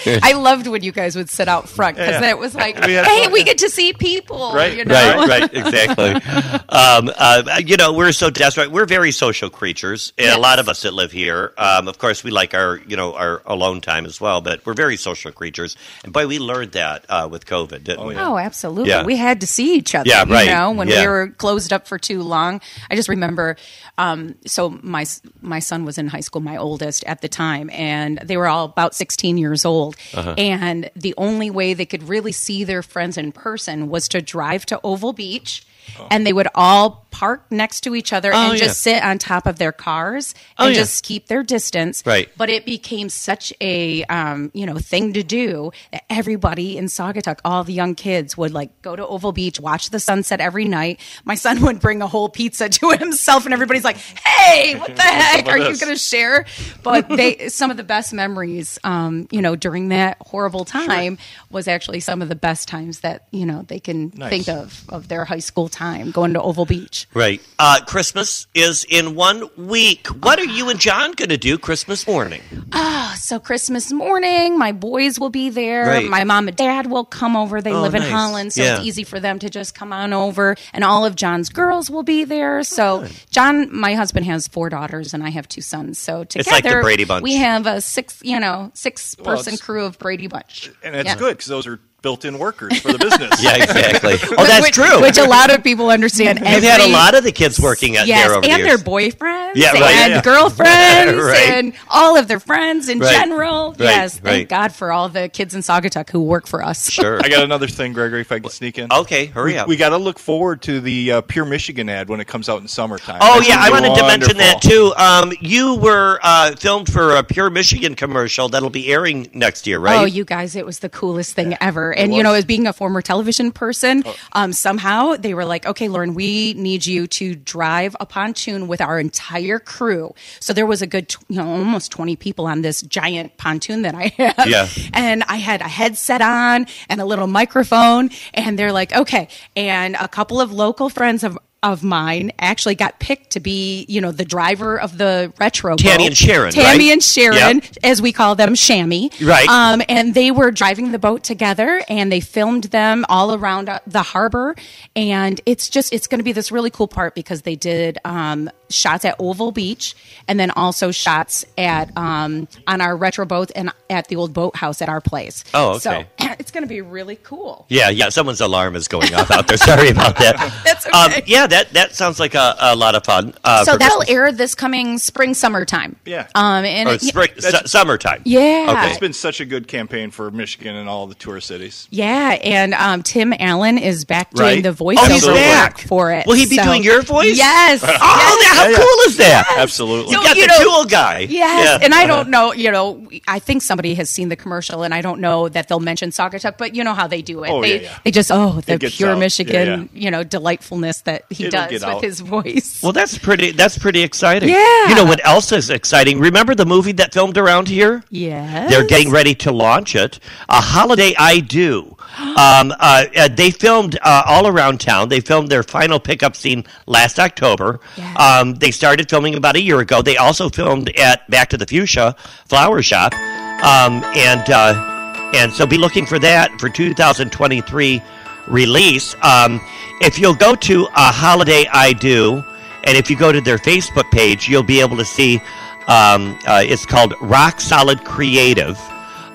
Yeah. 0.04 0.18
I 0.22 0.32
loved 0.32 0.66
when 0.66 0.82
you 0.82 0.92
guys 0.92 1.14
would 1.16 1.30
sit 1.30 1.48
out 1.48 1.68
front 1.68 1.96
because 1.96 2.10
Yeah. 2.14 2.20
then 2.20 2.30
it 2.30 2.38
was 2.38 2.54
like, 2.54 2.76
We 2.84 2.92
hey, 2.94 3.22
fun. 3.24 3.32
we 3.32 3.44
get 3.44 3.58
to 3.58 3.70
see 3.70 3.92
people. 3.92 4.52
Right, 4.52 4.76
You 4.76 4.84
know? 4.84 4.94
Right, 4.94 5.28
right, 5.28 5.54
exactly. 5.54 6.10
um, 6.68 7.10
uh, 7.16 7.60
you 7.64 7.76
know, 7.76 7.92
we're 7.92 8.12
so 8.12 8.28
desperate. 8.30 8.70
We're 8.70 8.86
very 8.86 9.12
social 9.12 9.50
creatures, 9.50 10.12
and 10.18 10.28
a 10.36 10.38
lot 10.40 10.58
of 10.58 10.68
us 10.68 10.82
that 10.82 10.92
live 10.92 11.12
here. 11.12 11.52
Um, 11.56 11.88
of 11.88 11.98
course, 11.98 12.24
we 12.24 12.30
like 12.30 12.54
our, 12.54 12.78
you 12.86 12.96
know, 12.96 13.14
our 13.14 13.40
alone 13.46 13.80
time 13.80 14.04
as 14.04 14.20
well. 14.20 14.40
But 14.40 14.66
we're 14.66 14.74
very 14.74 14.96
social 14.96 15.32
creatures, 15.32 15.76
and 16.02 16.12
boy, 16.12 16.26
we 16.26 16.38
learned 16.38 16.72
that 16.72 17.04
uh, 17.08 17.28
with 17.30 17.46
COVID, 17.46 17.84
didn't 17.84 18.04
we? 18.06 18.16
Oh, 18.16 18.36
absolutely. 18.36 18.90
Yeah. 18.90 19.04
We 19.04 19.16
had 19.16 19.40
to 19.42 19.46
see 19.46 19.74
each 19.76 19.94
other. 19.94 20.08
Yeah, 20.08 20.24
right. 20.28 20.46
You 20.46 20.54
know, 20.54 20.72
when 20.72 20.88
we 20.88 21.06
were 21.06 21.28
closed 21.28 21.72
up 21.72 21.86
for 21.86 21.98
too 21.98 22.22
long. 22.22 22.60
I 22.90 22.96
just 22.96 23.08
remember. 23.08 23.56
Um, 23.96 24.34
so 24.46 24.73
my 24.82 25.04
my 25.40 25.58
son 25.58 25.84
was 25.84 25.98
in 25.98 26.08
high 26.08 26.20
school, 26.20 26.40
my 26.40 26.56
oldest 26.56 27.04
at 27.04 27.20
the 27.20 27.28
time, 27.28 27.70
and 27.70 28.18
they 28.18 28.36
were 28.36 28.46
all 28.46 28.64
about 28.64 28.94
16 28.94 29.38
years 29.38 29.64
old. 29.64 29.96
Uh-huh. 30.14 30.34
And 30.36 30.90
the 30.96 31.14
only 31.16 31.50
way 31.50 31.74
they 31.74 31.86
could 31.86 32.02
really 32.04 32.32
see 32.32 32.64
their 32.64 32.82
friends 32.82 33.16
in 33.16 33.32
person 33.32 33.88
was 33.88 34.08
to 34.08 34.22
drive 34.22 34.66
to 34.66 34.80
Oval 34.82 35.12
Beach. 35.12 35.66
And 36.10 36.26
they 36.26 36.32
would 36.32 36.48
all 36.54 37.03
park 37.14 37.44
next 37.50 37.82
to 37.82 37.94
each 37.94 38.12
other 38.12 38.32
Oh, 38.34 38.50
and 38.50 38.58
yeah. 38.58 38.66
just 38.66 38.82
sit 38.82 39.00
on 39.04 39.18
top 39.18 39.46
of 39.46 39.56
their 39.58 39.70
cars 39.70 40.34
Oh, 40.58 40.66
and 40.66 40.74
yeah. 40.74 40.80
just 40.82 41.04
keep 41.04 41.28
their 41.28 41.44
distance. 41.44 42.02
Right. 42.04 42.28
But 42.36 42.50
it 42.50 42.64
became 42.64 43.08
such 43.08 43.52
a 43.60 44.02
um, 44.04 44.50
you 44.52 44.66
know 44.66 44.78
thing 44.78 45.12
to 45.12 45.22
do 45.22 45.70
that 45.92 46.02
everybody 46.10 46.76
in 46.76 46.86
Saugatuck, 46.86 47.38
all 47.44 47.62
the 47.62 47.72
young 47.72 47.94
kids, 47.94 48.36
would 48.36 48.52
like 48.52 48.70
go 48.82 48.96
to 48.96 49.06
Oval 49.06 49.30
Beach, 49.32 49.60
watch 49.60 49.90
the 49.90 50.00
sunset 50.00 50.40
every 50.40 50.64
night. 50.64 50.98
My 51.24 51.36
son 51.36 51.60
would 51.66 51.78
bring 51.80 52.02
a 52.02 52.06
whole 52.08 52.28
pizza 52.28 52.68
to 52.68 52.90
himself, 52.98 53.44
and 53.44 53.54
everybody's 53.54 53.84
like, 53.84 53.96
"Hey, 53.98 54.74
what 54.76 54.96
the 54.96 55.02
heck? 55.22 55.46
Are 55.46 55.58
you 55.58 55.76
going 55.78 55.92
to 55.92 55.96
share?" 55.98 56.46
But 56.82 57.08
they 57.08 57.48
some 57.48 57.70
of 57.70 57.76
the 57.76 57.84
best 57.84 58.12
memories, 58.12 58.78
um, 58.82 59.28
you 59.30 59.40
know, 59.40 59.54
during 59.54 59.88
that 59.90 60.16
horrible 60.20 60.64
time 60.64 61.18
was 61.50 61.68
actually 61.68 62.00
some 62.00 62.22
of 62.22 62.28
the 62.28 62.34
best 62.34 62.66
times 62.68 63.00
that 63.00 63.26
you 63.30 63.46
know 63.46 63.62
they 63.68 63.78
can 63.78 64.10
Nice. 64.16 64.30
think 64.30 64.48
of 64.48 64.84
of 64.88 65.06
their 65.08 65.24
high 65.24 65.38
school 65.38 65.68
time 65.68 66.10
going 66.10 66.32
to 66.34 66.42
Oval 66.42 66.66
Beach. 66.66 67.03
Right. 67.12 67.40
Uh, 67.58 67.80
Christmas 67.86 68.46
is 68.54 68.84
in 68.88 69.14
one 69.14 69.48
week. 69.56 70.06
What 70.08 70.38
are 70.38 70.44
you 70.44 70.68
and 70.68 70.80
John 70.80 71.12
going 71.12 71.28
to 71.28 71.36
do 71.36 71.58
Christmas 71.58 72.06
morning? 72.06 72.40
Oh, 72.72 73.14
so 73.18 73.38
Christmas 73.38 73.92
morning, 73.92 74.58
my 74.58 74.72
boys 74.72 75.20
will 75.20 75.30
be 75.30 75.48
there. 75.50 75.86
Right. 75.86 76.08
My 76.08 76.24
mom 76.24 76.48
and 76.48 76.56
dad 76.56 76.86
will 76.86 77.04
come 77.04 77.36
over. 77.36 77.60
They 77.62 77.72
Oh, 77.72 77.82
live 77.82 77.94
in 77.94 78.02
nice. 78.02 78.10
Holland, 78.10 78.52
so 78.52 78.62
Yeah. 78.62 78.76
it's 78.76 78.84
easy 78.86 79.04
for 79.04 79.20
them 79.20 79.38
to 79.40 79.48
just 79.50 79.74
come 79.74 79.92
on 79.92 80.12
over. 80.12 80.56
And 80.72 80.82
all 80.82 81.04
of 81.04 81.14
John's 81.14 81.48
girls 81.50 81.90
will 81.90 82.02
be 82.02 82.24
there. 82.24 82.62
So 82.64 83.06
John, 83.30 83.74
my 83.76 83.94
husband, 83.94 84.26
has 84.26 84.48
four 84.48 84.68
daughters, 84.68 85.14
and 85.14 85.22
I 85.22 85.30
have 85.30 85.48
two 85.48 85.60
sons. 85.60 85.98
So 85.98 86.24
together, 86.24 86.40
It's 86.40 86.50
like 86.50 86.64
the 86.64 86.80
Brady 86.82 87.04
Bunch. 87.04 87.22
We 87.22 87.34
have 87.36 87.66
a 87.66 87.80
six, 87.80 88.18
you 88.22 88.40
know, 88.40 88.70
six 88.74 89.14
person 89.14 89.54
it's- 89.54 89.60
crew 89.64 89.84
of 89.84 89.98
Brady 89.98 90.26
Bunch, 90.26 90.70
and 90.82 90.94
that's 90.94 91.06
Yeah. 91.06 91.14
good 91.16 91.36
because 91.36 91.48
those 91.48 91.66
are 91.66 91.78
built-in 92.04 92.38
workers 92.38 92.78
for 92.80 92.92
the 92.92 92.98
business. 92.98 93.32
Yeah, 93.42 93.56
exactly. 93.56 94.16
Oh, 94.38 94.44
that's 94.46 94.66
which, 94.66 94.74
true. 94.74 95.00
Which 95.00 95.18
a 95.18 95.24
lot 95.24 95.52
of 95.52 95.62
people 95.64 95.88
understand. 95.90 96.38
You've 96.38 96.62
had 96.62 96.80
a 96.80 96.92
lot 96.92 97.14
of 97.14 97.24
the 97.24 97.32
kids 97.32 97.58
working 97.60 97.96
at 97.96 98.06
Yes, 98.06 98.26
there 98.28 98.36
over 98.36 98.46
and 98.46 98.62
the 98.62 98.66
their 98.66 98.78
boyfriends, 98.78 99.52
Yeah, 99.54 99.72
right, 99.72 99.82
and 99.94 100.12
yeah. 100.14 100.22
girlfriends, 100.22 101.22
Right. 101.22 101.50
and 101.54 101.72
all 101.88 102.16
of 102.18 102.28
their 102.28 102.40
friends 102.40 102.88
in 102.88 102.98
Right. 102.98 103.10
general. 103.12 103.70
Right, 103.70 103.80
yes, 103.80 104.18
thank. 104.18 104.48
God 104.48 104.72
for 104.74 104.92
all 104.92 105.08
the 105.08 105.28
kids 105.28 105.54
in 105.54 105.62
Saugatuck 105.62 106.10
who 106.10 106.22
work 106.22 106.46
for 106.46 106.62
us. 106.64 106.90
Sure. 106.90 107.20
I 107.22 107.28
got 107.28 107.42
another 107.44 107.66
thing, 107.68 107.92
Gregory, 107.92 108.20
if 108.20 108.30
I 108.32 108.38
can 108.40 108.50
sneak 108.50 108.78
in. 108.78 108.92
Okay, 108.92 109.26
hurry 109.26 109.52
we, 109.52 109.58
up. 109.58 109.68
We 109.68 109.76
got 109.76 109.90
to 109.90 109.98
look 109.98 110.18
forward 110.18 110.60
to 110.62 110.80
the 110.80 111.12
uh, 111.12 111.20
Pure 111.22 111.46
Michigan 111.46 111.88
ad 111.88 112.08
when 112.08 112.20
it 112.20 112.26
comes 112.26 112.48
out 112.48 112.60
in 112.60 112.68
summertime. 112.68 113.18
Oh 113.20 113.36
That's 113.36 113.48
yeah, 113.48 113.58
I 113.58 113.70
gonna 113.70 113.82
be 113.82 113.88
wanted 113.88 114.00
to 114.02 114.06
mention 114.06 114.36
that 114.38 114.60
too. 114.62 114.92
Um, 114.96 115.32
you 115.40 115.76
were 115.76 116.18
uh, 116.22 116.54
filmed 116.56 116.92
for 116.92 117.16
a 117.16 117.22
Pure 117.22 117.50
Michigan 117.50 117.94
commercial 117.94 118.48
that'll 118.48 118.70
be 118.70 118.92
airing 118.92 119.30
next 119.32 119.66
year, 119.66 119.78
right? 119.78 120.00
Oh, 120.00 120.04
you 120.04 120.24
guys, 120.24 120.56
it 120.56 120.66
was 120.66 120.80
the 120.80 120.88
coolest 120.88 121.34
thing 121.34 121.56
ever. 121.60 121.93
And 121.96 122.14
you 122.14 122.22
know, 122.22 122.34
as 122.34 122.44
being 122.44 122.66
a 122.66 122.72
former 122.72 123.02
television 123.02 123.52
person, 123.52 124.04
um, 124.32 124.52
somehow 124.52 125.16
they 125.16 125.34
were 125.34 125.44
like, 125.44 125.66
"Okay, 125.66 125.88
Lauren, 125.88 126.14
we 126.14 126.54
need 126.54 126.86
you 126.86 127.06
to 127.08 127.34
drive 127.34 127.96
a 128.00 128.06
pontoon 128.06 128.68
with 128.68 128.80
our 128.80 128.98
entire 128.98 129.58
crew." 129.58 130.14
So 130.40 130.52
there 130.52 130.66
was 130.66 130.82
a 130.82 130.86
good, 130.86 131.14
you 131.28 131.36
know, 131.36 131.48
almost 131.48 131.90
twenty 131.90 132.16
people 132.16 132.46
on 132.46 132.62
this 132.62 132.82
giant 132.82 133.36
pontoon 133.36 133.82
that 133.82 133.94
I 133.94 134.12
had. 134.16 134.46
Yeah. 134.46 134.68
And 134.92 135.22
I 135.28 135.36
had 135.36 135.60
a 135.60 135.68
headset 135.68 136.20
on 136.20 136.66
and 136.88 137.00
a 137.00 137.04
little 137.04 137.26
microphone, 137.26 138.10
and 138.32 138.58
they're 138.58 138.72
like, 138.72 138.94
"Okay." 138.94 139.28
And 139.56 139.96
a 139.96 140.08
couple 140.08 140.40
of 140.40 140.52
local 140.52 140.88
friends 140.88 141.24
of 141.24 141.38
of 141.64 141.82
mine 141.82 142.30
actually 142.38 142.76
got 142.76 143.00
picked 143.00 143.30
to 143.30 143.40
be, 143.40 143.84
you 143.88 144.00
know, 144.00 144.12
the 144.12 144.24
driver 144.24 144.78
of 144.78 144.98
the 144.98 145.32
retro. 145.40 145.72
Boat. 145.72 145.80
Tammy 145.80 146.04
boat. 146.04 146.06
and 146.08 146.16
Sharon, 146.16 146.52
Tammy 146.52 146.66
right? 146.86 146.92
and 146.92 147.02
Sharon, 147.02 147.56
Yep. 147.56 147.64
as 147.82 148.00
we 148.00 148.12
call 148.12 148.36
them, 148.36 148.54
Shammy. 148.54 149.10
Right. 149.26 149.48
Um, 149.48 149.82
and 149.88 150.14
they 150.14 150.30
were 150.30 150.50
driving 150.52 150.92
the 150.92 150.98
boat 150.98 151.24
together, 151.24 151.82
and 151.88 152.12
they 152.12 152.20
filmed 152.20 152.64
them 152.64 153.04
all 153.08 153.34
around 153.34 153.68
uh, 153.68 153.80
the 153.86 154.02
harbor. 154.02 154.54
And 154.94 155.40
it's 155.46 155.68
just, 155.68 155.92
it's 155.92 156.06
going 156.06 156.18
to 156.20 156.24
be 156.24 156.32
this 156.32 156.52
really 156.52 156.70
cool 156.70 156.86
part 156.86 157.14
because 157.16 157.42
they 157.42 157.56
did 157.56 157.98
um, 158.04 158.50
shots 158.70 159.04
at 159.04 159.16
Oval 159.18 159.52
Beach, 159.52 159.94
and 160.28 160.38
then 160.40 160.50
also 160.52 160.90
shots 160.90 161.44
at 161.58 161.94
um, 161.96 162.48
on 162.66 162.80
our 162.80 162.96
retro 162.96 163.24
boat 163.26 163.50
and 163.54 163.70
at 163.90 164.08
the 164.08 164.16
old 164.16 164.32
boathouse 164.32 164.80
at 164.82 164.88
our 164.88 165.00
place. 165.00 165.44
Oh, 165.54 165.78
So 165.78 165.90
okay. 165.92 166.06
it's 166.38 166.50
going 166.50 166.62
to 166.62 166.68
be 166.68 166.80
really 166.80 167.16
cool. 167.22 167.66
Yeah, 167.68 167.90
yeah. 167.90 168.08
Someone's 168.08 168.40
alarm 168.40 168.74
is 168.76 168.88
going 168.88 169.14
off 169.14 169.30
out 169.30 169.46
there. 169.46 169.56
Sorry 169.58 169.88
about 169.90 170.16
that. 170.18 170.36
That's 170.64 170.86
Um, 170.86 171.10
okay. 171.12 171.22
yeah, 171.26 171.46
that 171.46 171.70
that 171.74 171.94
sounds 171.94 172.18
like 172.18 172.34
a, 172.34 172.56
a 172.58 172.76
lot 172.76 172.94
of 172.94 173.04
fun. 173.04 173.34
Uh, 173.44 173.64
so 173.64 173.76
that'll 173.76 173.98
Christmas. 173.98 174.14
air 174.16 174.32
this 174.32 174.54
coming 174.54 174.98
spring 174.98 175.34
summertime. 175.34 175.96
Yeah. 176.04 176.26
Um, 176.34 176.64
and 176.64 176.88
Or 176.88 176.94
it- 176.94 177.02
spring, 177.02 177.28
su- 177.38 177.66
summertime. 177.66 178.22
Yeah. 178.24 178.66
Okay. 178.70 178.90
It's 178.90 178.98
been 178.98 179.12
such 179.12 179.40
a 179.40 179.44
good 179.44 179.68
campaign 179.68 180.10
for 180.10 180.30
Michigan 180.30 180.74
and 180.74 180.88
all 180.88 181.06
the 181.06 181.14
tour 181.14 181.40
cities. 181.40 181.86
Yeah, 181.90 182.30
and 182.42 182.74
um, 182.74 183.02
Tim 183.02 183.32
Allen 183.38 183.78
is 183.78 184.04
back 184.04 184.32
doing 184.32 184.46
Right. 184.48 184.62
the 184.62 184.70
voiceover 184.72 184.96
Oh, 184.98 185.12
he's 185.12 185.26
back. 185.26 185.76
work 185.76 185.86
for 185.86 186.12
it. 186.12 186.26
Will 186.26 186.34
he 186.34 186.46
be 186.46 186.56
doing 186.56 186.82
your 186.82 187.02
voice? 187.02 187.36
Yes. 187.36 187.82
Oh, 188.06 188.38
that, 188.40 188.53
how 188.54 188.64
Yeah, 188.64 188.70
yeah. 188.70 188.76
cool 188.76 188.98
is 189.06 189.16
that? 189.18 189.54
Absolutely. 189.58 190.12
You 190.12 190.18
So, 190.18 190.22
got 190.24 190.36
you 190.36 190.42
the 190.42 190.48
know- 190.58 190.62
tool 190.64 190.84
guy. 190.86 191.18
Yes, 191.28 191.80
Yeah. 191.80 191.84
and 191.84 191.94
I 191.94 192.04
uh-huh. 192.04 192.06
don't 192.14 192.28
know. 192.30 192.52
You 192.52 192.70
know, 192.70 193.06
I 193.28 193.38
think 193.38 193.62
somebody 193.62 193.94
has 193.94 194.10
seen 194.10 194.28
the 194.28 194.36
commercial, 194.36 194.82
and 194.82 194.92
I 194.94 195.00
don't 195.00 195.20
know 195.20 195.48
that 195.48 195.68
they'll 195.68 195.80
mention 195.80 196.10
soccer 196.12 196.24
Saugatuck, 196.38 196.58
but 196.58 196.74
you 196.74 196.82
know 196.84 196.94
how 196.94 197.06
they 197.06 197.22
do 197.22 197.44
it. 197.44 197.50
Oh, 197.50 197.60
they, 197.62 197.76
yeah, 197.76 197.82
yeah. 197.82 197.98
they 198.04 198.10
just 198.10 198.30
oh 198.32 198.60
the 198.66 198.78
pure 198.78 199.10
out. 199.10 199.18
Michigan, 199.18 199.90
Yeah, 199.92 200.02
you 200.04 200.10
know, 200.10 200.24
delightfulness 200.24 201.02
that 201.02 201.24
he 201.30 201.46
It'll 201.46 201.60
does 201.60 201.72
with 201.72 201.84
out. 201.84 202.02
his 202.02 202.20
voice. 202.20 202.80
Well, 202.82 202.92
that's 202.92 203.18
pretty. 203.18 203.50
That's 203.52 203.78
pretty 203.78 204.02
exciting. 204.02 204.48
Yeah. 204.48 204.88
You 204.88 204.94
know 204.94 205.04
what 205.04 205.24
else 205.26 205.52
is 205.52 205.70
exciting? 205.70 206.18
Remember 206.20 206.54
the 206.54 206.66
movie 206.66 206.92
that 206.92 207.12
filmed 207.12 207.36
around 207.38 207.68
here? 207.68 208.02
yes, 208.10 208.70
They're 208.70 208.86
getting 208.86 209.10
ready 209.10 209.34
to 209.36 209.52
launch 209.52 209.94
it. 209.94 210.18
A 210.48 210.60
holiday 210.60 211.14
I 211.18 211.40
do. 211.40 211.96
Um, 212.18 212.72
uh, 212.78 213.04
uh, 213.16 213.28
they 213.28 213.50
filmed 213.50 213.98
uh, 214.02 214.22
all 214.26 214.46
around 214.46 214.80
town. 214.80 215.08
They 215.08 215.20
filmed 215.20 215.48
their 215.48 215.62
final 215.62 215.98
pickup 215.98 216.36
scene 216.36 216.64
last 216.86 217.18
October. 217.18 217.80
Yeah. 217.96 218.14
Um, 218.14 218.54
they 218.54 218.70
started 218.70 219.10
filming 219.10 219.34
about 219.34 219.56
a 219.56 219.60
year 219.60 219.80
ago. 219.80 220.02
They 220.02 220.16
also 220.16 220.48
filmed 220.48 220.90
at 220.98 221.28
Back 221.30 221.48
to 221.50 221.56
the 221.56 221.66
Fuchsia 221.66 222.14
Flower 222.46 222.82
Shop, 222.82 223.12
um, 223.14 224.04
and 224.14 224.48
uh, 224.50 225.32
and 225.34 225.52
so 225.52 225.66
be 225.66 225.78
looking 225.78 226.06
for 226.06 226.18
that 226.20 226.52
for 226.60 226.68
2023 226.68 228.02
release. 228.46 229.16
Um, 229.22 229.60
if 230.00 230.18
you'll 230.18 230.34
go 230.34 230.54
to 230.54 230.84
a 230.84 231.12
holiday 231.12 231.66
I 231.72 231.92
do, 231.94 232.44
and 232.84 232.96
if 232.96 233.10
you 233.10 233.16
go 233.16 233.32
to 233.32 233.40
their 233.40 233.58
Facebook 233.58 234.10
page, 234.10 234.48
you'll 234.48 234.62
be 234.62 234.80
able 234.80 234.96
to 234.96 235.04
see. 235.04 235.40
Um, 235.86 236.38
uh, 236.46 236.62
it's 236.64 236.86
called 236.86 237.14
Rock 237.20 237.60
Solid 237.60 238.04
Creative. 238.04 238.80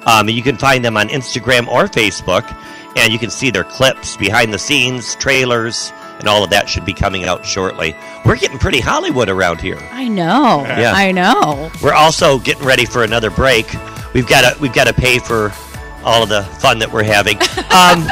Um, 0.10 0.28
you 0.28 0.42
can 0.42 0.58
find 0.58 0.84
them 0.84 0.98
on 0.98 1.10
Instagram 1.10 1.68
or 1.68 1.86
Facebook, 1.86 2.44
and 2.98 3.14
you 3.14 3.20
can 3.20 3.30
see 3.30 3.52
their 3.52 3.64
clips, 3.64 4.18
behind 4.18 4.52
the 4.52 4.58
scenes, 4.58 5.14
trailers, 5.16 5.94
and 6.18 6.28
all 6.28 6.44
of 6.44 6.50
that 6.50 6.68
should 6.68 6.84
be 6.84 6.94
coming 6.94 7.26
out 7.26 7.46
shortly. 7.46 7.96
We're 8.26 8.36
getting 8.38 8.58
pretty 8.58 8.80
Hollywood 8.80 9.30
around 9.30 9.62
here. 9.62 9.78
I 9.92 10.08
know. 10.08 10.64
Yeah. 10.66 10.94
I 10.94 11.12
know. 11.12 11.72
We're 11.84 11.94
also 11.94 12.40
getting 12.40 12.66
ready 12.66 12.86
for 12.86 13.04
another 13.04 13.30
break. 13.30 13.68
We've 14.14 14.28
got 14.28 14.52
to 14.52 14.60
we've 14.60 14.74
got 14.74 14.88
to 14.88 14.94
pay 14.94 15.20
for 15.20 15.54
all 16.04 16.24
of 16.24 16.30
the 16.30 16.44
fun 16.60 16.80
that 16.80 16.92
we're 16.92 17.04
having. 17.04 17.38
Um, 17.70 18.08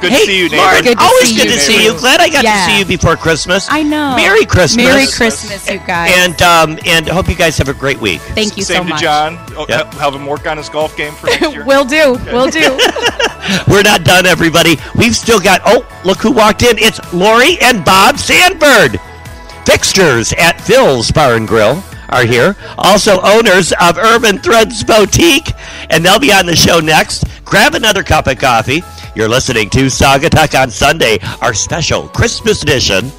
Good 0.00 0.12
hey, 0.12 0.18
to 0.20 0.26
see 0.26 0.38
you, 0.44 0.48
Lauren, 0.50 0.74
neighbor. 0.74 0.82
Good 0.90 0.98
to 0.98 1.04
always 1.04 1.28
see 1.30 1.36
good 1.36 1.44
you, 1.46 1.52
to 1.52 1.58
see 1.60 1.84
you. 1.84 1.98
Glad 1.98 2.20
I 2.20 2.28
got 2.28 2.44
Yeah. 2.44 2.66
to 2.66 2.70
see 2.72 2.78
you 2.80 2.84
before 2.84 3.16
Christmas. 3.16 3.66
I 3.70 3.82
know. 3.82 4.14
Merry 4.16 4.44
Christmas. 4.44 4.84
Merry 4.86 5.06
Christmas, 5.06 5.68
you 5.68 5.78
guys. 5.86 6.12
And 6.14 6.40
um, 6.42 6.78
and 6.86 7.08
I 7.10 7.14
hope 7.14 7.28
you 7.28 7.34
guys 7.34 7.56
have 7.58 7.68
a 7.68 7.74
great 7.74 7.98
week. 8.00 8.20
Thank 8.20 8.56
you 8.56 8.62
Same 8.62 8.76
so 8.78 8.82
to 8.84 8.88
much. 8.90 9.00
John. 9.02 9.38
Oh, 9.56 9.66
Yep. 9.68 9.94
Have 9.94 10.14
him 10.14 10.26
work 10.26 10.46
on 10.46 10.56
his 10.56 10.68
golf 10.68 10.96
game 10.96 11.14
for 11.14 11.26
next 11.26 11.40
year. 11.52 11.64
Will 11.64 11.84
do. 11.84 12.12
Will 12.32 12.48
do. 12.50 12.78
We're 13.68 13.82
not 13.82 14.04
done, 14.04 14.26
everybody. 14.26 14.76
We've 14.94 15.16
still 15.16 15.40
got. 15.40 15.62
Oh, 15.64 15.86
look 16.04 16.18
who 16.18 16.32
walked 16.32 16.62
in! 16.62 16.76
It's 16.78 17.00
Lori 17.12 17.58
and 17.62 17.84
Bob 17.84 18.18
Sandberg. 18.18 19.00
Fixtures 19.64 20.32
at 20.34 20.60
Phil's 20.60 21.10
Bar 21.10 21.34
and 21.34 21.46
Grill 21.48 21.82
are 22.10 22.24
here. 22.24 22.56
Also, 22.78 23.20
owners 23.22 23.72
of 23.80 23.98
Urban 23.98 24.38
Threads 24.38 24.82
Boutique, 24.84 25.52
and 25.90 26.04
they'll 26.04 26.18
be 26.18 26.32
on 26.32 26.46
the 26.46 26.56
show 26.56 26.78
next. 26.80 27.24
Grab 27.44 27.74
another 27.74 28.02
cup 28.02 28.26
of 28.26 28.38
coffee. 28.38 28.82
You're 29.18 29.28
listening 29.28 29.68
to 29.70 29.90
Saga 29.90 30.30
Talk 30.30 30.54
on 30.54 30.70
Sunday, 30.70 31.18
our 31.40 31.52
special 31.52 32.06
Christmas 32.06 32.62
edition. 32.62 33.10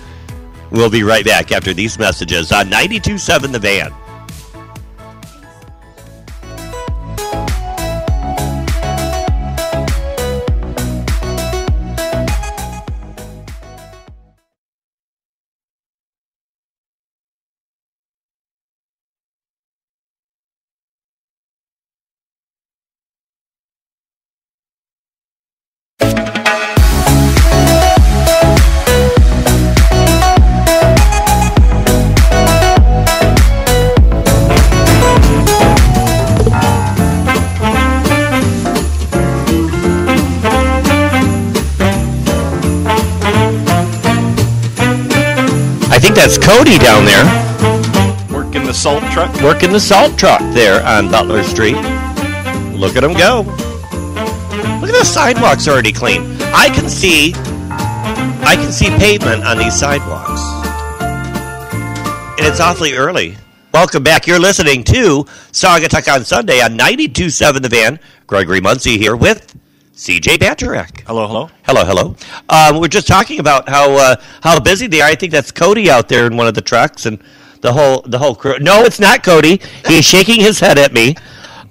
We'll 0.71 0.89
be 0.89 1.03
right 1.03 1.25
back 1.25 1.51
after 1.51 1.73
these 1.73 1.99
messages 1.99 2.53
on 2.53 2.67
92.7 2.67 3.51
The 3.51 3.59
Van. 3.59 4.08
Truck. 49.11 49.41
working 49.41 49.71
the 49.71 49.79
salt 49.79 50.17
truck 50.17 50.39
there 50.53 50.85
on 50.85 51.09
Butler 51.09 51.43
Street. 51.43 51.75
Look 52.75 52.95
at 52.95 53.01
them 53.01 53.13
go. 53.13 53.41
Look 54.79 54.89
at 54.89 54.97
the 54.97 55.05
sidewalks 55.05 55.67
already 55.67 55.91
clean. 55.91 56.21
I 56.53 56.69
can 56.73 56.89
see 56.89 57.33
I 57.35 58.55
can 58.55 58.71
see 58.71 58.89
pavement 58.97 59.43
on 59.43 59.57
these 59.57 59.77
sidewalks. 59.77 60.41
And 62.39 62.47
it's 62.47 62.59
awfully 62.59 62.93
early. 62.93 63.37
Welcome 63.73 64.01
back. 64.01 64.25
You're 64.25 64.39
listening 64.39 64.83
to 64.85 65.25
Saga 65.51 65.87
Talk 65.87 66.07
on 66.07 66.25
Sunday 66.25 66.61
on 66.61 66.77
92.7 66.77 67.61
The 67.61 67.69
Van. 67.69 67.99
Gregory 68.25 68.61
Muncie 68.61 68.97
here 68.97 69.15
with 69.15 69.55
CJ 69.93 70.37
Baturek. 70.37 71.01
Hello, 71.01 71.27
hello. 71.27 71.49
Hello, 71.63 71.85
hello. 71.85 72.15
Um, 72.47 72.79
we're 72.79 72.87
just 72.87 73.07
talking 73.07 73.39
about 73.39 73.67
how 73.69 73.91
uh, 73.91 74.15
how 74.41 74.59
busy 74.59 74.87
they 74.87 75.01
are. 75.01 75.09
I 75.09 75.15
think 75.15 75.31
that's 75.31 75.51
Cody 75.51 75.91
out 75.91 76.07
there 76.07 76.25
in 76.25 76.37
one 76.37 76.47
of 76.47 76.53
the 76.53 76.61
trucks 76.61 77.05
and 77.05 77.21
the 77.61 77.73
whole 77.73 78.01
the 78.01 78.17
whole 78.17 78.35
crew. 78.35 78.59
No, 78.59 78.83
it's 78.83 78.99
not 78.99 79.23
Cody. 79.23 79.61
He's 79.87 80.05
shaking 80.13 80.39
his 80.39 80.59
head 80.59 80.77
at 80.77 80.93
me. 80.93 81.15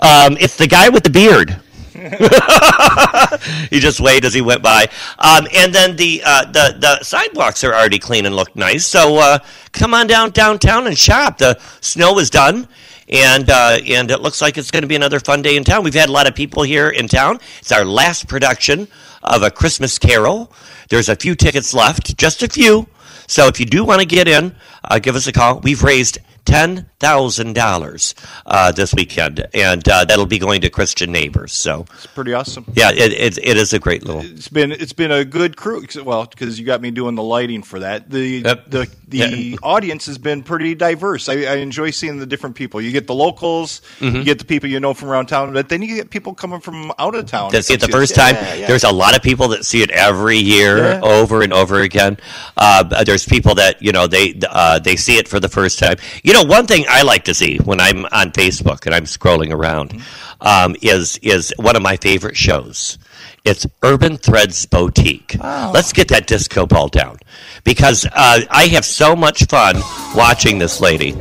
Um, 0.00 0.36
it's 0.38 0.56
the 0.56 0.66
guy 0.66 0.88
with 0.88 1.02
the 1.02 1.10
beard. 1.10 1.60
he 3.70 3.80
just 3.80 3.98
waved 3.98 4.24
as 4.24 4.32
he 4.32 4.40
went 4.40 4.62
by. 4.62 4.86
Um, 5.18 5.48
and 5.54 5.74
then 5.74 5.96
the 5.96 6.22
uh, 6.24 6.44
the 6.46 6.76
the 6.78 7.02
sidewalks 7.02 7.64
are 7.64 7.74
already 7.74 7.98
clean 7.98 8.26
and 8.26 8.36
look 8.36 8.54
nice. 8.54 8.86
So 8.86 9.16
uh, 9.16 9.38
come 9.72 9.94
on 9.94 10.06
down 10.06 10.30
downtown 10.30 10.86
and 10.86 10.96
shop. 10.96 11.38
The 11.38 11.58
snow 11.80 12.18
is 12.18 12.30
done. 12.30 12.68
And 13.10 13.48
uh, 13.48 13.78
and 13.86 14.10
it 14.10 14.20
looks 14.20 14.42
like 14.42 14.58
it's 14.58 14.70
going 14.70 14.82
to 14.82 14.88
be 14.88 14.94
another 14.94 15.18
fun 15.18 15.40
day 15.40 15.56
in 15.56 15.64
town. 15.64 15.82
We've 15.82 15.94
had 15.94 16.10
a 16.10 16.12
lot 16.12 16.28
of 16.28 16.34
people 16.34 16.62
here 16.62 16.90
in 16.90 17.08
town. 17.08 17.40
It's 17.58 17.72
our 17.72 17.84
last 17.84 18.28
production 18.28 18.86
of 19.22 19.42
a 19.42 19.50
Christmas 19.50 19.98
Carol. 19.98 20.52
There's 20.90 21.08
a 21.08 21.16
few 21.16 21.34
tickets 21.34 21.72
left, 21.72 22.18
just 22.18 22.42
a 22.42 22.48
few. 22.48 22.86
So 23.26 23.46
if 23.46 23.58
you 23.60 23.66
do 23.66 23.84
want 23.84 24.00
to 24.00 24.06
get 24.06 24.28
in, 24.28 24.54
uh, 24.84 24.98
give 24.98 25.16
us 25.16 25.26
a 25.26 25.32
call. 25.32 25.60
We've 25.60 25.82
raised 25.82 26.18
ten 26.44 26.88
thousand 26.98 27.54
dollars 27.54 28.14
uh, 28.46 28.72
this 28.72 28.94
weekend, 28.94 29.46
and 29.54 29.86
uh, 29.88 30.04
that'll 30.06 30.26
be 30.26 30.38
going 30.38 30.62
to 30.62 30.70
Christian 30.70 31.12
Neighbors. 31.12 31.52
So, 31.52 31.84
It's 31.94 32.06
pretty 32.06 32.32
awesome. 32.32 32.64
yeah, 32.74 32.90
it, 32.90 33.12
it, 33.12 33.38
it 33.38 33.56
is 33.56 33.72
a 33.74 33.78
great 33.78 34.04
little. 34.04 34.22
It's 34.22 34.48
been 34.48 34.72
it's 34.72 34.92
been 34.94 35.10
a 35.12 35.24
good 35.24 35.56
crew. 35.56 35.84
Well, 36.02 36.24
because 36.26 36.58
you 36.58 36.64
got 36.66 36.80
me 36.80 36.90
doing 36.90 37.14
the 37.16 37.22
lighting 37.22 37.62
for 37.62 37.80
that. 37.80 38.08
The 38.10 38.42
Yep. 38.44 38.70
the 38.70 38.90
the 39.08 39.18
Yeah. 39.18 39.56
audience 39.62 40.06
has 40.06 40.18
been 40.18 40.42
pretty 40.42 40.74
diverse. 40.74 41.28
I, 41.28 41.34
I 41.44 41.56
enjoy 41.56 41.90
seeing 41.90 42.18
the 42.18 42.26
different 42.26 42.56
people. 42.56 42.80
You 42.80 42.92
get 42.92 43.06
the 43.06 43.14
locals, 43.14 43.80
Mm-hmm. 44.00 44.16
you 44.16 44.24
get 44.24 44.38
the 44.38 44.44
people 44.44 44.68
you 44.70 44.80
know 44.80 44.94
from 44.94 45.08
around 45.10 45.26
town, 45.26 45.52
but 45.52 45.68
then 45.68 45.82
you 45.82 45.94
get 45.96 46.10
people 46.10 46.34
coming 46.34 46.60
from 46.60 46.92
out 46.98 47.14
of 47.14 47.26
town. 47.26 47.52
that 47.52 47.64
see 47.64 47.74
it 47.74 47.80
the 47.80 47.86
Yeah, 47.88 47.92
first 47.96 48.14
time. 48.14 48.34
yeah. 48.36 48.66
There's 48.66 48.84
a 48.84 48.90
lot 48.92 49.14
of 49.16 49.22
people 49.22 49.48
that 49.48 49.64
see 49.66 49.82
it 49.82 49.90
every 49.90 50.38
year, 50.38 50.78
Yeah. 50.78 51.00
over 51.02 51.42
and 51.42 51.52
over 51.52 51.80
again. 51.80 52.16
Uh, 52.56 52.82
there's 53.04 53.26
people 53.26 53.54
that 53.56 53.82
you 53.82 53.92
know 53.92 54.06
they 54.06 54.38
uh, 54.78 54.82
they 54.82 54.96
see 54.96 55.18
it 55.18 55.28
for 55.28 55.40
the 55.40 55.48
first 55.48 55.78
time. 55.78 55.96
You 56.22 56.32
know, 56.32 56.44
one 56.44 56.66
thing 56.66 56.84
I 56.88 57.02
like 57.02 57.24
to 57.24 57.34
see 57.34 57.58
when 57.58 57.80
I'm 57.80 58.04
on 58.06 58.32
Facebook 58.32 58.86
and 58.86 58.94
I'm 58.94 59.04
scrolling 59.04 59.52
around 59.52 60.00
um, 60.40 60.76
is 60.82 61.18
is 61.18 61.52
one 61.58 61.76
of 61.76 61.82
my 61.82 61.96
favorite 61.96 62.36
shows. 62.36 62.98
It's 63.44 63.66
Urban 63.82 64.16
Threads 64.16 64.66
Boutique. 64.66 65.36
Let's 65.72 65.92
get 65.92 66.08
that 66.08 66.26
disco 66.26 66.66
ball 66.66 66.88
down 66.88 67.18
because 67.64 68.06
uh, 68.06 68.40
I 68.50 68.66
have 68.72 68.84
so 68.84 69.16
much 69.16 69.46
fun 69.46 69.76
watching 70.14 70.58
this 70.58 70.80
lady, 70.80 71.14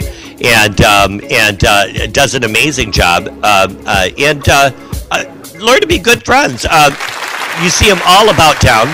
and 0.44 0.82
um, 0.82 1.22
and 1.30 1.64
uh, 1.64 2.08
does 2.08 2.36
an 2.36 2.44
amazing 2.44 2.92
job. 2.92 3.28
Uh, 3.44 3.74
uh, 3.86 4.10
and 4.20 4.48
uh, 4.50 4.72
uh, 5.12 5.24
learn 5.60 5.80
to 5.80 5.88
be 5.88 6.00
good 6.00 6.26
friends. 6.26 6.66
You 7.64 7.70
see 7.70 7.90
them 7.90 8.02
all 8.06 8.30
about 8.30 8.62
town. 8.62 8.88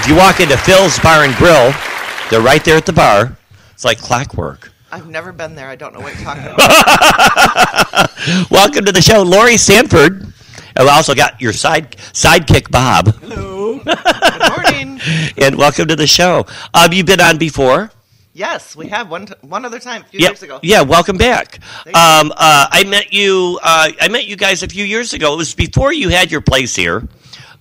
If 0.00 0.08
you 0.08 0.16
walk 0.16 0.40
into 0.40 0.56
Phil's 0.56 0.98
Bar 0.98 1.24
and 1.24 1.34
Grill, 1.36 1.72
they're 2.30 2.40
right 2.40 2.64
there 2.64 2.76
at 2.76 2.86
the 2.86 2.92
bar. 2.92 3.37
It's 3.78 3.84
like 3.84 4.00
clockwork. 4.00 4.72
I've 4.90 5.06
never 5.08 5.30
been 5.30 5.54
there. 5.54 5.68
I 5.68 5.76
don't 5.76 5.94
know 5.94 6.00
what 6.00 6.12
you're 6.16 6.24
talking 6.24 6.42
about. 6.52 8.50
Welcome 8.50 8.84
to 8.86 8.90
the 8.90 9.00
show, 9.00 9.22
Lori 9.22 9.56
Sanford. 9.56 10.22
And 10.74 10.84
we 10.84 10.88
also 10.88 11.14
got 11.14 11.40
your 11.40 11.52
side 11.52 11.92
sidekick 11.96 12.72
Bob, 12.72 13.14
Hello. 13.20 13.78
Good 13.78 14.50
morning. 14.50 15.00
and 15.40 15.54
welcome 15.56 15.86
to 15.86 15.94
the 15.94 16.08
show. 16.08 16.44
Um, 16.74 16.92
you've 16.92 17.06
been 17.06 17.20
on 17.20 17.38
before. 17.38 17.92
Yes, 18.32 18.74
we 18.74 18.88
have 18.88 19.08
one 19.12 19.26
t- 19.26 19.34
one 19.42 19.64
other 19.64 19.78
time 19.78 20.02
a 20.02 20.06
few 20.06 20.18
Yeah, 20.18 20.30
years 20.30 20.42
ago. 20.42 20.58
yeah. 20.64 20.80
Welcome 20.82 21.16
back. 21.16 21.60
Um, 21.86 22.32
uh, 22.36 22.66
I 22.72 22.82
met 22.84 23.12
you. 23.12 23.60
Uh, 23.62 23.90
I 24.00 24.08
met 24.08 24.26
you 24.26 24.34
guys 24.34 24.64
a 24.64 24.68
few 24.68 24.84
years 24.84 25.12
ago. 25.12 25.34
It 25.34 25.36
was 25.36 25.54
before 25.54 25.92
you 25.92 26.08
had 26.08 26.32
your 26.32 26.40
place 26.40 26.74
here. 26.74 27.06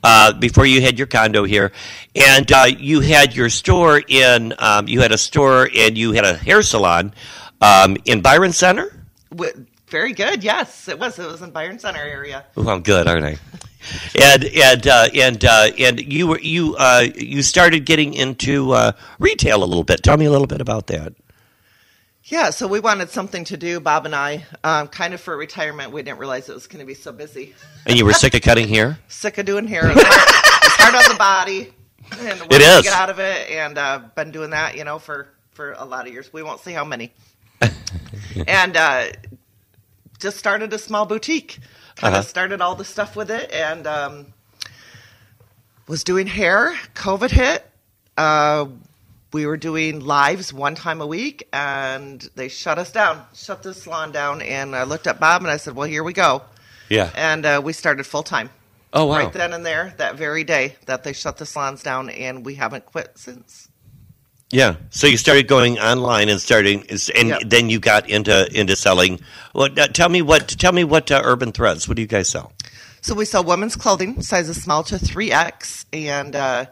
Uh, 0.10 0.32
before 0.32 0.66
you 0.66 0.80
had 0.80 0.98
your 0.98 1.06
condo 1.06 1.44
here, 1.44 1.74
and 2.16 2.50
uh, 2.54 2.66
you 2.66 3.02
had 3.02 3.36
your 3.36 3.50
store 3.50 4.02
in. 4.08 4.54
Um, 4.58 4.88
you 4.88 5.02
had 5.02 5.12
a 5.12 5.18
store 5.18 5.70
and 5.76 5.98
you 5.98 6.14
had 6.14 6.24
a 6.24 6.38
hair 6.38 6.62
salon 6.62 7.14
um, 7.60 7.98
in 8.06 8.22
Byron 8.22 8.54
Center. 8.54 9.04
Very 9.90 10.14
good. 10.14 10.46
Yes, 10.46 10.88
it 10.88 10.98
was. 10.98 11.20
It 11.20 11.28
was 11.28 11.42
in 11.42 11.52
Byron 11.52 11.78
Center 11.78 12.00
area. 12.00 12.46
Oh, 12.56 12.70
I'm 12.70 12.84
good, 12.84 13.06
aren't 13.06 13.26
I? 13.26 13.38
And 14.16 14.44
and 14.44 14.88
uh, 14.88 15.08
and 15.14 15.46
uh, 15.46 15.70
and 15.80 16.00
you 16.02 16.28
were 16.28 16.40
you 16.40 16.76
uh, 16.78 17.06
you 17.16 17.42
started 17.42 17.86
getting 17.86 18.14
into 18.14 18.72
uh, 18.72 18.92
retail 19.20 19.64
a 19.64 19.66
little 19.66 19.84
bit. 19.84 20.04
Tell 20.04 20.18
me 20.18 20.26
a 20.26 20.32
little 20.32 20.48
bit 20.48 20.60
about 20.60 20.88
that. 20.88 21.14
Yeah, 22.30 22.50
so 22.50 22.68
we 22.68 22.82
wanted 22.82 23.10
something 23.10 23.46
to 23.46 23.56
do, 23.56 23.80
Bob 23.80 24.06
and 24.06 24.14
I, 24.14 24.44
um, 24.62 24.90
kind 24.90 25.14
of 25.14 25.22
for 25.22 25.38
retirement. 25.38 25.94
We 25.94 26.04
didn't 26.04 26.20
realize 26.20 26.50
it 26.50 26.54
was 26.54 26.68
going 26.68 26.82
to 26.82 26.86
be 26.86 26.94
so 26.94 27.14
busy. 27.14 27.56
And 27.86 27.98
you 27.98 28.04
were 28.04 28.12
sick 28.12 28.34
of 28.34 28.42
cutting 28.42 28.68
hair. 28.68 29.00
Sick 29.08 29.38
of 29.38 29.46
doing 29.46 29.66
hair. 29.66 29.90
It's 29.90 30.02
hard, 30.04 30.62
it's 30.64 30.76
hard 30.76 30.96
on 30.96 31.14
the 31.14 31.18
body. 31.18 31.74
And 32.20 32.42
It 32.42 32.50
to. 32.50 32.84
Get 32.84 32.94
out 32.94 33.10
of 33.10 33.20
it, 33.20 33.50
and 33.50 33.78
uh, 33.78 34.02
been 34.14 34.32
doing 34.32 34.50
that, 34.50 34.76
you 34.78 34.84
know, 34.84 35.00
for 35.00 35.30
for 35.52 35.72
a 35.74 35.86
lot 35.86 36.06
of 36.06 36.12
years. 36.12 36.32
We 36.34 36.44
won't 36.44 36.60
say 36.60 36.74
how 36.74 36.84
many. 36.84 37.14
and 38.48 38.76
uh, 38.76 39.08
just 40.20 40.38
started 40.38 40.74
a 40.74 40.80
small 40.80 41.06
boutique. 41.06 41.60
Kind 41.96 42.14
of 42.14 42.20
Uh-huh. 42.20 42.28
started 42.28 42.60
all 42.62 42.76
the 42.76 42.86
stuff 42.86 43.16
with 43.16 43.32
it, 43.32 43.50
and 43.52 43.88
um, 43.88 44.34
was 45.88 46.04
doing 46.04 46.28
hair. 46.28 46.76
COVID 46.94 47.32
hit. 47.32 47.66
Uh, 48.18 48.66
we 49.34 49.46
were 49.46 49.58
doing 49.58 50.00
lives 50.00 50.54
one 50.54 50.76
time 50.76 51.02
a 51.02 51.08
week, 51.08 51.48
and 51.52 52.22
they 52.36 52.48
shut 52.48 52.78
us 52.80 52.92
down, 52.92 53.24
shut 53.36 53.64
the 53.64 53.74
salon 53.74 54.12
down. 54.12 54.42
And 54.42 54.76
I 54.76 54.84
looked 54.84 55.08
at 55.08 55.20
Bob 55.20 55.42
and 55.42 55.52
I 55.52 55.58
said, 55.58 55.76
"Well, 55.76 55.88
here 55.88 56.04
we 56.04 56.14
go." 56.14 56.44
Yeah. 56.90 57.12
And 57.16 57.46
uh, 57.46 57.62
we 57.64 57.74
started 57.74 58.06
full 58.06 58.24
time. 58.24 58.50
Oh 58.94 59.06
wow. 59.06 59.18
Right 59.18 59.34
then 59.34 59.54
and 59.54 59.66
there, 59.66 59.94
that 59.98 60.16
very 60.16 60.44
day 60.46 60.76
that 60.86 61.04
they 61.04 61.14
shut 61.14 61.38
the 61.38 61.46
salons 61.46 61.84
down, 61.84 62.10
and 62.10 62.46
we 62.46 62.56
haven't 62.56 62.86
quit 62.86 63.12
since. 63.16 63.68
Yeah. 64.50 64.78
So 64.92 65.08
you 65.08 65.18
started 65.18 65.48
going 65.50 65.78
online 65.78 66.30
and 66.30 66.40
starting, 66.40 66.86
and 66.90 67.28
Yep. 67.30 67.42
then 67.48 67.70
you 67.70 67.80
got 67.80 68.10
into 68.10 68.48
into 68.58 68.76
selling. 68.78 69.20
What? 69.52 69.78
Uh, 69.78 69.88
tell 69.88 70.08
me 70.10 70.22
what? 70.22 70.48
Tell 70.48 70.72
me 70.72 70.86
what 70.86 71.12
uh, 71.12 71.22
Urban 71.24 71.52
Threads. 71.52 71.88
What 71.88 71.96
do 71.96 72.02
you 72.02 72.08
guys 72.08 72.30
sell? 72.30 72.54
So 73.02 73.14
we 73.14 73.26
sell 73.26 73.44
women's 73.44 73.76
clothing, 73.76 74.22
sizes 74.22 74.62
small 74.62 74.84
to 74.84 74.98
three 74.98 75.32
X, 75.32 75.86
and 75.94 76.36
uh, 76.36 76.66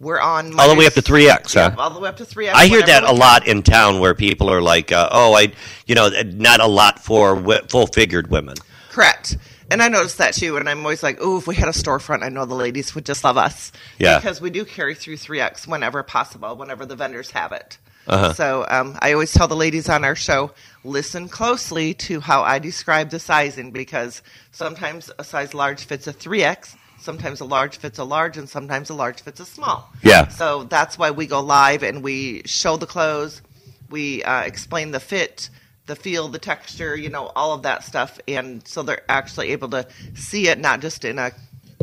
we're 0.00 0.20
on 0.20 0.58
All 0.58 0.68
the 0.68 0.74
way 0.74 0.86
up 0.86 0.94
to 0.94 1.02
three 1.02 1.28
X, 1.28 1.54
huh? 1.54 1.70
Yeah, 1.74 1.82
all 1.82 1.90
the 1.90 2.00
way 2.00 2.08
up 2.08 2.16
to 2.18 2.24
three 2.24 2.48
X. 2.48 2.58
I 2.58 2.66
hear 2.66 2.82
that 2.82 3.04
a 3.04 3.12
lot 3.12 3.46
in 3.46 3.62
town 3.62 4.00
where 4.00 4.14
people 4.14 4.50
are 4.50 4.62
like, 4.62 4.92
uh, 4.92 5.08
"Oh, 5.12 5.34
I, 5.34 5.52
you 5.86 5.94
know, 5.94 6.08
not 6.24 6.60
a 6.60 6.66
lot 6.66 6.98
for 6.98 7.36
w- 7.36 7.60
full 7.68 7.86
figured 7.86 8.30
women." 8.30 8.56
Correct. 8.90 9.36
And 9.70 9.82
I 9.82 9.88
noticed 9.88 10.18
that 10.18 10.34
too, 10.34 10.56
and 10.56 10.68
I'm 10.68 10.80
always 10.80 11.02
like, 11.02 11.18
"Oh, 11.20 11.38
if 11.38 11.46
we 11.46 11.54
had 11.54 11.68
a 11.68 11.72
storefront, 11.72 12.22
I 12.22 12.28
know 12.28 12.44
the 12.44 12.54
ladies 12.54 12.94
would 12.94 13.06
just 13.06 13.24
love 13.24 13.36
us." 13.36 13.72
Yeah. 13.98 14.18
Because 14.18 14.40
we 14.40 14.50
do 14.50 14.64
carry 14.64 14.94
through 14.94 15.16
3X 15.16 15.66
whenever 15.66 16.02
possible, 16.02 16.54
whenever 16.56 16.84
the 16.86 16.96
vendors 16.96 17.30
have 17.30 17.52
it. 17.52 17.78
Uh-huh. 18.06 18.34
So 18.34 18.66
um, 18.68 18.98
I 19.00 19.12
always 19.12 19.32
tell 19.32 19.48
the 19.48 19.56
ladies 19.56 19.88
on 19.88 20.04
our 20.04 20.14
show, 20.14 20.52
listen 20.84 21.28
closely 21.28 21.94
to 21.94 22.20
how 22.20 22.42
I 22.42 22.58
describe 22.58 23.10
the 23.10 23.18
sizing 23.18 23.70
because 23.70 24.22
sometimes 24.52 25.10
a 25.18 25.24
size 25.24 25.54
large 25.54 25.84
fits 25.84 26.06
a 26.06 26.12
3X, 26.12 26.76
sometimes 27.04 27.40
a 27.40 27.44
large 27.44 27.76
fits 27.76 27.98
a 27.98 28.04
large, 28.04 28.36
and 28.36 28.48
sometimes 28.48 28.90
a 28.90 28.94
large 28.94 29.20
fits 29.20 29.40
a 29.40 29.44
small. 29.44 29.92
Yeah. 30.02 30.28
So 30.28 30.64
that's 30.64 30.98
why 30.98 31.10
we 31.10 31.26
go 31.26 31.40
live 31.40 31.82
and 31.82 32.02
we 32.02 32.42
show 32.46 32.76
the 32.76 32.86
clothes, 32.86 33.42
we 33.90 34.22
uh, 34.24 34.42
explain 34.42 34.90
the 34.90 35.00
fit, 35.00 35.50
the 35.86 35.94
feel, 35.94 36.28
the 36.28 36.38
texture, 36.38 36.96
you 36.96 37.10
know, 37.10 37.30
all 37.36 37.52
of 37.52 37.62
that 37.62 37.84
stuff, 37.84 38.18
and 38.26 38.66
so 38.66 38.82
they're 38.82 39.02
actually 39.08 39.50
able 39.50 39.68
to 39.68 39.86
see 40.14 40.48
it 40.48 40.58
not 40.58 40.80
just 40.80 41.04
in 41.04 41.18
a 41.18 41.30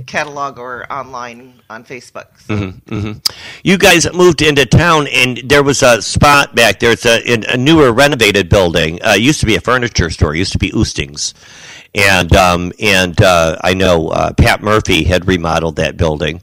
catalog 0.07 0.57
or 0.57 0.91
online 0.91 1.61
on 1.69 1.83
Facebook. 1.83 2.27
So, 2.39 2.55
You 3.63 3.77
guys 3.77 4.11
moved 4.13 4.41
into 4.41 4.65
town, 4.65 5.07
and 5.07 5.37
there 5.45 5.63
was 5.63 5.83
a 5.83 6.01
spot 6.01 6.55
back 6.55 6.79
there. 6.79 6.91
It's 6.91 7.05
a, 7.05 7.21
in 7.31 7.43
a 7.45 7.57
newer, 7.57 7.91
renovated 7.91 8.49
building. 8.49 9.01
Uh, 9.03 9.13
it 9.15 9.21
used 9.21 9.39
to 9.41 9.45
be 9.45 9.55
a 9.55 9.61
furniture 9.61 10.09
store. 10.09 10.33
It 10.35 10.39
used 10.39 10.53
to 10.53 10.57
be 10.57 10.71
Oosting's, 10.71 11.33
and 11.93 12.35
um, 12.35 12.71
and 12.79 13.21
uh, 13.21 13.57
I 13.61 13.73
know 13.73 14.09
uh, 14.09 14.33
Pat 14.33 14.61
Murphy 14.61 15.03
had 15.03 15.27
remodeled 15.27 15.75
that 15.75 15.97
building, 15.97 16.41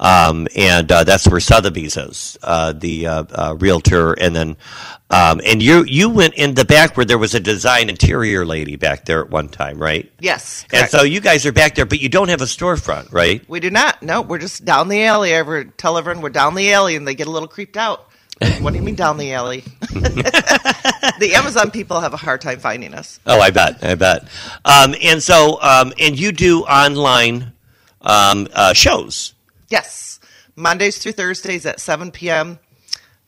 um, 0.00 0.48
and 0.56 0.90
uh, 0.90 1.04
that's 1.04 1.28
where 1.28 1.40
Sotheby's 1.40 1.96
is, 1.96 2.38
uh, 2.42 2.72
the 2.72 3.06
uh, 3.06 3.24
uh, 3.30 3.56
realtor, 3.58 4.14
and 4.14 4.34
then 4.34 4.56
um, 5.10 5.40
and 5.44 5.62
you 5.62 5.84
you 5.84 6.08
went 6.08 6.34
in 6.34 6.54
the 6.54 6.64
back 6.64 6.96
where 6.96 7.06
there 7.06 7.18
was 7.18 7.34
a 7.34 7.40
design 7.40 7.88
interior 7.88 8.46
lady 8.46 8.76
back 8.76 9.04
there 9.04 9.20
at 9.20 9.30
one 9.30 9.48
time, 9.48 9.78
right? 9.78 10.10
yes. 10.20 10.64
correct. 10.64 10.82
And 10.82 10.90
so 10.90 11.02
you 11.04 11.20
guys 11.20 11.46
are 11.46 11.52
back 11.52 11.74
there, 11.74 11.86
but 11.86 12.00
you 12.00 12.08
don't 12.08 12.28
have 12.28 12.40
a 12.40 12.46
storefront, 12.46 13.12
right? 13.12 13.46
we 13.48 13.60
do 13.60 13.70
not. 13.70 14.02
No, 14.02 14.22
we're 14.22 14.38
just 14.38 14.64
down 14.64 14.88
the 14.88 15.04
alley. 15.04 15.34
I 15.34 15.38
ever 15.38 15.64
tell 15.64 15.98
everyone 15.98 16.22
we're 16.22 16.30
down 16.30 16.54
the 16.54 16.72
alley, 16.72 16.96
and 16.96 17.06
they 17.06 17.14
get 17.14 17.26
a 17.26 17.30
little 17.30 17.48
creeped 17.48 17.76
out. 17.76 18.08
what 18.60 18.72
do 18.72 18.76
you 18.76 18.82
mean 18.84 18.94
down 18.94 19.16
the 19.16 19.32
alley? 19.32 19.60
the 19.80 21.32
Amazon 21.34 21.70
people 21.70 22.00
have 22.00 22.12
a 22.12 22.18
hard 22.18 22.40
time 22.42 22.58
finding 22.58 22.92
us. 22.92 23.18
Oh, 23.26 23.40
I 23.40 23.50
bet, 23.50 23.82
I 23.82 23.94
bet. 23.94 24.24
Um, 24.64 24.94
and 25.02 25.22
so, 25.22 25.60
um, 25.62 25.94
and 25.98 26.18
you 26.18 26.32
do 26.32 26.62
online 26.64 27.52
um, 28.02 28.46
uh, 28.52 28.74
shows. 28.74 29.32
Yes, 29.68 30.20
Mondays 30.54 30.98
through 30.98 31.12
Thursdays 31.12 31.64
at 31.64 31.80
7 31.80 32.10
p.m. 32.10 32.58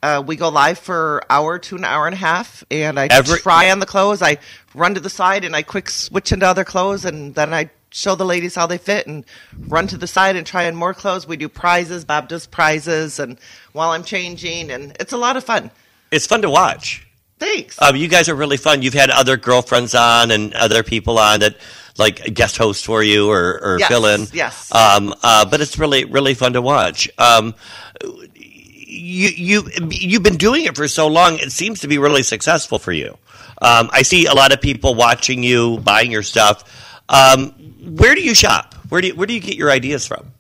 Uh, 0.03 0.23
we 0.25 0.37
go 0.37 0.51
live 0.51 0.79
for 0.79 1.23
hour 1.31 1.59
to 1.59 1.77
an 1.77 1.85
hour 1.85 2.07
and 2.07 2.15
a 2.15 2.19
half, 2.19 2.63
and 2.71 3.01
I 3.01 3.09
Every- 3.11 3.39
try 3.41 3.71
on 3.71 3.79
the 3.81 3.87
clothes. 3.87 4.21
I 4.21 4.37
run 4.75 4.95
to 4.95 5.01
the 5.01 5.11
side 5.11 5.45
and 5.45 5.57
I 5.57 5.63
quick 5.63 5.89
switch 5.89 6.33
into 6.33 6.47
other 6.47 6.65
clothes, 6.65 7.05
and 7.05 7.35
then 7.35 7.53
I 7.55 7.71
show 7.91 8.15
the 8.15 8.25
ladies 8.25 8.55
how 8.55 8.67
they 8.67 8.79
fit 8.79 9.07
and 9.07 9.25
run 9.67 9.87
to 9.89 9.97
the 9.97 10.07
side 10.07 10.37
and 10.37 10.47
try 10.47 10.67
on 10.67 10.75
more 10.75 10.95
clothes. 10.95 11.27
We 11.27 11.37
do 11.37 11.49
prizes. 11.49 12.05
Bob 12.05 12.29
does 12.29 12.47
prizes, 12.47 13.19
and 13.19 13.39
while 13.73 13.91
I'm 13.91 14.05
changing, 14.05 14.71
and 14.71 14.97
it's 15.01 15.13
a 15.13 15.17
lot 15.17 15.37
of 15.37 15.45
fun. 15.45 15.71
It's 16.11 16.27
fun 16.27 16.43
to 16.43 16.51
watch. 16.51 17.07
Thanks. 17.39 17.81
Um, 17.81 17.95
you 17.97 18.09
guys 18.09 18.29
are 18.29 18.35
really 18.35 18.57
fun. 18.57 18.83
You've 18.83 18.95
had 18.95 19.11
other 19.11 19.37
girlfriends 19.37 19.95
on 19.95 20.31
and 20.33 20.53
other 20.55 20.83
people 20.83 21.19
on 21.19 21.41
that, 21.41 21.57
like 21.97 22.35
guest 22.35 22.57
host 22.57 22.85
for 22.85 23.03
you 23.03 23.31
or, 23.31 23.61
or 23.63 23.79
Yes, 23.79 23.89
fill 23.89 24.07
in. 24.07 24.27
yes. 24.33 24.75
Um, 24.75 25.15
uh, 25.23 25.45
but 25.49 25.61
it's 25.61 25.79
really, 25.79 26.05
really 26.05 26.35
fun 26.35 26.55
to 26.55 26.63
watch. 26.63 27.09
Um, 27.17 27.55
you 28.03 29.29
you 29.29 29.69
you've 29.91 30.23
been 30.23 30.37
doing 30.37 30.65
it 30.65 30.77
for 30.77 30.89
so 30.89 31.07
long. 31.07 31.39
It 31.39 31.53
seems 31.53 31.81
to 31.81 31.89
be 31.89 31.99
really 31.99 32.23
successful 32.23 32.79
for 32.79 32.93
you. 32.93 33.17
Um, 33.61 33.91
I 33.93 34.03
see 34.03 34.27
a 34.27 34.35
lot 34.35 34.53
of 34.53 34.61
people 34.61 34.95
watching 34.95 35.43
you, 35.43 35.79
buying 35.79 36.11
your 36.11 36.23
stuff. 36.23 36.65
Um, 37.09 37.51
where 37.97 38.15
do 38.15 38.23
you 38.23 38.35
shop? 38.35 38.75
Where 38.89 39.01
do 39.01 39.09
you, 39.09 39.15
where 39.15 39.27
do 39.27 39.35
you 39.35 39.41
get 39.41 39.57
your 39.57 39.71
ideas 39.71 40.07
from? 40.07 40.33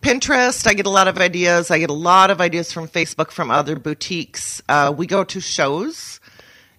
Pinterest, 0.00 0.66
I 0.66 0.74
get 0.74 0.84
a 0.84 0.90
lot 0.90 1.08
of 1.08 1.16
ideas. 1.18 1.70
I 1.70 1.78
get 1.78 1.88
a 1.88 1.94
lot 1.94 2.30
of 2.30 2.40
ideas 2.40 2.70
from 2.72 2.88
Facebook 2.88 3.30
from 3.30 3.50
other 3.50 3.76
boutiques. 3.76 4.62
Uh, 4.68 4.92
we 4.94 5.06
go 5.06 5.24
to 5.24 5.40
shows 5.40 6.20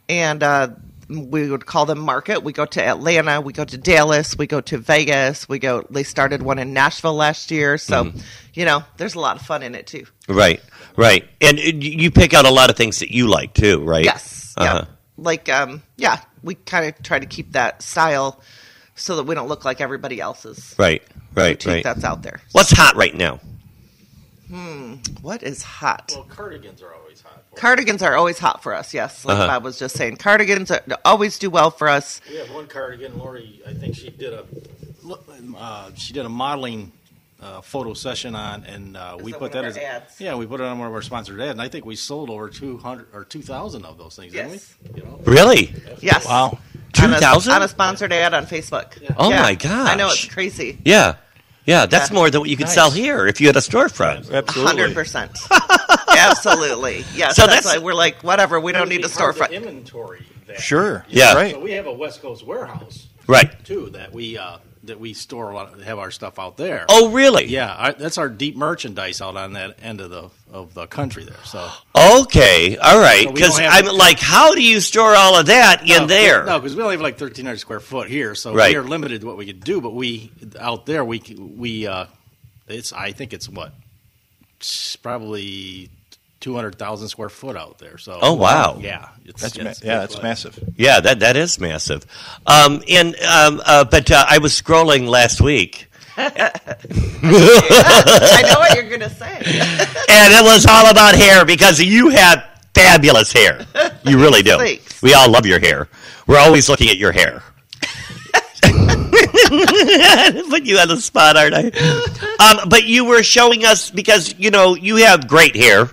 and 0.07 0.43
uh, 0.43 0.69
we 1.09 1.49
would 1.49 1.65
call 1.65 1.87
them 1.87 1.99
market. 1.99 2.43
We 2.43 2.53
go 2.53 2.65
to 2.67 2.83
Atlanta, 2.83 3.41
we 3.41 3.51
go 3.51 3.65
to 3.65 3.77
Dallas, 3.79 4.37
we 4.37 4.45
go 4.45 4.61
to 4.61 4.77
Vegas. 4.77 5.49
We 5.49 5.57
go. 5.57 5.85
They 5.89 6.03
started 6.03 6.43
one 6.43 6.59
in 6.59 6.73
Nashville 6.73 7.15
last 7.15 7.49
year, 7.49 7.77
so 7.79 8.05
Mm-hmm. 8.05 8.19
you 8.53 8.65
know 8.65 8.83
there's 8.97 9.15
a 9.15 9.19
lot 9.19 9.37
of 9.37 9.41
fun 9.43 9.63
in 9.63 9.73
it 9.73 9.87
too. 9.87 10.05
Right, 10.27 10.61
right. 10.95 11.27
And 11.41 11.57
uh, 11.57 11.61
you 11.63 12.11
pick 12.11 12.33
out 12.35 12.45
a 12.45 12.51
lot 12.51 12.69
of 12.69 12.75
things 12.75 12.99
that 12.99 13.11
you 13.11 13.27
like 13.27 13.53
too, 13.55 13.83
right? 13.83 14.05
Yes, 14.05 14.53
yeah. 14.59 14.73
Uh-huh. 14.73 14.85
Like 15.17 15.49
um, 15.49 15.81
yeah, 15.97 16.19
we 16.43 16.53
kind 16.55 16.85
of 16.87 17.01
try 17.01 17.17
to 17.17 17.25
keep 17.25 17.53
that 17.53 17.81
style 17.81 18.41
so 18.95 19.15
that 19.17 19.23
we 19.23 19.35
don't 19.35 19.47
look 19.47 19.65
like 19.65 19.81
everybody 19.81 20.19
else's 20.21 20.73
Right, 20.77 21.03
right, 21.33 21.63
right. 21.65 21.83
that's 21.83 22.03
out 22.03 22.21
there. 22.23 22.41
What's 22.53 22.71
hot 22.71 22.95
right 22.95 23.13
now? 23.15 23.39
Hmm, 24.47 24.95
what 25.21 25.41
is 25.43 25.63
hot? 25.63 26.11
Well, 26.15 26.23
cardigans 26.25 26.81
are 26.83 26.93
always 26.93 27.21
hot. 27.21 27.43
For 27.49 27.55
Cardigans 27.57 28.01
are 28.03 28.15
always 28.15 28.37
hot 28.37 28.61
for 28.61 28.73
us. 28.75 28.93
Yes, 28.93 29.25
like 29.25 29.37
Uh-huh. 29.39 29.51
I 29.53 29.57
was 29.57 29.79
just 29.79 29.95
saying, 29.95 30.17
cardigans 30.17 30.69
are, 30.69 30.81
always 31.03 31.39
do 31.39 31.49
well 31.49 31.71
for 31.71 31.89
us. 31.89 32.21
We 32.29 32.35
have 32.37 32.51
one 32.51 32.67
cardigan, 32.67 33.17
Lori. 33.17 33.61
I 33.67 33.73
think 33.73 33.95
she 33.95 34.11
did 34.11 34.33
a 34.33 34.45
uh, 35.57 35.91
she 35.95 36.13
did 36.13 36.25
a 36.25 36.29
modeling 36.29 36.91
uh, 37.41 37.61
photo 37.61 37.93
session 37.93 38.33
on, 38.35 38.63
and 38.65 38.97
uh, 38.97 39.17
we 39.21 39.31
that 39.31 39.39
put 39.39 39.51
that 39.51 39.65
as 39.65 39.77
ads? 39.77 40.19
yeah, 40.19 40.35
we 40.35 40.45
put 40.47 40.59
it 40.59 40.63
on 40.63 40.79
one 40.79 40.87
of 40.87 40.93
our 40.93 41.01
sponsored 41.01 41.39
ads, 41.41 41.51
and 41.51 41.61
I 41.61 41.67
think 41.67 41.85
we 41.85 41.95
sold 41.95 42.29
over 42.29 42.49
two 42.49 42.77
hundred 42.77 43.07
or 43.13 43.23
two 43.23 43.41
thousand 43.41 43.85
of 43.85 43.97
those 43.97 44.15
things, 44.15 44.33
Yes. 44.33 44.75
didn't 44.83 44.95
we? 44.95 45.01
You 45.01 45.07
know, 45.07 45.19
Really? 45.25 45.73
Yes. 46.01 46.25
Wow. 46.25 46.57
On 46.99 47.11
a- 47.11 47.15
2,000? 47.15 47.53
on 47.53 47.61
a 47.63 47.67
sponsored 47.67 48.11
ad 48.13 48.33
on 48.33 48.45
Facebook. 48.45 48.97
Oh 49.17 49.29
Yeah. 49.29 49.41
my 49.41 49.55
gosh. 49.55 49.89
I 49.89 49.95
know 49.95 50.07
it's 50.07 50.25
crazy. 50.25 50.77
Yeah, 50.85 51.15
yeah. 51.65 51.85
That's 51.85 52.09
Yeah. 52.09 52.15
more 52.15 52.29
than 52.29 52.41
what 52.41 52.49
you 52.49 52.57
could 52.57 52.67
Nice. 52.67 52.75
sell 52.75 52.91
here 52.91 53.27
if 53.27 53.39
you 53.41 53.47
had 53.47 53.55
a 53.55 53.59
storefront. 53.61 54.31
Absolutely. 54.31 54.63
hundred 54.63 54.93
percent. 54.99 55.31
Absolutely. 56.09 57.05
Yes. 57.15 57.35
So 57.35 57.43
So 57.43 57.47
that's, 57.47 57.63
that's- 57.65 57.65
why 57.65 57.83
we're 57.83 57.93
like, 57.93 58.23
whatever. 58.23 58.59
We 58.59 58.71
don't 58.71 58.89
need 58.89 59.03
a 59.05 59.09
to 59.09 59.15
storefront. 59.15 59.51
inventory. 59.51 60.25
That. 60.47 60.59
Sure. 60.61 61.05
Yeah. 61.09 61.33
Right. 61.33 61.53
So 61.53 61.59
we 61.59 61.71
have 61.73 61.87
a 61.87 61.93
West 61.93 62.21
Coast 62.21 62.45
warehouse 62.45 63.07
Right. 63.27 63.51
too 63.65 63.89
that 63.93 64.13
we 64.13 64.37
uh, 64.37 64.57
that 64.87 64.99
we 64.99 65.13
store 65.13 65.51
a 65.51 65.55
lot, 65.55 65.79
have 65.81 65.99
our 65.99 66.11
stuff 66.11 66.39
out 66.39 66.57
there. 66.57 66.85
Oh, 66.89 67.11
really? 67.11 67.45
Yeah, 67.45 67.75
I, 67.77 67.91
that's 67.91 68.17
our 68.17 68.29
deep 68.29 68.55
merchandise 68.55 69.21
out 69.21 69.35
on 69.37 69.53
that 69.53 69.77
end 69.81 70.01
of 70.01 70.09
the 70.09 70.29
of 70.51 70.73
the 70.73 70.87
country 70.87 71.23
there. 71.23 71.35
So 71.43 71.69
Okay. 71.95 72.77
All 72.77 72.99
right. 72.99 73.31
Because 73.33 73.57
don't 73.57 73.67
I'm 73.71 73.97
like, 73.97 74.19
how 74.19 74.53
do 74.55 74.61
you 74.63 74.79
store 74.79 75.15
all 75.15 75.35
of 75.37 75.47
that 75.47 75.89
in 75.89 76.07
there? 76.07 76.45
No, 76.45 76.59
because 76.59 76.75
we 76.75 76.81
only 76.83 76.95
have 76.95 77.01
like 77.01 77.17
thirteen 77.17 77.45
hundred 77.45 77.57
square 77.59 77.79
foot 77.79 78.07
here, 78.09 78.35
so 78.35 78.53
Right. 78.53 78.71
we 78.71 78.77
are 78.77 78.83
limited 78.83 79.21
to 79.21 79.27
what 79.27 79.37
we 79.37 79.45
could 79.45 79.63
do. 79.63 79.81
But 79.81 79.93
we 79.93 80.31
out 80.59 80.85
there, 80.85 81.03
we 81.03 81.19
we 81.37 81.87
uh, 81.87 82.05
it's 82.67 82.93
I 82.93 83.11
think 83.11 83.33
it's 83.33 83.49
what 83.49 83.73
it's 84.57 84.95
probably 84.95 85.89
two 86.45 86.53
hundred 86.53 86.77
thousand 86.77 87.07
square 87.07 87.29
foot 87.29 87.57
out 87.57 87.79
there. 87.79 87.97
So 87.97 88.19
Oh, 88.21 88.33
wow. 88.33 88.77
yeah, 88.79 89.09
it's, 89.25 89.41
That's 89.41 89.57
ma- 89.57 89.63
yeah, 89.87 89.99
that's 90.01 90.13
but- 90.13 90.23
massive. 90.23 90.59
Yeah, 90.77 90.99
that 90.99 91.19
that 91.21 91.35
is 91.35 91.59
massive. 91.59 92.05
Um, 92.45 92.83
and 92.87 93.15
um, 93.21 93.63
uh, 93.65 93.83
but 93.85 94.11
uh, 94.11 94.23
I 94.29 94.37
was 94.37 94.53
scrolling 94.53 95.07
last 95.07 95.41
week, 95.41 95.87
I 96.17 96.51
know 98.45 98.59
what 98.59 98.75
you're 98.75 98.87
gonna 98.91 99.09
say. 99.09 99.37
and 99.37 100.33
it 100.33 100.43
was 100.43 100.67
all 100.69 100.91
about 100.91 101.15
hair 101.15 101.45
because 101.45 101.81
you 101.81 102.09
have 102.09 102.43
fabulous 102.75 103.33
hair. 103.33 103.65
You 104.05 104.21
really 104.21 104.43
do. 104.43 104.57
Thanks. 104.59 105.01
We 105.01 105.15
all 105.15 105.31
love 105.31 105.47
your 105.47 105.59
hair. 105.59 105.87
We're 106.27 106.37
always 106.37 106.69
looking 106.69 106.89
at 106.89 106.97
your 106.97 107.11
hair. 107.11 107.41
Put 108.61 110.63
you 110.63 110.77
on 110.77 110.89
the 110.89 110.99
spot, 111.01 111.37
aren't 111.37 111.55
I? 111.55 111.71
Um, 112.39 112.69
but 112.69 112.83
you 112.83 113.05
were 113.05 113.23
showing 113.23 113.65
us 113.65 113.89
because 113.89 114.35
you 114.37 114.51
know 114.51 114.75
you 114.75 114.97
have 114.97 115.27
great 115.27 115.55
hair, 115.55 115.89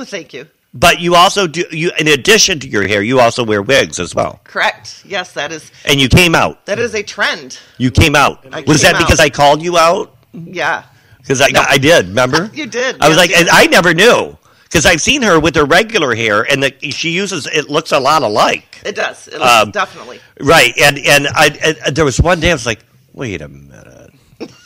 Well, 0.00 0.06
thank 0.18 0.32
you. 0.32 0.46
but 0.72 1.00
you 1.00 1.14
also 1.14 1.46
do. 1.46 1.64
You, 1.70 1.90
in 1.98 2.08
addition 2.08 2.58
to 2.60 2.68
your 2.68 2.86
hair, 2.88 3.02
you 3.02 3.20
also 3.20 3.44
wear 3.44 3.60
wigs 3.60 3.98
as 4.00 4.14
well. 4.14 4.40
Correct. 4.44 5.02
Yes, 5.04 5.32
that 5.34 5.52
is 5.52 5.70
And 5.84 6.00
you 6.00 6.08
came 6.08 6.34
out. 6.34 6.64
that 6.66 6.78
is 6.78 6.94
a 6.94 7.02
trend. 7.02 7.58
You 7.78 7.90
came 7.90 8.14
out. 8.16 8.46
I 8.52 8.60
Was 8.66 8.82
came 8.82 8.92
that 8.92 8.98
because. 8.98 9.20
I 9.20 9.28
called 9.30 9.60
you 9.62 9.76
out? 9.76 10.16
Yeah. 10.32 10.84
Because 11.18 11.40
I, 11.42 11.48
I 11.68 11.76
did. 11.78 12.08
Remember? 12.08 12.50
You 12.54 12.66
did, 12.66 12.96
I 13.00 13.08
was 13.08 13.16
yes, 13.18 13.28
like, 13.30 13.38
and. 13.38 13.48
I 13.50 13.66
never 13.66 13.92
knew 13.92 14.36
because 14.64 14.86
I've 14.86 15.02
seen 15.02 15.20
her 15.22 15.38
with 15.38 15.54
her 15.56 15.64
regular 15.66 16.14
hair, 16.14 16.42
and 16.50 16.62
the, 16.62 16.72
she 16.92 17.10
uses 17.10 17.46
it 17.46 17.68
looks 17.68 17.92
a 17.92 18.00
lot 18.00 18.22
alike. 18.22 18.80
It 18.84 18.94
does. 18.96 19.28
It 19.28 19.38
looks, 19.38 19.52
Um, 19.52 19.70
definitely. 19.72 20.20
Right, 20.40 20.72
and 20.80 20.98
and 20.98 21.28
I 21.28 21.76
and 21.86 21.94
there 21.96 22.06
was 22.06 22.18
one 22.20 22.40
day 22.40 22.50
I 22.50 22.54
was 22.54 22.64
like, 22.64 22.80
wait 23.12 23.42
a 23.42 23.48
minute, 23.48 23.99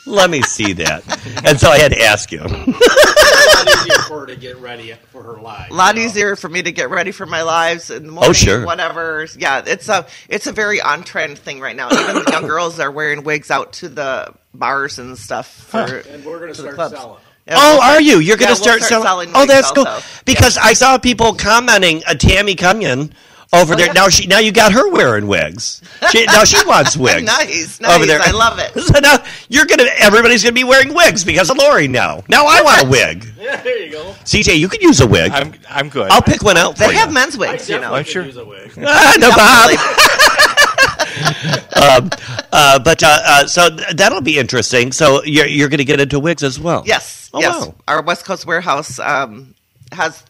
let 0.07 0.31
me 0.31 0.43
see 0.43 0.73
that, 0.75 1.03
and 1.45 1.59
so 1.59 1.71
I 1.71 1.79
had 1.79 1.93
to 1.93 2.01
ask 2.03 2.31
you. 2.33 2.41
A 2.41 2.47
lot 2.47 3.69
easier 3.69 3.99
for 4.09 4.21
her 4.21 4.27
to 4.27 4.37
get 4.37 4.57
ready 4.59 4.95
for 5.13 5.23
her 5.23 5.41
live. 5.41 5.71
A 5.71 5.75
lot 5.75 5.95
you 5.95 6.03
know? 6.03 6.07
easier 6.07 6.37
for 6.37 6.49
me 6.49 6.63
to 6.63 6.73
get 6.73 6.91
ready 6.91 7.11
for 7.13 7.27
my 7.27 7.43
lives 7.43 7.91
in 7.91 8.07
the 8.07 8.13
morning. 8.13 8.31
Oh, 8.31 8.33
sure. 8.33 8.65
Whatever. 8.67 9.27
Yeah, 9.39 9.63
it's 9.67 9.89
a 9.89 10.07
it's 10.29 10.47
a 10.47 10.53
very 10.53 10.81
on 10.81 11.03
trend 11.05 11.39
thing 11.39 11.61
right 11.61 11.77
now. 11.77 11.89
Even 11.93 12.17
the 12.25 12.31
young 12.31 12.47
girls 12.47 12.79
are 12.81 12.91
wearing 12.91 13.25
wigs 13.25 13.51
out 13.51 13.73
to 13.75 13.89
the 13.89 14.35
bars 14.53 14.99
and 14.99 15.17
stuff 15.19 15.49
for 15.49 15.79
And 15.81 16.25
we're 16.25 16.39
going 16.39 16.53
to 16.53 16.55
to 16.55 16.61
start 16.63 16.75
clubs. 16.75 16.95
selling. 16.97 17.21
Yeah, 17.47 17.55
Oh, 17.59 17.73
we'll 17.75 17.81
are 17.83 17.91
start- 17.93 18.05
you? 18.05 18.19
You're 18.21 18.37
going 18.37 18.49
yeah, 18.49 18.55
to 18.55 18.61
start, 18.61 18.81
we'll 18.81 18.89
selling? 18.89 19.05
selling. 19.07 19.29
Oh, 19.35 19.41
wigs 19.41 19.53
that's 19.53 19.71
cool. 19.73 19.87
also. 19.87 20.23
Because 20.25 20.57
I 20.59 20.73
saw 20.73 20.97
people 20.99 21.35
commenting, 21.35 22.03
uh, 22.07 22.15
Tammy 22.15 22.55
Cunyon 22.57 23.13
over 23.61 23.75
there. 23.77 23.87
yeah. 23.87 23.93
Now 23.93 24.09
she 24.09 24.27
now 24.27 24.39
you 24.39 24.53
got 24.53 24.73
her 24.73 24.91
wearing 24.91 25.27
wigs. 25.27 25.81
She, 26.11 26.25
now 26.27 26.45
she 26.45 26.65
wants 26.67 26.97
wigs. 26.97 27.23
Nice, 27.25 27.81
nice. 27.81 27.97
Over 27.97 28.07
there. 28.07 28.21
I 28.23 28.31
love 28.31 28.59
it. 28.59 28.73
So 28.85 28.99
now 29.01 29.17
you're 29.49 29.67
gonna 29.67 29.87
everybody's 29.99 30.43
gonna 30.43 30.53
be 30.53 30.65
wearing 30.65 30.93
wigs 30.95 31.25
because 31.25 31.49
of 31.51 31.57
Lori 31.59 31.89
now. 31.89 32.23
Now 32.29 32.47
I 32.47 32.63
want 32.63 32.83
a 32.87 32.89
wig. 32.91 33.27
Yeah, 33.45 33.61
there 33.63 33.79
you 33.79 33.93
go. 33.93 34.15
CJ, 34.25 34.59
you 34.59 34.69
could 34.69 34.81
use 34.83 35.01
a 35.03 35.07
wig. 35.07 35.31
I'm 35.31 35.53
I'm 35.69 35.89
good. 35.91 36.11
I'll 36.11 36.23
pick 36.23 36.43
one 36.43 36.57
out 36.57 36.79
for 36.79 36.85
They 36.85 36.93
you. 36.93 36.99
have 36.99 37.13
men's 37.13 37.35
I 37.37 37.39
wigs, 37.39 37.69
you 37.69 37.79
know. 37.79 37.93
I'm 37.95 38.05
sure. 38.05 38.25
use 38.25 38.37
a 38.39 38.45
wig. 38.45 38.73
Ah, 38.79 39.15
no 39.19 39.31
problem. 39.31 39.77
um, 41.77 42.11
uh, 42.53 42.79
but 42.79 43.03
uh, 43.03 43.21
uh, 43.25 43.47
so 43.47 43.69
th- 43.77 43.91
that'll 43.97 44.21
be 44.23 44.39
interesting. 44.39 44.93
So 44.93 45.23
you're 45.25 45.47
you're 45.47 45.69
going 45.69 45.79
to 45.79 45.85
get 45.85 46.01
into 46.01 46.19
wigs 46.19 46.43
as 46.43 46.59
well. 46.59 46.83
Yes, 46.87 47.31
Oh, 47.35 47.41
yes. 47.41 47.67
wow. 47.67 47.75
Our 47.89 48.03
West 48.03 48.25
Coast 48.25 48.47
warehouse 48.47 48.99
um, 48.99 49.55
has 49.93 50.23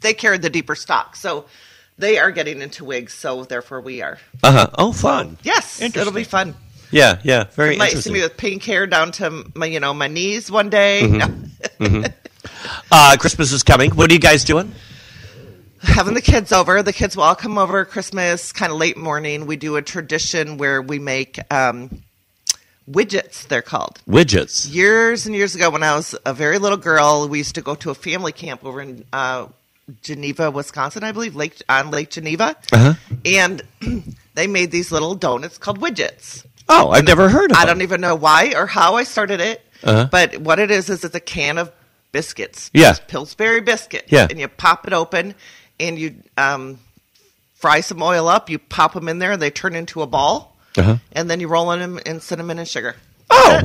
they 0.00 0.12
carry 0.12 0.38
the 0.38 0.50
deeper 0.50 0.74
stock, 0.74 1.16
so 1.16 1.46
they 1.98 2.18
are 2.18 2.30
getting 2.30 2.62
into 2.62 2.84
wigs. 2.84 3.12
So 3.12 3.44
therefore, 3.44 3.80
we 3.80 4.02
are. 4.02 4.18
Uh 4.42 4.52
huh. 4.52 4.70
Oh, 4.78 4.92
fun. 4.92 5.38
Yes, 5.42 5.80
it'll 5.80 6.12
be 6.12 6.24
fun. 6.24 6.54
Yeah, 6.90 7.18
yeah. 7.24 7.44
Very 7.44 7.72
You 7.72 7.78
might 7.78 7.92
see 7.92 8.12
me 8.12 8.22
with 8.22 8.36
pink 8.36 8.62
hair 8.62 8.86
down 8.86 9.12
to 9.12 9.44
my, 9.54 9.66
you 9.66 9.80
know, 9.80 9.92
my 9.92 10.08
knees 10.08 10.50
one 10.50 10.70
day. 10.70 11.02
Mm-hmm. 11.02 12.04
Uh, 12.90 13.16
Christmas 13.18 13.52
is 13.52 13.62
coming. 13.62 13.90
What 13.90 14.10
are 14.10 14.14
you 14.14 14.20
guys 14.20 14.44
doing? 14.44 14.72
Having 15.82 16.14
the 16.14 16.22
kids 16.22 16.52
over, 16.52 16.82
the 16.82 16.92
kids 16.92 17.16
will 17.16 17.24
all 17.24 17.34
come 17.34 17.58
over 17.58 17.84
Christmas, 17.84 18.52
kind 18.52 18.72
of 18.72 18.78
late 18.78 18.96
morning. 18.96 19.46
We 19.46 19.56
do 19.56 19.76
a 19.76 19.82
tradition 19.82 20.56
where 20.56 20.80
we 20.80 20.98
make 20.98 21.38
um, 21.52 22.02
widgets. 22.88 23.46
They're 23.46 23.62
called. 23.62 24.00
Widgets. 24.08 24.72
Years 24.72 25.26
and 25.26 25.34
years 25.34 25.54
ago, 25.54 25.70
when 25.70 25.82
I 25.82 25.96
was 25.96 26.14
a 26.24 26.32
very 26.32 26.58
little 26.58 26.78
girl, 26.78 27.28
we 27.28 27.38
used 27.38 27.56
to 27.56 27.62
go 27.62 27.74
to 27.76 27.90
a 27.90 27.94
family 27.94 28.32
camp 28.32 28.64
over 28.64 28.80
in 28.80 29.04
uh, 29.12 29.48
Geneva, 30.02 30.50
Wisconsin, 30.50 31.04
I 31.04 31.12
believe, 31.12 31.36
Lake 31.36 31.62
on 31.68 31.90
Lake 31.90 32.10
Geneva, 32.10 32.56
Uh-huh. 32.72 32.94
and 33.24 33.62
they 34.34 34.46
made 34.46 34.70
these 34.70 34.90
little 34.90 35.14
donuts 35.14 35.58
called 35.58 35.80
widgets. 35.80 36.44
Oh, 36.68 36.90
I've 36.90 37.04
never 37.06 37.28
heard 37.28 37.52
of 37.52 37.56
I 37.56 37.64
them. 37.64 37.78
don't 37.78 37.82
even 37.82 38.00
know 38.00 38.16
why 38.16 38.52
or 38.56 38.66
how 38.66 38.96
I 38.96 39.04
started 39.04 39.40
it, 39.40 39.64
Uh-huh. 39.84 40.08
but 40.10 40.38
what 40.38 40.58
it 40.58 40.70
is 40.70 40.90
is 40.90 41.04
it's 41.04 41.14
a 41.14 41.20
can 41.20 41.58
of 41.58 41.70
biscuits. 42.10 42.70
Yeah. 42.74 42.94
Pillsbury 43.06 43.60
biscuit. 43.60 44.06
Yeah. 44.08 44.26
and 44.28 44.40
you 44.40 44.48
pop 44.48 44.86
it 44.86 44.92
open, 44.92 45.34
and 45.78 45.98
you 45.98 46.16
um, 46.36 46.80
fry 47.54 47.80
some 47.80 48.02
oil 48.02 48.26
up. 48.28 48.50
You 48.50 48.58
pop 48.58 48.94
them 48.94 49.08
in 49.08 49.18
there, 49.20 49.32
and 49.32 49.40
they 49.42 49.50
turn 49.50 49.76
into 49.76 50.02
a 50.02 50.06
ball, 50.06 50.56
Uh-huh. 50.76 50.96
and 51.12 51.30
then 51.30 51.38
you 51.40 51.46
roll 51.46 51.70
in 51.70 51.78
them 51.80 51.98
in 52.04 52.20
cinnamon 52.20 52.58
and 52.58 52.66
sugar. 52.66 52.96
Oh, 53.30 53.62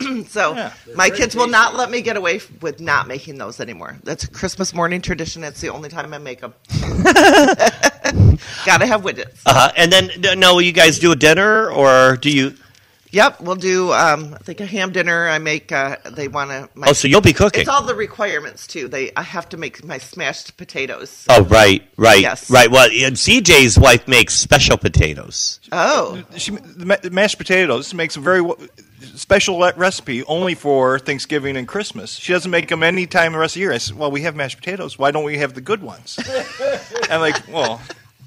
So 0.28 0.70
my 0.96 1.10
kids 1.10 1.36
will 1.36 1.46
not 1.46 1.74
let 1.76 1.90
me 1.90 2.02
get 2.02 2.16
away 2.16 2.40
with 2.60 2.80
not 2.80 3.06
making 3.06 3.38
those 3.38 3.60
anymore. 3.60 3.96
That's 4.02 4.24
a 4.24 4.30
Christmas 4.30 4.74
morning 4.74 5.00
tradition. 5.00 5.44
It's 5.44 5.60
the 5.60 5.68
only 5.68 5.88
time 5.88 6.12
I 6.12 6.18
make 6.18 6.40
them. 6.40 6.54
Gotta 8.64 8.86
have 8.86 9.02
widgets. 9.02 9.40
uh-huh. 9.46 9.72
and 9.76 9.92
then 9.92 10.10
no, 10.38 10.54
will 10.54 10.62
you 10.62 10.72
guys 10.72 10.98
do 10.98 11.12
a 11.12 11.16
dinner 11.16 11.70
or 11.70 12.16
do 12.16 12.30
you? 12.30 12.54
Yep, 13.10 13.42
we'll 13.42 13.56
do. 13.56 13.92
Um, 13.92 14.32
I 14.34 14.38
think 14.38 14.60
a 14.60 14.66
ham 14.66 14.90
dinner. 14.90 15.28
I 15.28 15.38
make. 15.38 15.70
Uh, 15.70 15.96
they 16.12 16.28
want 16.28 16.50
to. 16.50 16.68
Oh, 16.82 16.94
so 16.94 17.08
you'll 17.08 17.20
be 17.20 17.34
cooking. 17.34 17.60
It's 17.60 17.68
all 17.68 17.82
the 17.84 17.94
requirements 17.94 18.66
too. 18.66 18.88
They. 18.88 19.12
I 19.14 19.22
have 19.22 19.48
to 19.50 19.58
make 19.58 19.84
my 19.84 19.98
smashed 19.98 20.56
potatoes. 20.56 21.26
Oh, 21.28 21.44
right, 21.44 21.86
right, 21.98 22.22
Yes. 22.22 22.50
right. 22.50 22.70
Well, 22.70 22.86
and 22.90 23.14
CJ's 23.16 23.78
wife 23.78 24.08
makes 24.08 24.32
special 24.34 24.78
potatoes. 24.78 25.60
Oh, 25.72 26.22
She, 26.38 26.52
the 26.52 27.10
mashed 27.12 27.36
potatoes 27.36 27.92
makes 27.92 28.16
a 28.16 28.20
very 28.20 28.40
w- 28.42 28.68
special 29.02 29.58
recipe 29.76 30.22
only 30.24 30.54
for 30.54 30.98
Thanksgiving 30.98 31.56
and 31.56 31.66
Christmas. 31.68 32.14
She 32.14 32.32
doesn't 32.32 32.50
make 32.50 32.68
them 32.68 32.82
any 32.82 33.06
time 33.06 33.32
the 33.32 33.38
rest 33.38 33.52
of 33.52 33.54
the 33.54 33.60
year. 33.60 33.72
I 33.72 33.78
said, 33.78 33.96
"Well, 33.96 34.10
we 34.10 34.22
have 34.22 34.34
mashed 34.34 34.58
potatoes. 34.58 34.98
Why 34.98 35.10
don't 35.10 35.24
we 35.24 35.38
have 35.38 35.54
the 35.54 35.60
good 35.60 35.82
ones?" 35.82 36.18
I'm 37.10 37.20
like, 37.20 37.46
"Well," 37.48 37.80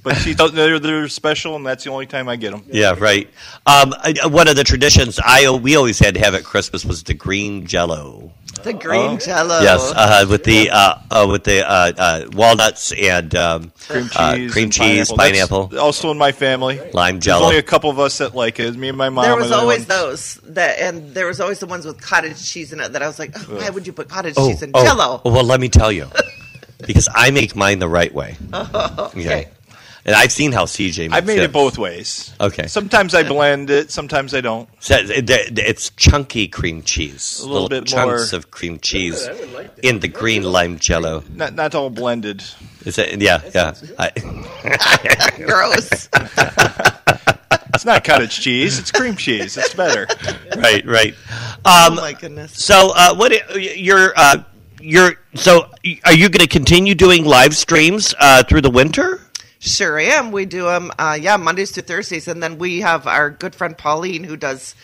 but 0.03 0.15
she 0.17 0.33
does, 0.35 0.51
they're, 0.51 0.77
they're 0.79 1.07
special, 1.07 1.55
and 1.55 1.65
that's 1.65 1.83
the 1.83 1.89
only 1.89 2.05
time 2.05 2.29
I 2.29 2.35
get 2.35 2.51
them. 2.51 2.63
Yeah, 2.67 2.95
right. 2.99 3.27
Um, 3.65 3.93
I- 3.97 4.27
one 4.27 4.47
of 4.47 4.55
the 4.55 4.63
traditions 4.63 5.19
I 5.23 5.49
we 5.49 5.75
always 5.75 5.97
had 5.99 6.13
to 6.13 6.19
have 6.19 6.35
at 6.35 6.43
Christmas 6.43 6.85
was 6.85 7.03
the 7.03 7.13
green 7.15 7.65
Jello. 7.65 8.31
The 8.65 8.73
green 8.73 9.19
jello. 9.19 9.61
Yes, 9.61 9.93
uh, 9.95 10.25
with 10.27 10.43
the 10.43 10.71
uh, 10.71 10.95
uh, 11.11 11.27
with 11.29 11.43
the 11.43 11.63
uh, 11.69 11.91
uh, 11.95 12.25
walnuts 12.33 12.91
and 12.93 13.35
um, 13.35 13.71
Cream 13.87 14.09
uh, 14.15 14.35
cheese, 14.35 14.51
cream 14.51 14.63
and 14.63 14.73
cheese, 14.73 15.11
pineapple. 15.11 15.67
pineapple, 15.67 15.79
also 15.79 16.09
in 16.09 16.17
my 16.17 16.31
family. 16.31 16.79
lime 16.91 17.15
There's 17.15 17.25
jello. 17.25 17.45
only 17.45 17.59
a 17.59 17.63
couple 17.63 17.91
of 17.91 17.99
us 17.99 18.17
that 18.17 18.33
like 18.33 18.59
it. 18.59 18.75
Me 18.75 18.89
and 18.89 18.97
my 18.97 19.09
mom. 19.09 19.25
There 19.25 19.35
was 19.35 19.51
always 19.51 19.87
ones- 19.87 19.87
those 19.87 20.35
that, 20.55 20.79
and 20.79 21.13
there 21.13 21.27
was 21.27 21.39
always 21.39 21.59
the 21.59 21.67
ones 21.67 21.85
with 21.85 22.01
cottage 22.01 22.43
cheese 22.43 22.73
in 22.73 22.79
it 22.79 22.91
that 22.93 23.03
I 23.03 23.07
was 23.07 23.19
like, 23.19 23.35
oh, 23.37 23.57
why 23.57 23.69
would 23.69 23.85
you 23.85 23.93
put 23.93 24.09
cottage 24.09 24.33
oh, 24.35 24.47
cheese 24.49 24.63
in 24.63 24.71
oh, 24.73 24.83
Jello? 24.83 25.21
well, 25.23 25.43
let 25.43 25.59
me 25.59 25.69
tell 25.69 25.91
you, 25.91 26.09
because 26.87 27.07
I 27.13 27.29
make 27.29 27.55
mine 27.55 27.77
the 27.77 27.87
right 27.87 28.11
way. 28.15 28.35
okay. 28.53 29.47
And 30.05 30.15
I've 30.15 30.31
seen 30.31 30.51
how 30.51 30.65
CJ. 30.65 30.77
Makes 30.85 30.99
it. 30.99 31.11
I've 31.13 31.25
made 31.25 31.39
it 31.39 31.45
it 31.45 31.51
both 31.51 31.77
ways. 31.77 32.33
Okay. 32.39 32.67
Sometimes 32.67 33.15
I 33.15 33.23
blend 33.23 33.69
it. 33.69 33.89
Sometimes 33.91 34.33
I 34.33 34.41
don't. 34.41 34.69
So 34.79 34.95
it- 34.97 35.29
it- 35.29 35.57
It's 35.59 35.89
chunky 35.97 36.47
cream 36.47 36.83
cheese, 36.83 37.39
A 37.43 37.47
little 37.47 37.67
bit 37.69 37.85
chunks 37.85 38.31
more- 38.31 38.37
of 38.37 38.51
cream 38.51 38.79
cheese 38.79 39.27
in 39.81 39.99
the 39.99 40.07
green 40.07 40.43
lime 40.43 40.77
jello. 40.79 41.23
Not 41.33 41.55
not 41.55 41.73
all 41.75 41.89
blended. 41.89 42.43
Is 42.85 42.95
that 42.97 43.19
yeah 43.19 43.41
yeah? 43.53 43.73
I, 43.97 44.11
Gross. 45.45 46.07
It's 47.73 47.83
not 47.85 48.03
cottage 48.03 48.39
cheese. 48.39 48.79
It's 48.79 48.91
cream 48.91 49.15
cheese. 49.15 49.57
It's 49.57 49.73
better. 49.73 50.07
right 50.57 50.85
right. 50.85 51.13
oh 51.65 51.87
Um, 51.87 51.95
my 51.95 52.13
goodness. 52.13 52.53
so 52.53 52.91
uh, 52.95 53.13
what 53.15 53.31
you're 53.55 54.13
uh, 54.15 54.43
you're 54.79 55.15
so 55.33 55.69
are 56.05 56.13
you 56.13 56.29
going 56.29 56.45
to 56.45 56.47
continue 56.47 56.95
doing 56.95 57.25
live 57.25 57.55
streams 57.55 58.13
uh, 58.19 58.43
through 58.43 58.61
the 58.61 58.69
winter? 58.69 59.21
Sure 59.65 59.99
I 59.99 60.03
am. 60.03 60.31
We 60.31 60.45
do 60.45 60.63
them, 60.65 60.91
uh, 60.99 61.17
yeah, 61.19 61.37
Mondays 61.37 61.71
to 61.73 61.81
Thursdays, 61.81 62.27
and 62.27 62.41
then 62.41 62.57
we 62.59 62.81
have 62.81 63.07
our 63.07 63.29
good 63.31 63.55
friend 63.55 63.77
Pauline 63.77 64.23
who 64.23 64.37
does. 64.37 64.75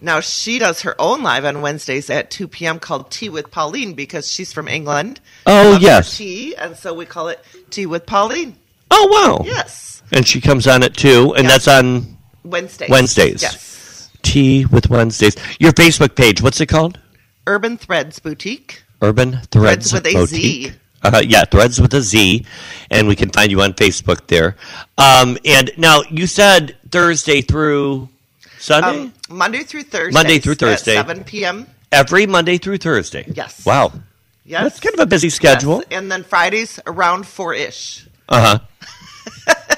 Now 0.00 0.20
she 0.20 0.58
does 0.58 0.80
her 0.82 0.96
own 0.98 1.22
live 1.22 1.44
on 1.44 1.60
Wednesdays 1.60 2.10
at 2.10 2.30
2 2.30 2.48
p.m. 2.48 2.78
called 2.80 3.10
Tea 3.10 3.28
with 3.28 3.50
Pauline 3.50 3.92
because 3.94 4.30
she's 4.30 4.52
from 4.52 4.66
England. 4.68 5.20
Oh, 5.46 5.78
yes. 5.78 6.16
tea, 6.16 6.56
and 6.56 6.76
so 6.76 6.92
we 6.94 7.04
call 7.06 7.28
it 7.28 7.44
Tea 7.70 7.86
with 7.86 8.06
Pauline. 8.06 8.56
Oh 8.90 9.06
wow! 9.38 9.44
Yes, 9.46 10.02
And 10.12 10.26
she 10.26 10.40
comes 10.40 10.66
on 10.66 10.82
at 10.82 10.94
2, 10.96 11.34
and 11.34 11.44
Yeah. 11.44 11.50
that's 11.50 11.68
on 11.68 12.16
Wednesdays. 12.44 12.90
Wednesdays. 12.90 13.42
Yes. 13.42 14.10
Tea 14.22 14.64
with 14.66 14.88
Wednesdays. 14.90 15.36
Your 15.60 15.72
Facebook 15.72 16.14
page, 16.16 16.42
what's 16.42 16.60
it 16.60 16.66
called? 16.66 16.98
Urban 17.46 17.76
Threads 17.76 18.18
Boutique. 18.18 18.82
Urban 19.02 19.40
Threads, 19.50 19.90
Threads 19.90 19.92
with 19.92 20.06
a 20.06 20.12
Boutique. 20.14 20.72
Uh, 21.02 21.22
yeah, 21.24 21.44
Threads 21.44 21.80
with 21.80 21.92
a 21.94 22.00
Z, 22.00 22.44
and 22.90 23.08
we 23.08 23.16
can 23.16 23.30
find 23.30 23.50
you 23.50 23.60
on 23.62 23.72
Facebook 23.72 24.26
there. 24.28 24.56
Um, 24.98 25.36
and 25.44 25.70
now 25.76 26.02
you 26.10 26.26
said 26.26 26.76
Thursday 26.90 27.40
through 27.42 28.08
Sunday, 28.58 29.00
Um, 29.00 29.12
Monday 29.28 29.62
through 29.64 29.82
Thursday. 29.84 30.12
Monday 30.14 30.38
through 30.38 30.54
Thursday. 30.54 30.96
At 30.96 31.06
7 31.08 31.24
p.m. 31.24 31.66
every 31.90 32.26
Monday 32.26 32.58
through 32.58 32.78
Thursday. 32.78 33.24
Yes. 33.34 33.64
Wow, 33.66 33.92
Yes. 34.44 34.62
that's 34.62 34.80
kind 34.80 34.94
of 34.94 35.00
a 35.00 35.06
busy 35.06 35.30
schedule. 35.30 35.78
Yes. 35.78 35.86
And 35.98 36.12
then 36.12 36.22
Fridays 36.22 36.78
around 36.86 37.26
4 37.26 37.54
ish. 37.54 38.06
Uh 38.28 38.40
huh. 38.40 38.58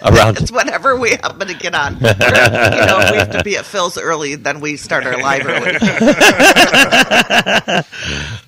Around. 0.05 0.37
It's 0.39 0.53
whatever 0.53 0.97
we 0.99 1.11
happen 1.13 1.49
to 1.49 1.55
get 1.55 1.75
on. 1.75 1.95
Or, 1.95 1.99
you 2.09 2.85
know, 2.85 3.01
if 3.01 3.11
we 3.11 3.17
have 3.17 3.31
to 3.31 3.43
be 3.43 3.57
at 3.57 3.65
Phil's 3.65 3.97
early, 3.97 4.35
then 4.35 4.61
we 4.61 4.77
start 4.77 5.07
our 5.07 5.17
live 5.19 5.47
early. 5.47 5.77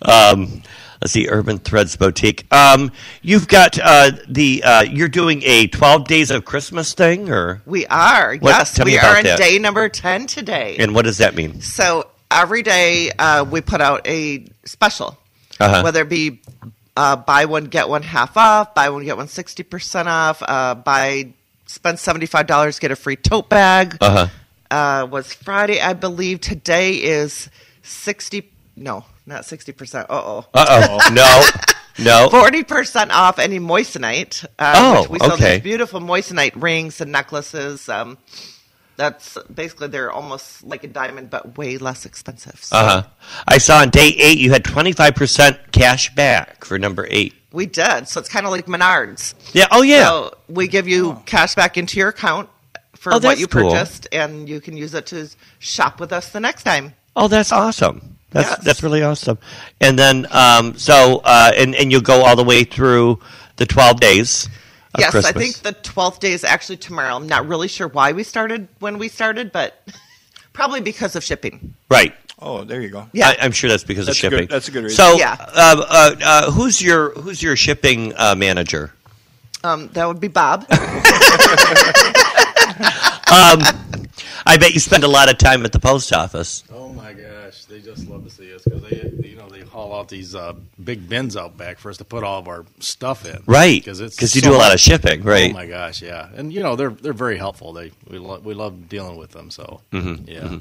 um, 0.02 0.62
let's 1.06 1.12
see, 1.12 1.28
Urban 1.28 1.58
Threads 1.58 1.94
Boutique. 1.94 2.52
Um, 2.52 2.90
you've 3.22 3.46
got 3.46 3.78
uh, 3.80 4.10
the 4.28 4.60
uh, 4.64 4.82
you're 4.82 5.06
doing 5.08 5.40
a 5.44 5.68
12 5.68 6.08
days 6.08 6.32
of 6.32 6.44
Christmas 6.44 6.94
thing, 6.94 7.30
or 7.30 7.62
We 7.64 7.86
are. 7.86 8.34
What- 8.38 8.50
yes, 8.50 8.84
we 8.84 8.98
are 8.98 9.16
on 9.18 9.22
that. 9.22 9.38
day 9.38 9.60
number 9.60 9.88
10 9.88 10.26
today. 10.26 10.76
and 10.80 10.96
what 10.96 11.04
does 11.04 11.18
that 11.18 11.36
mean? 11.36 11.60
So 11.60 12.08
every 12.28 12.64
day 12.64 13.12
uh, 13.20 13.44
we 13.48 13.60
put 13.60 13.80
out 13.80 14.04
a 14.08 14.46
special, 14.64 15.16
Uh-huh. 15.60 15.82
whether 15.84 16.00
it 16.02 16.08
be 16.08 16.40
uh, 16.96 17.14
buy 17.14 17.44
one 17.44 17.66
get 17.66 17.88
one 17.88 18.02
half 18.02 18.36
off, 18.36 18.74
buy 18.74 18.88
one 18.90 19.04
get 19.04 19.16
one 19.16 19.28
sixty 19.28 19.62
percent 19.62 20.08
off, 20.08 20.42
uh, 20.42 20.74
buy 20.74 21.28
spend 21.66 22.00
seventy 22.00 22.26
five 22.26 22.48
dollars 22.48 22.80
get 22.80 22.90
a 22.90 22.96
free 22.96 23.14
tote 23.16 23.48
bag. 23.48 23.96
Uh 24.00 24.10
huh. 24.10 24.28
Uh, 24.76 25.06
was 25.06 25.32
Friday, 25.32 25.80
I 25.80 25.92
believe. 25.92 26.40
Today 26.40 26.94
is 26.94 27.48
sixty. 27.84 28.50
No, 28.74 29.04
not 29.26 29.44
sixty 29.44 29.72
percent. 29.72 30.08
Uh 30.08 30.22
oh. 30.24 30.46
Uh 30.54 30.88
oh. 30.88 31.10
no. 31.98 32.04
No. 32.04 32.28
Forty 32.30 32.62
percent 32.62 33.10
off 33.10 33.38
any 33.38 33.58
moissanite. 33.58 34.44
Uh, 34.58 34.74
Oh, 34.76 35.06
we 35.10 35.18
sell 35.18 35.32
okay. 35.32 35.54
these 35.54 35.62
beautiful 35.62 36.00
moissanite 36.00 36.52
rings 36.54 37.00
and 37.00 37.10
necklaces. 37.12 37.88
Um, 37.88 38.18
that's 38.96 39.36
basically 39.54 39.88
they're 39.88 40.10
almost 40.10 40.62
like 40.64 40.82
a 40.84 40.86
diamond, 40.88 41.28
but 41.30 41.58
way 41.58 41.76
less 41.78 42.06
expensive. 42.06 42.62
So 42.62 42.76
Uh 42.76 42.84
huh. 43.02 43.08
I 43.46 43.58
saw 43.58 43.78
on 43.80 43.90
day 43.90 44.08
eight 44.08 44.38
you 44.38 44.50
had 44.52 44.64
25% 44.64 45.72
cash 45.72 46.14
back 46.14 46.64
for 46.64 46.78
number 46.78 47.06
eight. 47.10 47.34
we 47.52 47.66
did. 47.66 48.08
So 48.08 48.20
it's 48.20 48.28
kind 48.28 48.46
of 48.46 48.52
like 48.52 48.66
Menards. 48.66 49.34
Yeah. 49.54 49.66
Oh, 49.70 49.82
yeah. 49.82 50.04
So 50.08 50.34
we 50.48 50.68
give 50.68 50.86
you 50.88 51.20
cash 51.26 51.54
back 51.54 51.76
into 51.76 51.98
your 51.98 52.08
account 52.08 52.48
for 52.94 53.12
Oh, 53.14 53.18
what 53.18 53.38
you 53.38 53.46
cool. 53.46 53.70
purchased, 53.70 54.08
and 54.12 54.48
you 54.48 54.60
can 54.60 54.76
use 54.76 54.94
it 54.94 55.06
to 55.06 55.28
shop 55.58 56.00
with 56.00 56.12
us 56.12 56.30
the 56.30 56.40
next 56.40 56.62
time. 56.64 56.94
oh, 57.14 57.28
that's 57.28 57.52
awesome. 57.52 58.15
That's 58.36 58.50
Yes. 58.50 58.64
that's 58.64 58.82
really 58.82 59.02
awesome. 59.02 59.38
And 59.80 59.98
then, 59.98 60.26
um, 60.30 60.76
so, 60.76 61.20
uh, 61.24 61.50
and, 61.56 61.74
and 61.74 61.90
you'll 61.90 62.00
go 62.02 62.22
all 62.24 62.36
the 62.36 62.44
way 62.44 62.64
through 62.64 63.18
the 63.56 63.64
12 63.66 63.98
days 64.00 64.46
of 64.94 65.00
yes, 65.00 65.10
Christmas. 65.10 65.34
I 65.34 65.38
think 65.38 65.56
the 65.58 65.72
twelfth 65.72 66.20
day 66.20 66.32
is 66.32 66.44
actually 66.44 66.76
tomorrow. 66.76 67.16
I'm 67.16 67.26
not 67.26 67.46
really 67.48 67.68
sure 67.68 67.88
why 67.88 68.12
we 68.12 68.22
started 68.22 68.68
when 68.80 68.98
we 68.98 69.08
started, 69.08 69.52
but 69.52 69.82
probably 70.52 70.80
because 70.80 71.16
of 71.16 71.24
shipping. 71.24 71.74
Right. 71.90 72.14
Oh, 72.38 72.64
there 72.64 72.82
you 72.82 72.90
go. 72.90 73.08
Yeah. 73.12 73.28
I, 73.30 73.36
I'm 73.40 73.52
sure 73.52 73.70
that's 73.70 73.84
because 73.84 74.06
That's 74.06 74.18
of 74.22 74.24
a 74.26 74.30
good- 74.30 74.36
shipping. 74.40 74.48
that's 74.54 74.68
a 74.68 74.70
good 74.70 74.84
reason. 74.84 74.96
So, 74.96 75.16
Yeah. 75.16 75.36
uh, 75.40 75.84
uh, 75.88 76.14
uh, 76.22 76.50
who's 76.50 76.82
your 76.82 77.10
who's 77.12 77.42
your 77.42 77.56
shipping 77.56 78.12
uh, 78.16 78.34
manager? 78.36 78.92
Um, 79.64 79.88
that 79.94 80.06
would 80.06 80.20
be 80.20 80.28
Bob. 80.28 80.66
I 84.48 84.56
bet 84.58 84.74
you 84.74 84.80
spend 84.80 85.02
a 85.04 85.08
lot 85.08 85.30
of 85.30 85.38
time 85.38 85.64
at 85.64 85.72
the 85.72 85.80
post 85.80 86.12
office. 86.12 86.62
Oh 86.72 86.92
my 86.92 87.12
gosh, 87.46 87.64
they 87.66 87.80
just 87.80 88.08
love 88.08 88.24
to 88.24 88.30
see 88.30 88.54
us 88.54 88.62
because 88.64 88.82
they, 88.82 89.28
you 89.28 89.36
know, 89.36 89.48
they 89.48 89.60
haul 89.60 89.94
out 89.98 90.08
these 90.08 90.34
uh, 90.34 90.52
big 90.82 91.08
bins 91.08 91.36
out 91.36 91.56
back 91.56 91.78
for 91.78 91.90
us 91.90 91.96
to 91.98 92.04
put 92.04 92.22
all 92.24 92.38
of 92.38 92.48
our 92.48 92.64
stuff 92.80 93.24
in. 93.26 93.42
Right. 93.46 93.80
Because 93.82 94.00
it's 94.00 94.16
Because 94.16 94.34
you 94.34 94.40
so- 94.42 94.50
do 94.50 94.56
a 94.56 94.58
lot 94.58 94.74
of 94.74 94.80
shipping, 94.80 95.22
right? 95.22 95.50
Oh 95.50 95.54
my 95.54 95.66
gosh, 95.66 96.02
yeah, 96.02 96.28
and 96.34 96.52
you 96.52 96.60
know 96.62 96.76
they're 96.76 96.90
they're 96.90 97.12
very 97.12 97.38
helpful. 97.38 97.72
They 97.72 97.92
we 98.08 98.18
lo- 98.18 98.40
we 98.42 98.54
love 98.54 98.88
dealing 98.88 99.16
with 99.16 99.30
them. 99.32 99.50
So 99.50 99.80
Mm-hmm. 99.92 100.28
yeah, 100.28 100.58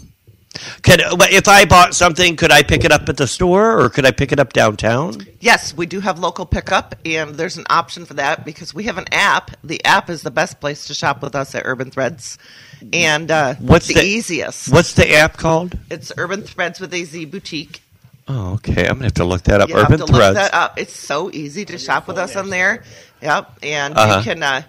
Could, 0.83 1.01
if 1.31 1.47
I 1.47 1.65
bought 1.65 1.93
something, 1.93 2.37
could 2.37 2.51
I 2.51 2.63
pick 2.63 2.85
it 2.85 2.91
up 2.91 3.09
at 3.09 3.17
the 3.17 3.27
store 3.27 3.77
or 3.79 3.89
could 3.89 4.05
I 4.05 4.11
pick 4.11 4.31
it 4.31 4.39
up 4.39 4.53
downtown? 4.53 5.25
yes, 5.41 5.75
we 5.75 5.85
do 5.85 5.99
have 5.99 6.17
local 6.19 6.45
pickup, 6.45 6.95
and 7.05 7.35
there's 7.35 7.57
an 7.57 7.65
option 7.69 8.05
for 8.05 8.13
that 8.15 8.45
because 8.45 8.73
we 8.73 8.83
have 8.85 8.97
an 8.97 9.05
app. 9.11 9.51
The 9.63 9.83
app 9.85 10.09
is 10.09 10.21
the 10.21 10.31
best 10.31 10.59
place 10.61 10.85
to 10.87 10.93
shop 10.93 11.21
with 11.21 11.35
us 11.35 11.53
at 11.55 11.63
Urban 11.65 11.91
Threads, 11.91 12.37
and 12.93 13.29
uh, 13.31 13.55
What's 13.55 13.87
the, 13.87 13.95
the- 13.95 14.03
easiest? 14.03 14.69
What's 14.71 14.93
the 14.93 15.13
app 15.13 15.37
called? 15.37 15.77
It's 15.89 16.11
Urban 16.17 16.41
Threads 16.43 16.79
with 16.79 16.93
a 16.93 17.03
Z 17.03 17.25
boutique. 17.25 17.81
Oh, 18.27 18.53
okay. 18.55 18.87
I'm 18.87 18.95
gonna 18.95 19.05
have 19.05 19.13
to 19.15 19.23
look 19.25 19.43
that 19.43 19.61
up. 19.61 19.69
You 19.69 19.75
Urban 19.77 19.99
have 19.99 20.07
to 20.07 20.13
Threads. 20.13 20.35
look 20.39 20.51
that 20.51 20.53
up. 20.53 20.79
It's 20.79 20.93
so 20.95 21.29
easy 21.31 21.63
to 21.65 21.77
shop 21.77 22.07
with 22.07 22.17
us 22.17 22.35
on 22.35 22.49
there. 22.49 22.83
Yep, 23.21 23.59
and 23.63 23.93
Uh-huh. 23.95 24.17
you 24.17 24.23
can 24.23 24.41
uh, 24.43 24.61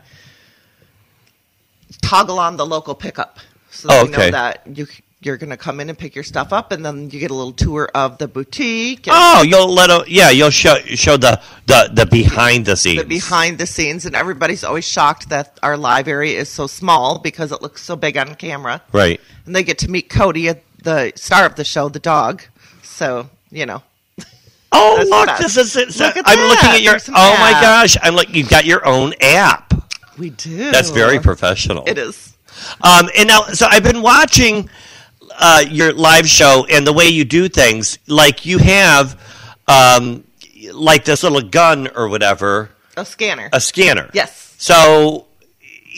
toggle 2.02 2.38
on 2.38 2.56
the 2.56 2.66
local 2.66 2.94
pickup, 2.94 3.38
so 3.70 3.88
Oh, 3.90 4.02
okay. 4.04 4.12
know 4.12 4.30
that 4.30 4.62
you 4.72 4.86
you're 5.26 5.36
going 5.36 5.50
to 5.50 5.56
come 5.56 5.80
in 5.80 5.88
and 5.90 5.98
pick 5.98 6.14
your 6.14 6.24
stuff 6.24 6.52
up, 6.52 6.72
and 6.72 6.86
then 6.86 7.10
you 7.10 7.18
get 7.20 7.30
a 7.30 7.34
little 7.34 7.52
tour 7.52 7.90
of 7.94 8.16
the 8.18 8.28
boutique. 8.28 9.06
Oh, 9.10 9.42
you'll 9.42 9.72
let 9.74 9.90
a, 9.90 10.04
yeah, 10.06 10.30
you'll 10.30 10.50
show 10.50 10.76
show 10.76 11.16
the 11.16 11.40
the, 11.66 11.90
the 11.92 12.06
behind 12.06 12.64
the 12.64 12.76
scenes. 12.76 13.02
the 13.02 13.08
behind 13.08 13.58
the 13.58 13.66
scenes, 13.66 14.06
and 14.06 14.14
everybody's 14.14 14.64
always 14.64 14.86
shocked 14.86 15.28
that 15.28 15.58
our 15.62 15.76
live 15.76 16.08
area 16.08 16.38
is 16.38 16.48
so 16.48 16.66
small 16.66 17.18
because 17.18 17.52
it 17.52 17.60
looks 17.60 17.82
so 17.82 17.96
big 17.96 18.16
on 18.16 18.34
camera. 18.36 18.80
Right. 18.92 19.20
And 19.44 19.54
they 19.54 19.64
get 19.64 19.78
to 19.78 19.90
meet 19.90 20.08
Cody, 20.08 20.50
the 20.82 21.12
star 21.16 21.44
of 21.44 21.56
the 21.56 21.64
show, 21.64 21.88
the 21.88 21.98
dog. 21.98 22.42
So 22.82 23.28
you 23.50 23.66
know, 23.66 23.82
Oh, 24.72 25.04
look, 25.08 25.38
this 25.38 25.56
is 25.56 25.76
it. 25.76 25.88
Look 25.98 26.16
at 26.16 26.24
I'm 26.26 26.38
that. 26.38 26.48
looking 26.48 26.70
at 26.70 26.82
your. 26.82 26.98
Oh 27.14 27.32
an 27.34 27.40
my 27.40 27.52
gosh! 27.60 27.96
I'm 28.02 28.14
like, 28.14 28.34
you've 28.34 28.48
got 28.48 28.64
your 28.64 28.86
own 28.86 29.14
app. 29.20 29.72
we 30.18 30.30
do. 30.30 30.70
That's 30.70 30.90
very 30.90 31.18
professional. 31.18 31.84
It 31.86 31.98
is. 31.98 32.34
Um, 32.80 33.08
and 33.16 33.28
now, 33.28 33.42
so 33.42 33.66
I've 33.68 33.82
been 33.82 34.02
watching 34.02 34.68
uh, 35.38 35.64
your 35.70 35.92
live 35.92 36.28
show 36.28 36.66
and 36.70 36.86
the 36.86 36.92
way 36.92 37.06
you 37.08 37.24
do 37.24 37.48
things. 37.48 37.98
Like 38.06 38.46
you 38.46 38.58
have, 38.58 39.20
um, 39.68 40.24
like 40.72 41.04
this 41.04 41.22
little 41.22 41.42
gun 41.42 41.88
or 41.94 42.08
whatever, 42.08 42.70
A 42.96 43.04
scanner. 43.04 43.48
a 43.52 43.60
scanner. 43.60 44.10
yes. 44.14 44.54
So 44.58 45.26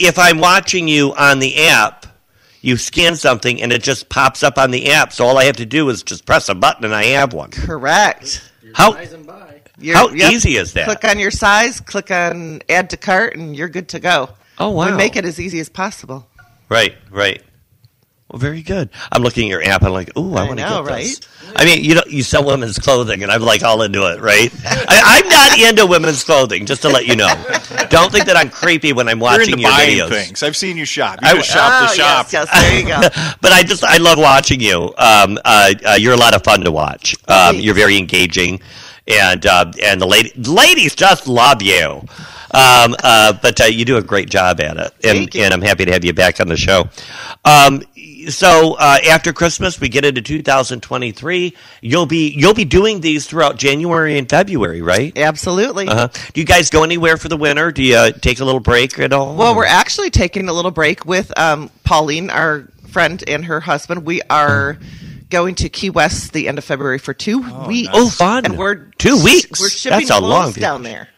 if 0.01 0.19
I'm 0.19 0.39
watching 0.39 0.89
you 0.89 1.15
on 1.15 1.39
the 1.39 1.67
app, 1.69 2.07
you 2.61 2.77
scan 2.77 3.15
something 3.17 3.63
and 3.63 3.73
it 3.73 3.83
just 3.83 4.09
pops 4.09 4.43
up 4.43 4.59
on 4.59 4.71
the 4.73 4.91
app. 4.91 5.13
So 5.13 5.25
all 5.25 5.39
I 5.39 5.45
have 5.45 5.57
to 5.57 5.67
do 5.67 5.89
is 5.91 6.03
just 6.03 6.27
press 6.27 6.49
a 6.49 6.55
button 6.55 6.85
and 6.85 6.95
I 6.95 7.05
have 7.05 7.33
one. 7.33 7.51
Correct. 7.51 8.43
How 8.75 8.93
by. 8.93 9.61
You're- 9.81 9.97
how 9.97 10.09
yep. 10.11 10.33
easy 10.33 10.57
is 10.57 10.73
that? 10.73 10.87
Click 10.87 11.05
on 11.05 11.21
your 11.21 11.31
size, 11.31 11.79
click 11.81 12.11
on 12.11 12.63
add 12.69 12.91
to 12.91 12.97
cart, 12.97 13.37
and 13.37 13.55
you're 13.55 13.69
good 13.69 13.89
to 13.91 14.01
go. 14.01 14.31
Oh, 14.59 14.71
We 14.71 14.91
make 14.97 15.15
it 15.15 15.25
as 15.25 15.39
easy 15.39 15.61
as 15.61 15.69
possible. 15.69 16.27
Right, 16.69 16.97
right. 17.11 17.41
Well, 18.31 18.39
very 18.39 18.61
good. 18.61 18.91
I'm 19.11 19.23
looking 19.23 19.45
at 19.45 19.49
your 19.49 19.63
app. 19.63 19.83
I'm 19.83 19.93
like, 19.93 20.15
ooh, 20.19 20.35
I, 20.35 20.43
I 20.43 20.47
want 20.47 20.59
to 20.59 20.69
know, 20.69 20.85
get 20.85 20.97
this. 20.99 21.21
right? 21.47 21.57
I 21.57 21.65
mean, 21.65 21.83
you 21.83 21.95
know, 21.95 22.03
you 22.07 22.23
sell 22.23 22.45
women's 22.45 22.79
clothing, 22.79 23.23
and 23.23 23.33
I'm 23.33 23.41
like 23.41 23.63
all 23.63 23.81
into 23.81 24.03
it, 24.13 24.21
right? 24.21 24.53
I, 24.67 25.23
I'm 25.23 25.29
not 25.31 25.59
into 25.71 25.87
women's 25.87 26.23
clothing, 26.25 26.67
just 26.67 26.83
to 26.83 26.91
let 26.91 27.07
you 27.07 27.17
know. 27.17 27.29
Don't 27.89 28.13
think 28.13 28.27
that 28.27 28.37
I'm 28.37 28.51
creepy 28.51 28.93
when 28.93 29.09
I'm 29.09 29.19
watching 29.19 29.59
You're 29.59 29.71
watching 29.71 29.89
into 29.89 29.97
your 29.97 30.09
buying 30.11 30.21
videos. 30.21 30.27
things. 30.27 30.43
I've 30.43 30.57
seen 30.59 30.77
you 30.77 30.85
shop. 30.85 31.21
You 31.23 31.29
I- 31.29 31.35
just 31.37 31.51
shop 31.51 31.73
oh, 31.73 31.87
the 31.87 31.95
shop. 31.95 32.27
Yes, 32.31 32.49
yes, 32.53 32.63
there 32.63 32.81
you 32.81 32.87
go. 32.87 33.35
but 33.41 33.53
I 33.53 33.63
just 33.63 33.83
I 33.83 33.97
love 33.97 34.19
watching 34.19 34.61
you. 34.61 34.93
Um, 34.99 35.39
uh, 35.43 35.73
uh, 35.87 35.97
you're 35.99 36.13
a 36.15 36.19
lot 36.19 36.35
of 36.35 36.45
fun 36.45 36.61
to 36.61 36.71
watch. 36.71 37.17
Um, 37.29 37.57
you're 37.57 37.75
very 37.75 37.97
engaging, 37.97 38.61
and 39.07 39.47
uh, 39.47 39.73
and 39.83 40.03
the 40.03 40.07
lady, 40.07 40.33
ladies 40.37 40.95
just 40.95 41.27
love 41.27 41.63
you. 41.63 42.03
Um, 42.51 42.97
uh, 43.03 43.35
but 43.43 43.61
uh, 43.61 43.65
you 43.65 43.85
do 43.85 43.97
a 43.99 44.03
great 44.03 44.31
job 44.31 44.61
at 44.61 44.77
it, 44.77 44.93
and 45.05 45.35
and 45.35 45.53
I'm 45.55 45.63
happy 45.63 45.85
to 45.87 45.93
have 45.93 46.05
you 46.05 46.13
back 46.13 46.41
on 46.41 46.49
the 46.49 46.57
show. 46.57 46.89
Um, 47.45 47.83
so 48.29 48.75
uh, 48.79 48.99
after 49.09 49.33
Christmas, 49.33 49.81
we 49.81 49.89
get 49.89 50.05
into 50.05 50.21
2023. 50.23 51.55
You'll 51.83 52.07
be 52.07 52.31
you'll 52.31 52.55
be 52.55 52.65
doing 52.65 53.01
these 53.01 53.27
throughout 53.27 53.57
January 53.57 54.19
and 54.19 54.29
February, 54.29 54.83
right? 54.83 55.17
Absolutely. 55.17 55.89
Uh-huh. 55.89 56.09
Do 56.33 56.41
you 56.41 56.47
guys 56.47 56.71
go 56.71 56.83
anywhere 56.83 57.17
for 57.17 57.29
the 57.29 57.37
winter? 57.37 57.73
Do 57.73 57.83
you 57.83 57.97
uh, 57.97 58.11
take 58.13 58.41
a 58.41 58.45
little 58.45 58.61
break 58.61 58.99
at 58.99 59.13
all? 59.13 59.37
Well, 59.37 59.55
we're 59.57 59.65
actually 59.67 60.11
taking 60.11 60.49
a 60.49 60.53
little 60.53 60.71
break 60.71 61.05
with 61.05 61.37
um, 61.39 61.71
Pauline, 61.85 62.31
our 62.31 62.69
friend, 62.91 63.23
and 63.27 63.45
her 63.47 63.61
husband. 63.61 64.05
We 64.05 64.23
are 64.29 64.79
going 65.31 65.55
to 65.57 65.69
Key 65.69 65.91
West 65.91 66.33
the 66.33 66.49
end 66.49 66.59
of 66.59 66.65
February 66.65 66.99
for 66.99 67.13
two 67.15 67.41
weeks. 67.67 67.91
Oh, 67.93 68.09
fun. 68.09 68.45
And 68.47 68.59
we're 68.59 68.87
Two 68.99 69.23
weeks? 69.23 69.61
We're 69.61 69.69
shipping 69.69 69.99
That's 70.01 70.11
a 70.11 70.19
clothes 70.19 70.31
long- 70.31 70.53
down 70.53 70.83
there. 70.83 71.09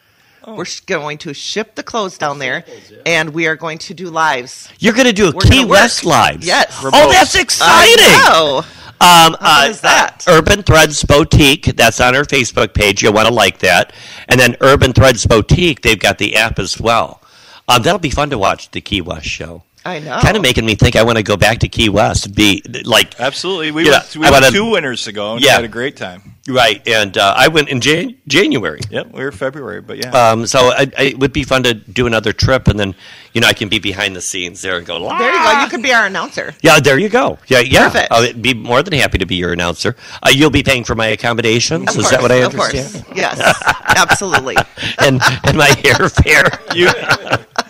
We're 0.47 0.65
going 0.87 1.19
to 1.19 1.35
ship 1.35 1.75
the 1.75 1.83
clothes 1.83 2.19
down 2.19 2.39
there, 2.39 2.65
and 3.07 3.31
we 3.31 3.47
are 3.47 3.57
going 3.57 3.79
to 3.79 3.95
do 3.95 4.09
lives. 4.11 4.69
You're 4.79 4.95
going 4.95 5.07
to 5.07 5.13
do 5.13 5.29
a 5.29 5.33
We're 5.33 5.43
Key. 5.43 5.65
West 5.65 6.05
lives. 6.05 6.47
Yes. 6.47 6.81
Oh, 6.83 7.11
that's 7.13 7.35
exciting. 7.35 7.95
I 7.99 8.29
know. 8.29 8.59
Um, 9.03 9.37
How 9.41 9.65
uh, 9.67 9.69
is 9.71 9.81
that? 9.81 10.25
uh, 10.29 10.33
Urban 10.33 10.63
Threads 10.63 11.03
Boutique. 11.05 11.65
That's 11.77 12.01
on 12.01 12.15
our 12.15 12.25
Facebook 12.25 12.75
page. 12.75 13.03
You'll 13.03 13.15
want 13.15 13.29
to 13.29 13.35
like 13.35 13.59
that. 13.61 13.93
And 14.29 14.39
then 14.39 14.57
Urban 14.61 14.93
Threads 14.93 15.25
Boutique. 15.27 15.81
They've 15.83 15.99
got 15.99 16.19
the 16.19 16.37
app 16.37 16.59
as 16.59 16.79
well. 16.79 17.23
Um, 17.69 17.83
that'll 17.83 17.99
be 17.99 18.11
fun 18.11 18.29
to 18.31 18.39
watch 18.39 18.71
the 18.73 18.81
Key 18.83 19.01
West 19.01 19.27
show. 19.27 19.63
I 19.87 20.01
know. 20.01 20.19
Kind 20.21 20.37
of 20.37 20.43
making 20.43 20.67
me 20.67 20.75
think 20.75 20.97
I 20.97 21.03
want 21.05 21.17
to 21.17 21.23
go 21.23 21.39
back 21.39 21.61
to 21.61 21.69
Key 21.69 21.89
West. 21.89 22.35
Be 22.35 22.63
like 22.85 23.19
Absolutely. 23.19 23.71
We 23.71 23.87
Yeah, 23.87 23.93
went, 24.01 24.17
we 24.17 24.27
I 24.27 24.31
went 24.31 24.43
wanna- 24.45 24.53
two 24.55 24.71
winters 24.71 25.07
ago 25.07 25.33
and 25.35 25.43
Yeah. 25.45 25.53
had 25.53 25.65
a 25.65 25.69
great 25.69 25.97
time. 25.97 26.35
Right. 26.51 26.87
And 26.89 27.17
uh, 27.17 27.35
I 27.37 27.49
went 27.49 27.69
in 27.69 27.81
Jan- 27.81 28.17
January. 28.29 28.81
Yep, 28.91 29.13
we 29.13 29.23
were 29.25 29.33
February, 29.33 29.81
but 29.81 29.99
yeah. 29.99 30.11
Um, 30.11 30.47
so 30.47 30.69
I, 30.69 30.87
I, 30.99 31.03
it 31.05 31.19
would 31.19 31.33
be 31.33 31.45
fun 31.45 31.63
to 31.65 31.75
do 31.75 32.07
another 32.07 32.33
trip, 32.33 32.69
and 32.69 32.79
then 32.79 32.95
you 33.33 33.41
know 33.41 33.47
I 33.49 33.53
can 33.53 33.69
be 33.69 33.79
behind 33.79 34.15
the 34.17 34.21
scenes 34.21 34.63
there 34.63 34.77
and 34.79 34.87
go. 34.87 34.99
There 34.99 35.33
you 35.33 35.39
go. 35.39 35.61
You 35.63 35.69
could 35.69 35.83
be 35.83 35.93
our 35.93 36.07
announcer. 36.07 36.55
Yeah, 36.63 36.81
there 36.81 36.99
you 36.99 37.09
go. 37.09 37.39
Yeah, 37.47 37.61
yeah. 37.61 37.85
Perfect. 37.89 38.13
I'll 38.13 38.33
be 38.35 38.55
more 38.55 38.83
than 38.83 38.95
happy 38.95 39.19
to 39.19 39.27
be 39.27 39.37
your 39.37 39.53
announcer. 39.53 39.97
Uh, 40.23 40.31
you'll 40.33 40.51
be 40.51 40.63
paying 40.63 40.85
for 40.85 40.95
my 40.95 41.07
accommodations. 41.07 41.83
Of 41.91 41.97
Is 41.97 42.03
course, 42.03 42.11
that 42.11 42.23
what 42.23 42.33
I 42.33 42.37
of 42.37 42.55
understand? 42.55 43.05
course. 43.05 43.17
Yes, 43.17 43.63
absolutely. 43.97 44.57
and 44.99 45.21
and 45.45 45.57
my 45.57 45.69
airfare. 45.85 46.75
you 46.75 46.89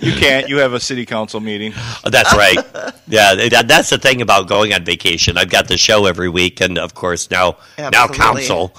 you 0.01 0.19
can't. 0.19 0.49
You 0.49 0.59
have 0.59 0.73
a 0.73 0.81
city 0.81 1.05
council 1.07 1.41
meeting. 1.41 1.73
Oh, 2.05 2.11
That's 2.11 2.35
right. 2.35 2.59
Yeah, 3.07 3.35
that, 3.49 3.67
that's 3.69 3.91
the 3.91 3.99
thing 3.99 4.23
about 4.23 4.49
going 4.49 4.73
on 4.73 4.85
vacation. 4.85 5.37
I've 5.37 5.51
got 5.51 5.69
the 5.69 5.77
show 5.77 6.07
every 6.07 6.29
week, 6.29 6.61
and 6.61 6.79
of 6.79 6.95
course 6.95 7.31
now 7.31 7.57
now 7.79 8.05
Absolutely. 8.05 8.70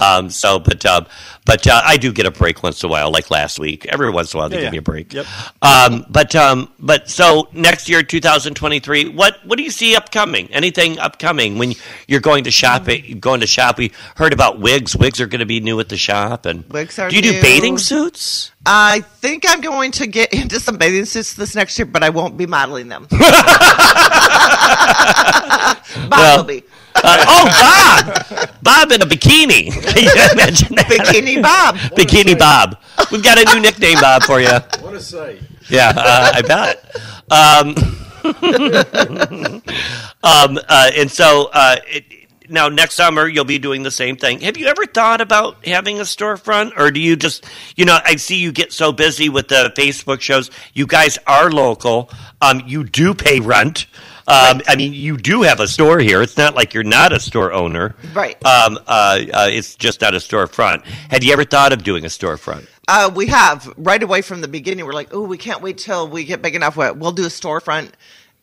Um, 0.00 0.30
so, 0.30 0.60
but 0.60 0.86
um, 0.86 1.06
but 1.44 1.66
uh, 1.66 1.80
I 1.84 1.96
do 1.96 2.12
get 2.12 2.24
a 2.24 2.30
break 2.30 2.62
once 2.62 2.84
in 2.84 2.88
a 2.88 2.90
while, 2.90 3.10
like 3.10 3.32
last 3.32 3.58
week. 3.58 3.84
Every 3.86 4.10
once 4.10 4.32
in 4.32 4.38
a 4.38 4.40
while, 4.42 4.48
they 4.48 4.56
Yeah, 4.56 4.60
give 4.60 4.66
yeah. 4.66 4.70
me 4.72 4.78
a 4.78 4.82
break. 4.82 5.12
Yep. 5.12 5.26
Um, 5.60 6.06
but 6.08 6.36
um, 6.36 6.70
but 6.78 7.10
so 7.10 7.48
next 7.52 7.88
year, 7.88 8.04
2023. 8.04 9.08
What 9.08 9.44
what 9.44 9.56
do 9.58 9.64
you 9.64 9.72
see 9.72 9.96
upcoming? 9.96 10.52
Anything 10.52 11.00
upcoming 11.00 11.58
when 11.58 11.74
you're 12.06 12.20
going 12.20 12.44
to 12.44 12.52
shop? 12.52 12.86
Going 13.18 13.40
to 13.40 13.46
shop? 13.48 13.78
We 13.78 13.90
heard 14.14 14.32
about 14.32 14.60
wigs. 14.60 14.94
Wigs 14.94 15.20
are 15.20 15.26
going 15.26 15.40
to 15.40 15.46
be 15.46 15.58
new 15.58 15.80
at 15.80 15.88
the 15.88 15.96
shop, 15.96 16.46
and 16.46 16.64
Wigs 16.70 16.96
are 17.00 17.10
do 17.10 17.16
you 17.16 17.22
do 17.22 17.42
bathing 17.42 17.76
suits? 17.78 18.52
I 18.64 19.00
think 19.00 19.44
I'm 19.48 19.60
going 19.62 19.90
to 19.92 20.06
get 20.06 20.32
into 20.32 20.60
some 20.60 20.76
bathing 20.76 21.06
suits 21.06 21.34
this 21.34 21.56
next 21.56 21.76
year, 21.76 21.86
but 21.86 22.04
I 22.04 22.10
won't 22.10 22.36
be 22.36 22.46
modeling 22.46 22.86
them. 22.88 23.08
Bob 23.10 23.18
Well, 26.10 26.36
will 26.38 26.44
be. 26.44 26.62
Uh, 27.04 27.24
oh, 27.28 28.04
Bob! 28.30 28.50
Bob 28.62 28.92
in 28.92 29.02
a 29.02 29.06
bikini. 29.06 29.70
Can 29.70 29.96
you 30.04 30.10
imagine 30.32 30.74
that? 30.76 30.86
Bikini 30.88 31.42
Bob. 31.42 31.76
Bikini 31.96 32.38
Bob. 32.38 32.78
We've 33.10 33.22
got 33.22 33.38
a 33.38 33.54
new 33.54 33.60
nickname, 33.60 34.00
Bob, 34.00 34.22
for 34.24 34.40
you. 34.40 34.58
What 34.80 34.94
a 34.94 35.00
sight. 35.00 35.40
Yeah, 35.68 35.92
uh, 35.94 36.32
I 36.34 36.42
bet. 36.42 36.84
Um, 37.30 37.74
um, 40.22 40.58
uh, 40.68 40.90
and 40.96 41.10
so 41.10 41.50
uh, 41.52 41.76
it, 41.86 42.04
now 42.48 42.68
next 42.68 42.94
summer 42.94 43.28
you'll 43.28 43.44
be 43.44 43.58
doing 43.58 43.82
the 43.82 43.90
same 43.90 44.16
thing. 44.16 44.40
Have 44.40 44.56
you 44.56 44.66
ever 44.66 44.86
thought 44.86 45.20
about 45.20 45.66
having 45.66 45.98
a 45.98 46.02
storefront, 46.02 46.72
or 46.76 46.90
do 46.90 47.00
you 47.00 47.16
just, 47.16 47.44
you 47.76 47.84
know, 47.84 47.98
I 48.04 48.16
see 48.16 48.36
you 48.36 48.52
get 48.52 48.72
so 48.72 48.92
busy 48.92 49.28
with 49.28 49.48
the 49.48 49.72
Facebook 49.76 50.20
shows. 50.20 50.50
You 50.74 50.86
guys 50.86 51.18
are 51.26 51.50
local. 51.50 52.10
Um, 52.40 52.62
you 52.66 52.84
do 52.84 53.14
pay 53.14 53.40
rent. 53.40 53.86
Um, 54.28 54.60
I 54.68 54.76
mean, 54.76 54.92
you 54.92 55.16
do 55.16 55.42
have 55.42 55.58
a 55.58 55.66
store 55.66 55.98
here. 55.98 56.20
It's 56.20 56.36
not 56.36 56.54
like 56.54 56.74
you're 56.74 56.84
not 56.84 57.14
a 57.14 57.18
store 57.20 57.50
owner. 57.50 57.94
Right. 58.12 58.34
Um, 58.44 58.78
uh, 58.86 59.20
uh, 59.32 59.48
it's 59.50 59.74
just 59.74 60.02
not 60.02 60.14
a 60.14 60.18
storefront. 60.18 60.84
Have 61.10 61.24
you 61.24 61.32
ever 61.32 61.44
thought 61.44 61.72
of 61.72 61.82
doing 61.82 62.04
a 62.04 62.08
storefront? 62.08 62.66
Uh, 62.86 63.10
we 63.14 63.26
have 63.28 63.72
right 63.78 64.02
away 64.02 64.20
from 64.20 64.42
the 64.42 64.48
beginning. 64.48 64.84
We're 64.84 64.92
like, 64.92 65.14
oh, 65.14 65.22
we 65.22 65.38
can't 65.38 65.62
wait 65.62 65.78
till 65.78 66.08
we 66.08 66.24
get 66.24 66.42
big 66.42 66.54
enough. 66.54 66.76
We'll 66.76 67.12
do 67.12 67.24
a 67.24 67.28
storefront, 67.28 67.92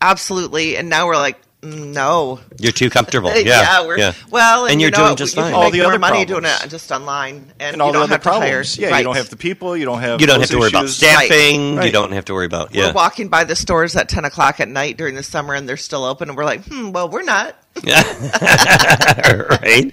absolutely. 0.01 0.75
And 0.75 0.89
now 0.89 1.05
we're 1.05 1.17
like, 1.17 1.39
no. 1.65 2.39
You're 2.59 2.71
too 2.71 2.89
comfortable. 2.89 3.29
Uh, 3.35 3.39
Yeah, 3.39 3.85
we're 3.85 3.97
yeah. 3.97 4.13
well, 4.29 4.63
and, 4.65 4.73
And 4.73 4.81
you 4.81 4.85
you're 4.87 4.91
know 4.91 5.05
doing 5.07 5.15
just 5.17 5.35
you 5.35 5.41
fine. 5.41 5.51
can 5.51 5.55
All 5.55 5.63
make 5.65 5.73
the 5.73 5.79
more 5.79 5.89
other 5.89 5.99
money 5.99 6.25
doing 6.25 6.45
it 6.45 6.69
just 6.69 6.91
online, 6.91 7.51
and, 7.59 7.73
And 7.73 7.81
all 7.81 7.87
you 7.89 7.93
the 7.93 7.99
don't 7.99 8.03
other 8.03 8.13
have 8.13 8.21
to 8.23 8.29
hire. 8.29 8.39
problems. 8.39 8.77
Yeah, 8.77 8.89
Right. 8.89 8.97
you 8.99 9.03
don't 9.03 9.15
have 9.17 9.29
the 9.29 9.37
people. 9.37 9.75
You 9.75 9.85
don't 9.85 9.99
have. 10.01 10.21
You 10.21 10.27
don't 10.27 10.39
have 10.39 10.49
to 10.49 10.57
worry 10.59 10.69
about 10.69 10.85
issues. 10.85 10.97
staffing. 10.97 11.81
You 11.81 11.91
don't 11.91 12.11
have 12.11 12.25
to 12.25 12.33
worry 12.33 12.45
about 12.45 12.71
We're 12.73 12.85
yeah. 12.85 12.91
walking 12.93 13.27
by 13.27 13.43
the 13.43 13.55
stores 13.55 13.95
at 13.95 14.07
ten 14.09 14.25
o'clock 14.25 14.59
at 14.59 14.69
night 14.69 14.97
during 14.97 15.15
the 15.15 15.23
summer, 15.23 15.53
and 15.53 15.67
they're 15.67 15.77
still 15.77 16.03
open, 16.05 16.29
and 16.29 16.37
we're 16.37 16.45
like, 16.45 16.63
hmm, 16.65 16.91
well, 16.91 17.09
we're 17.09 17.23
not. 17.23 17.55
right. 17.83 19.91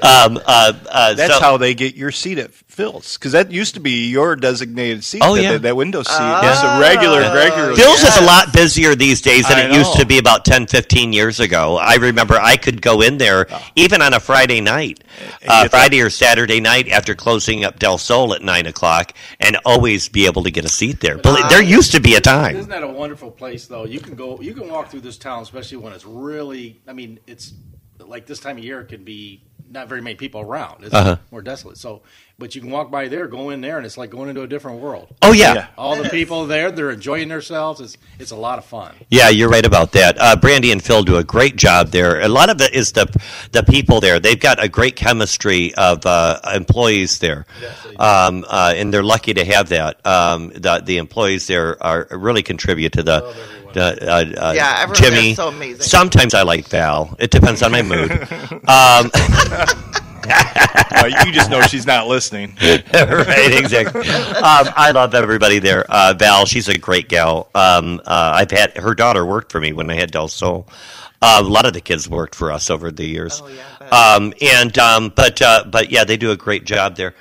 Um, 0.00 0.38
uh, 0.46 0.72
uh, 0.88 1.14
That's 1.14 1.34
so, 1.34 1.40
how 1.40 1.56
they 1.56 1.74
get 1.74 1.96
your 1.96 2.12
seat 2.12 2.38
at 2.38 2.52
Phil's 2.52 3.18
because 3.18 3.32
that 3.32 3.50
used 3.50 3.74
to 3.74 3.80
be 3.80 4.10
your 4.10 4.36
designated 4.36 5.02
seat. 5.02 5.22
Oh, 5.24 5.34
that, 5.34 5.42
yeah. 5.42 5.52
that, 5.52 5.62
that 5.62 5.76
window 5.76 6.02
seat. 6.02 6.14
Oh. 6.16 6.40
It's 6.44 6.62
a 6.62 6.80
regular, 6.80 7.22
regular. 7.34 7.74
Phil's 7.74 8.02
is 8.02 8.16
a 8.18 8.24
lot 8.24 8.52
busier 8.52 8.94
these 8.94 9.20
days 9.20 9.48
than 9.48 9.58
I 9.58 9.62
it 9.62 9.72
used 9.72 9.94
to 9.94 10.06
be 10.06 10.18
about 10.18 10.44
10, 10.44 10.68
15 10.68 11.12
years 11.12 11.40
ago. 11.40 11.76
I 11.76 11.96
remember 11.96 12.34
I 12.34 12.56
could 12.56 12.80
go 12.80 13.00
in 13.00 13.18
there 13.18 13.46
even 13.74 14.02
on 14.02 14.14
a 14.14 14.20
Friday 14.20 14.60
night, 14.60 15.02
uh, 15.48 15.68
Friday 15.68 16.00
or 16.02 16.10
Saturday 16.10 16.60
night 16.60 16.88
after 16.88 17.14
closing 17.14 17.64
up 17.64 17.78
Del 17.78 17.98
Sol 17.98 18.34
at 18.34 18.42
9 18.42 18.66
o'clock 18.66 19.12
and 19.40 19.56
always 19.64 20.08
be 20.08 20.26
able 20.26 20.44
to 20.44 20.50
get 20.50 20.64
a 20.64 20.68
seat 20.68 21.00
there. 21.00 21.18
But 21.18 21.48
there 21.48 21.62
used 21.62 21.92
to 21.92 22.00
be 22.00 22.14
a 22.14 22.20
time. 22.20 22.56
Isn't 22.56 22.70
that 22.70 22.84
a 22.84 22.88
wonderful 22.88 23.30
place, 23.30 23.66
though? 23.66 23.84
You 23.84 24.00
can 24.00 24.14
go, 24.14 24.40
you 24.40 24.54
can 24.54 24.68
walk 24.68 24.90
through 24.90 25.00
this 25.00 25.16
town, 25.16 25.42
especially 25.42 25.78
when 25.78 25.92
it's 25.92 26.04
really. 26.04 26.80
I 26.86 26.92
mean, 26.92 27.15
it's 27.26 27.52
like 27.98 28.26
this 28.26 28.40
time 28.40 28.58
of 28.58 28.64
year 28.64 28.80
it 28.80 28.88
can 28.88 29.04
be 29.04 29.42
not 29.68 29.88
very 29.88 30.00
many 30.00 30.14
people 30.14 30.40
around. 30.40 30.84
It's 30.84 30.94
Uh-huh. 30.94 31.16
more 31.32 31.42
desolate. 31.42 31.76
So, 31.76 32.02
but 32.38 32.54
you 32.54 32.60
can 32.60 32.70
walk 32.70 32.88
by 32.88 33.08
there, 33.08 33.26
go 33.26 33.50
in 33.50 33.60
there, 33.62 33.78
and 33.78 33.84
it's 33.84 33.98
like 33.98 34.10
going 34.10 34.28
into 34.28 34.42
a 34.42 34.46
different 34.46 34.80
world. 34.80 35.08
Oh, 35.22 35.32
yeah. 35.32 35.54
Yeah. 35.54 35.66
All 35.76 35.96
the 36.00 36.08
people 36.08 36.46
there, 36.46 36.70
they're 36.70 36.92
enjoying 36.92 37.28
themselves. 37.28 37.80
It's 37.80 37.96
it's 38.20 38.30
a 38.30 38.36
lot 38.36 38.58
of 38.58 38.64
fun. 38.64 38.94
Yeah, 39.10 39.28
you're 39.28 39.48
right 39.48 39.66
about 39.66 39.90
that. 39.92 40.16
Uh, 40.20 40.36
Brandy 40.36 40.70
and 40.70 40.80
Phil 40.80 41.02
do 41.02 41.16
a 41.16 41.24
great 41.24 41.56
job 41.56 41.88
there. 41.90 42.20
A 42.20 42.28
lot 42.28 42.48
of 42.48 42.60
it 42.60 42.74
is 42.74 42.92
the 42.92 43.06
the 43.50 43.64
people 43.64 44.00
there. 44.00 44.20
They've 44.20 44.38
got 44.38 44.62
a 44.62 44.68
great 44.68 44.94
chemistry 44.94 45.74
of 45.74 46.06
uh, 46.06 46.38
employees 46.54 47.18
there, 47.18 47.44
um, 47.98 48.44
uh, 48.48 48.72
and 48.76 48.94
they're 48.94 49.02
lucky 49.02 49.34
to 49.34 49.44
have 49.44 49.68
that. 49.70 50.04
Um, 50.06 50.50
the 50.54 50.80
the 50.84 50.98
employees 50.98 51.48
there 51.48 51.82
are 51.82 52.06
really 52.12 52.42
contribute 52.44 52.92
to 52.92 53.02
the. 53.02 53.20
the 53.20 53.55
uh, 53.76 53.96
uh, 54.00 54.52
Yeah, 54.54 54.76
everyone 54.78 54.94
Jimmy. 54.94 55.16
there's 55.16 55.36
so 55.36 55.48
amazing. 55.48 55.82
Sometimes 55.82 56.34
I 56.34 56.42
like 56.42 56.68
Val. 56.68 57.16
It 57.18 57.30
depends 57.30 57.62
on 57.62 57.72
my 57.72 57.82
mood. 57.82 58.10
um, 58.68 59.10
Uh, 60.28 61.08
you 61.24 61.32
just 61.32 61.50
know 61.50 61.60
she's 61.62 61.86
not 61.86 62.08
listening. 62.08 62.56
right, 62.62 63.52
exactly. 63.52 64.00
Um, 64.08 64.66
I 64.76 64.90
love 64.92 65.14
everybody 65.14 65.58
there. 65.58 65.84
Uh, 65.88 66.14
Val, 66.18 66.46
she's 66.46 66.68
a 66.68 66.76
great 66.78 67.08
gal. 67.08 67.48
Um, 67.54 68.00
uh, 68.06 68.32
I've 68.34 68.50
had 68.50 68.76
her 68.76 68.94
daughter 68.94 69.24
worked 69.24 69.52
for 69.52 69.60
me 69.60 69.72
when 69.72 69.90
I 69.90 69.94
had 69.94 70.10
Del 70.10 70.28
Sol. 70.28 70.68
Uh, 71.22 71.38
a 71.40 71.48
lot 71.48 71.64
of 71.64 71.72
the 71.72 71.80
kids 71.80 72.08
worked 72.08 72.34
for 72.34 72.50
us 72.50 72.70
over 72.70 72.90
the 72.90 73.04
years. 73.04 73.40
Oh, 73.44 73.48
yeah, 73.48 73.88
um, 73.88 74.34
and 74.40 74.76
um, 74.78 75.12
but 75.14 75.40
uh, 75.40 75.64
but 75.70 75.90
yeah, 75.90 76.04
they 76.04 76.16
do 76.16 76.30
a 76.30 76.36
great 76.36 76.64
job 76.64 76.96
there. 76.96 77.14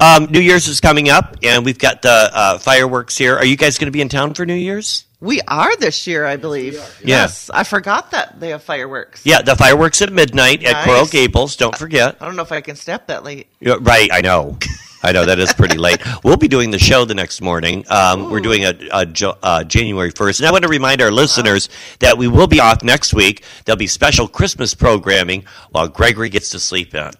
Um, 0.00 0.26
New 0.26 0.40
Year's 0.40 0.68
is 0.68 0.80
coming 0.80 1.08
up, 1.08 1.36
and 1.42 1.64
we've 1.64 1.78
got 1.78 2.02
the 2.02 2.30
uh, 2.32 2.58
fireworks 2.58 3.16
here. 3.16 3.36
Are 3.36 3.44
you 3.44 3.56
guys 3.56 3.78
going 3.78 3.86
to 3.88 3.92
be 3.92 4.00
in 4.00 4.08
town 4.08 4.34
for 4.34 4.46
New 4.46 4.54
Year's? 4.54 5.04
We 5.22 5.40
are 5.42 5.76
this 5.76 6.06
year, 6.08 6.26
I 6.26 6.36
believe. 6.36 6.74
Yeah. 6.74 7.22
Yes, 7.22 7.48
I 7.48 7.62
forgot 7.62 8.10
that 8.10 8.40
they 8.40 8.48
have 8.50 8.64
fireworks. 8.64 9.24
Yeah, 9.24 9.40
the 9.40 9.54
fireworks 9.54 10.02
at 10.02 10.12
midnight 10.12 10.64
at 10.64 10.84
Coral 10.84 11.06
Gables. 11.06 11.54
Don't 11.54 11.78
forget. 11.78 12.16
I 12.20 12.26
don't 12.26 12.34
know 12.34 12.42
if 12.42 12.50
I 12.50 12.60
can 12.60 12.74
step 12.74 13.06
that 13.06 13.22
late. 13.22 13.46
Yeah, 13.60 13.76
Right, 13.80 14.10
I 14.12 14.20
know. 14.20 14.58
I 15.04 15.12
know 15.12 15.24
that 15.24 15.38
is 15.38 15.52
pretty 15.52 15.78
late. 15.78 16.00
We'll 16.24 16.36
be 16.36 16.48
doing 16.48 16.70
the 16.72 16.78
show 16.78 17.04
the 17.04 17.14
next 17.14 17.40
morning. 17.40 17.84
Um, 17.88 18.30
we're 18.30 18.40
doing 18.40 18.64
a, 18.64 18.74
a 18.92 19.06
Jo- 19.06 19.36
uh, 19.42 19.62
January 19.64 20.10
first, 20.10 20.40
and 20.40 20.46
I 20.48 20.52
want 20.52 20.62
to 20.62 20.68
remind 20.68 21.00
our 21.02 21.10
listeners 21.12 21.68
that 22.00 22.18
we 22.18 22.26
will 22.28 22.46
be 22.48 22.58
off 22.60 22.82
next 22.82 23.14
week. 23.14 23.44
There'll 23.64 23.76
be 23.76 23.86
special 23.88 24.26
Christmas 24.28 24.74
programming 24.74 25.44
while 25.70 25.86
Gregory 25.88 26.28
gets 26.30 26.50
to 26.50 26.58
sleep 26.60 26.94
in. 26.94 27.10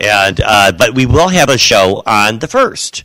And 0.00 0.40
uh, 0.44 0.72
but 0.72 0.94
we 0.94 1.06
will 1.06 1.28
have 1.28 1.48
a 1.48 1.58
show 1.58 2.02
on 2.06 2.38
the 2.40 2.48
first. 2.48 3.04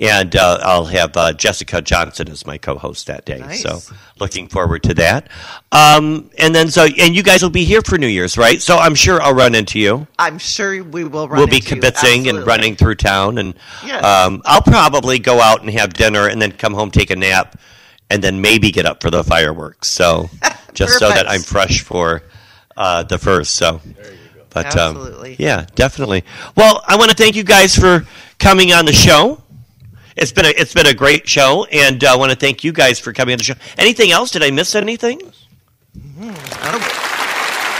And 0.00 0.34
uh, 0.34 0.58
I'll 0.62 0.86
have 0.86 1.16
uh, 1.16 1.32
Jessica 1.34 1.80
Johnson 1.80 2.28
as 2.28 2.44
my 2.44 2.58
co-host 2.58 3.06
that 3.06 3.24
day. 3.24 3.38
Nice. 3.38 3.62
So 3.62 3.78
looking 4.18 4.48
forward 4.48 4.82
to 4.84 4.94
that. 4.94 5.28
Um, 5.70 6.30
and 6.36 6.52
then 6.52 6.68
so 6.70 6.84
and 6.98 7.14
you 7.14 7.22
guys 7.22 7.42
will 7.42 7.50
be 7.50 7.64
here 7.64 7.80
for 7.80 7.96
New 7.96 8.08
Year's, 8.08 8.36
right? 8.36 8.60
So 8.60 8.76
I'm 8.76 8.96
sure 8.96 9.22
I'll 9.22 9.34
run 9.34 9.54
into 9.54 9.78
you 9.78 10.06
I'm 10.18 10.38
sure 10.38 10.82
we 10.82 11.04
will 11.04 11.28
run. 11.28 11.38
we'll 11.38 11.46
be 11.46 11.60
kibitzing 11.60 12.28
and 12.28 12.44
running 12.44 12.74
through 12.74 12.96
town 12.96 13.38
and 13.38 13.54
Yes. 13.86 14.04
um, 14.04 14.42
i'll 14.46 14.62
probably 14.62 15.18
go 15.18 15.40
out 15.40 15.60
and 15.62 15.70
have 15.70 15.92
dinner 15.94 16.28
and 16.28 16.40
then 16.42 16.52
come 16.52 16.74
home 16.74 16.90
take 16.90 17.10
a 17.10 17.16
nap 17.16 17.56
and 18.10 18.22
then 18.22 18.40
maybe 18.40 18.70
get 18.70 18.86
up 18.86 19.00
for 19.02 19.10
the 19.10 19.22
fireworks 19.22 19.88
so 19.88 20.28
just 20.74 20.98
so 20.98 21.08
that 21.08 21.28
i'm 21.30 21.40
fresh 21.42 21.80
for 21.82 22.22
uh, 22.76 23.02
the 23.04 23.18
first 23.18 23.54
so 23.54 23.80
but 24.50 24.76
um, 24.76 25.24
yeah 25.38 25.66
definitely 25.74 26.24
well 26.56 26.82
i 26.88 26.96
want 26.96 27.10
to 27.10 27.16
thank 27.16 27.36
you 27.36 27.44
guys 27.44 27.76
for 27.76 28.04
coming 28.38 28.72
on 28.72 28.84
the 28.84 28.92
show 28.92 29.40
it's 30.16 30.32
been 30.32 30.46
a 30.46 30.50
it's 30.50 30.74
been 30.74 30.86
a 30.86 30.94
great 30.94 31.28
show, 31.28 31.64
and 31.66 32.02
uh, 32.02 32.12
I 32.12 32.16
want 32.16 32.30
to 32.30 32.36
thank 32.36 32.64
you 32.64 32.72
guys 32.72 32.98
for 32.98 33.12
coming 33.12 33.32
on 33.32 33.38
the 33.38 33.44
show. 33.44 33.54
Anything 33.78 34.10
else? 34.10 34.30
Did 34.30 34.42
I 34.42 34.50
miss 34.50 34.74
anything? 34.74 35.20
Mm-hmm. 35.96 37.23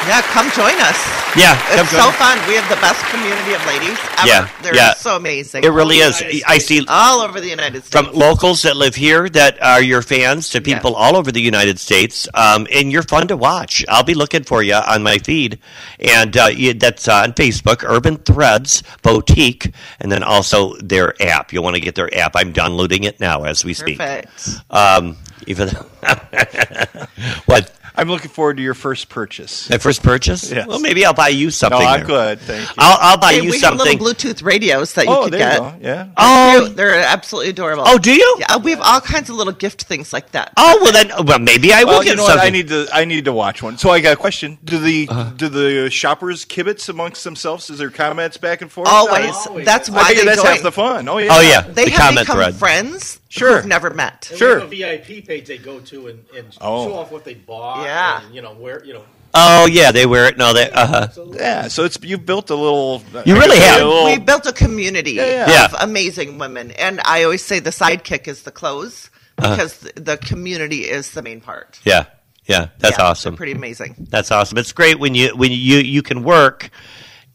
Yeah, 0.07 0.21
come 0.23 0.51
join 0.53 0.75
us. 0.83 1.01
Yeah, 1.35 1.57
come 1.71 1.81
It's 1.81 1.91
join 1.93 2.01
so 2.03 2.09
us. 2.11 2.17
fun. 2.17 2.37
We 2.47 2.55
have 2.57 2.69
the 2.69 2.77
best 2.77 3.03
community 3.07 3.55
of 3.55 3.65
ladies 3.67 3.99
ever. 4.19 4.29
Yeah, 4.29 4.49
They're 4.63 4.75
yeah. 4.77 4.93
so 4.95 5.17
amazing. 5.17 5.65
It 5.65 5.69
really 5.71 5.97
is. 5.99 6.23
I 6.47 6.59
see 6.59 6.85
all 6.89 7.21
over 7.23 7.41
the 7.41 7.49
United 7.49 7.85
States. 7.85 8.07
from 8.07 8.15
locals 8.15 8.63
that 8.63 8.77
live 8.77 8.95
here 8.95 9.29
that 9.31 9.61
are 9.63 9.83
your 9.83 10.03
fans 10.03 10.51
to 10.51 10.61
people 10.61 10.91
Yes. 10.91 10.99
all 11.01 11.17
over 11.17 11.33
the 11.33 11.41
United 11.41 11.79
States, 11.81 12.29
um, 12.35 12.67
and 12.73 12.93
you're 12.93 13.03
fun 13.03 13.29
to 13.29 13.37
watch. 13.37 13.83
I'll 13.89 14.05
be 14.05 14.15
looking 14.15 14.45
for 14.45 14.63
you 14.63 14.75
on 14.75 15.03
my 15.03 15.17
feed, 15.19 15.59
and 15.99 16.37
uh, 16.37 16.47
you, 16.55 16.75
that's 16.75 17.09
on 17.09 17.33
Facebook, 17.33 17.83
Urban 17.83 18.19
Threads 18.19 18.83
Boutique, 19.03 19.73
and 20.01 20.13
then 20.13 20.23
also 20.23 20.77
their 20.77 21.15
app. 21.23 21.51
You'll 21.53 21.65
want 21.65 21.77
to 21.77 21.81
get 21.83 21.95
their 21.95 22.15
app. 22.15 22.33
I'm 22.37 22.53
downloading 22.53 23.05
it 23.05 23.21
now 23.21 23.45
as 23.45 23.65
we 23.65 23.73
speak. 23.73 23.99
Perfect. 23.99 24.61
Um, 24.71 25.17
even 25.47 25.69
what 27.47 27.71
I'm 27.97 28.09
looking 28.09 28.31
forward 28.31 28.57
to 28.57 28.62
your 28.62 28.75
first 28.75 29.09
purchase. 29.09 29.71
my 29.71 29.79
first 29.79 30.03
purchase? 30.03 30.51
Yes. 30.51 30.66
Well, 30.66 30.81
maybe 30.81 31.05
I'll 31.07 31.15
buy 31.15 31.29
you 31.29 31.47
No, 31.47 31.51
something. 31.51 31.81
I'm 31.81 32.01
there. 32.01 32.07
good. 32.07 32.41
Thank 32.41 32.69
you. 32.69 32.75
I'll, 32.79 32.99
I'll 33.01 33.19
buy 33.19 33.33
Hey, 33.35 33.43
you 33.43 33.51
we 33.51 33.61
have 33.61 33.77
little 33.77 33.95
Bluetooth 33.95 34.43
radios 34.43 34.95
that 34.95 35.05
you 35.07 35.12
oh, 35.12 35.25
could 35.25 35.33
there 35.35 35.39
get. 35.41 35.55
you 35.55 35.59
go. 35.61 35.75
Yeah. 35.81 36.09
oh, 36.16 36.65
They're, 36.75 36.91
they're 36.91 37.05
absolutely 37.07 37.51
adorable. 37.51 37.85
oh, 37.87 37.99
do 37.99 38.12
you? 38.12 38.37
Yeah, 38.41 38.57
we 38.57 38.73
have 38.73 38.81
all 38.81 39.01
kinds 39.01 39.31
of 39.31 39.37
little 39.37 39.53
gift 39.53 39.85
things 39.85 40.12
like 40.12 40.33
that. 40.33 40.53
Oh, 40.57 40.79
well 40.83 40.93
then, 40.93 41.11
well 41.27 41.39
maybe 41.39 41.73
I 41.73 41.85
will 41.85 41.93
Well, 41.93 42.03
get 42.03 42.11
you 42.11 42.16
know 42.16 42.25
something. 42.27 42.39
what? 42.41 42.47
I 42.47 42.51
need 42.51 42.69
to. 42.69 42.87
I 42.93 43.05
need 43.05 43.25
to 43.27 43.33
watch 43.33 43.62
one. 43.62 43.79
So 43.79 43.91
I 43.91 44.01
got 44.01 44.15
a 44.15 44.16
question. 44.16 44.59
Do 44.65 44.79
the 44.79 45.07
uh-huh. 45.09 45.31
do 45.37 45.49
the 45.49 45.89
shoppers 45.91 46.45
kibitz 46.45 46.89
amongst 46.89 47.23
themselves? 47.25 47.71
Is 47.71 47.79
there 47.79 47.91
comments 47.91 48.37
back 48.39 48.61
and 48.62 48.71
forth? 48.73 48.89
Always. 48.89 49.37
That's 49.65 49.89
why 49.89 50.05
think 50.09 50.19
they 50.21 50.25
that's 50.25 50.43
join. 50.43 50.53
half 50.53 50.62
the 50.62 50.73
fun. 50.73 51.09
Oh 51.09 51.19
yeah. 51.19 51.29
oh 51.31 51.41
yeah, 51.41 51.61
They 51.61 51.85
the 51.85 51.91
have 51.93 52.01
comment 52.01 52.27
become 52.27 52.37
thread. 52.37 52.55
friends 52.57 53.21
Sure. 53.39 53.56
who've 53.56 53.66
never 53.66 53.90
met. 53.90 54.28
And 54.31 54.39
Sure. 54.39 54.66
We 54.66 54.81
have 54.81 55.01
a 55.01 55.02
VIP 55.05 55.27
page 55.27 55.47
they 55.47 55.59
go 55.59 55.81
to 55.81 56.09
and, 56.09 56.24
and 56.36 56.47
Oh. 56.61 56.86
show 56.86 56.94
off 56.94 57.11
what 57.11 57.24
they 57.24 57.35
bought. 57.35 57.85
Yeah. 57.85 58.23
And, 58.24 58.35
you 58.35 58.43
know 58.43 58.55
where 58.55 58.85
you 58.85 58.94
know. 58.94 59.05
Oh 59.36 59.66
yeah, 59.66 59.90
they 59.90 60.06
wear 60.06 60.28
it. 60.28 60.39
No, 60.39 60.52
they. 60.52 60.70
uh 60.70 60.86
huh. 60.86 61.09
Yeah. 61.32 61.66
So 61.69 61.85
it's 61.85 61.98
you've 62.02 62.24
built 62.24 62.51
a 62.51 62.55
little. 62.55 63.02
You 63.27 63.35
really 63.35 63.59
have. 63.59 63.81
A 63.82 63.85
little- 63.85 64.05
We 64.05 64.19
built 64.19 64.47
a 64.47 64.52
community 64.52 65.12
Yeah, 65.12 65.27
yeah. 65.27 65.65
of 65.65 65.73
Yeah. 65.73 65.77
amazing 65.81 66.39
women, 66.39 66.70
and 66.73 67.01
I 67.05 67.24
always 67.24 67.43
say 67.43 67.59
the 67.59 67.70
sidekick 67.70 68.28
is 68.28 68.43
the 68.43 68.52
clothes 68.52 69.11
Uh-huh. 69.39 69.51
because 69.56 69.78
the 69.78 69.93
the 70.01 70.16
community 70.19 70.82
is 70.89 71.11
the 71.11 71.23
main 71.23 71.40
part. 71.40 71.81
yeah, 71.85 72.05
yeah, 72.47 72.69
that's 72.78 72.98
Yeah, 72.98 73.05
awesome. 73.06 73.35
Pretty 73.36 73.51
amazing. 73.52 74.06
That's 74.11 74.31
awesome. 74.31 74.56
It's 74.59 74.70
great 74.73 75.01
when 75.01 75.16
you 75.16 75.35
when 75.35 75.51
you 75.51 75.78
you 75.78 76.02
can 76.02 76.23
work 76.23 76.70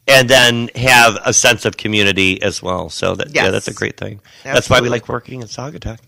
and 0.10 0.30
then 0.30 0.70
have 0.76 1.18
a 1.26 1.34
sense 1.34 1.66
of 1.66 1.78
community 1.78 2.42
as 2.42 2.62
well. 2.62 2.90
So 2.90 3.16
that 3.16 3.34
yeah, 3.34 3.50
that's 3.50 3.68
a 3.68 3.74
great 3.74 3.98
thing. 3.98 4.20
That's 4.44 4.70
why 4.70 4.82
we 4.82 4.90
like 4.90 5.08
working 5.08 5.42
at 5.42 5.50
Saugatuck. 5.50 6.00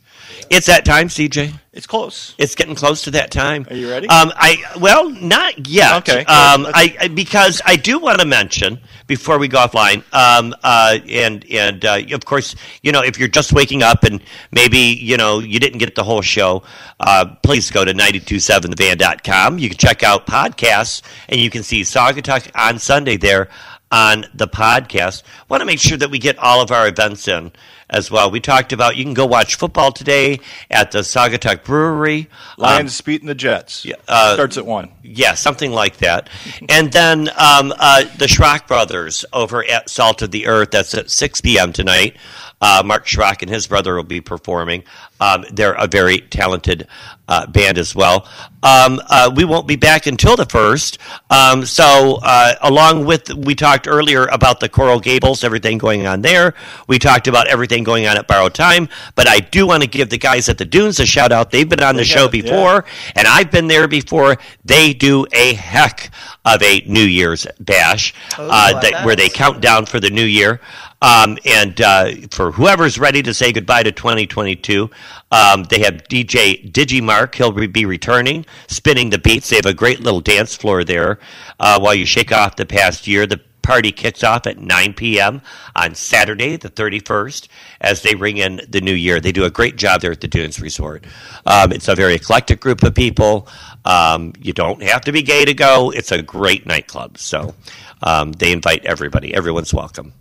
It's 0.50 0.68
that 0.68 0.86
time, 0.86 1.08
CJ. 1.08 1.54
It's 1.74 1.88
close. 1.88 2.36
It's 2.38 2.54
getting 2.56 2.76
close 2.76 3.04
to 3.04 3.12
that 3.12 3.32
time. 3.32 3.66
Are 3.70 3.76
you 3.76 3.90
ready? 3.90 4.08
Um, 4.10 4.32
I 4.36 4.58
well, 4.80 5.10
not 5.10 5.68
yet. 5.68 5.96
Okay. 6.00 6.20
Um, 6.20 6.66
I, 6.68 6.96
I 7.00 7.08
because 7.08 7.62
I 7.66 7.78
do 7.78 7.98
want 8.00 8.20
to 8.20 8.26
mention 8.26 8.80
before 9.08 9.38
we 9.38 9.48
go 9.48 9.60
offline. 9.60 10.04
Um, 10.14 10.54
uh, 10.64 11.00
and 11.08 11.46
and 11.50 11.86
uh, 11.86 12.02
of 12.12 12.26
course, 12.26 12.56
you 12.82 12.92
know, 12.92 13.02
if 13.02 13.18
you're 13.18 13.30
just 13.30 13.54
waking 13.54 13.84
up 13.84 14.04
and 14.04 14.22
maybe 14.52 14.78
you 14.78 15.16
know 15.16 15.40
you 15.40 15.60
didn't 15.60 15.80
get 15.80 15.96
the 15.96 16.04
whole 16.04 16.22
show, 16.22 16.64
uh, 17.00 17.36
please 17.42 17.72
go 17.72 17.86
to 17.86 17.94
927thevan.com. 17.94 19.58
You 19.58 19.70
can 19.70 19.78
check 19.78 20.04
out 20.04 20.28
podcasts 20.28 21.02
and 21.30 21.40
you 21.40 21.50
can 21.50 21.64
see 21.64 21.82
Saugatuck 21.82 22.52
on 22.54 22.80
Sunday 22.80 23.16
there 23.16 23.50
on 23.92 24.26
the 24.34 24.48
podcast. 24.48 25.24
Want 25.50 25.62
to 25.62 25.66
make 25.66 25.80
sure 25.80 25.98
that 25.98 26.10
we 26.10 26.20
get 26.20 26.38
all 26.40 26.62
of 26.62 26.72
our 26.72 26.88
events 26.88 27.28
in 27.28 27.52
as 27.90 28.10
well. 28.10 28.32
We 28.32 28.40
talked 28.40 28.72
about 28.72 28.96
you 28.96 29.04
can 29.04 29.14
go 29.14 29.26
watch 29.26 29.56
football 29.56 29.92
today 29.92 30.40
at 30.70 30.92
the 30.92 31.00
Saugatuck 31.00 31.66
Brewery. 31.66 32.30
Um, 32.58 32.64
Lions 32.64 33.00
beating 33.02 33.28
the 33.28 33.36
Jets. 33.36 33.84
yeah, 33.86 33.96
uh, 34.08 34.34
Starts 34.36 34.58
at 34.58 34.66
one. 34.66 34.92
yeah, 35.04 35.34
something 35.34 35.72
like 35.72 35.98
that. 35.98 36.30
and 36.70 36.92
then 36.92 37.28
um, 37.30 37.74
uh, 37.78 38.04
the 38.18 38.28
Schrock 38.28 38.68
brothers 38.68 39.26
over 39.34 39.64
at 39.66 39.90
Salt 39.90 40.22
of 40.22 40.32
the 40.32 40.48
Earth. 40.48 40.72
That's 40.72 40.94
at 40.94 41.10
6 41.10 41.42
p.m. 41.42 41.74
tonight. 41.74 42.16
Uh, 42.62 42.84
Mark 42.86 43.06
Schrock 43.06 43.42
and 43.42 43.50
his 43.50 43.68
brother 43.68 43.96
will 43.96 44.04
be 44.04 44.22
performing. 44.22 44.84
Um, 45.20 45.46
they're 45.52 45.74
a 45.74 45.88
very 45.88 46.20
talented 46.20 46.88
uh, 47.28 47.48
band 47.48 47.78
as 47.78 47.96
well. 47.96 48.28
Um, 48.64 49.00
uh, 49.10 49.32
we 49.36 49.46
won't 49.46 49.68
be 49.68 49.76
back 49.76 50.06
until 50.06 50.36
the 50.36 50.46
first. 50.46 50.98
Um, 51.30 51.66
so, 51.66 52.20
uh, 52.22 52.54
along 52.62 53.06
with 53.06 53.34
we 53.34 53.56
talked 53.56 53.88
earlier 53.88 54.26
about 54.26 54.60
the 54.60 54.70
Coral 54.70 55.00
Gables, 55.00 55.44
everything 55.44 55.78
going 55.78 56.06
on 56.06 56.22
there. 56.22 56.54
We 56.88 57.00
talked 57.00 57.28
about 57.28 57.48
everything 57.48 57.84
going 57.84 58.08
on 58.08 58.18
at 58.18 58.28
Borrowed 58.28 58.54
Time. 58.54 58.90
But 59.16 59.28
I 59.28 59.40
do 59.40 59.68
want 59.68 59.84
to 59.84 59.90
give 59.90 60.10
the 60.10 60.18
guys 60.18 60.50
at 60.50 60.58
the 60.58 60.66
Dunes 60.66 61.00
a 61.00 61.06
shout 61.06 61.32
out. 61.32 61.52
They've 61.52 61.68
been 61.68 61.84
on 61.84 61.96
the 61.96 62.04
show 62.04 62.24
have, 62.24 62.36
yeah. 62.36 62.42
before 62.42 62.86
and 63.16 63.28
I've 63.28 63.52
been 63.52 63.68
there 63.68 63.88
before. 63.88 64.38
They 64.66 64.94
do 64.94 65.26
a 65.34 65.54
heck 65.54 66.12
of 66.46 66.62
a 66.62 66.84
New 66.86 67.04
Year's 67.04 67.46
bash 67.60 68.14
uh, 68.38 68.80
that, 68.82 69.06
where 69.06 69.16
they 69.16 69.30
count 69.30 69.62
down 69.62 69.86
for 69.86 70.00
the 70.00 70.10
new 70.10 70.26
year. 70.26 70.62
Um, 71.02 71.38
and 71.46 71.82
uh, 71.82 72.12
for 72.30 72.52
whoever's 72.52 73.00
ready 73.00 73.24
to 73.24 73.34
say 73.34 73.52
goodbye 73.52 73.84
to 73.84 73.92
2022, 73.92 74.90
um, 75.32 75.64
they 75.64 75.80
have 75.80 76.04
DJ 76.10 76.72
Digimark. 76.72 77.34
He'll 77.36 77.52
be 77.52 77.86
returning, 77.86 78.46
spinning 78.68 79.10
the 79.10 79.18
beats. 79.18 79.50
They 79.50 79.56
have 79.56 79.66
a 79.66 79.74
great 79.74 80.02
little 80.02 80.22
dance 80.22 80.56
floor 80.56 80.84
there 80.84 81.20
uh, 81.60 81.80
while 81.80 81.96
you 81.96 82.06
shake 82.06 82.32
off 82.32 82.56
the 82.56 82.66
past 82.66 83.08
year. 83.08 83.26
The 83.26 83.42
party 83.62 83.92
kicks 83.92 84.24
off 84.24 84.48
at 84.48 84.58
9 84.58 84.94
p.m. 84.94 85.42
on 85.76 85.96
Saturday, 85.96 86.58
the 86.58 86.70
31st, 86.70 87.48
as 87.80 88.02
they 88.02 88.16
ring 88.16 88.38
in 88.38 88.62
the 88.68 88.82
new 88.82 88.94
year. 88.94 89.20
They 89.20 89.32
do 89.32 89.46
a 89.46 89.50
great 89.50 89.78
job 89.78 90.02
there 90.02 90.12
at 90.12 90.22
the 90.22 90.28
Dunes 90.28 90.60
Resort. 90.60 91.06
Um, 91.46 91.72
it's 91.72 91.88
a 91.88 91.96
very 91.96 92.16
eclectic 92.16 92.60
group 92.60 92.84
of 92.84 92.96
people. 92.96 93.48
Um, 93.86 94.34
you 94.40 94.54
don't 94.54 94.82
have 94.84 95.02
to 95.02 95.12
be 95.12 95.22
gay 95.22 95.46
to 95.46 95.54
go. 95.54 95.92
It's 95.92 96.12
a 96.12 96.22
great 96.22 96.66
nightclub. 96.66 97.18
So 97.18 97.56
um, 98.04 98.34
they 98.34 98.52
invite 98.52 98.86
everybody. 98.86 99.34
Everyone's 99.34 99.74
welcome. 99.74 100.14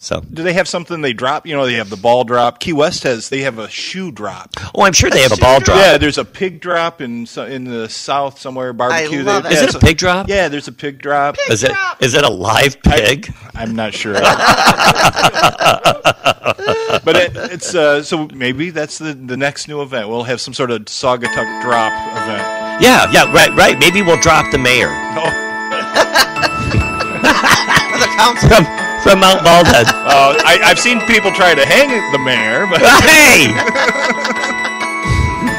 So, 0.00 0.20
Do 0.20 0.44
they 0.44 0.52
have 0.52 0.68
something 0.68 1.00
they 1.00 1.12
drop? 1.12 1.44
You 1.44 1.56
know, 1.56 1.66
they 1.66 1.72
have 1.74 1.90
the 1.90 1.96
ball 1.96 2.22
drop. 2.22 2.60
Key 2.60 2.72
West 2.72 3.02
has. 3.02 3.30
They 3.30 3.40
have 3.40 3.58
a 3.58 3.68
shoe 3.68 4.12
drop. 4.12 4.50
oh, 4.72 4.82
I'm 4.84 4.92
sure 4.92 5.10
they 5.10 5.22
have 5.22 5.32
a 5.32 5.36
ball 5.36 5.58
drop. 5.58 5.76
Yeah, 5.76 5.98
there's 5.98 6.18
a 6.18 6.24
pig 6.24 6.60
drop 6.60 7.00
in 7.00 7.26
in 7.48 7.64
the 7.64 7.88
south 7.88 8.38
somewhere. 8.38 8.72
Barbecue. 8.72 9.24
love 9.24 9.42
They- 9.42 9.48
it. 9.48 9.52
Is 9.54 9.62
yeah, 9.62 9.68
it 9.70 9.74
a 9.74 9.78
pig 9.80 9.98
drop? 9.98 10.28
Yeah, 10.28 10.46
there's 10.46 10.68
a 10.68 10.72
pig 10.72 11.02
drop. 11.02 11.34
Is 11.50 11.64
it 11.64 11.72
is 11.98 12.14
it 12.14 12.22
a 12.24 12.30
live 12.30 12.80
pig? 12.80 13.34
I'm 13.56 13.74
not 13.74 13.92
sure, 13.92 14.12
but 14.14 14.22
it, 17.16 17.32
it's 17.50 17.74
uh, 17.74 18.00
so 18.04 18.28
maybe 18.32 18.70
that's 18.70 18.98
the 18.98 19.14
the 19.14 19.36
next 19.36 19.66
new 19.66 19.82
event. 19.82 20.08
We'll 20.08 20.22
have 20.22 20.40
some 20.40 20.54
sort 20.54 20.70
of 20.70 20.82
Saugatuck 20.84 21.60
drop 21.62 21.92
event. 22.22 22.82
yeah, 22.82 23.10
yeah, 23.10 23.32
right, 23.32 23.50
right. 23.56 23.76
Maybe 23.80 24.02
we'll 24.02 24.20
drop 24.20 24.52
the 24.52 24.58
mayor 24.58 24.90
For 24.90 25.24
the 27.98 28.06
council. 28.16 28.87
From 29.02 29.20
Mount 29.20 29.40
Baldhead. 29.46 29.86
Uh, 30.08 30.34
I, 30.40 30.58
I've 30.64 30.78
seen 30.78 31.00
people 31.04 31.30
try 31.30 31.54
to 31.54 31.64
hang 31.66 31.90
the 32.12 32.18
mayor, 32.18 32.66
but 32.66 32.80
hey! 33.04 33.52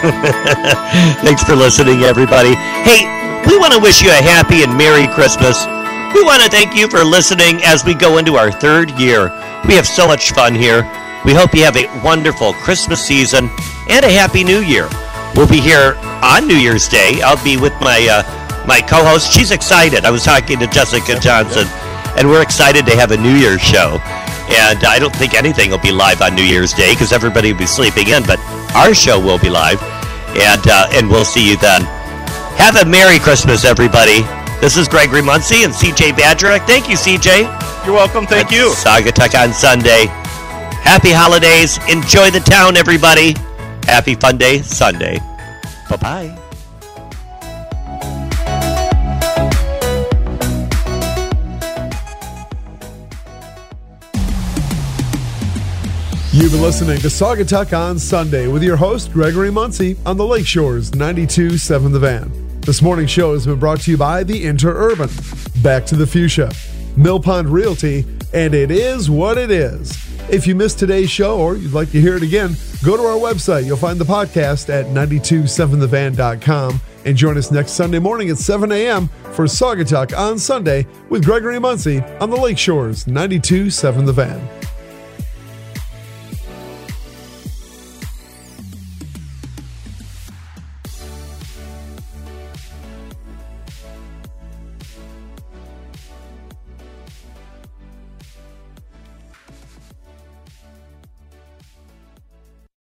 Thanks 1.22 1.44
for 1.44 1.56
listening, 1.56 2.02
everybody. 2.02 2.56
Hey, 2.84 3.06
we 3.48 3.58
want 3.60 3.74
to 3.74 3.80
wish 3.80 4.02
you 4.02 4.10
a 4.10 4.22
happy 4.22 4.64
and 4.64 4.76
Merry 4.76 5.08
Christmas. 5.14 5.66
We 6.14 6.24
want 6.24 6.42
to 6.42 6.50
thank 6.50 6.76
you 6.76 6.90
for 6.90 7.04
listening 7.04 7.62
as 7.64 7.86
we 7.86 7.94
go 7.94 8.18
into 8.18 8.36
our 8.36 8.52
third 8.52 8.90
year. 9.00 9.30
We 9.68 9.76
have 9.76 9.86
so 9.86 10.08
much 10.08 10.32
fun 10.32 10.56
here. 10.56 10.82
We 11.26 11.34
hope 11.34 11.54
you 11.54 11.64
have 11.64 11.78
a 11.78 11.86
wonderful 12.04 12.54
Christmas 12.54 13.06
season 13.06 13.50
and 13.88 14.04
a 14.04 14.10
happy 14.10 14.44
New 14.44 14.62
Year. 14.62 14.90
We'll 15.36 15.48
be 15.48 15.60
here 15.60 15.96
on 16.24 16.48
New 16.48 16.56
Year's 16.58 16.88
Day. 16.88 17.22
I'll 17.22 17.42
be 17.44 17.58
with 17.58 17.74
my 17.82 18.08
uh, 18.10 18.66
my 18.66 18.82
co-host. 18.82 19.32
She's 19.32 19.52
excited. 19.52 20.06
I 20.06 20.12
was 20.12 20.24
talking 20.24 20.60
to 20.60 20.68
Jessica 20.68 21.20
Johnson, 21.20 21.68
and 22.20 22.28
we're 22.28 22.44
excited 22.44 22.86
to 22.86 22.96
have 22.98 23.12
a 23.12 23.18
New 23.18 23.34
Year's 23.34 23.62
show. 23.62 23.98
And 24.52 24.84
I 24.84 25.00
don't 25.00 25.16
think 25.16 25.34
anything 25.34 25.72
will 25.72 25.80
be 25.80 25.92
live 25.92 26.22
on 26.22 26.36
New 26.36 26.44
Year's 26.44 26.74
Day 26.74 26.92
because 26.92 27.14
everybody 27.14 27.54
will 27.54 27.60
be 27.60 27.66
sleeping 27.66 28.10
in, 28.10 28.24
but 28.24 28.40
our 28.76 28.94
show 28.94 29.20
will 29.20 29.40
be 29.40 29.50
live. 29.50 29.82
And, 30.36 30.62
uh, 30.68 30.88
and 30.92 31.10
we'll 31.10 31.26
see 31.26 31.50
you 31.50 31.56
then. 31.58 31.82
Have 32.60 32.76
a 32.76 32.86
Merry 32.86 33.20
Christmas, 33.20 33.64
everybody. 33.64 34.22
This 34.60 34.76
is 34.76 34.90
Gregory 34.90 35.22
Muncie 35.22 35.64
and 35.64 35.72
CJ 35.74 36.12
Badrick. 36.12 36.68
Thank 36.68 36.90
you, 36.90 36.98
CJ. 36.98 37.86
You're 37.86 37.96
welcome. 37.96 38.28
Thank 38.28 38.52
you. 38.52 38.74
Saugatuck 38.76 39.34
on 39.42 39.54
Sunday. 39.54 40.08
Happy 40.84 41.12
holidays. 41.12 41.80
Enjoy 41.88 42.30
the 42.30 42.42
town, 42.42 42.76
everybody. 42.76 43.36
Happy 43.84 44.16
Fun 44.16 44.38
Day 44.38 44.62
Sunday. 44.62 45.20
Bye 45.90 45.96
bye. 45.96 46.49
You've 56.40 56.54
been 56.54 56.62
listening 56.62 57.00
to 57.00 57.08
Saugatuck 57.08 57.78
on 57.78 58.00
Sunday 58.00 58.48
with 58.48 58.64
your 58.64 58.78
host, 58.78 59.12
Gregory 59.12 59.52
Muncie, 59.52 59.98
on 60.06 60.16
the 60.16 60.26
Lakeshores 60.26 60.92
92.7 60.92 61.92
The 61.92 62.00
Van. 62.00 62.62
This 62.62 62.82
morning's 62.82 63.12
show 63.12 63.34
has 63.34 63.46
been 63.46 63.60
brought 63.60 63.82
to 63.82 63.92
you 63.92 63.98
by 63.98 64.24
the 64.24 64.46
Interurban, 64.46 65.62
Back 65.62 65.86
to 65.88 65.98
the 65.98 66.08
Fuchsia, 66.08 66.50
Mill 66.96 67.20
Pond 67.20 67.50
Realty, 67.50 68.06
and 68.34 68.56
it 68.56 68.72
is 68.72 69.10
what 69.10 69.38
it 69.38 69.52
is. 69.52 69.92
If 70.30 70.48
you 70.48 70.56
missed 70.56 70.80
today's 70.80 71.12
show 71.12 71.38
or 71.38 71.58
you'd 71.58 71.74
like 71.74 71.92
to 71.92 72.00
hear 72.00 72.16
it 72.16 72.24
again, 72.24 72.56
go 72.86 72.96
to 72.96 73.04
our 73.04 73.20
website. 73.20 73.66
You'll 73.66 73.76
find 73.76 74.00
the 74.00 74.06
podcast 74.06 74.70
at 74.70 74.86
927thevan.com 74.86 76.80
and 77.04 77.18
join 77.18 77.38
us 77.38 77.52
next 77.52 77.74
Sunday 77.74 78.00
morning 78.00 78.30
at 78.30 78.38
7 78.38 78.72
a.m. 78.72 79.10
for 79.34 79.44
Saugatuck 79.44 80.18
on 80.18 80.40
Sunday 80.40 80.88
with 81.10 81.26
Gregory 81.26 81.60
Muncie 81.60 82.00
on 82.22 82.30
the 82.30 82.38
Lakeshores 82.38 83.04
92.7 83.04 84.06
The 84.06 84.14
Van. 84.14 84.59